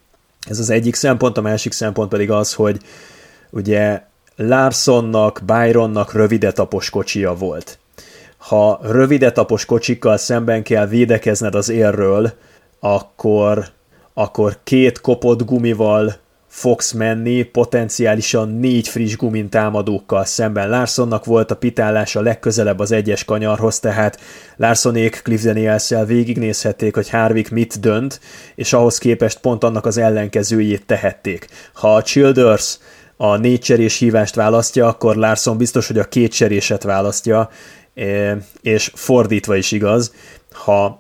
Ez 0.50 0.60
az 0.60 0.70
egyik 0.70 0.96
szempont, 0.96 1.38
a 1.38 1.42
másik 1.42 1.72
szempont 1.72 2.10
pedig 2.10 2.32
az, 2.32 2.54
hogy 2.54 2.80
ugye 3.50 4.02
Larsonnak, 4.36 5.42
Byronnak 5.46 6.14
rövidetapos 6.14 6.90
kocsia 6.90 7.34
volt. 7.34 7.80
Ha 8.38 8.80
rövidetapos 8.84 9.66
kocsikkal 9.66 10.18
szemben 10.18 10.64
kell 10.64 10.88
védekezned 10.88 11.56
az 11.56 11.70
érről, 11.70 12.32
akkor, 12.80 13.66
akkor 14.14 14.58
két 14.64 15.02
kopott 15.02 15.46
gumival 15.46 16.16
fogsz 16.50 16.92
menni, 16.92 17.44
potenciálisan 17.44 18.50
négy 18.50 18.88
friss 18.88 19.16
gumin 19.16 19.50
támadókkal 19.50 20.26
szemben. 20.26 20.70
Larsonnak 20.70 21.26
volt 21.26 21.52
a 21.52 21.56
pitállása 21.56 22.22
legközelebb 22.22 22.80
az 22.80 22.92
egyes 22.92 23.26
kanyarhoz, 23.26 23.80
tehát 23.80 24.20
Larsonék 24.58 25.22
Cliff 25.24 25.44
Daniels-szel 25.44 26.06
végignézhették, 26.06 26.96
hogy 26.96 27.10
Harvick 27.10 27.50
mit 27.50 27.80
dönt, 27.80 28.20
és 28.56 28.74
ahhoz 28.74 28.98
képest 28.98 29.40
pont 29.40 29.64
annak 29.64 29.86
az 29.86 29.98
ellenkezőjét 29.98 30.86
tehették. 30.86 31.48
Ha 31.74 31.96
a 31.96 32.04
Childers 32.04 32.78
a 33.18 33.38
négy 33.38 33.60
cserés 33.60 33.98
hívást 33.98 34.36
választja, 34.36 34.88
akkor 34.88 35.16
Larson 35.16 35.58
biztos, 35.58 35.88
hogy 35.88 35.98
a 35.98 36.04
két 36.04 36.32
cseréset 36.32 36.84
választja, 36.84 37.50
eh, 37.94 38.38
és 38.62 38.92
fordítva 38.96 39.56
is 39.56 39.72
igaz 39.72 40.14
ha 40.52 41.00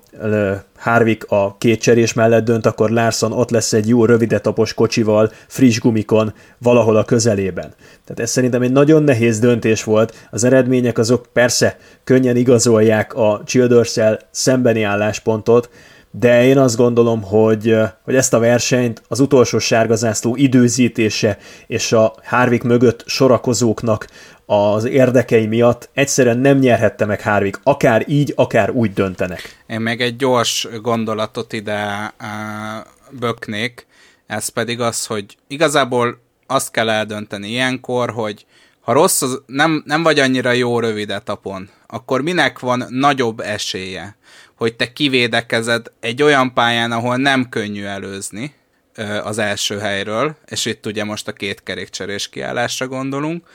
Harvick 0.77 1.31
a 1.31 1.55
két 1.57 1.81
cserés 1.81 2.13
mellett 2.13 2.43
dönt, 2.43 2.65
akkor 2.65 2.89
Larson 2.89 3.31
ott 3.31 3.49
lesz 3.49 3.73
egy 3.73 3.87
jó 3.87 4.05
rövidetapos 4.05 4.73
kocsival, 4.73 5.31
friss 5.47 5.79
gumikon, 5.79 6.33
valahol 6.57 6.95
a 6.95 7.05
közelében. 7.05 7.73
Tehát 8.05 8.19
ez 8.19 8.29
szerintem 8.29 8.61
egy 8.61 8.71
nagyon 8.71 9.03
nehéz 9.03 9.39
döntés 9.39 9.83
volt. 9.83 10.27
Az 10.31 10.43
eredmények 10.43 10.97
azok 10.97 11.25
persze 11.33 11.77
könnyen 12.03 12.35
igazolják 12.35 13.13
a 13.13 13.41
childers 13.45 13.99
szembeni 14.31 14.83
álláspontot, 14.83 15.69
de 16.11 16.43
én 16.45 16.57
azt 16.57 16.75
gondolom, 16.75 17.23
hogy, 17.23 17.75
hogy 18.03 18.15
ezt 18.15 18.33
a 18.33 18.39
versenyt 18.39 19.01
az 19.07 19.19
utolsó 19.19 19.59
sárgazászló 19.59 20.35
időzítése 20.35 21.37
és 21.67 21.91
a 21.91 22.15
Harvick 22.23 22.63
mögött 22.63 23.03
sorakozóknak 23.05 24.07
az 24.45 24.85
érdekei 24.85 25.45
miatt 25.45 25.89
egyszerűen 25.93 26.37
nem 26.37 26.57
nyerhette 26.57 27.05
meg 27.05 27.21
Harvick, 27.21 27.59
akár 27.63 28.05
így, 28.07 28.33
akár 28.35 28.71
úgy 28.71 28.93
döntenek. 28.93 29.63
Én 29.67 29.81
még 29.81 30.01
egy 30.01 30.15
gyors 30.15 30.67
gondolatot 30.81 31.53
ide 31.53 32.13
böknék, 33.09 33.87
ez 34.27 34.47
pedig 34.47 34.79
az, 34.79 35.05
hogy 35.05 35.37
igazából 35.47 36.21
azt 36.47 36.71
kell 36.71 36.89
eldönteni 36.89 37.49
ilyenkor, 37.49 38.09
hogy 38.09 38.45
ha 38.79 38.93
rossz, 38.93 39.21
az, 39.21 39.41
nem, 39.45 39.83
nem 39.85 40.03
vagy 40.03 40.19
annyira 40.19 40.51
jó 40.51 40.79
rövid 40.79 41.09
etapon, 41.09 41.69
akkor 41.87 42.21
minek 42.21 42.59
van 42.59 42.85
nagyobb 42.89 43.39
esélye, 43.39 44.17
hogy 44.59 44.75
te 44.75 44.93
kivédekezed 44.93 45.91
egy 45.99 46.23
olyan 46.23 46.53
pályán, 46.53 46.91
ahol 46.91 47.15
nem 47.15 47.49
könnyű 47.49 47.83
előzni 47.83 48.53
az 49.23 49.37
első 49.37 49.77
helyről, 49.77 50.35
és 50.45 50.65
itt 50.65 50.85
ugye 50.85 51.03
most 51.03 51.27
a 51.27 51.33
két 51.33 51.63
kerékcserés 51.63 52.29
kiállásra 52.29 52.87
gondolunk, 52.87 53.47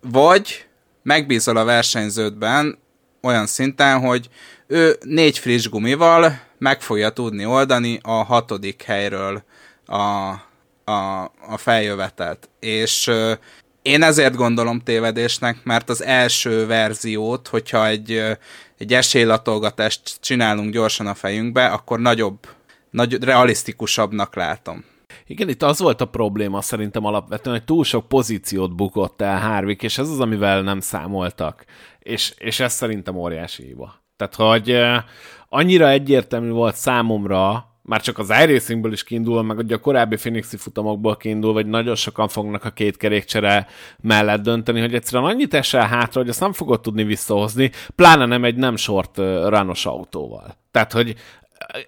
vagy 0.00 0.66
megbízol 1.02 1.56
a 1.56 1.64
versenyződben 1.64 2.78
olyan 3.22 3.46
szinten, 3.46 3.98
hogy 4.00 4.28
ő 4.66 4.96
négy 5.02 5.38
friss 5.38 5.68
gumival 5.68 6.40
meg 6.58 6.80
fogja 6.80 7.10
tudni 7.10 7.44
oldani 7.44 7.98
a 8.02 8.24
hatodik 8.24 8.82
helyről 8.82 9.42
a, 9.86 9.96
a, 10.84 11.22
a 11.48 11.56
feljövetet. 11.56 12.48
És 12.58 13.10
én 13.82 14.02
ezért 14.02 14.34
gondolom 14.34 14.80
tévedésnek, 14.80 15.64
mert 15.64 15.88
az 15.88 16.02
első 16.02 16.66
verziót, 16.66 17.48
hogyha 17.48 17.86
egy, 17.86 18.22
egy 18.80 18.94
esélylatolgatást 18.94 20.20
csinálunk 20.20 20.72
gyorsan 20.72 21.06
a 21.06 21.14
fejünkbe, 21.14 21.66
akkor 21.66 22.00
nagyobb, 22.00 22.38
nagy, 22.90 23.24
realisztikusabbnak 23.24 24.34
látom. 24.34 24.84
Igen, 25.26 25.48
itt 25.48 25.62
az 25.62 25.80
volt 25.80 26.00
a 26.00 26.04
probléma 26.04 26.60
szerintem 26.60 27.04
alapvetően, 27.04 27.56
hogy 27.56 27.64
túl 27.64 27.84
sok 27.84 28.08
pozíciót 28.08 28.74
bukott 28.74 29.20
el 29.20 29.40
Harvick, 29.40 29.82
és 29.82 29.98
ez 29.98 30.08
az, 30.08 30.20
amivel 30.20 30.62
nem 30.62 30.80
számoltak. 30.80 31.64
És, 31.98 32.34
és 32.38 32.60
ez 32.60 32.72
szerintem 32.72 33.16
óriási 33.16 33.62
hiba. 33.62 33.94
Tehát, 34.16 34.34
hogy 34.34 34.78
annyira 35.48 35.88
egyértelmű 35.88 36.50
volt 36.50 36.76
számomra, 36.76 37.69
már 37.90 38.00
csak 38.00 38.18
az 38.18 38.30
iRacingből 38.30 38.92
is 38.92 39.04
kiindulva, 39.04 39.42
meg 39.42 39.58
ugye 39.58 39.74
a 39.74 39.78
korábbi 39.78 40.16
Phoenixi 40.16 40.56
futamokból 40.56 41.16
kiindul, 41.16 41.52
vagy 41.52 41.66
nagyon 41.66 41.94
sokan 41.94 42.28
fognak 42.28 42.64
a 42.64 42.70
két 42.70 42.96
kerékcsere 42.96 43.66
mellett 44.00 44.42
dönteni, 44.42 44.80
hogy 44.80 44.94
egyszerűen 44.94 45.30
annyit 45.30 45.54
esel 45.54 45.86
hátra, 45.86 46.20
hogy 46.20 46.28
azt 46.28 46.40
nem 46.40 46.52
fogod 46.52 46.80
tudni 46.80 47.04
visszahozni, 47.04 47.70
pláne 47.94 48.26
nem 48.26 48.44
egy 48.44 48.56
nem 48.56 48.76
sort 48.76 49.16
ranos 49.46 49.86
autóval. 49.86 50.56
Tehát, 50.70 50.92
hogy 50.92 51.14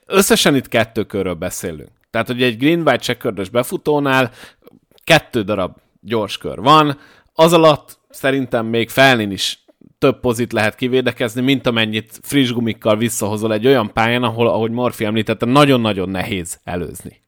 összesen 0.06 0.56
itt 0.56 0.68
kettő 0.68 1.04
körről 1.04 1.34
beszélünk. 1.34 1.90
Tehát, 2.10 2.26
hogy 2.26 2.42
egy 2.42 2.58
green 2.58 2.78
white 2.78 2.98
checkerdös 2.98 3.48
befutónál 3.48 4.30
kettő 5.04 5.42
darab 5.42 5.76
gyors 6.00 6.38
kör 6.38 6.60
van, 6.60 6.98
az 7.32 7.52
alatt 7.52 7.98
szerintem 8.10 8.66
még 8.66 8.88
felnén 8.88 9.30
is 9.30 9.61
több 10.02 10.20
pozit 10.20 10.52
lehet 10.52 10.74
kivédekezni, 10.74 11.40
mint 11.40 11.66
amennyit 11.66 12.20
friss 12.22 12.50
gumikkal 12.52 12.96
visszahozol 12.96 13.52
egy 13.52 13.66
olyan 13.66 13.92
pályán, 13.92 14.22
ahol, 14.22 14.48
ahogy 14.48 14.70
Morfi 14.70 15.04
említette, 15.04 15.46
nagyon-nagyon 15.46 16.08
nehéz 16.08 16.60
előzni. 16.64 17.20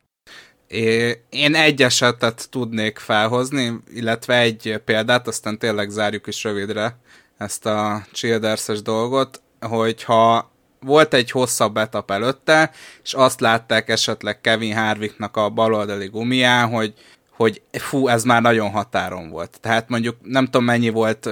Én 1.29 1.55
egy 1.55 1.83
esetet 1.83 2.47
tudnék 2.51 2.99
felhozni, 2.99 3.73
illetve 3.95 4.39
egy 4.39 4.81
példát, 4.85 5.29
aztán 5.29 5.59
tényleg 5.59 5.89
zárjuk 5.89 6.27
is 6.27 6.45
rövidre 6.45 6.99
ezt 7.39 7.67
a 7.67 8.07
childers 8.13 8.83
dolgot, 8.83 9.43
hogyha 9.61 10.53
volt 10.81 11.15
egy 11.15 11.31
hosszabb 11.31 11.77
etap 11.77 12.11
előtte, 12.11 12.71
és 13.03 13.13
azt 13.13 13.41
látták 13.41 13.89
esetleg 13.89 14.41
Kevin 14.41 14.77
Harvicknak 14.77 15.37
a 15.37 15.51
baloldali 15.51 16.07
gumián, 16.07 16.69
hogy 16.69 16.95
hogy 17.37 17.63
fú, 17.73 18.09
ez 18.09 18.25
már 18.25 18.43
nagyon 18.43 18.71
határon 18.71 19.31
volt. 19.31 19.59
Tehát 19.61 19.89
mondjuk 19.89 20.17
nem 20.23 20.45
tudom 20.45 20.65
mennyi 20.65 20.89
volt 20.89 21.29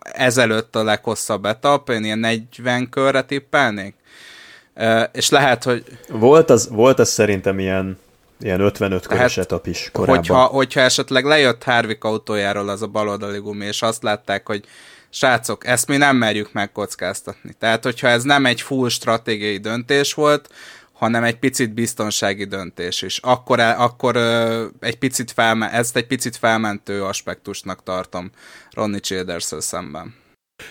ezelőtt 0.00 0.76
a 0.76 0.82
leghosszabb 0.84 1.44
etap, 1.44 1.88
én 1.88 2.04
ilyen 2.04 2.18
40 2.18 2.88
körre 2.88 3.22
tippelnék. 3.22 3.94
És 5.12 5.28
lehet, 5.28 5.64
hogy... 5.64 5.84
Volt 6.08 6.50
az, 6.50 6.68
volt 6.68 6.98
az 6.98 7.08
szerintem 7.08 7.58
ilyen, 7.58 7.98
ilyen 8.40 8.60
55 8.60 9.06
körös 9.06 9.36
etap 9.36 9.66
is 9.66 9.88
korábban. 9.92 10.16
Hogyha, 10.16 10.44
hogyha 10.44 10.80
esetleg 10.80 11.24
lejött 11.24 11.64
Harvick 11.64 12.04
autójáról 12.04 12.68
az 12.68 12.82
a 12.82 12.86
baloldali 12.86 13.38
gumi, 13.38 13.64
és 13.64 13.82
azt 13.82 14.02
látták, 14.02 14.46
hogy 14.46 14.64
srácok, 15.10 15.66
ezt 15.66 15.88
mi 15.88 15.96
nem 15.96 16.16
merjük 16.16 16.52
megkockáztatni. 16.52 17.52
Tehát, 17.58 17.84
hogyha 17.84 18.08
ez 18.08 18.22
nem 18.22 18.46
egy 18.46 18.60
full 18.60 18.88
stratégiai 18.88 19.56
döntés 19.56 20.14
volt, 20.14 20.48
hanem 20.96 21.24
egy 21.24 21.38
picit 21.38 21.74
biztonsági 21.74 22.44
döntés 22.44 23.02
is. 23.02 23.18
Akkor, 23.18 23.60
akkor 23.60 24.16
egy 24.80 24.98
picit 24.98 25.30
felme, 25.30 25.72
ezt 25.72 25.96
egy 25.96 26.06
picit 26.06 26.36
felmentő 26.36 27.04
aspektusnak 27.04 27.82
tartom 27.82 28.30
Ronnie 28.70 29.00
childers 29.00 29.52
szemben. 29.58 30.14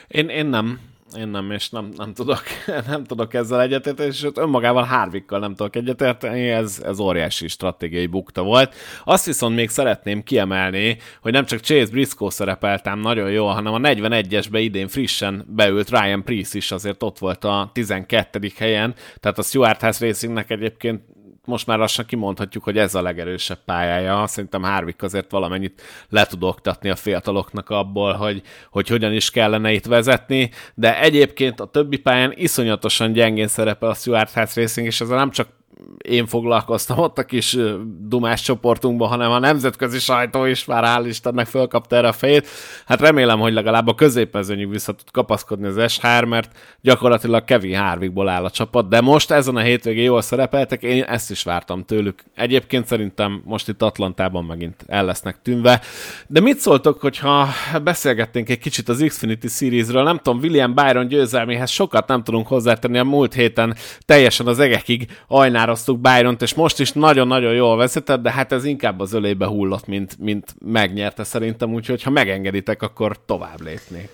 Én, 0.08 0.30
én 0.30 0.46
nem 0.46 0.80
én 1.14 1.28
nem, 1.28 1.52
és 1.52 1.70
nem, 1.70 1.92
nem, 1.98 2.14
tudok, 2.14 2.44
nem 2.88 3.04
tudok 3.04 3.34
ezzel 3.34 3.62
egyetérteni, 3.62 4.10
és 4.10 4.28
önmagával 4.36 4.84
Hárvikkal 4.84 5.40
nem 5.40 5.56
tudok 5.56 5.76
egyetérteni, 5.76 6.50
ez, 6.50 6.82
ez 6.86 7.00
óriási 7.00 7.48
stratégiai 7.48 8.06
bukta 8.08 8.44
volt. 8.44 8.76
Azt 9.04 9.26
viszont 9.26 9.56
még 9.56 9.70
szeretném 9.70 10.24
kiemelni, 10.24 10.98
hogy 11.22 11.32
nem 11.32 11.46
csak 11.46 11.60
Chase 11.60 11.92
Briscoe 11.92 12.30
szerepeltem 12.30 13.00
nagyon 13.00 13.32
jól, 13.32 13.54
hanem 13.54 13.74
a 13.74 13.80
41-esbe 13.80 14.58
idén 14.58 14.88
frissen 14.88 15.46
beült 15.48 15.90
Ryan 15.90 16.24
Priest 16.24 16.56
is 16.56 16.72
azért 16.72 17.04
ott 17.04 17.18
volt 17.18 17.44
a 17.44 17.70
12. 17.74 18.52
helyen, 18.58 18.94
tehát 19.20 19.38
a 19.38 19.42
Stuart 19.44 19.82
House 19.82 20.06
Racingnek 20.06 20.50
egyébként 20.50 21.02
most 21.46 21.68
már 21.68 21.78
lassan 21.78 22.06
kimondhatjuk, 22.06 22.64
hogy 22.64 22.78
ez 22.78 22.96
a 22.96 23.02
legerősebb 23.02 23.60
pályája. 23.66 24.28
Szerintem 24.28 24.64
Harvick 24.64 25.02
azért 25.02 25.32
valamennyit 25.32 25.82
le 26.10 26.26
tud 26.26 26.44
oktatni 26.44 26.90
a 26.90 26.96
fiataloknak 26.96 27.70
abból, 27.70 28.14
hogy, 28.14 28.42
hogy 28.72 28.88
hogyan 28.88 29.14
is 29.14 29.30
kellene 29.30 29.72
itt 29.72 29.86
vezetni, 29.86 30.52
de 30.74 31.02
egyébként 31.02 31.60
a 31.60 31.66
többi 31.66 31.98
pályán 31.98 32.34
iszonyatosan 32.36 33.12
gyengén 33.12 33.48
szerepel 33.48 33.90
a 33.90 33.94
Stuart 33.94 34.32
House 34.32 34.62
Racing, 34.62 34.88
és 34.88 35.02
ezzel 35.02 35.18
nem 35.18 35.32
csak 35.32 35.48
én 35.98 36.26
foglalkoztam 36.26 36.98
ott 36.98 37.18
a 37.18 37.24
kis 37.24 37.58
dumás 38.00 38.42
csoportunkban, 38.42 39.08
hanem 39.08 39.32
a 39.32 39.40
nemzetközi 39.40 40.00
sajtó 40.00 40.46
is 40.46 40.66
már 40.66 40.84
hál' 40.84 41.08
Istennek 41.08 41.48
fölkapta 41.48 41.96
erre 41.96 42.08
a 42.08 42.12
fejét. 42.12 42.48
Hát 42.86 43.02
remélem, 43.02 43.40
hogy 43.40 43.54
legalább 43.54 43.88
a 43.88 43.96
középmezőnyig 43.96 44.70
vissza 44.70 44.94
tud 44.94 45.12
kapaszkodni 45.12 45.68
az 45.68 45.76
S3, 45.78 46.28
mert 46.28 46.52
gyakorlatilag 46.82 47.44
Kevin 47.44 47.78
Harvickból 47.78 48.30
áll 48.30 48.44
a 48.46 48.50
csapat, 48.50 48.90
de 48.90 49.02
most 49.02 49.32
ezen 49.32 49.56
a 49.56 49.60
hétvégén 49.60 50.04
jól 50.04 50.22
szerepeltek, 50.22 50.84
én 50.84 51.04
ezt 51.04 51.32
is 51.32 51.44
vártam 51.44 51.86
tőlük. 51.86 52.24
Egyébként 52.36 52.86
szerintem 52.88 53.42
most 53.46 53.68
itt 53.68 53.82
Atlantában 53.82 54.44
megint 54.44 54.84
el 54.88 55.06
lesznek 55.06 55.42
tűnve. 55.42 55.82
De 56.28 56.40
mit 56.40 56.58
szóltok, 56.58 57.02
hogyha 57.02 57.48
beszélgetnénk 57.84 58.50
egy 58.50 58.60
kicsit 58.60 58.90
az 58.90 59.04
Xfinity 59.08 59.48
Seriesről? 59.48 60.04
Nem 60.04 60.18
tudom, 60.18 60.40
William 60.40 60.74
Byron 60.74 61.08
győzelméhez 61.08 61.70
sokat 61.70 62.08
nem 62.08 62.24
tudunk 62.24 62.48
hozzátenni. 62.48 62.98
A 62.98 63.04
múlt 63.04 63.34
héten 63.34 63.76
teljesen 64.06 64.48
az 64.48 64.60
egekig 64.60 65.08
ajnál 65.28 65.65
elárasztuk 65.66 66.00
byron 66.00 66.38
és 66.40 66.54
most 66.54 66.80
is 66.80 66.92
nagyon-nagyon 66.92 67.54
jól 67.54 67.78
vezetett, 67.78 68.22
de 68.22 68.32
hát 68.32 68.52
ez 68.52 68.66
inkább 68.66 69.00
az 69.00 69.14
ölébe 69.14 69.46
hullott, 69.46 69.88
mint, 69.88 70.16
mint 70.20 70.56
megnyerte 70.66 71.24
szerintem, 71.24 71.74
úgyhogy 71.74 72.04
ha 72.04 72.10
megengeditek, 72.10 72.82
akkor 72.82 73.18
tovább 73.26 73.62
lépnék. 73.62 74.10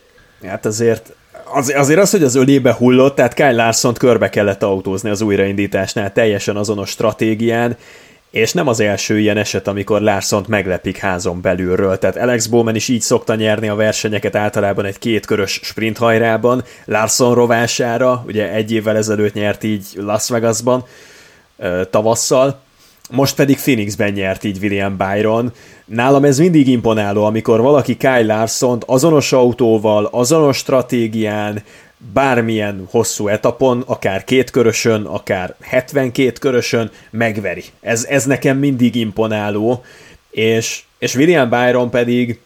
Hát 0.48 0.66
azért 0.66 1.14
az, 1.54 1.74
azért 1.76 2.00
az, 2.00 2.12
hogy 2.12 2.24
az 2.24 2.36
ölébe 2.36 2.74
hullott, 2.74 3.16
tehát 3.16 3.34
Kyle 3.34 3.52
larson 3.52 3.94
körbe 3.94 4.30
kellett 4.30 4.64
autózni 4.64 5.10
az 5.10 5.22
újraindításnál 5.22 6.14
teljesen 6.14 6.56
azonos 6.56 6.90
stratégián, 6.90 7.78
és 8.32 8.54
nem 8.54 8.68
az 8.68 8.80
első 8.80 9.20
ilyen 9.20 9.38
eset, 9.38 9.68
amikor 9.68 10.02
Larson 10.02 10.46
meglepik 10.48 10.98
házon 10.98 11.42
belülről. 11.42 11.98
Tehát 11.98 12.18
Alex 12.18 12.48
Bowman 12.48 12.76
is 12.76 12.88
így 12.88 13.02
szokta 13.02 13.36
nyerni 13.36 13.68
a 13.68 13.76
versenyeket 13.76 14.36
általában 14.36 14.86
egy 14.86 15.00
kétkörös 15.00 15.60
sprint 15.64 15.98
hajrában, 15.98 16.64
Larson 16.86 17.34
rovására, 17.34 18.24
ugye 18.28 18.52
egy 18.52 18.72
évvel 18.72 18.98
ezelőtt 18.98 19.34
nyert 19.34 19.64
így 19.64 19.86
Las 19.96 20.30
Vegasban, 20.30 20.86
tavasszal, 21.90 22.60
most 23.12 23.36
pedig 23.36 23.58
Phoenixben 23.58 24.12
nyert 24.12 24.44
így 24.44 24.58
William 24.62 24.98
Byron. 24.98 25.52
Nálam 25.86 26.24
ez 26.24 26.38
mindig 26.40 26.68
imponáló, 26.68 27.24
amikor 27.24 27.62
valaki 27.62 27.98
Kyle 27.98 28.22
larson 28.22 28.84
azonos 28.86 29.34
autóval, 29.34 30.06
azonos 30.06 30.58
stratégián, 30.58 31.64
bármilyen 32.14 32.88
hosszú 32.90 33.28
etapon, 33.28 33.84
akár 33.86 34.24
kétkörösön, 34.24 35.06
akár 35.06 35.56
72 35.62 36.32
körösön 36.40 36.92
megveri. 37.10 37.64
Ez, 37.82 38.06
ez 38.06 38.26
nekem 38.26 38.58
mindig 38.58 38.96
imponáló, 38.96 39.84
és, 40.30 40.84
és 41.00 41.16
William 41.16 41.50
Byron 41.50 41.90
pedig, 41.90 42.40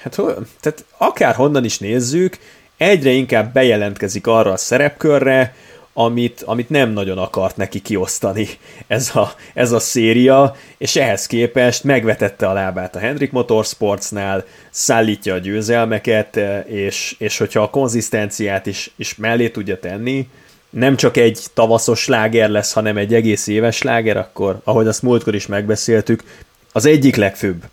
hát 0.00 0.14
tehát 0.60 0.84
akár 0.96 1.34
honnan 1.34 1.64
is 1.64 1.78
nézzük, 1.78 2.38
egyre 2.76 3.10
inkább 3.10 3.52
bejelentkezik 3.52 4.26
arra 4.26 4.52
a 4.52 4.56
szerepkörre, 4.56 5.54
amit, 5.92 6.42
amit 6.42 6.68
nem 6.68 6.90
nagyon 6.90 7.18
akart 7.18 7.56
neki 7.56 7.80
kiosztani 7.80 8.48
ez 8.86 9.16
a, 9.16 9.34
ez 9.54 9.72
a 9.72 9.78
széria, 9.78 10.56
és 10.78 10.96
ehhez 10.96 11.26
képest 11.26 11.84
megvetette 11.84 12.48
a 12.48 12.52
lábát 12.52 12.96
a 12.96 12.98
Hendrik 12.98 13.32
Motorsportsnál, 13.32 14.44
szállítja 14.70 15.34
a 15.34 15.38
győzelmeket, 15.38 16.40
és, 16.66 17.14
és 17.18 17.38
hogyha 17.38 17.62
a 17.62 17.70
konzisztenciát 17.70 18.66
is, 18.66 18.90
is 18.96 19.16
mellé 19.16 19.48
tudja 19.48 19.78
tenni, 19.78 20.28
nem 20.70 20.96
csak 20.96 21.16
egy 21.16 21.46
tavaszos 21.54 22.00
sláger 22.00 22.48
lesz, 22.50 22.72
hanem 22.72 22.96
egy 22.96 23.14
egész 23.14 23.46
éves 23.46 23.76
sláger, 23.76 24.16
akkor, 24.16 24.60
ahogy 24.64 24.86
azt 24.86 25.02
múltkor 25.02 25.34
is 25.34 25.46
megbeszéltük, 25.46 26.22
az 26.72 26.84
egyik 26.86 27.16
legfőbb 27.16 27.64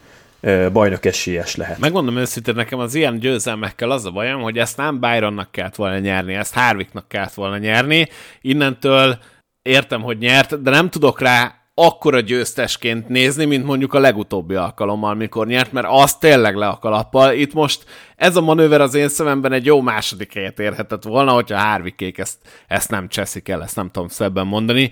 bajnok 0.71 1.05
esélyes 1.05 1.55
lehet. 1.55 1.79
Megmondom 1.79 2.17
őszintén, 2.17 2.55
nekem 2.55 2.79
az 2.79 2.95
ilyen 2.95 3.19
győzelmekkel 3.19 3.91
az 3.91 4.05
a 4.05 4.11
bajom, 4.11 4.41
hogy 4.41 4.57
ezt 4.57 4.77
nem 4.77 4.99
Byronnak 4.99 5.51
kellett 5.51 5.75
volna 5.75 5.97
nyerni, 5.97 6.33
ezt 6.33 6.53
Harvicknak 6.53 7.07
kellett 7.07 7.33
volna 7.33 7.57
nyerni. 7.57 8.07
Innentől 8.41 9.17
értem, 9.61 10.01
hogy 10.01 10.17
nyert, 10.17 10.61
de 10.61 10.69
nem 10.69 10.89
tudok 10.89 11.19
rá 11.19 11.53
akkora 11.73 12.19
győztesként 12.19 13.07
nézni, 13.07 13.45
mint 13.45 13.65
mondjuk 13.65 13.93
a 13.93 13.99
legutóbbi 13.99 14.55
alkalommal, 14.55 15.13
mikor 15.13 15.47
nyert, 15.47 15.71
mert 15.71 15.87
az 15.89 16.15
tényleg 16.15 16.55
le 16.55 16.67
a 16.67 16.77
kalappal. 16.77 17.33
Itt 17.33 17.53
most 17.53 17.85
ez 18.15 18.35
a 18.35 18.41
manőver 18.41 18.81
az 18.81 18.93
én 18.93 19.09
szememben 19.09 19.51
egy 19.51 19.65
jó 19.65 19.81
második 19.81 20.33
helyet 20.33 20.59
érhetett 20.59 21.03
volna, 21.03 21.31
hogyha 21.31 21.57
Hárvikék 21.57 22.17
ezt, 22.17 22.37
ezt 22.67 22.89
nem 22.89 23.07
cseszik 23.07 23.49
el, 23.49 23.63
ezt 23.63 23.75
nem 23.75 23.89
tudom 23.91 24.07
szebben 24.07 24.47
mondani 24.47 24.89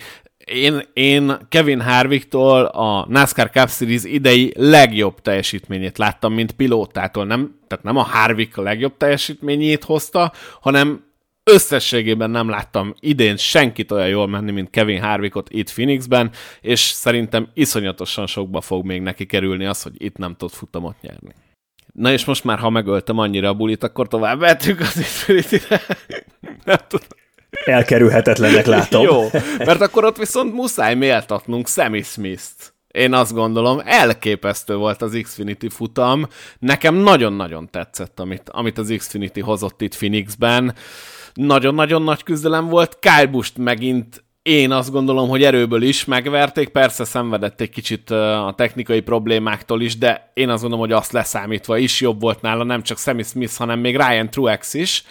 én, 0.48 0.82
én 0.94 1.38
Kevin 1.50 1.82
Harvicktól 1.82 2.66
a 2.66 3.06
NASCAR 3.10 3.50
Cup 3.50 3.70
Series 3.70 4.04
idei 4.04 4.54
legjobb 4.56 5.22
teljesítményét 5.22 5.98
láttam, 5.98 6.34
mint 6.34 6.52
pilótától. 6.52 7.26
Nem, 7.26 7.60
tehát 7.68 7.84
nem 7.84 7.98
a 7.98 8.02
Harvick 8.02 8.58
a 8.58 8.62
legjobb 8.62 8.98
teljesítményét 8.98 9.84
hozta, 9.84 10.32
hanem 10.62 11.06
összességében 11.44 12.30
nem 12.30 12.50
láttam 12.50 12.94
idén 13.00 13.38
senkit 13.38 13.92
olyan 13.92 14.08
jól 14.08 14.28
menni, 14.28 14.52
mint 14.52 14.70
Kevin 14.70 15.02
Harvickot 15.02 15.50
itt 15.50 15.72
Phoenixben, 15.74 16.32
és 16.62 16.80
szerintem 16.80 17.50
iszonyatosan 17.54 18.28
sokba 18.28 18.62
fog 18.62 18.86
még 18.86 19.02
neki 19.02 19.26
kerülni 19.26 19.66
az, 19.66 19.82
hogy 19.82 19.94
itt 19.98 20.18
nem 20.18 20.36
tud 20.36 20.50
futamot 20.50 21.02
nyerni. 21.02 21.34
Na 21.94 22.12
és 22.12 22.26
most 22.26 22.44
már, 22.44 22.60
ha 22.60 22.70
megöltem 22.70 23.18
annyira 23.18 23.50
a 23.50 23.54
bulit, 23.54 23.84
akkor 23.84 24.08
tovább 24.08 24.40
vettük 24.40 24.80
az 24.80 24.98
Infinity-re. 24.98 25.82
nem 26.64 26.78
tudom. 26.88 27.08
Elkerülhetetlennek 27.66 28.66
látom. 28.66 29.04
Jó, 29.04 29.24
mert 29.58 29.82
akkor 29.82 30.06
ott 30.06 30.18
viszont 30.18 30.54
muszáj 30.54 30.96
méltatnunk 30.96 31.68
Sammy 31.68 32.02
Smith-t. 32.02 32.76
Én 32.88 33.14
azt 33.14 33.34
gondolom, 33.34 33.82
elképesztő 33.86 34.76
volt 34.76 35.02
az 35.02 35.20
Xfinity 35.22 35.68
futam. 35.70 36.28
Nekem 36.60 36.96
nagyon-nagyon 36.96 37.70
tetszett, 37.70 38.20
amit, 38.20 38.50
amit 38.50 38.78
az 38.78 38.94
Xfinity 38.98 39.40
hozott 39.40 39.82
itt 39.82 39.96
Phoenixben. 39.96 40.76
Nagyon-nagyon 41.34 42.02
nagy 42.02 42.24
küzdelem 42.24 42.68
volt. 42.68 42.98
Kyle 43.00 43.26
Busch 43.26 43.58
megint 43.58 44.24
én 44.42 44.72
azt 44.72 44.92
gondolom, 44.92 45.30
hogy 45.30 45.44
erőből 45.44 45.82
is 45.82 46.06
megverték, 46.06 46.70
persze 46.70 47.04
szenvedett 47.04 47.62
egy 47.62 47.70
kicsit 47.70 48.10
a 48.10 48.54
technikai 48.58 49.02
problémáktól 49.02 49.82
is, 49.82 49.98
de 49.98 50.32
én 50.34 50.50
azt 50.50 50.62
gondolom, 50.62 50.86
hogy 50.86 50.96
azt 50.96 51.12
leszámítva 51.12 51.78
is 51.78 52.02
jobb 52.02 52.22
volt 52.22 52.42
nála 52.42 52.64
nem 52.64 52.84
csak 52.84 52.98
Sammy 52.98 53.24
Smith, 53.24 53.56
hanem 53.58 53.80
még 53.80 53.96
Ryan 53.96 54.30
Truex 54.30 54.74
is. 54.74 55.04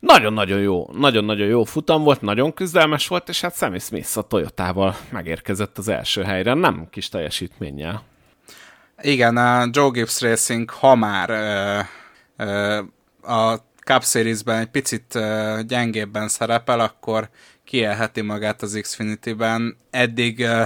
Nagyon-nagyon 0.00 0.60
jó, 0.60 0.90
nagyon-nagyon 0.92 1.46
jó 1.46 1.64
futam 1.64 2.02
volt, 2.02 2.20
nagyon 2.20 2.52
küzdelmes 2.52 3.08
volt, 3.08 3.28
és 3.28 3.40
hát 3.40 3.56
Sammy 3.56 3.78
Smith 3.78 4.18
a 4.18 4.22
Toyotával 4.22 4.96
megérkezett 5.10 5.78
az 5.78 5.88
első 5.88 6.22
helyre, 6.22 6.54
nem 6.54 6.86
kis 6.90 7.08
teljesítménnyel. 7.08 8.02
Igen, 9.02 9.36
a 9.36 9.68
Joe 9.70 9.90
Gibbs 9.90 10.20
Racing, 10.20 10.70
ha 10.70 10.94
már 10.94 11.30
ö, 11.30 11.80
ö, 12.44 12.80
a 13.32 13.54
Cup 13.84 14.04
Series-ben 14.04 14.58
egy 14.58 14.70
picit 14.70 15.14
ö, 15.14 15.60
gyengébben 15.66 16.28
szerepel, 16.28 16.80
akkor 16.80 17.28
kielheti 17.66 18.20
magát 18.20 18.62
az 18.62 18.78
Xfinity-ben. 18.82 19.76
Eddig 19.90 20.38
uh, 20.38 20.64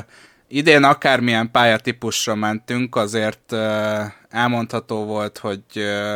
idén 0.48 0.84
akármilyen 0.84 1.50
pályatípusra 1.50 2.34
mentünk, 2.34 2.96
azért 2.96 3.52
uh, 3.52 4.04
elmondható 4.28 5.04
volt, 5.04 5.38
hogy 5.38 5.62
uh, 5.74 6.14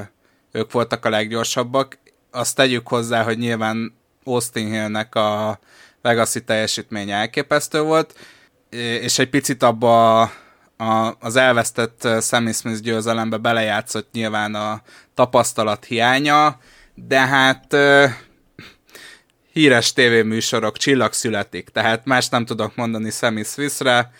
ők 0.53 0.73
voltak 0.73 1.05
a 1.05 1.09
leggyorsabbak. 1.09 1.99
Azt 2.35 2.55
tegyük 2.55 2.89
hozzá, 2.89 3.23
hogy 3.23 3.39
nyilván 3.39 3.94
Austin 4.24 4.70
Hillnek 4.70 5.15
a 5.15 5.59
Legacy 6.02 6.44
teljesítmény 6.44 7.11
elképesztő 7.11 7.81
volt, 7.81 8.19
és 9.01 9.19
egy 9.19 9.28
picit 9.28 9.62
abba 9.62 10.20
a, 10.77 11.16
az 11.20 11.36
elvesztett 11.36 12.09
Sammy 12.20 12.52
Smith 12.52 12.81
győzelembe 12.81 13.36
belejátszott 13.36 14.09
nyilván 14.12 14.55
a 14.55 14.82
tapasztalat 15.15 15.85
hiánya, 15.85 16.59
de 16.94 17.19
hát 17.19 17.77
híres 19.52 19.93
tévéműsorok, 19.93 20.77
csillag 20.77 21.12
születik, 21.12 21.69
tehát 21.69 22.05
más 22.05 22.28
nem 22.28 22.44
tudok 22.44 22.77
mondani 22.77 23.11
Sammy 23.11 23.43
Swissre. 23.43 24.11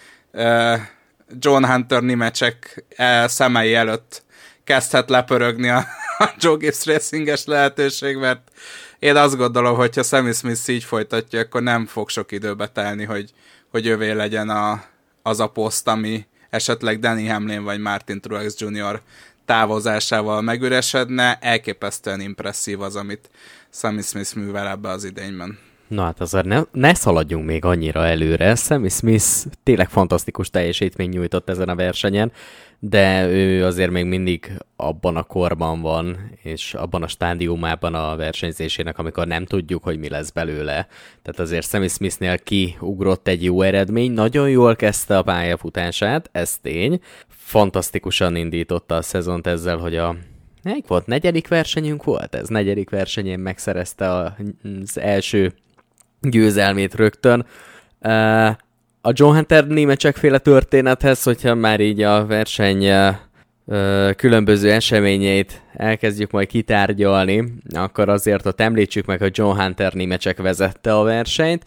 John 1.39 1.65
Hunter 1.65 2.03
Nimecsek 2.03 2.85
szemei 3.27 3.75
előtt 3.75 4.23
kezdhet 4.65 5.11
lepörögni 5.11 5.69
a, 5.69 5.87
a 6.19 6.35
Joe 6.39 6.57
Gibbs 6.57 6.87
racinges 6.87 7.45
lehetőség, 7.45 8.17
mert 8.17 8.51
én 8.99 9.17
azt 9.17 9.37
gondolom, 9.37 9.77
hogy 9.77 9.95
ha 9.95 10.03
Sammy 10.03 10.33
Smith 10.33 10.69
így 10.69 10.85
folytatja, 10.85 11.41
akkor 11.41 11.63
nem 11.63 11.87
fog 11.87 12.09
sok 12.09 12.33
időbe 12.33 12.69
telni, 12.69 13.05
hogy, 13.05 13.31
hogy 13.71 13.87
övé 13.87 14.11
legyen 14.11 14.49
a, 14.49 14.85
az 15.23 15.41
a 15.41 15.47
poszt, 15.47 15.89
ami 15.89 16.27
esetleg 16.51 16.99
Danny 16.99 17.31
Hamlin 17.31 17.63
vagy 17.63 17.79
Martin 17.79 18.21
Truex 18.21 18.55
Jr. 18.59 19.01
távozásával 19.45 20.43
megüresedne. 20.43 21.39
Elképesztően 21.41 22.21
impresszív 22.21 22.81
az, 22.81 22.97
amit 22.97 23.31
Sammy 23.73 24.03
Smith 24.03 24.37
művel 24.37 24.69
ebbe 24.69 24.89
az 24.89 25.05
idényben. 25.05 25.59
Na 25.95 26.03
hát 26.03 26.21
azért 26.21 26.45
ne, 26.45 26.61
ne 26.73 26.95
szaladjunk 26.95 27.47
még 27.47 27.65
annyira 27.65 28.07
előre. 28.07 28.55
Sammy 28.55 28.89
Smith 28.89 29.27
tényleg 29.63 29.89
fantasztikus 29.89 30.51
teljesítmény 30.51 31.09
nyújtott 31.09 31.49
ezen 31.49 31.69
a 31.69 31.75
versenyen, 31.75 32.33
de 32.79 33.27
ő 33.29 33.65
azért 33.65 33.91
még 33.91 34.05
mindig 34.05 34.53
abban 34.77 35.17
a 35.17 35.23
korban 35.23 35.81
van, 35.81 36.31
és 36.43 36.75
abban 36.75 37.03
a 37.03 37.09
stádiumában 37.09 37.95
a 37.95 38.17
versenyzésének, 38.17 38.99
amikor 38.99 39.27
nem 39.27 39.45
tudjuk, 39.45 39.83
hogy 39.83 39.99
mi 39.99 40.09
lesz 40.09 40.31
belőle. 40.31 40.87
Tehát 41.23 41.41
azért 41.41 41.69
Sammy 41.69 41.89
Smithnél 41.89 42.39
kiugrott 42.39 43.29
egy 43.29 43.45
jó 43.45 43.63
eredmény, 43.63 44.13
nagyon 44.13 44.51
jól 44.51 44.77
kezdte 44.77 45.19
a 45.19 45.23
pályafutását, 45.23 46.29
ez 46.33 46.59
tény. 46.59 47.01
Fantasztikusan 47.29 48.37
indította 48.37 48.97
a 48.97 49.03
szezont 49.03 49.47
ezzel, 49.47 49.77
hogy 49.77 49.97
a 49.97 50.17
Melyik 50.63 50.87
volt? 50.87 51.07
Negyedik 51.07 51.49
versenyünk 51.49 52.05
volt 52.05 52.35
ez? 52.35 52.49
Negyedik 52.49 52.91
versenyén 52.91 53.39
megszerezte 53.39 54.35
az 54.83 54.99
első 54.99 55.53
győzelmét 56.31 56.95
rögtön. 56.95 57.47
A 59.01 59.11
John 59.13 59.35
Hunter 59.35 59.67
némecsek 59.67 60.17
féle 60.17 60.39
történethez, 60.39 61.23
hogyha 61.23 61.55
már 61.55 61.81
így 61.81 62.03
a 62.03 62.27
verseny 62.27 62.87
különböző 64.17 64.73
eseményeit 64.73 65.63
elkezdjük 65.73 66.31
majd 66.31 66.47
kitárgyalni, 66.47 67.45
akkor 67.75 68.09
azért 68.09 68.47
ott 68.47 68.61
említsük 68.61 69.07
meg, 69.07 69.19
hogy 69.19 69.39
John 69.39 69.61
Hunter 69.61 69.93
némecsek 69.93 70.41
vezette 70.41 70.97
a 70.97 71.03
versenyt, 71.03 71.65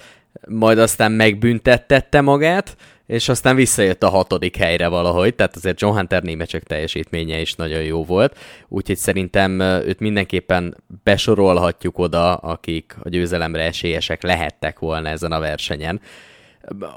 majd 0.48 0.78
aztán 0.78 1.12
megbüntettette 1.12 2.22
magát, 2.22 2.76
és 3.08 3.30
aztán 3.30 3.56
visszajött 3.56 4.04
a 4.04 4.10
hatodik 4.10 4.56
helyre 4.56 4.88
valahogy, 4.88 5.36
tehát 5.36 5.56
azért 5.56 5.82
John 5.82 5.96
Hunter 5.96 6.24
némecsek 6.24 6.64
teljesítménye 6.64 7.40
is 7.40 7.54
nagyon 7.54 7.84
jó 7.84 8.06
volt, 8.06 8.38
úgyhogy 8.68 8.98
szerintem 8.98 9.60
őt 9.60 10.00
mindenképpen 10.00 10.78
besorolhatjuk 11.04 11.98
oda, 11.98 12.36
akik 12.36 12.96
a 13.04 13.10
győzelemre 13.10 13.64
esélyesek 13.64 14.24
lehettek 14.24 14.80
volna 14.80 15.10
ezen 15.10 15.32
a 15.32 15.40
versenyen. 15.40 16.02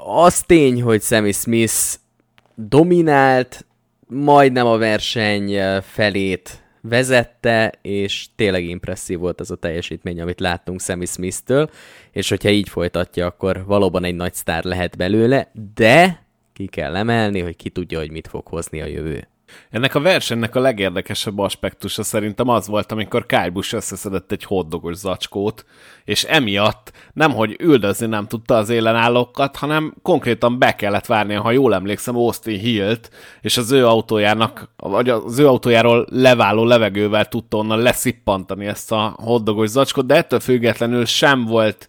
Az 0.05 0.41
tény, 0.41 0.81
hogy 0.81 1.01
Sammy 1.01 1.31
Smith 1.31 1.95
dominált, 2.55 3.65
majdnem 4.07 4.65
a 4.65 4.77
verseny 4.77 5.57
felét 5.81 6.60
vezette, 6.81 7.73
és 7.81 8.27
tényleg 8.35 8.63
impresszív 8.63 9.19
volt 9.19 9.39
az 9.39 9.51
a 9.51 9.55
teljesítmény, 9.55 10.21
amit 10.21 10.39
láttunk 10.39 10.81
Sammy 10.81 11.05
Smith-től, 11.05 11.69
és 12.11 12.29
hogyha 12.29 12.49
így 12.49 12.69
folytatja, 12.69 13.25
akkor 13.25 13.65
valóban 13.65 14.03
egy 14.03 14.15
nagy 14.15 14.33
sztár 14.33 14.63
lehet 14.63 14.97
belőle, 14.97 15.51
de 15.75 16.25
ki 16.53 16.65
kell 16.65 16.95
emelni, 16.95 17.39
hogy 17.39 17.55
ki 17.55 17.69
tudja, 17.69 17.99
hogy 17.99 18.11
mit 18.11 18.27
fog 18.27 18.47
hozni 18.47 18.81
a 18.81 18.85
jövő. 18.85 19.27
Ennek 19.69 19.95
a 19.95 19.99
versenynek 19.99 20.55
a 20.55 20.59
legérdekesebb 20.59 21.39
aspektusa 21.39 22.03
szerintem 22.03 22.47
az 22.47 22.67
volt, 22.67 22.91
amikor 22.91 23.25
Kyle 23.25 23.49
Busch 23.49 23.73
összeszedett 23.73 24.31
egy 24.31 24.43
hódogos 24.43 24.95
zacskót, 24.95 25.65
és 26.05 26.23
emiatt 26.23 26.91
nem, 27.13 27.31
hogy 27.31 27.55
üldözni 27.59 28.05
nem 28.05 28.27
tudta 28.27 28.55
az 28.55 28.69
élenállókat, 28.69 29.55
hanem 29.55 29.93
konkrétan 30.01 30.59
be 30.59 30.75
kellett 30.75 31.05
várni, 31.05 31.33
ha 31.33 31.51
jól 31.51 31.73
emlékszem, 31.73 32.15
Austin 32.15 32.59
Hilt, 32.59 33.09
és 33.41 33.57
az 33.57 33.71
ő 33.71 33.87
autójának, 33.87 34.69
vagy 34.75 35.09
az 35.09 35.39
ő 35.39 35.47
autójáról 35.47 36.07
leváló 36.09 36.65
levegővel 36.65 37.25
tudta 37.25 37.57
onnan 37.57 37.79
leszippantani 37.79 38.65
ezt 38.65 38.91
a 38.91 39.15
hódogos 39.17 39.69
zacskót, 39.69 40.05
de 40.05 40.15
ettől 40.15 40.39
függetlenül 40.39 41.05
sem 41.05 41.45
volt 41.45 41.87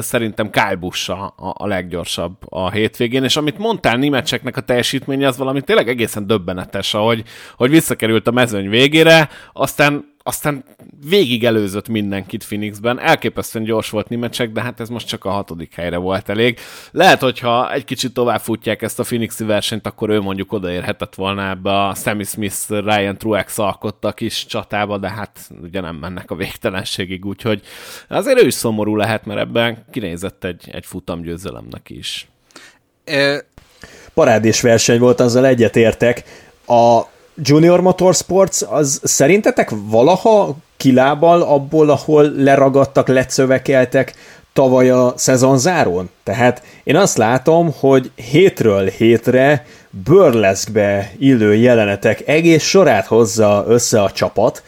szerintem 0.00 0.50
Kyle 0.50 0.74
Busch 0.74 1.10
a, 1.10 1.34
a 1.36 1.66
leggyorsabb 1.66 2.36
a 2.48 2.70
hétvégén, 2.70 3.24
és 3.24 3.36
amit 3.36 3.58
mondtál 3.58 3.96
Nimecseknek 3.96 4.56
a 4.56 4.60
teljesítménye, 4.60 5.26
az 5.26 5.36
valami 5.36 5.60
tényleg 5.60 5.88
egészen 5.88 6.26
döbbenetes, 6.26 6.92
hogy, 6.92 7.24
hogy 7.56 7.70
visszakerült 7.70 8.26
a 8.26 8.30
mezőny 8.30 8.68
végére, 8.68 9.28
aztán 9.52 10.16
aztán 10.28 10.64
végig 11.08 11.44
előzött 11.44 11.88
mindenkit 11.88 12.44
Phoenixben, 12.44 13.00
elképesztően 13.00 13.64
gyors 13.64 13.90
volt 13.90 14.08
Nimecsek, 14.08 14.52
de 14.52 14.62
hát 14.62 14.80
ez 14.80 14.88
most 14.88 15.06
csak 15.06 15.24
a 15.24 15.30
hatodik 15.30 15.74
helyre 15.74 15.96
volt 15.96 16.28
elég. 16.28 16.58
Lehet, 16.90 17.20
hogyha 17.20 17.72
egy 17.72 17.84
kicsit 17.84 18.14
tovább 18.14 18.40
futják 18.40 18.82
ezt 18.82 18.98
a 18.98 19.02
Phoenixi 19.02 19.44
versenyt, 19.44 19.86
akkor 19.86 20.10
ő 20.10 20.20
mondjuk 20.20 20.52
odaérhetett 20.52 21.14
volna 21.14 21.48
ebbe 21.48 21.86
a 21.86 21.94
Sammy 21.94 22.24
Smith, 22.24 22.68
Ryan 22.68 23.18
Truex 23.18 23.58
alkotta 23.58 24.12
kis 24.12 24.46
csatába, 24.46 24.98
de 24.98 25.10
hát 25.10 25.50
ugye 25.62 25.80
nem 25.80 25.96
mennek 25.96 26.30
a 26.30 26.34
végtelenségig, 26.34 27.24
úgyhogy 27.24 27.62
azért 28.08 28.42
ő 28.42 28.46
is 28.46 28.54
szomorú 28.54 28.96
lehet, 28.96 29.26
mert 29.26 29.40
ebben 29.40 29.84
kinézett 29.90 30.44
egy, 30.44 30.68
egy 30.72 30.86
futamgyőzelemnek 30.86 31.90
is. 31.90 32.28
Parádés 34.14 34.60
verseny 34.60 34.98
volt, 34.98 35.20
azzal 35.20 35.46
egyetértek. 35.46 36.24
A 36.66 37.02
Junior 37.42 37.80
Motorsports 37.80 38.62
az 38.68 39.00
szerintetek 39.04 39.70
valaha 39.90 40.56
kilábal 40.76 41.42
abból, 41.42 41.90
ahol 41.90 42.32
leragadtak, 42.36 43.08
lecövekeltek 43.08 44.14
tavaly 44.52 44.90
a 44.90 45.12
szezonzárón? 45.16 46.10
Tehát 46.22 46.62
én 46.84 46.96
azt 46.96 47.16
látom, 47.16 47.74
hogy 47.78 48.10
hétről 48.14 48.86
hétre 48.86 49.66
burleskbe 50.04 51.12
illő 51.18 51.54
jelenetek 51.54 52.22
egész 52.26 52.64
sorát 52.64 53.06
hozza 53.06 53.64
össze 53.68 54.02
a 54.02 54.10
csapat, 54.10 54.62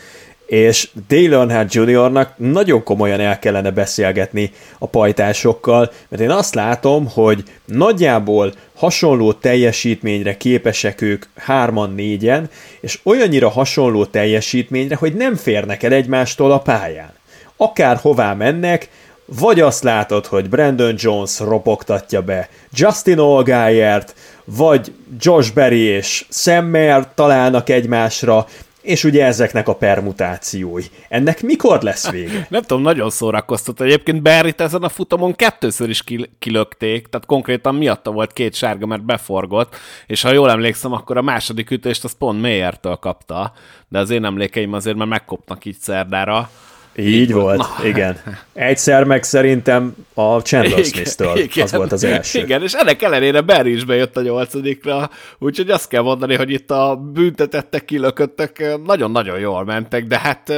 és 0.51 0.89
Dale 1.09 1.37
Earnhardt 1.37 1.75
Jr.-nak 1.75 2.33
nagyon 2.37 2.83
komolyan 2.83 3.21
el 3.21 3.39
kellene 3.39 3.71
beszélgetni 3.71 4.53
a 4.79 4.87
pajtásokkal, 4.87 5.91
mert 6.09 6.23
én 6.23 6.31
azt 6.31 6.55
látom, 6.55 7.09
hogy 7.09 7.43
nagyjából 7.65 8.53
hasonló 8.75 9.33
teljesítményre 9.33 10.37
képesek 10.37 11.01
ők 11.01 11.25
hárman, 11.37 11.95
négyen, 11.95 12.51
és 12.81 13.01
olyannyira 13.03 13.49
hasonló 13.49 14.05
teljesítményre, 14.05 14.97
hogy 14.97 15.15
nem 15.15 15.37
férnek 15.37 15.83
el 15.83 15.93
egymástól 15.93 16.53
a 16.53 16.59
pályán. 16.59 17.13
Akár 17.57 17.97
hová 17.97 18.35
mennek, 18.35 18.89
vagy 19.39 19.61
azt 19.61 19.83
látod, 19.83 20.27
hogy 20.27 20.49
Brandon 20.49 20.95
Jones 20.99 21.39
ropogtatja 21.39 22.23
be 22.23 22.49
Justin 22.73 23.19
Allgaiert, 23.19 24.15
vagy 24.45 24.93
Josh 25.19 25.55
Berry 25.55 25.83
és 25.83 26.25
Sam 26.29 26.71
Mayer 26.71 27.15
találnak 27.15 27.69
egymásra, 27.69 28.47
és 28.83 29.05
ugye 29.05 29.25
ezeknek 29.25 29.69
a 29.69 29.75
permutációi. 29.75 30.85
Ennek 31.09 31.43
mikor 31.43 31.83
lesz 31.83 32.11
vége? 32.11 32.47
Nem 32.51 32.63
tudom, 32.63 32.83
nagyon 32.83 33.11
szórakoztat. 33.11 33.81
Egyébként 33.81 34.23
Berrit 34.23 34.61
ezen 34.61 34.83
a 34.83 34.89
futamon 34.89 35.35
kettőször 35.35 35.89
is 35.89 36.05
kilökték, 36.39 37.07
tehát 37.07 37.27
konkrétan 37.27 37.75
miatta 37.75 38.11
volt 38.11 38.33
két 38.33 38.55
sárga, 38.55 38.87
mert 38.87 39.05
beforgott, 39.05 39.77
és 40.07 40.23
ha 40.23 40.33
jól 40.33 40.51
emlékszem, 40.51 40.93
akkor 40.93 41.17
a 41.17 41.23
második 41.23 41.71
ütést 41.71 42.05
az 42.05 42.13
pont 42.13 42.41
Mayertől 42.41 42.97
kapta, 42.97 43.53
de 43.89 43.99
az 43.99 44.11
én 44.11 44.25
emlékeim 44.25 44.73
azért 44.73 44.97
már 44.97 45.07
megkopnak 45.07 45.65
így 45.65 45.79
szerdára. 45.79 46.51
Így 46.97 47.33
volt, 47.33 47.59
Na. 47.59 47.87
igen. 47.87 48.17
Egyszer 48.53 49.05
meg 49.05 49.23
szerintem 49.23 49.95
a 50.15 50.39
Chandler 50.39 50.85
Smith-től 50.85 51.39
az 51.63 51.73
volt 51.73 51.93
az 51.93 52.05
első. 52.05 52.39
Igen, 52.39 52.63
és 52.63 52.73
ennek 52.73 53.03
ellenére 53.03 53.69
is 53.69 53.85
bejött 53.85 54.17
a 54.17 54.23
nyolcadikra, 54.23 55.11
úgyhogy 55.39 55.71
azt 55.71 55.89
kell 55.89 56.03
mondani, 56.03 56.35
hogy 56.35 56.51
itt 56.51 56.71
a 56.71 56.97
büntetettek, 57.13 57.85
kilököttek 57.85 58.77
nagyon-nagyon 58.85 59.39
jól 59.39 59.65
mentek, 59.65 60.05
de 60.05 60.19
hát 60.19 60.53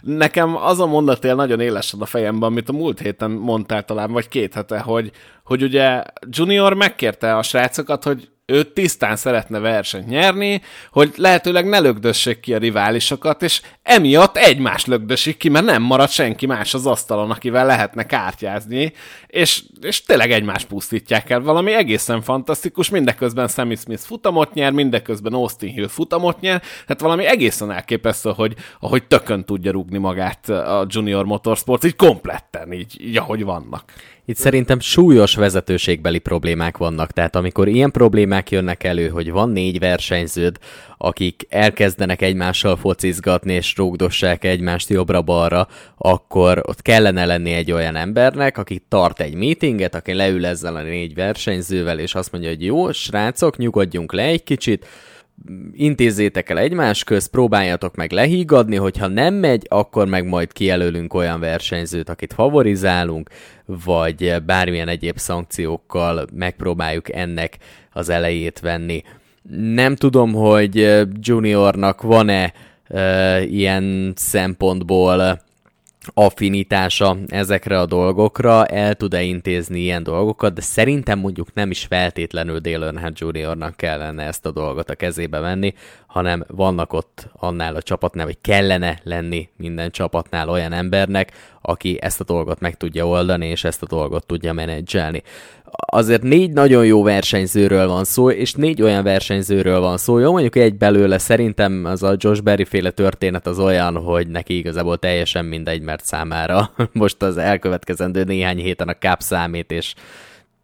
nekem 0.00 0.56
az 0.56 0.80
a 0.80 0.86
mondatél 0.86 1.34
nagyon 1.34 1.60
élesen 1.60 2.00
a 2.00 2.06
fejemben, 2.06 2.48
amit 2.48 2.68
a 2.68 2.72
múlt 2.72 3.00
héten 3.00 3.30
mondtál 3.30 3.84
talán, 3.84 4.12
vagy 4.12 4.28
két 4.28 4.54
hete, 4.54 4.78
hogy, 4.78 5.10
hogy 5.44 5.62
ugye 5.62 6.02
Junior 6.30 6.74
megkérte 6.74 7.36
a 7.36 7.42
srácokat, 7.42 8.04
hogy 8.04 8.28
ő 8.46 8.62
tisztán 8.62 9.16
szeretne 9.16 9.58
versenyt 9.58 10.06
nyerni, 10.06 10.62
hogy 10.90 11.12
lehetőleg 11.16 11.68
ne 11.68 11.78
lögdössék 11.78 12.40
ki 12.40 12.54
a 12.54 12.58
riválisokat, 12.58 13.42
és 13.42 13.60
emiatt 13.82 14.36
egymást 14.36 14.86
lögdösik 14.86 15.36
ki, 15.36 15.48
mert 15.48 15.64
nem 15.64 15.82
marad 15.82 16.08
senki 16.08 16.46
más 16.46 16.74
az 16.74 16.86
asztalon, 16.86 17.30
akivel 17.30 17.66
lehetne 17.66 18.06
kártyázni, 18.06 18.92
és, 19.26 19.62
és 19.80 20.02
tényleg 20.02 20.32
egymást 20.32 20.66
pusztítják 20.66 21.30
el. 21.30 21.40
Valami 21.40 21.72
egészen 21.72 22.22
fantasztikus, 22.22 22.90
mindeközben 22.90 23.48
Sammy 23.48 23.74
Smith 23.74 24.02
futamot 24.02 24.54
nyer, 24.54 24.72
mindeközben 24.72 25.32
Austin 25.32 25.72
Hill 25.72 25.88
futamot 25.88 26.40
nyer, 26.40 26.60
tehát 26.60 27.00
valami 27.00 27.24
egészen 27.24 27.70
elképesztő, 27.70 28.32
hogy 28.36 28.54
ahogy 28.80 29.06
tökön 29.06 29.44
tudja 29.44 29.72
rúgni 29.72 29.98
magát 29.98 30.48
a 30.48 30.86
Junior 30.88 31.24
Motorsport, 31.24 31.84
így 31.84 31.96
kompletten, 31.96 32.72
így, 32.72 33.00
így 33.00 33.16
ahogy 33.16 33.44
vannak. 33.44 33.92
Itt 34.24 34.36
szerintem 34.36 34.80
súlyos 34.80 35.34
vezetőségbeli 35.34 36.18
problémák 36.18 36.76
vannak, 36.76 37.12
tehát 37.12 37.36
amikor 37.36 37.68
ilyen 37.68 37.90
problémák 37.90 38.50
jönnek 38.50 38.84
elő, 38.84 39.08
hogy 39.08 39.30
van 39.30 39.50
négy 39.50 39.78
versenyződ, 39.78 40.58
akik 40.98 41.46
elkezdenek 41.48 42.22
egymással 42.22 42.76
focizgatni 42.76 43.52
és 43.52 43.76
rúgdossák 43.76 44.44
egymást 44.44 44.88
jobbra-balra, 44.88 45.68
akkor 45.96 46.62
ott 46.66 46.82
kellene 46.82 47.26
lenni 47.26 47.52
egy 47.52 47.72
olyan 47.72 47.96
embernek, 47.96 48.58
aki 48.58 48.84
tart 48.88 49.20
egy 49.20 49.34
meetinget, 49.34 49.94
aki 49.94 50.12
leül 50.12 50.46
ezzel 50.46 50.76
a 50.76 50.82
négy 50.82 51.14
versenyzővel, 51.14 51.98
és 51.98 52.14
azt 52.14 52.32
mondja, 52.32 52.50
hogy 52.50 52.64
jó, 52.64 52.92
srácok, 52.92 53.56
nyugodjunk 53.56 54.12
le 54.12 54.22
egy 54.22 54.44
kicsit, 54.44 54.86
intézzétek 55.72 56.50
el 56.50 56.58
egymás 56.58 57.04
közt, 57.04 57.30
próbáljatok 57.30 57.94
meg 57.94 58.12
lehígadni, 58.12 58.76
hogyha 58.76 59.06
nem 59.06 59.34
megy, 59.34 59.66
akkor 59.68 60.06
meg 60.06 60.26
majd 60.26 60.52
kijelölünk 60.52 61.14
olyan 61.14 61.40
versenyzőt, 61.40 62.08
akit 62.08 62.32
favorizálunk, 62.32 63.30
vagy 63.64 64.34
bármilyen 64.46 64.88
egyéb 64.88 65.18
szankciókkal 65.18 66.26
megpróbáljuk 66.34 67.12
ennek 67.12 67.58
az 67.92 68.08
elejét 68.08 68.60
venni. 68.60 69.02
Nem 69.74 69.96
tudom, 69.96 70.32
hogy 70.32 71.02
Juniornak 71.20 72.02
van-e 72.02 72.52
uh, 72.88 73.52
ilyen 73.52 74.12
szempontból 74.16 75.40
affinitása 76.14 77.16
ezekre 77.26 77.80
a 77.80 77.86
dolgokra, 77.86 78.66
el 78.66 78.94
tud-e 78.94 79.22
intézni 79.22 79.80
ilyen 79.80 80.02
dolgokat, 80.02 80.54
de 80.54 80.60
szerintem 80.60 81.18
mondjuk 81.18 81.54
nem 81.54 81.70
is 81.70 81.84
feltétlenül 81.84 82.58
Dale 82.58 82.84
Earnhardt 82.84 83.18
Juniornak 83.18 83.76
kellene 83.76 84.22
ezt 84.22 84.46
a 84.46 84.50
dolgot 84.50 84.90
a 84.90 84.94
kezébe 84.94 85.38
venni, 85.38 85.74
hanem 86.06 86.44
vannak 86.48 86.92
ott 86.92 87.28
annál 87.32 87.74
a 87.74 87.82
csapatnál, 87.82 88.26
vagy 88.26 88.38
kellene 88.40 88.98
lenni 89.02 89.48
minden 89.56 89.90
csapatnál 89.90 90.48
olyan 90.48 90.72
embernek, 90.72 91.32
aki 91.60 91.98
ezt 92.00 92.20
a 92.20 92.24
dolgot 92.24 92.60
meg 92.60 92.76
tudja 92.76 93.06
oldani, 93.06 93.46
és 93.46 93.64
ezt 93.64 93.82
a 93.82 93.86
dolgot 93.86 94.26
tudja 94.26 94.52
menedzselni 94.52 95.22
azért 95.86 96.22
négy 96.22 96.52
nagyon 96.52 96.86
jó 96.86 97.02
versenyzőről 97.02 97.88
van 97.88 98.04
szó, 98.04 98.30
és 98.30 98.54
négy 98.54 98.82
olyan 98.82 99.02
versenyzőről 99.02 99.80
van 99.80 99.96
szó. 99.96 100.18
Jó, 100.18 100.30
mondjuk 100.30 100.56
egy 100.56 100.76
belőle 100.76 101.18
szerintem 101.18 101.84
az 101.84 102.02
a 102.02 102.14
Josh 102.16 102.42
Berry 102.42 102.64
féle 102.64 102.90
történet 102.90 103.46
az 103.46 103.58
olyan, 103.58 103.96
hogy 103.96 104.28
neki 104.28 104.56
igazából 104.56 104.98
teljesen 104.98 105.44
mindegy, 105.44 105.82
mert 105.82 106.04
számára 106.04 106.70
most 106.92 107.22
az 107.22 107.36
elkövetkezendő 107.36 108.24
néhány 108.24 108.58
héten 108.58 108.88
a 108.88 108.94
Cup 108.94 109.20
számít, 109.20 109.70
és 109.70 109.94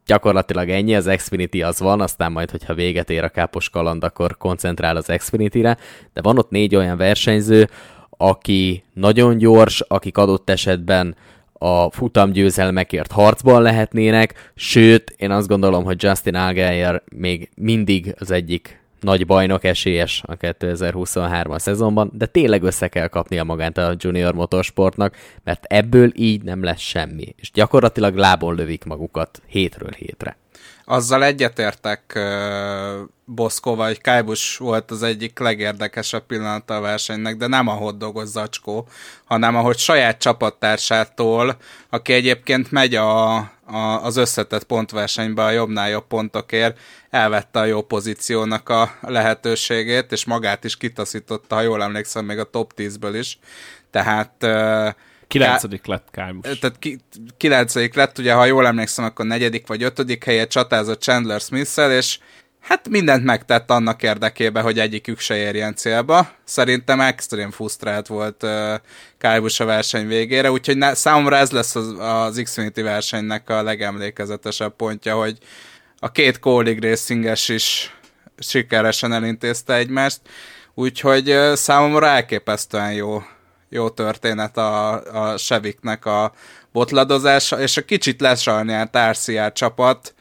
gyakorlatilag 0.07 0.69
ennyi, 0.69 0.95
az 0.95 1.11
Xfinity 1.17 1.63
az 1.63 1.81
van, 1.81 2.01
aztán 2.01 2.33
majd, 2.33 2.51
hogyha 2.51 2.75
véget 2.75 3.11
ér 3.11 3.25
a 3.25 3.29
kápos 3.29 3.71
kaland, 3.71 4.05
akkor 4.05 4.37
koncentrál 4.37 4.97
az 4.97 5.13
Xfinity-re, 5.17 5.77
de 6.13 6.23
van 6.23 6.39
ott 6.39 6.51
négy 6.51 6.77
olyan 6.77 6.97
versenyző, 6.97 7.69
aki 8.11 8.85
nagyon 8.95 9.39
gyors, 9.39 9.81
akik 9.81 10.17
adott 10.17 10.51
esetben 10.51 11.17
a 11.59 11.91
futamgyőzelmekért 11.91 13.13
harcban 13.13 13.63
lehetnének, 13.63 14.53
sőt, 14.55 15.15
én 15.17 15.31
azt 15.31 15.49
gondolom, 15.49 15.85
hogy 15.85 16.03
Justin 16.03 16.35
Allgaier 16.35 17.03
még 17.17 17.51
mindig 17.57 18.15
az 18.19 18.31
egyik 18.31 18.81
nagy 19.01 19.27
bajnok 19.27 19.65
esélyes 19.65 20.23
a 20.27 20.37
2023-as 20.37 21.59
szezonban, 21.59 22.11
de 22.15 22.27
tényleg 22.27 22.63
össze 22.63 22.89
kell 22.89 23.07
kapnia 23.07 23.45
magát 23.45 23.79
a 23.79 23.95
junior 23.99 24.35
motorsportnak, 24.35 25.17
mert 25.45 25.65
ebből 25.65 26.11
így 26.15 26.43
nem 26.43 26.63
lesz 26.63 26.81
semmi, 26.81 27.35
és 27.37 27.51
gyakorlatilag 27.51 28.15
lábon 28.15 28.55
lövik 28.55 28.85
magukat 28.85 29.43
hétről 29.47 29.93
hétre. 29.97 30.37
Azzal 30.91 31.25
egyetértek 31.25 32.19
Boszkova, 33.25 33.85
hogy 33.85 34.01
Kájbus 34.01 34.57
volt 34.57 34.91
az 34.91 35.03
egyik 35.03 35.39
legérdekesebb 35.39 36.27
pillanata 36.27 36.77
a 36.77 36.81
versenynek, 36.81 37.37
de 37.37 37.47
nem 37.47 37.69
a 37.69 37.73
hoddogos 37.73 38.29
zacskó, 38.29 38.89
hanem 39.25 39.57
ahogy 39.57 39.79
saját 39.79 40.19
csapattársától, 40.19 41.57
aki 41.91 42.13
egyébként 42.13 42.71
megy 42.71 42.95
a, 42.95 43.37
a, 43.37 44.03
az 44.03 44.17
összetett 44.17 44.65
pontversenybe 44.65 45.45
a 45.45 45.51
jobbnál 45.51 45.89
jobb 45.89 46.07
pontokért, 46.07 46.79
elvette 47.11 47.59
a 47.59 47.65
jó 47.65 47.83
pozíciónak 47.83 48.69
a 48.69 48.95
lehetőségét, 49.01 50.13
és 50.13 50.25
magát 50.25 50.65
is 50.65 50.77
kitaszította, 50.77 51.55
ha 51.55 51.61
jól 51.61 51.83
emlékszem, 51.83 52.25
még 52.25 52.39
a 52.39 52.51
top 52.51 52.73
10-ből 52.77 53.15
is. 53.19 53.39
Tehát 53.91 54.47
Kilencedik 55.29 55.87
lett 55.87 56.09
Kájmus. 56.11 56.59
Tehát 56.59 56.79
ki, 56.79 56.99
kilencedik 57.37 57.95
lett, 57.95 58.19
ugye 58.19 58.33
ha 58.33 58.45
jól 58.45 58.67
emlékszem, 58.67 59.05
akkor 59.05 59.27
negyedik 59.27 59.67
vagy 59.67 59.83
ötödik 59.83 60.25
helyet 60.25 60.51
csatázott 60.51 61.03
Chandler 61.03 61.41
smith 61.41 61.79
és 61.79 62.19
hát 62.61 62.89
mindent 62.89 63.25
megtett 63.25 63.71
annak 63.71 64.03
érdekében, 64.03 64.63
hogy 64.63 64.79
egyikük 64.79 65.19
se 65.19 65.37
érjen 65.37 65.75
célba. 65.75 66.31
Szerintem 66.45 67.01
extrém 67.01 67.51
frusztrált 67.51 68.07
volt 68.07 68.43
uh, 68.43 68.75
Kájbus 69.19 69.61
a 69.61 69.65
verseny 69.65 70.07
végére, 70.07 70.51
úgyhogy 70.51 70.77
ne, 70.77 70.95
számomra 70.95 71.37
ez 71.37 71.51
lesz 71.51 71.75
az, 71.75 71.95
az 71.99 72.41
Xfinity 72.45 72.81
versenynek 72.81 73.51
a 73.51 73.63
legemlékezetesebb 73.63 74.77
pontja, 74.77 75.17
hogy 75.17 75.39
a 75.99 76.13
két 76.13 76.39
Colleague 76.39 76.89
Racinges 76.89 77.49
is 77.49 77.97
sikeresen 78.39 79.13
elintézte 79.13 79.75
egymást, 79.75 80.21
úgyhogy 80.75 81.31
uh, 81.31 81.55
számomra 81.55 82.07
elképesztően 82.07 82.93
jó 82.93 83.23
jó 83.69 83.89
történet 83.91 84.57
a, 84.57 84.93
a 85.33 85.37
Seviknek 85.37 86.05
a 86.05 86.33
botladozása, 86.73 87.61
és 87.61 87.77
a 87.77 87.85
kicsit 87.85 88.21
lesajnált 88.21 88.99
RCR 89.11 89.53
csapat 89.53 90.15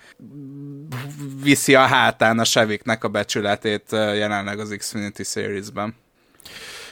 viszi 1.41 1.75
a 1.75 1.85
hátán 1.85 2.39
a 2.39 2.43
Seviknek 2.43 3.03
a 3.03 3.07
becsületét 3.07 3.91
jelenleg 3.91 4.59
az 4.59 4.75
Xfinity 4.77 5.23
Series-ben. 5.23 5.95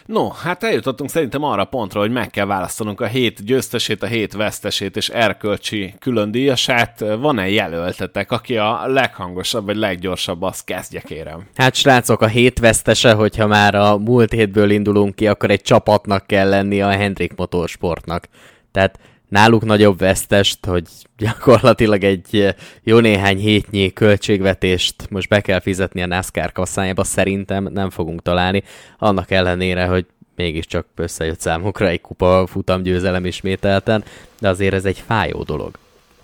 No, 0.05 0.29
hát 0.29 0.63
eljutottunk 0.63 1.09
szerintem 1.09 1.43
arra 1.43 1.65
pontra, 1.65 1.99
hogy 1.99 2.11
meg 2.11 2.29
kell 2.29 2.45
választanunk 2.45 3.01
a 3.01 3.05
hét 3.05 3.45
győztesét, 3.45 4.03
a 4.03 4.05
hét 4.05 4.33
vesztesét 4.33 4.95
és 4.95 5.09
erkölcsi 5.09 5.93
külön 5.99 6.31
díjasát. 6.31 6.99
Van-e 7.19 7.49
jelöltetek, 7.49 8.31
aki 8.31 8.57
a 8.57 8.87
leghangosabb 8.87 9.65
vagy 9.65 9.75
leggyorsabb, 9.75 10.41
azt 10.41 10.65
kezdje 10.65 11.01
kérem. 11.01 11.47
Hát 11.55 11.75
srácok, 11.75 12.21
a 12.21 12.27
hét 12.27 12.59
vesztese, 12.59 13.13
hogyha 13.13 13.47
már 13.47 13.75
a 13.75 13.97
múlt 13.97 14.31
hétből 14.31 14.69
indulunk 14.69 15.15
ki, 15.15 15.27
akkor 15.27 15.49
egy 15.51 15.61
csapatnak 15.61 16.27
kell 16.27 16.49
lenni 16.49 16.81
a 16.81 16.89
Hendrik 16.89 17.35
Motorsportnak. 17.35 18.27
Tehát 18.71 18.99
náluk 19.35 19.65
nagyobb 19.65 19.99
vesztest, 19.99 20.65
hogy 20.65 20.83
gyakorlatilag 21.17 22.03
egy 22.03 22.55
jó 22.83 22.99
néhány 22.99 23.37
hétnyi 23.37 23.93
költségvetést 23.93 24.95
most 25.09 25.29
be 25.29 25.41
kell 25.41 25.59
fizetni 25.59 26.01
a 26.01 26.05
NASCAR 26.05 26.51
kasszájába, 26.51 27.03
szerintem 27.03 27.69
nem 27.73 27.89
fogunk 27.89 28.21
találni, 28.21 28.63
annak 28.97 29.31
ellenére, 29.31 29.85
hogy 29.85 30.05
mégiscsak 30.35 30.87
összejött 30.95 31.39
számukra 31.39 31.87
egy 31.87 32.01
kupa 32.01 32.47
futamgyőzelem 32.47 33.25
ismételten, 33.25 34.03
de 34.39 34.49
azért 34.49 34.73
ez 34.73 34.85
egy 34.85 35.03
fájó 35.07 35.43
dolog. 35.43 35.77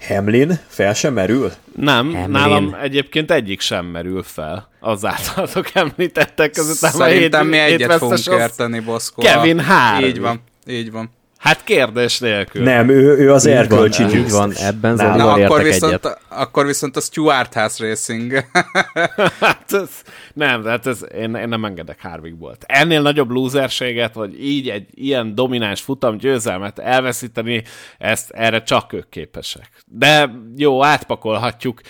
Hamlin 0.08 0.60
fel 0.68 0.94
sem 0.94 1.14
merül? 1.14 1.52
Nem, 1.76 2.14
Hamlin. 2.14 2.30
nálam 2.30 2.78
egyébként 2.82 3.32
egyik 3.32 3.62
sem 3.62 3.86
merül 3.86 4.24
fel. 4.24 4.70
Az 4.80 5.06
általatok 5.06 5.70
említettek 5.74 6.52
között. 6.52 6.90
Szerintem 6.90 7.48
mi 7.48 7.58
egyet 7.58 7.94
fogunk 7.94 8.26
érteni, 8.26 8.80
Boszkó. 8.80 9.22
Kevin 9.22 9.60
Harvick. 9.60 10.08
Így 10.08 10.20
van, 10.20 10.42
így 10.68 10.92
van. 10.92 11.20
Hát 11.42 11.64
kérdés 11.64 12.20
nélkül. 12.20 12.64
Nem, 12.64 12.90
ő, 12.90 13.18
ő 13.18 13.32
az 13.34 13.46
erkölcsi 13.46 14.04
Így 14.04 14.32
van, 14.32 14.54
ebben 14.54 14.98
Zoli 14.98 15.18
Na, 15.18 15.32
akkor 15.32 15.64
viszont, 15.64 15.94
egyet. 15.94 16.22
akkor 16.28 16.66
viszont 16.66 16.96
a 16.96 17.00
Stuart 17.00 17.54
House 17.54 17.88
Racing. 17.88 18.46
hát 19.40 19.74
ez, 19.74 19.90
nem, 20.34 20.66
hát 20.66 20.88
ez, 20.88 21.06
én, 21.14 21.36
én 21.36 21.48
nem 21.48 21.66
engedek 21.66 22.02
Harvickból. 22.02 22.56
Ennél 22.66 23.02
nagyobb 23.02 23.30
lúzerséget, 23.30 24.14
vagy 24.14 24.44
így 24.44 24.70
egy 24.70 24.88
ilyen 24.94 25.36
domináns 25.36 25.82
futam 25.82 26.18
győzelmet 26.18 26.80
elveszíteni, 26.80 27.64
ezt 27.98 28.30
erre 28.30 28.64
csak 28.64 28.94
ők 28.94 29.10
képesek. 29.10 29.70
De 29.86 30.32
jó, 30.56 30.84
átpakolhatjuk 30.84 31.82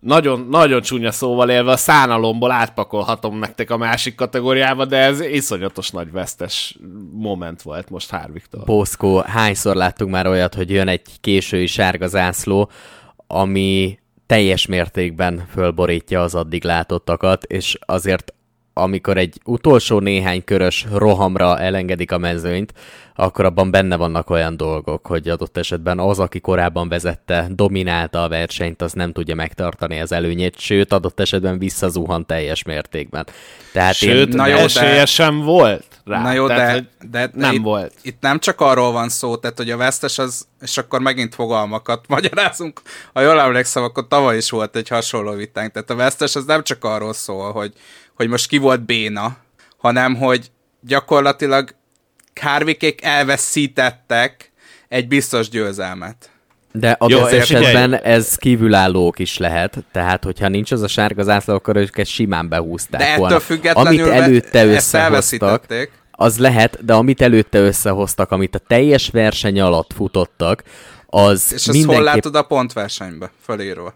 nagyon, 0.00 0.46
nagyon 0.50 0.80
csúnya 0.80 1.10
szóval 1.10 1.50
élve 1.50 1.70
a 1.70 1.76
szánalomból 1.76 2.50
átpakolhatom 2.50 3.38
nektek 3.38 3.70
a 3.70 3.76
másik 3.76 4.14
kategóriába, 4.14 4.84
de 4.84 4.96
ez 4.96 5.20
iszonyatos 5.20 5.90
nagy 5.90 6.12
vesztes 6.12 6.76
moment 7.12 7.62
volt 7.62 7.90
most 7.90 8.10
Harviktól. 8.10 8.64
Poszkó, 8.64 9.18
hányszor 9.18 9.76
láttuk 9.76 10.10
már 10.10 10.26
olyat, 10.26 10.54
hogy 10.54 10.70
jön 10.70 10.88
egy 10.88 11.20
késői 11.20 11.66
sárga 11.66 12.06
zászló, 12.06 12.70
ami 13.26 13.98
teljes 14.26 14.66
mértékben 14.66 15.46
fölborítja 15.50 16.22
az 16.22 16.34
addig 16.34 16.64
látottakat, 16.64 17.44
és 17.44 17.78
azért 17.80 18.34
amikor 18.78 19.16
egy 19.16 19.40
utolsó 19.44 19.98
néhány 19.98 20.44
körös 20.44 20.86
rohamra 20.92 21.58
elengedik 21.58 22.12
a 22.12 22.18
mezőnyt, 22.18 22.72
akkor 23.14 23.44
abban 23.44 23.70
benne 23.70 23.96
vannak 23.96 24.30
olyan 24.30 24.56
dolgok, 24.56 25.06
hogy 25.06 25.28
adott 25.28 25.56
esetben 25.56 25.98
az, 25.98 26.18
aki 26.18 26.40
korábban 26.40 26.88
vezette, 26.88 27.46
dominálta 27.50 28.22
a 28.22 28.28
versenyt, 28.28 28.82
az 28.82 28.92
nem 28.92 29.12
tudja 29.12 29.34
megtartani 29.34 30.00
az 30.00 30.12
előnyét, 30.12 30.58
sőt, 30.58 30.92
adott 30.92 31.20
esetben 31.20 31.58
visszazuhan 31.58 32.26
teljes 32.26 32.62
mértékben. 32.62 33.26
Tehát 33.72 33.94
sőt, 33.94 34.28
én... 34.28 34.36
na 34.36 34.46
jó, 34.46 34.66
de... 34.74 35.06
sem 35.06 35.40
volt 35.40 35.84
rá. 36.04 36.22
Na 36.22 36.32
jó, 36.32 36.46
tehát, 36.46 36.74
de, 36.76 36.88
de, 37.10 37.26
de 37.26 37.30
nem 37.34 37.54
itt, 37.54 37.62
volt. 37.62 37.92
Itt 38.02 38.20
nem 38.20 38.38
csak 38.38 38.60
arról 38.60 38.92
van 38.92 39.08
szó, 39.08 39.36
tehát 39.36 39.56
hogy 39.56 39.70
a 39.70 39.76
vesztes 39.76 40.18
az, 40.18 40.46
és 40.60 40.78
akkor 40.78 41.00
megint 41.00 41.34
fogalmakat 41.34 42.04
magyarázunk. 42.08 42.80
Ha 43.12 43.20
jól 43.20 43.40
emlékszem, 43.40 43.82
akkor 43.82 44.08
tavaly 44.08 44.36
is 44.36 44.50
volt 44.50 44.76
egy 44.76 44.88
hasonló 44.88 45.32
vitánk. 45.32 45.72
Tehát 45.72 45.90
a 45.90 45.94
vesztes 45.94 46.36
az 46.36 46.44
nem 46.44 46.62
csak 46.62 46.84
arról 46.84 47.12
szól, 47.12 47.52
hogy, 47.52 47.72
hogy 48.16 48.28
most 48.28 48.48
ki 48.48 48.58
volt 48.58 48.84
béna, 48.84 49.36
hanem 49.76 50.14
hogy 50.14 50.50
gyakorlatilag 50.80 51.74
Kárvikék 52.32 53.02
elveszítettek 53.04 54.52
egy 54.88 55.08
biztos 55.08 55.48
győzelmet. 55.48 56.30
De 56.72 56.96
adott 56.98 57.30
Jó, 57.30 57.38
esetben 57.38 57.90
figyelj. 57.90 58.14
ez 58.14 58.34
kívülállók 58.34 59.18
is 59.18 59.38
lehet, 59.38 59.84
tehát 59.92 60.24
hogyha 60.24 60.48
nincs 60.48 60.72
az 60.72 60.82
a 60.82 60.88
sárga 60.88 61.22
zászló, 61.22 61.54
akkor 61.54 61.76
őket 61.76 62.06
simán 62.06 62.48
behúzták 62.48 63.00
De 63.00 63.06
ettől 63.06 63.18
volna. 63.18 63.40
függetlenül 63.40 64.02
amit 64.02 64.12
előtte 64.12 64.66
összehoztak, 64.66 65.66
az 66.10 66.38
lehet, 66.38 66.84
de 66.84 66.92
amit 66.92 67.22
előtte 67.22 67.58
összehoztak, 67.58 68.30
amit 68.30 68.54
a 68.54 68.58
teljes 68.58 69.08
verseny 69.08 69.60
alatt 69.60 69.92
futottak, 69.92 70.62
az 71.06 71.44
És 71.48 71.54
ezt 71.54 71.66
mindenképp... 71.66 71.96
hol 71.96 72.04
látod 72.04 72.34
a 72.34 72.42
pontversenybe 72.42 73.30
fölírva? 73.44 73.94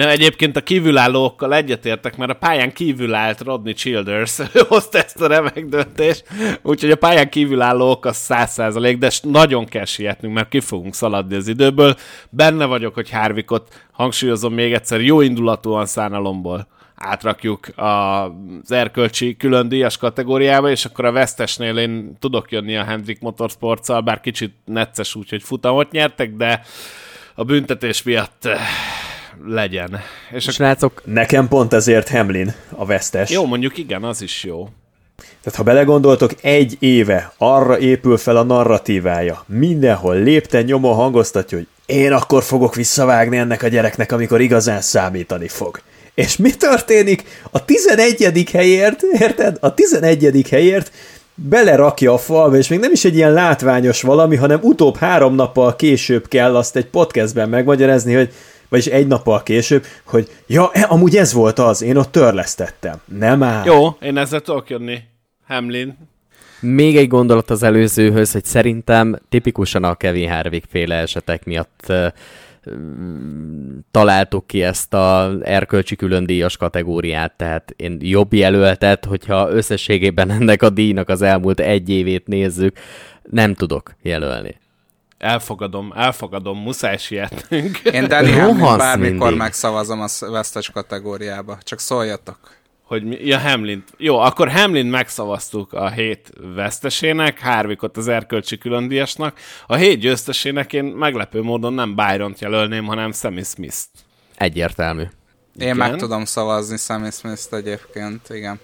De 0.00 0.10
egyébként 0.10 0.56
a 0.56 0.60
kívülállókkal 0.60 1.54
egyetértek, 1.54 2.16
mert 2.16 2.30
a 2.30 2.34
pályán 2.34 2.72
kívül 2.72 3.14
állt 3.14 3.40
Rodney 3.40 3.72
Childers, 3.72 4.38
hozta 4.68 4.98
ezt 4.98 5.20
a 5.20 5.26
remek 5.26 5.64
döntést, 5.64 6.24
úgyhogy 6.62 6.90
a 6.90 6.96
pályán 6.96 7.28
kívülállók 7.28 8.04
az 8.04 8.16
száz 8.16 8.50
százalék, 8.50 8.98
de 8.98 9.10
nagyon 9.22 9.64
kell 9.64 9.84
sietnünk, 9.84 10.34
mert 10.34 10.48
ki 10.48 10.60
fogunk 10.60 10.94
szaladni 10.94 11.34
az 11.34 11.48
időből. 11.48 11.96
Benne 12.30 12.64
vagyok, 12.64 12.94
hogy 12.94 13.10
Hárvikot, 13.10 13.86
hangsúlyozom 13.92 14.54
még 14.54 14.72
egyszer, 14.72 15.00
jó 15.00 15.20
indulatúan 15.20 15.86
szánalomból 15.86 16.68
átrakjuk 16.94 17.68
az 17.76 18.72
erkölcsi 18.72 19.36
külön 19.36 19.68
díjas 19.68 19.96
kategóriába, 19.96 20.70
és 20.70 20.84
akkor 20.84 21.04
a 21.04 21.12
vesztesnél 21.12 21.78
én 21.78 22.16
tudok 22.18 22.50
jönni 22.50 22.76
a 22.76 22.84
Hendrik 22.84 23.20
motorsports 23.20 23.92
bár 24.04 24.20
kicsit 24.20 24.54
necces 24.64 25.14
úgy, 25.14 25.30
hogy 25.30 25.42
futamot 25.42 25.90
nyertek, 25.90 26.34
de 26.34 26.62
a 27.34 27.44
büntetés 27.44 28.02
miatt 28.02 28.48
legyen. 29.46 30.00
És 30.30 30.46
a... 30.46 30.50
Srácok, 30.50 31.02
nekem 31.04 31.48
pont 31.48 31.72
ezért 31.72 32.08
Hamlin 32.08 32.54
a 32.70 32.84
vesztes. 32.84 33.30
Jó, 33.30 33.46
mondjuk 33.46 33.78
igen, 33.78 34.04
az 34.04 34.22
is 34.22 34.44
jó. 34.44 34.68
Tehát 35.16 35.58
ha 35.58 35.62
belegondoltok, 35.62 36.32
egy 36.40 36.76
éve 36.78 37.32
arra 37.38 37.78
épül 37.78 38.16
fel 38.16 38.36
a 38.36 38.42
narratívája. 38.42 39.44
Mindenhol 39.46 40.16
lépten 40.16 40.64
nyomon 40.64 40.94
hangoztatja, 40.94 41.58
hogy 41.58 41.66
én 41.86 42.12
akkor 42.12 42.42
fogok 42.42 42.74
visszavágni 42.74 43.36
ennek 43.36 43.62
a 43.62 43.68
gyereknek, 43.68 44.12
amikor 44.12 44.40
igazán 44.40 44.80
számítani 44.80 45.48
fog. 45.48 45.80
És 46.14 46.36
mi 46.36 46.50
történik? 46.50 47.24
A 47.50 47.64
11. 47.64 48.50
helyért, 48.52 49.02
érted? 49.02 49.56
A 49.60 49.74
11. 49.74 50.46
helyért 50.50 50.92
belerakja 51.34 52.12
a 52.12 52.18
falba, 52.18 52.56
és 52.56 52.68
még 52.68 52.78
nem 52.78 52.92
is 52.92 53.04
egy 53.04 53.16
ilyen 53.16 53.32
látványos 53.32 54.02
valami, 54.02 54.36
hanem 54.36 54.58
utóbb 54.62 54.96
három 54.96 55.34
nappal 55.34 55.76
később 55.76 56.28
kell 56.28 56.56
azt 56.56 56.76
egy 56.76 56.86
podcastben 56.86 57.48
megmagyarázni, 57.48 58.14
hogy 58.14 58.32
vagyis 58.70 58.86
egy 58.86 59.06
nappal 59.06 59.42
később, 59.42 59.84
hogy 60.04 60.28
ja, 60.46 60.70
e, 60.72 60.86
amúgy 60.88 61.16
ez 61.16 61.32
volt 61.32 61.58
az, 61.58 61.82
én 61.82 61.96
ott 61.96 62.12
törlesztettem. 62.12 63.00
Nem 63.04 63.42
áll. 63.42 63.64
Jó, 63.64 63.96
én 64.00 64.16
ezzel 64.16 64.40
tudok 64.40 64.70
jönni. 64.70 64.98
Hamlin. 65.46 65.98
Még 66.60 66.96
egy 66.96 67.08
gondolat 67.08 67.50
az 67.50 67.62
előzőhöz, 67.62 68.32
hogy 68.32 68.44
szerintem 68.44 69.18
tipikusan 69.28 69.84
a 69.84 69.94
Kevin 69.94 70.30
Harvick 70.30 70.68
féle 70.70 70.94
esetek 70.94 71.44
miatt 71.44 71.84
uh, 71.88 72.06
találtuk 73.90 74.46
ki 74.46 74.62
ezt 74.62 74.94
a 74.94 75.32
erkölcsi 75.42 75.96
külön 75.96 76.26
díjas 76.26 76.56
kategóriát, 76.56 77.32
tehát 77.36 77.74
én 77.76 77.96
jobb 78.00 78.32
jelöltet, 78.32 79.04
hogyha 79.04 79.50
összességében 79.50 80.30
ennek 80.30 80.62
a 80.62 80.70
díjnak 80.70 81.08
az 81.08 81.22
elmúlt 81.22 81.60
egy 81.60 81.88
évét 81.88 82.26
nézzük, 82.26 82.78
nem 83.30 83.54
tudok 83.54 83.94
jelölni 84.02 84.58
elfogadom, 85.20 85.92
elfogadom, 85.96 86.58
muszáj 86.58 86.96
sietnünk. 86.96 87.78
Én 87.78 88.08
Danny 88.08 88.32
Hamlin 88.32 88.76
bármikor 88.76 89.18
mindig. 89.18 89.38
megszavazom 89.38 90.00
a 90.00 90.06
vesztes 90.30 90.70
kategóriába, 90.70 91.58
csak 91.62 91.78
szóljatok. 91.80 92.38
Hogy 92.82 93.04
mi? 93.04 93.16
Ja, 93.26 93.38
Hamlin. 93.38 93.84
Jó, 93.96 94.18
akkor 94.18 94.50
Hamlin 94.50 94.86
megszavaztuk 94.86 95.72
a 95.72 95.90
hét 95.90 96.32
vesztesének, 96.54 97.40
Harvickot 97.40 97.96
az 97.96 98.08
erkölcsi 98.08 98.58
különdíjasnak. 98.58 99.38
A 99.66 99.74
hét 99.74 99.98
győztesének 99.98 100.72
én 100.72 100.84
meglepő 100.84 101.42
módon 101.42 101.72
nem 101.72 101.94
byron 101.94 102.34
jelölném, 102.38 102.84
hanem 102.84 103.12
Sammy 103.12 103.42
Smith-t. 103.42 103.88
Egyértelmű. 104.36 105.02
Én 105.02 105.10
igen. 105.54 105.76
meg 105.76 105.96
tudom 105.96 106.24
szavazni 106.24 106.76
Sammy 106.76 107.10
Smith-t 107.10 107.54
egyébként, 107.54 108.28
igen. 108.28 108.60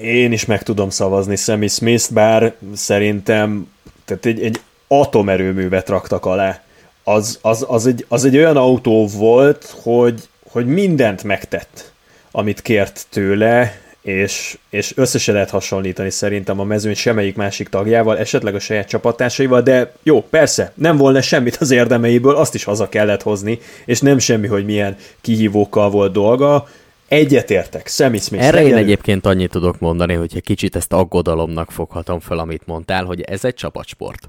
Én 0.00 0.32
is 0.32 0.44
meg 0.44 0.62
tudom 0.62 0.90
szavazni 0.90 1.36
Sammy 1.36 1.68
Smith-t, 1.68 2.12
bár 2.12 2.56
szerintem 2.74 3.68
tehát 4.04 4.26
egy, 4.26 4.40
egy 4.40 4.60
atomerőművet 4.88 5.88
raktak 5.88 6.24
alá. 6.24 6.60
Az, 7.04 7.38
az, 7.42 7.64
az, 7.68 7.86
egy, 7.86 8.04
az 8.08 8.24
egy 8.24 8.36
olyan 8.36 8.56
autó 8.56 9.06
volt, 9.06 9.74
hogy, 9.82 10.20
hogy 10.50 10.66
mindent 10.66 11.22
megtett, 11.22 11.92
amit 12.30 12.62
kért 12.62 13.06
tőle, 13.10 13.80
és, 14.02 14.58
és 14.70 14.92
össze 14.96 15.18
se 15.18 15.32
lehet 15.32 15.50
hasonlítani 15.50 16.10
szerintem 16.10 16.60
a 16.60 16.64
mezőny 16.64 16.94
semmelyik 16.94 17.36
másik 17.36 17.68
tagjával, 17.68 18.18
esetleg 18.18 18.54
a 18.54 18.58
saját 18.58 18.88
csapattársaival, 18.88 19.62
de 19.62 19.92
jó, 20.02 20.22
persze, 20.22 20.72
nem 20.74 20.96
volna 20.96 21.20
semmit 21.20 21.56
az 21.56 21.70
érdemeiből, 21.70 22.34
azt 22.34 22.54
is 22.54 22.64
haza 22.64 22.88
kellett 22.88 23.22
hozni, 23.22 23.58
és 23.84 24.00
nem 24.00 24.18
semmi, 24.18 24.46
hogy 24.46 24.64
milyen 24.64 24.96
kihívókkal 25.20 25.90
volt 25.90 26.12
dolga, 26.12 26.68
Egyetértek, 27.08 27.88
Sammy 27.88 28.18
Smith. 28.18 28.44
Erre 28.44 28.62
én 28.62 28.74
egyébként 28.74 29.26
annyit 29.26 29.50
tudok 29.50 29.78
mondani, 29.78 30.14
hogyha 30.14 30.40
kicsit 30.40 30.76
ezt 30.76 30.92
aggodalomnak 30.92 31.70
foghatom 31.70 32.20
fel, 32.20 32.38
amit 32.38 32.66
mondtál, 32.66 33.04
hogy 33.04 33.20
ez 33.20 33.44
egy 33.44 33.54
csapatsport 33.54 34.28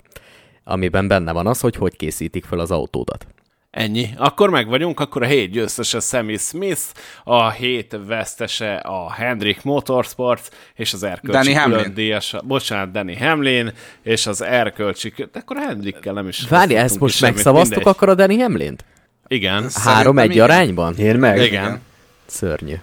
amiben 0.68 1.08
benne 1.08 1.32
van 1.32 1.48
az, 1.48 1.60
hogy 1.60 1.76
hogy 1.76 1.96
készítik 1.96 2.46
fel 2.46 2.60
az 2.60 2.72
autódat. 2.72 3.28
Ennyi. 3.72 4.10
Akkor 4.18 4.50
meg 4.50 4.68
vagyunk, 4.68 5.00
akkor 5.00 5.24
a 5.24 5.26
hét 5.26 5.52
győztese 5.52 6.00
Sammy 6.00 6.38
Smith, 6.38 6.82
a 7.24 7.50
hét 7.50 7.98
vesztese 8.08 8.76
a 8.76 9.12
Hendrik 9.12 9.64
Motorsports, 9.64 10.48
és 10.76 10.94
az 10.94 11.04
erkölcsi 11.04 11.54
külön 11.54 11.94
díjas, 11.94 12.36
bocsánat, 12.44 12.92
Danny 12.92 13.18
Hamlin, 13.18 13.74
és 14.02 14.28
az 14.28 14.42
erkölcsi, 14.42 15.14
de 15.18 15.40
akkor 15.40 15.58
a 15.58 15.62
Hendrikkel 15.62 16.14
nem 16.14 16.28
is 16.28 16.48
Várj, 16.50 16.76
ezt 16.76 17.00
most 17.00 17.22
megszavaztuk 17.22 17.86
akkor 17.86 18.10
a 18.10 18.16
Danny 18.16 18.42
Hamlin-t? 18.42 18.86
Igen. 19.28 19.70
Három-egy 19.74 20.40
arányban? 20.40 20.96
Én 20.96 21.16
meg. 21.16 21.42
Igen. 21.42 21.82
Szörnyű. 22.26 22.76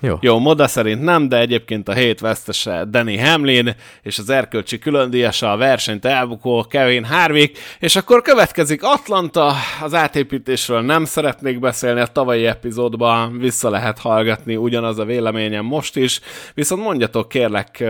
Jó. 0.00 0.16
Jó, 0.20 0.38
Moda 0.38 0.66
szerint 0.66 1.02
nem, 1.02 1.28
de 1.28 1.38
egyébként 1.38 1.88
a 1.88 1.92
hét 1.92 2.20
vesztese 2.20 2.84
Danny 2.84 3.20
Hamlin, 3.20 3.74
és 4.02 4.18
az 4.18 4.30
erkölcsi 4.30 4.78
különdíjasa 4.78 5.52
a 5.52 5.56
versenyt 5.56 6.04
elbukó 6.04 6.66
Kevin 6.68 7.04
Harvick, 7.04 7.58
és 7.78 7.96
akkor 7.96 8.22
következik 8.22 8.82
Atlanta, 8.82 9.54
az 9.82 9.94
átépítésről 9.94 10.80
nem 10.80 11.04
szeretnék 11.04 11.58
beszélni, 11.58 12.00
a 12.00 12.06
tavalyi 12.06 12.46
epizódban 12.46 13.38
vissza 13.38 13.70
lehet 13.70 13.98
hallgatni, 13.98 14.56
ugyanaz 14.56 14.98
a 14.98 15.04
véleményem 15.04 15.64
most 15.64 15.96
is, 15.96 16.20
viszont 16.54 16.82
mondjatok 16.82 17.28
kérlek 17.28 17.84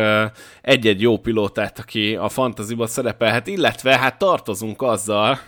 egy-egy 0.62 1.00
jó 1.00 1.18
pilótát, 1.18 1.78
aki 1.78 2.14
a 2.14 2.28
fantaziba 2.28 2.86
szerepelhet, 2.86 3.46
illetve 3.46 3.98
hát 3.98 4.18
tartozunk 4.18 4.82
azzal, 4.82 5.38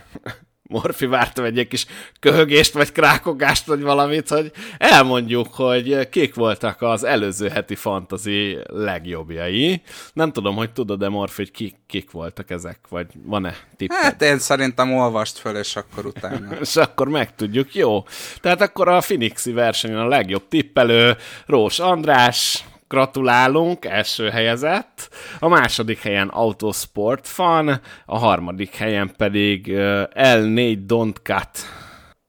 Morfi 0.67 1.05
vártam 1.05 1.45
egy 1.45 1.67
kis 1.69 1.85
köhögést, 2.19 2.73
vagy 2.73 2.91
krákogást, 2.91 3.65
vagy 3.65 3.81
valamit, 3.81 4.29
hogy 4.29 4.51
elmondjuk, 4.77 5.47
hogy 5.53 6.09
kik 6.09 6.35
voltak 6.35 6.81
az 6.81 7.03
előző 7.03 7.47
heti 7.47 7.75
fantazi 7.75 8.57
legjobbjai. 8.65 9.81
Nem 10.13 10.31
tudom, 10.31 10.55
hogy 10.55 10.71
tudod-e, 10.71 11.09
Morfi, 11.09 11.35
hogy 11.35 11.51
kik, 11.51 11.75
kik 11.87 12.11
voltak 12.11 12.49
ezek, 12.49 12.79
vagy 12.89 13.07
van-e 13.23 13.55
tipped? 13.77 13.97
Hát 13.97 14.21
én 14.21 14.39
szerintem 14.39 14.93
olvast 14.93 15.37
föl, 15.37 15.55
és 15.55 15.75
akkor 15.75 16.05
utána. 16.05 16.55
és 16.61 16.75
akkor 16.75 17.07
megtudjuk, 17.07 17.75
jó. 17.75 18.03
Tehát 18.41 18.61
akkor 18.61 18.87
a 18.87 18.99
Phoenixi 18.99 19.51
versenyen 19.51 19.97
a 19.97 20.07
legjobb 20.07 20.47
tippelő 20.47 21.15
Rós 21.45 21.79
András, 21.79 22.65
Gratulálunk, 22.87 23.85
első 23.85 24.29
helyezett. 24.29 25.09
A 25.39 25.47
második 25.47 26.01
helyen 26.01 26.27
Autosport 26.27 27.27
Fan, 27.27 27.81
a 28.05 28.17
harmadik 28.17 28.75
helyen 28.75 29.11
pedig 29.17 29.65
L4 30.13 30.77
Don't 30.87 31.21
Cut 31.23 31.49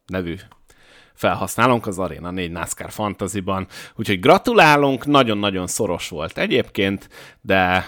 nevű 0.07 0.35
felhasználónk 1.15 1.87
az 1.87 1.99
Arena 1.99 2.31
4 2.31 2.51
NASCAR 2.51 2.91
Fantasy-ban. 2.91 3.67
Úgyhogy 3.97 4.21
gratulálunk, 4.21 5.07
nagyon-nagyon 5.07 5.67
szoros 5.67 6.09
volt 6.09 6.39
egyébként, 6.39 7.09
de 7.41 7.87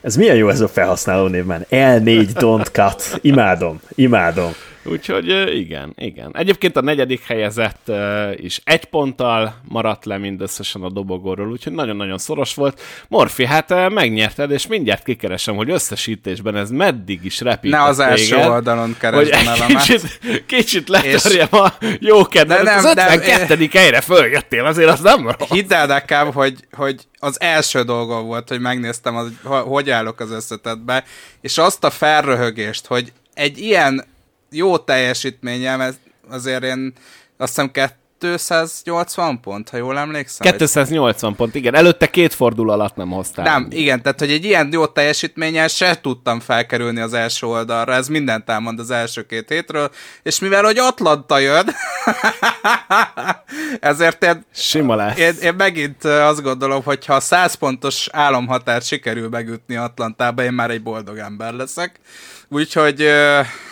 ez 0.00 0.16
milyen 0.16 0.36
jó 0.36 0.48
ez 0.48 0.60
a 0.60 0.68
felhasználó 0.68 1.26
név 1.26 1.44
már. 1.44 1.66
L4 1.70 2.28
Don't 2.34 2.72
Cut. 2.72 3.18
Imádom, 3.22 3.80
imádom. 3.94 4.50
Úgyhogy 4.84 5.28
igen, 5.56 5.92
igen. 5.96 6.30
Egyébként 6.36 6.76
a 6.76 6.80
negyedik 6.80 7.26
helyezett 7.26 7.92
is 8.36 8.60
egy 8.64 8.84
ponttal 8.84 9.60
maradt 9.68 10.04
le 10.04 10.18
mindösszesen 10.18 10.82
a 10.82 10.90
dobogóról, 10.90 11.50
úgyhogy 11.50 11.72
nagyon-nagyon 11.72 12.18
szoros 12.18 12.54
volt. 12.54 12.80
Morfi, 13.08 13.46
hát 13.46 13.90
megnyerted, 13.90 14.50
és 14.50 14.66
mindjárt 14.66 15.02
kikeresem, 15.02 15.56
hogy 15.56 15.70
összesítésben 15.70 16.56
ez 16.56 16.70
meddig 16.70 17.24
is 17.24 17.40
repített 17.40 17.80
Ne 17.80 17.86
az 17.86 17.98
első 17.98 18.34
téged, 18.34 18.48
oldalon 18.48 18.96
keresd 18.98 19.32
a 19.32 19.66
kicsit, 19.66 20.20
kicsit 20.46 20.88
letörjem 20.88 21.48
és... 21.52 21.58
a 21.58 21.74
jó 22.00 22.26
kedvet. 22.26 22.68
Az 22.68 22.84
52. 22.84 23.54
De... 23.54 23.78
helyre 23.78 24.00
följöttél, 24.00 24.64
azért 24.64 24.90
az 24.90 25.00
nem 25.00 25.24
rossz. 25.24 25.48
Hidd 25.48 25.72
el 25.72 25.86
nekem, 25.86 26.32
hogy, 26.32 26.54
hogy 26.72 27.00
az 27.18 27.40
első 27.40 27.82
dolgom 27.82 28.26
volt, 28.26 28.48
hogy 28.48 28.60
megnéztem, 28.60 29.14
hogy 29.14 29.32
hogy 29.42 29.90
állok 29.90 30.20
az 30.20 30.30
összetetbe, 30.30 31.04
és 31.40 31.58
azt 31.58 31.84
a 31.84 31.90
felröhögést, 31.90 32.86
hogy 32.86 33.12
egy 33.34 33.58
ilyen 33.58 34.04
jó 34.50 34.78
teljesítményem, 34.78 35.80
ez 35.80 35.94
azért 36.28 36.62
én 36.62 36.92
azt 37.36 37.54
hiszem 37.54 37.70
280 38.20 39.40
pont, 39.40 39.68
ha 39.68 39.76
jól 39.76 39.98
emlékszem. 39.98 40.56
280 40.56 41.36
pont, 41.36 41.54
igen. 41.54 41.74
Előtte 41.74 42.06
két 42.06 42.34
fordul 42.34 42.70
alatt 42.70 42.96
nem 42.96 43.10
hoztál. 43.10 43.44
Nem, 43.44 43.66
igen, 43.70 44.02
tehát 44.02 44.18
hogy 44.18 44.30
egy 44.30 44.44
ilyen 44.44 44.68
jó 44.72 44.86
teljesítménnyel 44.86 45.68
se 45.68 46.00
tudtam 46.00 46.40
felkerülni 46.40 47.00
az 47.00 47.12
első 47.12 47.46
oldalra, 47.46 47.92
ez 47.92 48.08
mindent 48.08 48.50
elmond 48.50 48.78
az 48.78 48.90
első 48.90 49.26
két 49.26 49.48
hétről, 49.48 49.90
és 50.22 50.38
mivel, 50.38 50.62
hogy 50.62 50.78
Atlanta 50.78 51.38
jön, 51.38 51.74
ezért 53.80 54.24
én, 54.24 54.44
Sima 54.54 54.94
lesz. 54.94 55.18
Én, 55.18 55.34
én, 55.42 55.54
megint 55.54 56.04
azt 56.04 56.42
gondolom, 56.42 56.82
hogy 56.82 57.06
ha 57.06 57.20
100 57.20 57.54
pontos 57.54 58.08
álomhatár 58.12 58.82
sikerül 58.82 59.28
megütni 59.28 59.76
Atlantába, 59.76 60.42
én 60.42 60.52
már 60.52 60.70
egy 60.70 60.82
boldog 60.82 61.18
ember 61.18 61.52
leszek. 61.52 62.00
Úgyhogy 62.48 63.06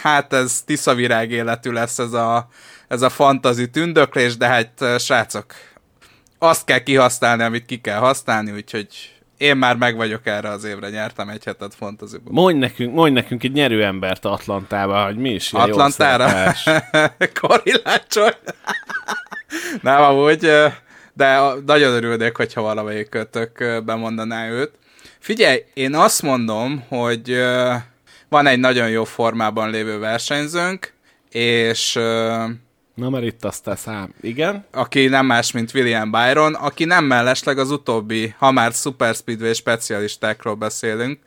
hát 0.02 0.32
ez 0.32 0.62
tiszavirág 0.66 1.30
életű 1.30 1.70
lesz 1.70 1.98
ez 1.98 2.12
a, 2.12 2.48
ez 2.88 3.02
a 3.02 3.08
fantazi 3.08 3.70
tündöklés, 3.70 4.36
de 4.36 4.46
hát 4.46 5.00
srácok, 5.00 5.54
azt 6.38 6.64
kell 6.64 6.78
kihasználni, 6.78 7.42
amit 7.42 7.66
ki 7.66 7.80
kell 7.80 7.98
használni, 7.98 8.52
úgyhogy 8.52 9.18
én 9.36 9.56
már 9.56 9.76
meg 9.76 9.96
vagyok 9.96 10.26
erre 10.26 10.48
az 10.48 10.64
évre, 10.64 10.88
nyertem 10.88 11.28
egy 11.28 11.44
hetet 11.44 11.74
fantasyból. 11.74 12.32
Mondj 12.32 12.58
nekünk, 12.58 12.94
mondj 12.94 13.12
nekünk 13.12 13.42
egy 13.42 13.52
nyerő 13.52 13.84
embert 13.84 14.24
Atlantába, 14.24 15.04
hogy 15.04 15.16
mi 15.16 15.30
is 15.30 15.52
ilyen 15.52 15.70
Atlantára? 15.70 16.54
Korilácsol. 17.40 18.34
Nem, 19.82 20.02
amúgy, 20.02 20.50
de 21.12 21.38
nagyon 21.66 21.92
örülnék, 21.92 22.36
hogyha 22.36 22.62
valamelyik 22.62 23.08
kötök 23.08 23.82
bemondaná 23.84 24.48
őt. 24.48 24.70
Figyelj, 25.18 25.64
én 25.74 25.94
azt 25.94 26.22
mondom, 26.22 26.84
hogy 26.88 27.36
van 28.28 28.46
egy 28.46 28.58
nagyon 28.58 28.88
jó 28.88 29.04
formában 29.04 29.70
lévő 29.70 29.98
versenyzőnk, 29.98 30.92
és... 31.30 31.98
Na, 32.98 33.10
mert 33.10 33.24
itt 33.24 33.44
azt 33.44 33.70
szám. 33.76 34.14
Igen? 34.20 34.64
Aki 34.72 35.06
nem 35.06 35.26
más, 35.26 35.52
mint 35.52 35.74
William 35.74 36.10
Byron, 36.10 36.54
aki 36.54 36.84
nem 36.84 37.04
mellesleg 37.04 37.58
az 37.58 37.70
utóbbi, 37.70 38.34
ha 38.38 38.50
már 38.50 38.72
Super 38.72 39.14
Speedway 39.14 39.52
specialistákról 39.52 40.54
beszélünk, 40.54 41.18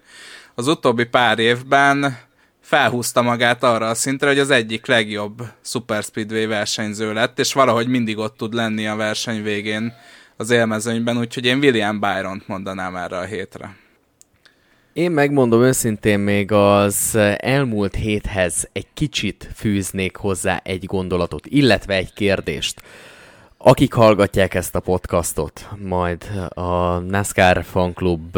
az 0.56 0.68
utóbbi 0.68 1.06
pár 1.06 1.40
évben 1.40 2.18
felhúzta 2.62 3.22
magát 3.22 3.64
arra 3.64 3.90
a 3.90 3.94
szintre, 3.94 4.28
hogy 4.28 4.40
az 4.40 4.50
egyik 4.50 4.86
legjobb 4.86 5.42
Super 5.62 6.04
Speedway 6.04 6.48
versenyző 6.48 7.14
lett, 7.14 7.40
és 7.40 7.54
valahogy 7.54 7.88
mindig 7.88 8.18
ott 8.18 8.38
tud 8.38 8.54
lenni 8.54 8.88
a 8.88 8.96
verseny 8.96 9.44
végén 9.44 9.94
az 10.38 10.50
élmezőnyben, 10.50 11.18
úgyhogy 11.18 11.46
én 11.46 11.58
William 11.58 12.00
Byron-t 12.00 12.48
mondanám 12.48 12.96
erre 12.96 13.18
a 13.18 13.24
hétre. 13.24 13.76
Én 14.94 15.12
megmondom 15.12 15.62
őszintén, 15.62 16.20
még 16.20 16.52
az 16.52 17.18
elmúlt 17.38 17.96
héthez 17.96 18.70
egy 18.72 18.88
kicsit 18.94 19.50
fűznék 19.56 20.16
hozzá 20.16 20.62
egy 20.64 20.86
gondolatot, 20.86 21.46
illetve 21.46 21.94
egy 21.96 22.14
kérdést. 22.14 22.82
Akik 23.58 23.94
hallgatják 23.94 24.54
ezt 24.54 24.76
a 24.76 24.80
podcastot, 24.80 25.70
majd 25.88 26.24
a 26.50 26.98
NASCAR 26.98 27.64
fanklub 27.64 28.38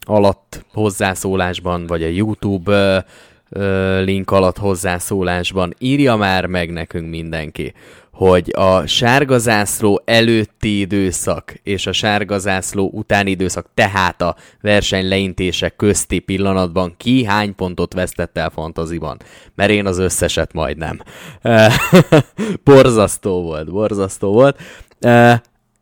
alatt 0.00 0.64
hozzászólásban, 0.72 1.86
vagy 1.86 2.02
a 2.02 2.08
YouTube 2.08 3.04
link 4.04 4.30
alatt 4.30 4.58
hozzászólásban 4.58 5.74
írja 5.78 6.16
már 6.16 6.46
meg 6.46 6.70
nekünk 6.70 7.10
mindenki, 7.10 7.74
hogy 8.28 8.50
a 8.56 8.86
sárgazászló 8.86 10.02
előtti 10.04 10.80
időszak 10.80 11.54
és 11.62 11.86
a 11.86 11.92
sárgazászló 11.92 12.90
utáni 12.92 13.30
időszak, 13.30 13.66
tehát 13.74 14.22
a 14.22 14.36
verseny 14.60 15.08
leintése 15.08 15.68
közti 15.68 16.18
pillanatban 16.18 16.94
ki 16.96 17.24
hány 17.24 17.54
pontot 17.54 17.94
vesztett 17.94 18.38
el 18.38 18.50
fantaziban. 18.50 19.18
Mert 19.54 19.70
én 19.70 19.86
az 19.86 19.98
összeset 19.98 20.52
majdnem. 20.52 21.00
borzasztó 22.64 23.42
volt, 23.42 23.70
borzasztó 23.70 24.32
volt. 24.32 24.58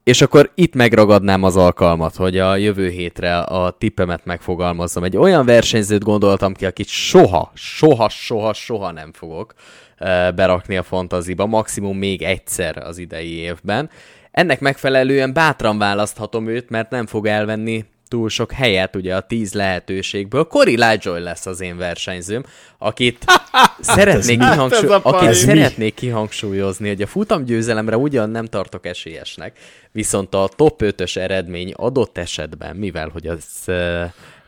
És 0.05 0.23
akkor 0.23 0.51
itt 0.55 0.75
megragadnám 0.75 1.43
az 1.43 1.57
alkalmat, 1.57 2.17
hogy 2.17 2.39
a 2.39 2.57
jövő 2.57 2.89
hétre 2.89 3.39
a 3.39 3.71
tippemet 3.71 4.25
megfogalmazzam. 4.25 5.05
Egy 5.05 5.17
olyan 5.17 5.47
versenyzőt 5.47 6.05
gondoltam 6.05 6.55
ki, 6.55 6.67
akit 6.67 6.89
soha, 6.89 7.51
soha, 7.55 8.09
soha, 8.09 8.53
soha 8.53 8.93
nem 8.93 9.13
fogok 9.13 9.55
berakni 10.35 10.77
a 10.77 10.83
fantaziba, 10.83 11.47
maximum 11.47 11.99
még 11.99 12.23
egyszer 12.23 12.77
az 12.77 12.99
idei 12.99 13.33
évben. 13.33 13.91
Ennek 14.31 14.61
megfelelően 14.61 15.33
bátran 15.33 15.79
választhatom 15.79 16.49
őt, 16.49 16.71
mert 16.71 16.91
nem 16.91 17.07
fog 17.07 17.27
elvenni 17.27 17.85
túl 18.11 18.29
sok 18.29 18.53
helyet 18.53 18.97
ugye 18.97 19.17
a 19.17 19.21
tíz 19.21 19.53
lehetőségből. 19.53 20.45
Cory 20.45 20.77
Lajoy 20.77 21.21
lesz 21.21 21.47
az 21.47 21.61
én 21.61 21.77
versenyzőm, 21.77 22.45
akit 22.79 23.25
szeretnék, 23.81 24.39
kihangsúly... 24.39 24.89
akit 25.03 25.35
szeretnék 25.35 25.95
kihangsúlyozni, 25.95 26.89
hogy 26.89 27.03
a 27.03 27.07
futamgyőzelemre 27.07 27.97
ugyan 27.97 28.31
nem 28.31 28.47
tartok 28.47 28.87
esélyesnek, 28.87 29.59
viszont 29.93 30.35
a 30.35 30.49
top 30.57 30.83
5-ös 30.85 31.17
eredmény 31.17 31.73
adott 31.77 32.19
esetben, 32.19 32.77
mivel 32.77 33.09
hogy 33.09 33.27
az 33.27 33.45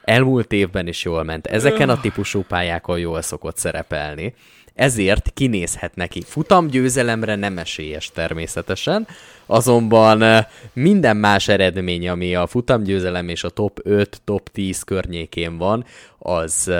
elmúlt 0.04 0.52
évben 0.52 0.86
is 0.86 1.04
jól 1.04 1.22
ment, 1.22 1.46
ezeken 1.46 1.88
a 1.88 2.00
típusú 2.00 2.42
pályákon 2.42 2.98
jól 2.98 3.22
szokott 3.22 3.56
szerepelni, 3.56 4.34
ezért 4.74 5.30
kinézhet 5.34 5.94
neki. 5.94 6.22
Futamgyőzelemre 6.26 7.34
nem 7.34 7.58
esélyes 7.58 8.10
természetesen, 8.14 9.06
azonban 9.46 10.46
minden 10.72 11.16
más 11.16 11.48
eredmény, 11.48 12.08
ami 12.08 12.34
a 12.34 12.46
futamgyőzelem 12.46 13.28
és 13.28 13.44
a 13.44 13.48
top 13.48 13.80
5, 13.82 14.20
top 14.24 14.48
10 14.48 14.82
környékén 14.82 15.58
van, 15.58 15.84
az 16.18 16.70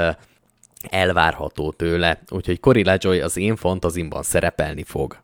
elvárható 0.90 1.70
tőle. 1.70 2.20
Úgyhogy 2.28 2.60
Cory 2.60 2.84
Lajoy 2.84 3.20
az 3.20 3.36
én 3.36 3.56
fantazimban 3.56 4.22
szerepelni 4.22 4.82
fog. 4.82 5.16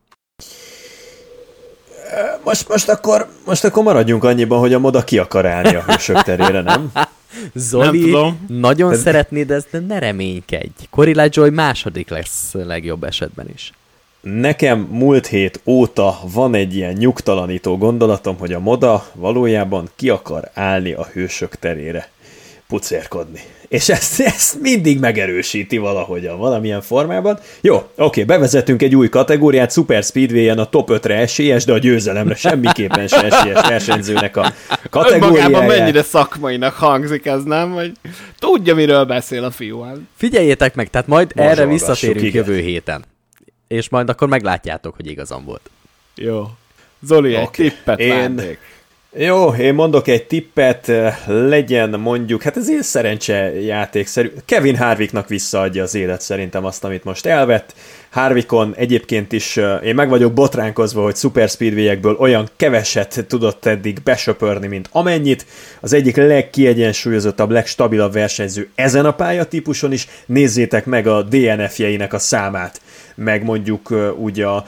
Most, 2.43 2.69
most, 2.69 2.89
akkor, 2.89 3.27
most 3.45 3.63
akkor 3.63 3.83
maradjunk 3.83 4.23
annyiban, 4.23 4.59
hogy 4.59 4.73
a 4.73 4.79
moda 4.79 5.03
ki 5.03 5.17
akar 5.17 5.45
állni 5.45 5.75
a 5.75 5.83
hősök 5.83 6.21
terére, 6.21 6.61
nem? 6.61 6.91
Zoli, 7.53 8.15
nagyon 8.47 8.91
Ez... 8.91 9.01
szeretnéd 9.01 9.51
ezt, 9.51 9.67
de 9.71 9.79
ne 9.79 9.99
reménykedj. 9.99 10.87
Cory 10.89 11.15
Joy 11.29 11.49
második 11.49 12.09
lesz 12.09 12.53
legjobb 12.53 13.03
esetben 13.03 13.47
is. 13.53 13.71
Nekem 14.21 14.79
múlt 14.79 15.27
hét 15.27 15.61
óta 15.65 16.19
van 16.33 16.53
egy 16.53 16.75
ilyen 16.75 16.93
nyugtalanító 16.93 17.77
gondolatom, 17.77 18.37
hogy 18.37 18.53
a 18.53 18.59
moda 18.59 19.07
valójában 19.13 19.89
ki 19.95 20.09
akar 20.09 20.49
állni 20.53 20.91
a 20.91 21.05
hősök 21.13 21.55
terére 21.55 22.09
pucérkodni. 22.67 23.41
És 23.69 23.89
ezt, 23.89 24.19
ezt 24.19 24.61
mindig 24.61 24.99
megerősíti 24.99 25.77
valahogyan, 25.77 26.37
valamilyen 26.37 26.81
formában. 26.81 27.39
Jó, 27.61 27.89
oké, 27.95 28.23
bevezetünk 28.23 28.81
egy 28.81 28.95
új 28.95 29.09
kategóriát, 29.09 29.71
Super 29.71 30.03
Speedway-en 30.03 30.59
a 30.59 30.65
top 30.65 30.89
5-re 30.91 31.15
esélyes, 31.15 31.65
de 31.65 31.73
a 31.73 31.77
győzelemre 31.77 32.35
semmiképpen 32.35 33.07
se 33.07 33.23
esélyes 33.23 33.67
versenyzőnek 33.67 34.37
a 34.37 34.53
kategóriája. 34.89 35.45
Önmagában 35.45 35.65
mennyire 35.65 36.03
szakmainak 36.03 36.73
hangzik 36.73 37.25
ez, 37.25 37.43
nem? 37.43 37.71
Hogy 37.71 37.91
tudja, 38.39 38.75
miről 38.75 39.05
beszél 39.05 39.43
a 39.43 39.51
fiú. 39.51 39.85
Figyeljétek 40.15 40.75
meg, 40.75 40.89
tehát 40.89 41.07
majd 41.07 41.31
Most 41.35 41.49
erre 41.49 41.65
visszatérünk 41.65 42.25
igen. 42.25 42.45
jövő 42.45 42.59
héten. 42.59 43.05
És 43.67 43.89
majd 43.89 44.09
akkor 44.09 44.27
meglátjátok, 44.27 44.95
hogy 44.95 45.07
igazam 45.07 45.45
volt. 45.45 45.69
Jó. 46.15 46.47
Zoli, 47.01 47.35
egy 47.35 47.43
okay. 47.43 47.69
tippet 47.69 47.99
Én... 47.99 48.09
Várnék. 48.09 48.59
Jó, 49.15 49.53
én 49.53 49.73
mondok 49.73 50.07
egy 50.07 50.27
tippet, 50.27 50.91
legyen 51.27 51.89
mondjuk, 51.89 52.41
hát 52.41 52.57
ez 52.57 52.69
ilyen 52.69 52.81
szerencse 52.81 53.61
játékszerű. 53.61 54.31
Kevin 54.45 54.77
Harvicknak 54.77 55.27
visszaadja 55.27 55.83
az 55.83 55.95
élet 55.95 56.21
szerintem 56.21 56.65
azt, 56.65 56.83
amit 56.83 57.03
most 57.03 57.25
elvett. 57.25 57.73
Harvickon 58.09 58.73
egyébként 58.77 59.31
is 59.31 59.55
én 59.83 59.95
meg 59.95 60.09
vagyok 60.09 60.33
botránkozva, 60.33 61.03
hogy 61.03 61.15
Super 61.15 61.49
Speedway-ekből 61.49 62.15
olyan 62.19 62.49
keveset 62.55 63.25
tudott 63.27 63.65
eddig 63.65 64.01
besöpörni, 64.03 64.67
mint 64.67 64.89
amennyit. 64.91 65.45
Az 65.79 65.93
egyik 65.93 66.15
legkiegyensúlyozottabb, 66.15 67.49
legstabilabb 67.49 68.13
versenyző 68.13 68.69
ezen 68.75 69.05
a 69.05 69.13
pályatípuson 69.13 69.91
is. 69.91 70.07
Nézzétek 70.25 70.85
meg 70.85 71.07
a 71.07 71.21
DNF-jeinek 71.21 72.13
a 72.13 72.19
számát 72.19 72.81
meg 73.19 73.43
mondjuk 73.43 73.93
úgy 74.17 74.41
a 74.41 74.63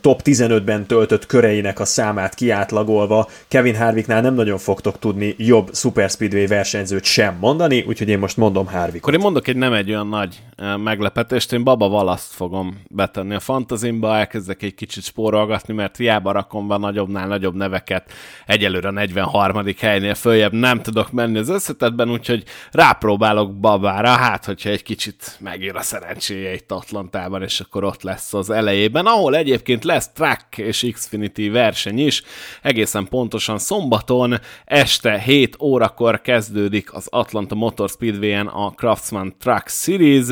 top 0.00 0.20
15-ben 0.24 0.86
töltött 0.86 1.26
köreinek 1.26 1.80
a 1.80 1.84
számát 1.84 2.34
kiátlagolva, 2.34 3.28
Kevin 3.48 3.76
Harvicknál 3.76 4.20
nem 4.20 4.34
nagyon 4.34 4.58
fogtok 4.58 4.98
tudni 4.98 5.34
jobb 5.38 5.74
Super 5.74 6.10
Speedway 6.10 6.46
versenyzőt 6.46 7.04
sem 7.04 7.36
mondani, 7.40 7.84
úgyhogy 7.88 8.08
én 8.08 8.18
most 8.18 8.36
mondom 8.36 8.66
Harvickot. 8.66 9.00
Akkor 9.00 9.14
én 9.14 9.20
mondok 9.20 9.48
egy 9.48 9.56
nem 9.56 9.72
egy 9.72 9.90
olyan 9.90 10.08
nagy 10.08 10.42
meglepetést, 10.76 11.52
én 11.52 11.64
Baba 11.64 11.88
Valaszt 11.88 12.32
fogom 12.32 12.82
betenni 12.88 13.34
a 13.34 13.40
fantazimba, 13.40 14.16
elkezdek 14.16 14.62
egy 14.62 14.74
kicsit 14.74 15.02
spórolgatni, 15.02 15.74
mert 15.74 15.96
hiába 15.96 16.32
rakom 16.32 16.68
be 16.68 16.76
nagyobbnál 16.76 17.26
nagyobb 17.26 17.54
neveket, 17.54 18.12
egyelőre 18.46 18.88
a 18.88 18.92
43. 18.92 19.64
helynél 19.78 20.14
följebb 20.14 20.52
nem 20.52 20.82
tudok 20.82 21.12
menni 21.12 21.38
az 21.38 21.48
összetetben, 21.48 22.10
úgyhogy 22.10 22.44
rápróbálok 22.70 23.54
Babára, 23.54 24.08
hát 24.08 24.44
hogyha 24.44 24.70
egy 24.70 24.82
kicsit 24.82 25.36
megér 25.40 25.76
a 25.76 25.82
szerencséje 25.82 26.52
itt 26.52 26.72
Atlantában, 26.72 27.42
és 27.42 27.60
akkor 27.60 27.79
ott 27.84 28.02
lesz 28.02 28.34
az 28.34 28.50
elejében, 28.50 29.06
ahol 29.06 29.36
egyébként 29.36 29.84
lesz 29.84 30.12
track 30.12 30.58
és 30.58 30.88
Xfinity 30.92 31.48
verseny 31.48 31.98
is, 31.98 32.22
egészen 32.62 33.08
pontosan 33.08 33.58
szombaton 33.58 34.38
este 34.64 35.18
7 35.18 35.56
órakor 35.60 36.20
kezdődik 36.20 36.94
az 36.94 37.06
Atlanta 37.10 37.54
Motor 37.54 37.88
Speedway-en 37.88 38.46
a 38.46 38.70
Craftsman 38.70 39.34
Truck 39.38 39.68
Series, 39.68 40.26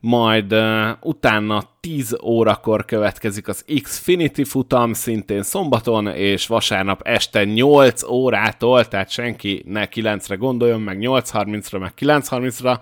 majd 0.00 0.52
uh, 0.52 0.88
utána 1.00 1.62
10 1.80 2.16
órakor 2.22 2.84
következik 2.84 3.48
az 3.48 3.64
Xfinity 3.82 4.42
futam, 4.44 4.92
szintén 4.92 5.42
szombaton, 5.42 6.06
és 6.06 6.46
vasárnap 6.46 7.00
este 7.02 7.44
8 7.44 8.02
órától, 8.02 8.88
tehát 8.88 9.10
senki 9.10 9.62
ne 9.66 9.86
9-re 9.94 10.34
gondoljon, 10.34 10.80
meg 10.80 10.98
8.30-ra, 11.00 11.78
meg 11.78 11.92
9.30-ra, 11.98 12.78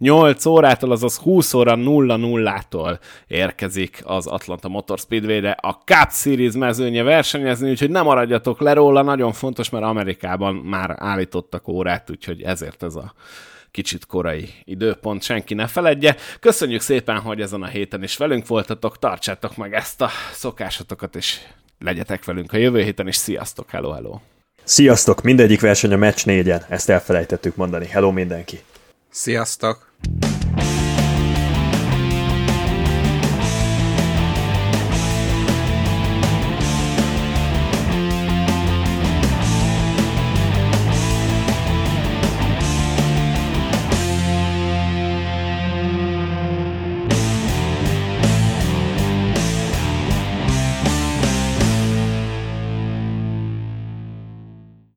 8 0.00 0.46
órától, 0.46 0.90
azaz 0.90 1.16
20 1.16 1.54
óra 1.54 1.74
0-0-tól 1.76 2.98
érkezik 3.26 4.02
az 4.04 4.26
Atlanta 4.26 4.68
Motor 4.68 4.98
Speedway-re 4.98 5.56
a 5.60 5.72
Cup 5.72 6.10
Series 6.10 6.54
mezőnye 6.54 7.02
versenyezni, 7.02 7.70
úgyhogy 7.70 7.90
nem 7.90 8.04
maradjatok 8.04 8.60
le 8.60 8.72
róla, 8.72 9.02
nagyon 9.02 9.32
fontos, 9.32 9.70
mert 9.70 9.84
Amerikában 9.84 10.54
már 10.54 10.94
állítottak 10.98 11.68
órát, 11.68 12.10
úgyhogy 12.10 12.42
ezért 12.42 12.82
ez 12.82 12.94
a 12.94 13.14
kicsit 13.70 14.06
korai 14.06 14.48
időpont, 14.64 15.22
senki 15.22 15.54
ne 15.54 15.66
feledje. 15.66 16.16
Köszönjük 16.40 16.80
szépen, 16.80 17.18
hogy 17.18 17.40
ezen 17.40 17.62
a 17.62 17.66
héten 17.66 18.02
is 18.02 18.16
velünk 18.16 18.46
voltatok, 18.46 18.98
tartsátok 18.98 19.56
meg 19.56 19.74
ezt 19.74 20.00
a 20.00 20.08
szokásotokat, 20.32 21.16
és 21.16 21.38
legyetek 21.78 22.24
velünk 22.24 22.52
a 22.52 22.56
jövő 22.56 22.82
héten, 22.82 23.06
és 23.06 23.16
sziasztok, 23.16 23.70
hello, 23.70 23.90
hello! 23.90 24.18
Sziasztok, 24.64 25.22
mindegyik 25.22 25.60
verseny 25.60 25.92
a 25.92 25.96
meccs 25.96 26.24
négyen, 26.24 26.64
ezt 26.68 26.88
elfelejtettük 26.88 27.56
mondani. 27.56 27.86
Hello 27.86 28.12
mindenki! 28.12 28.60
Sziasztok! 29.12 29.92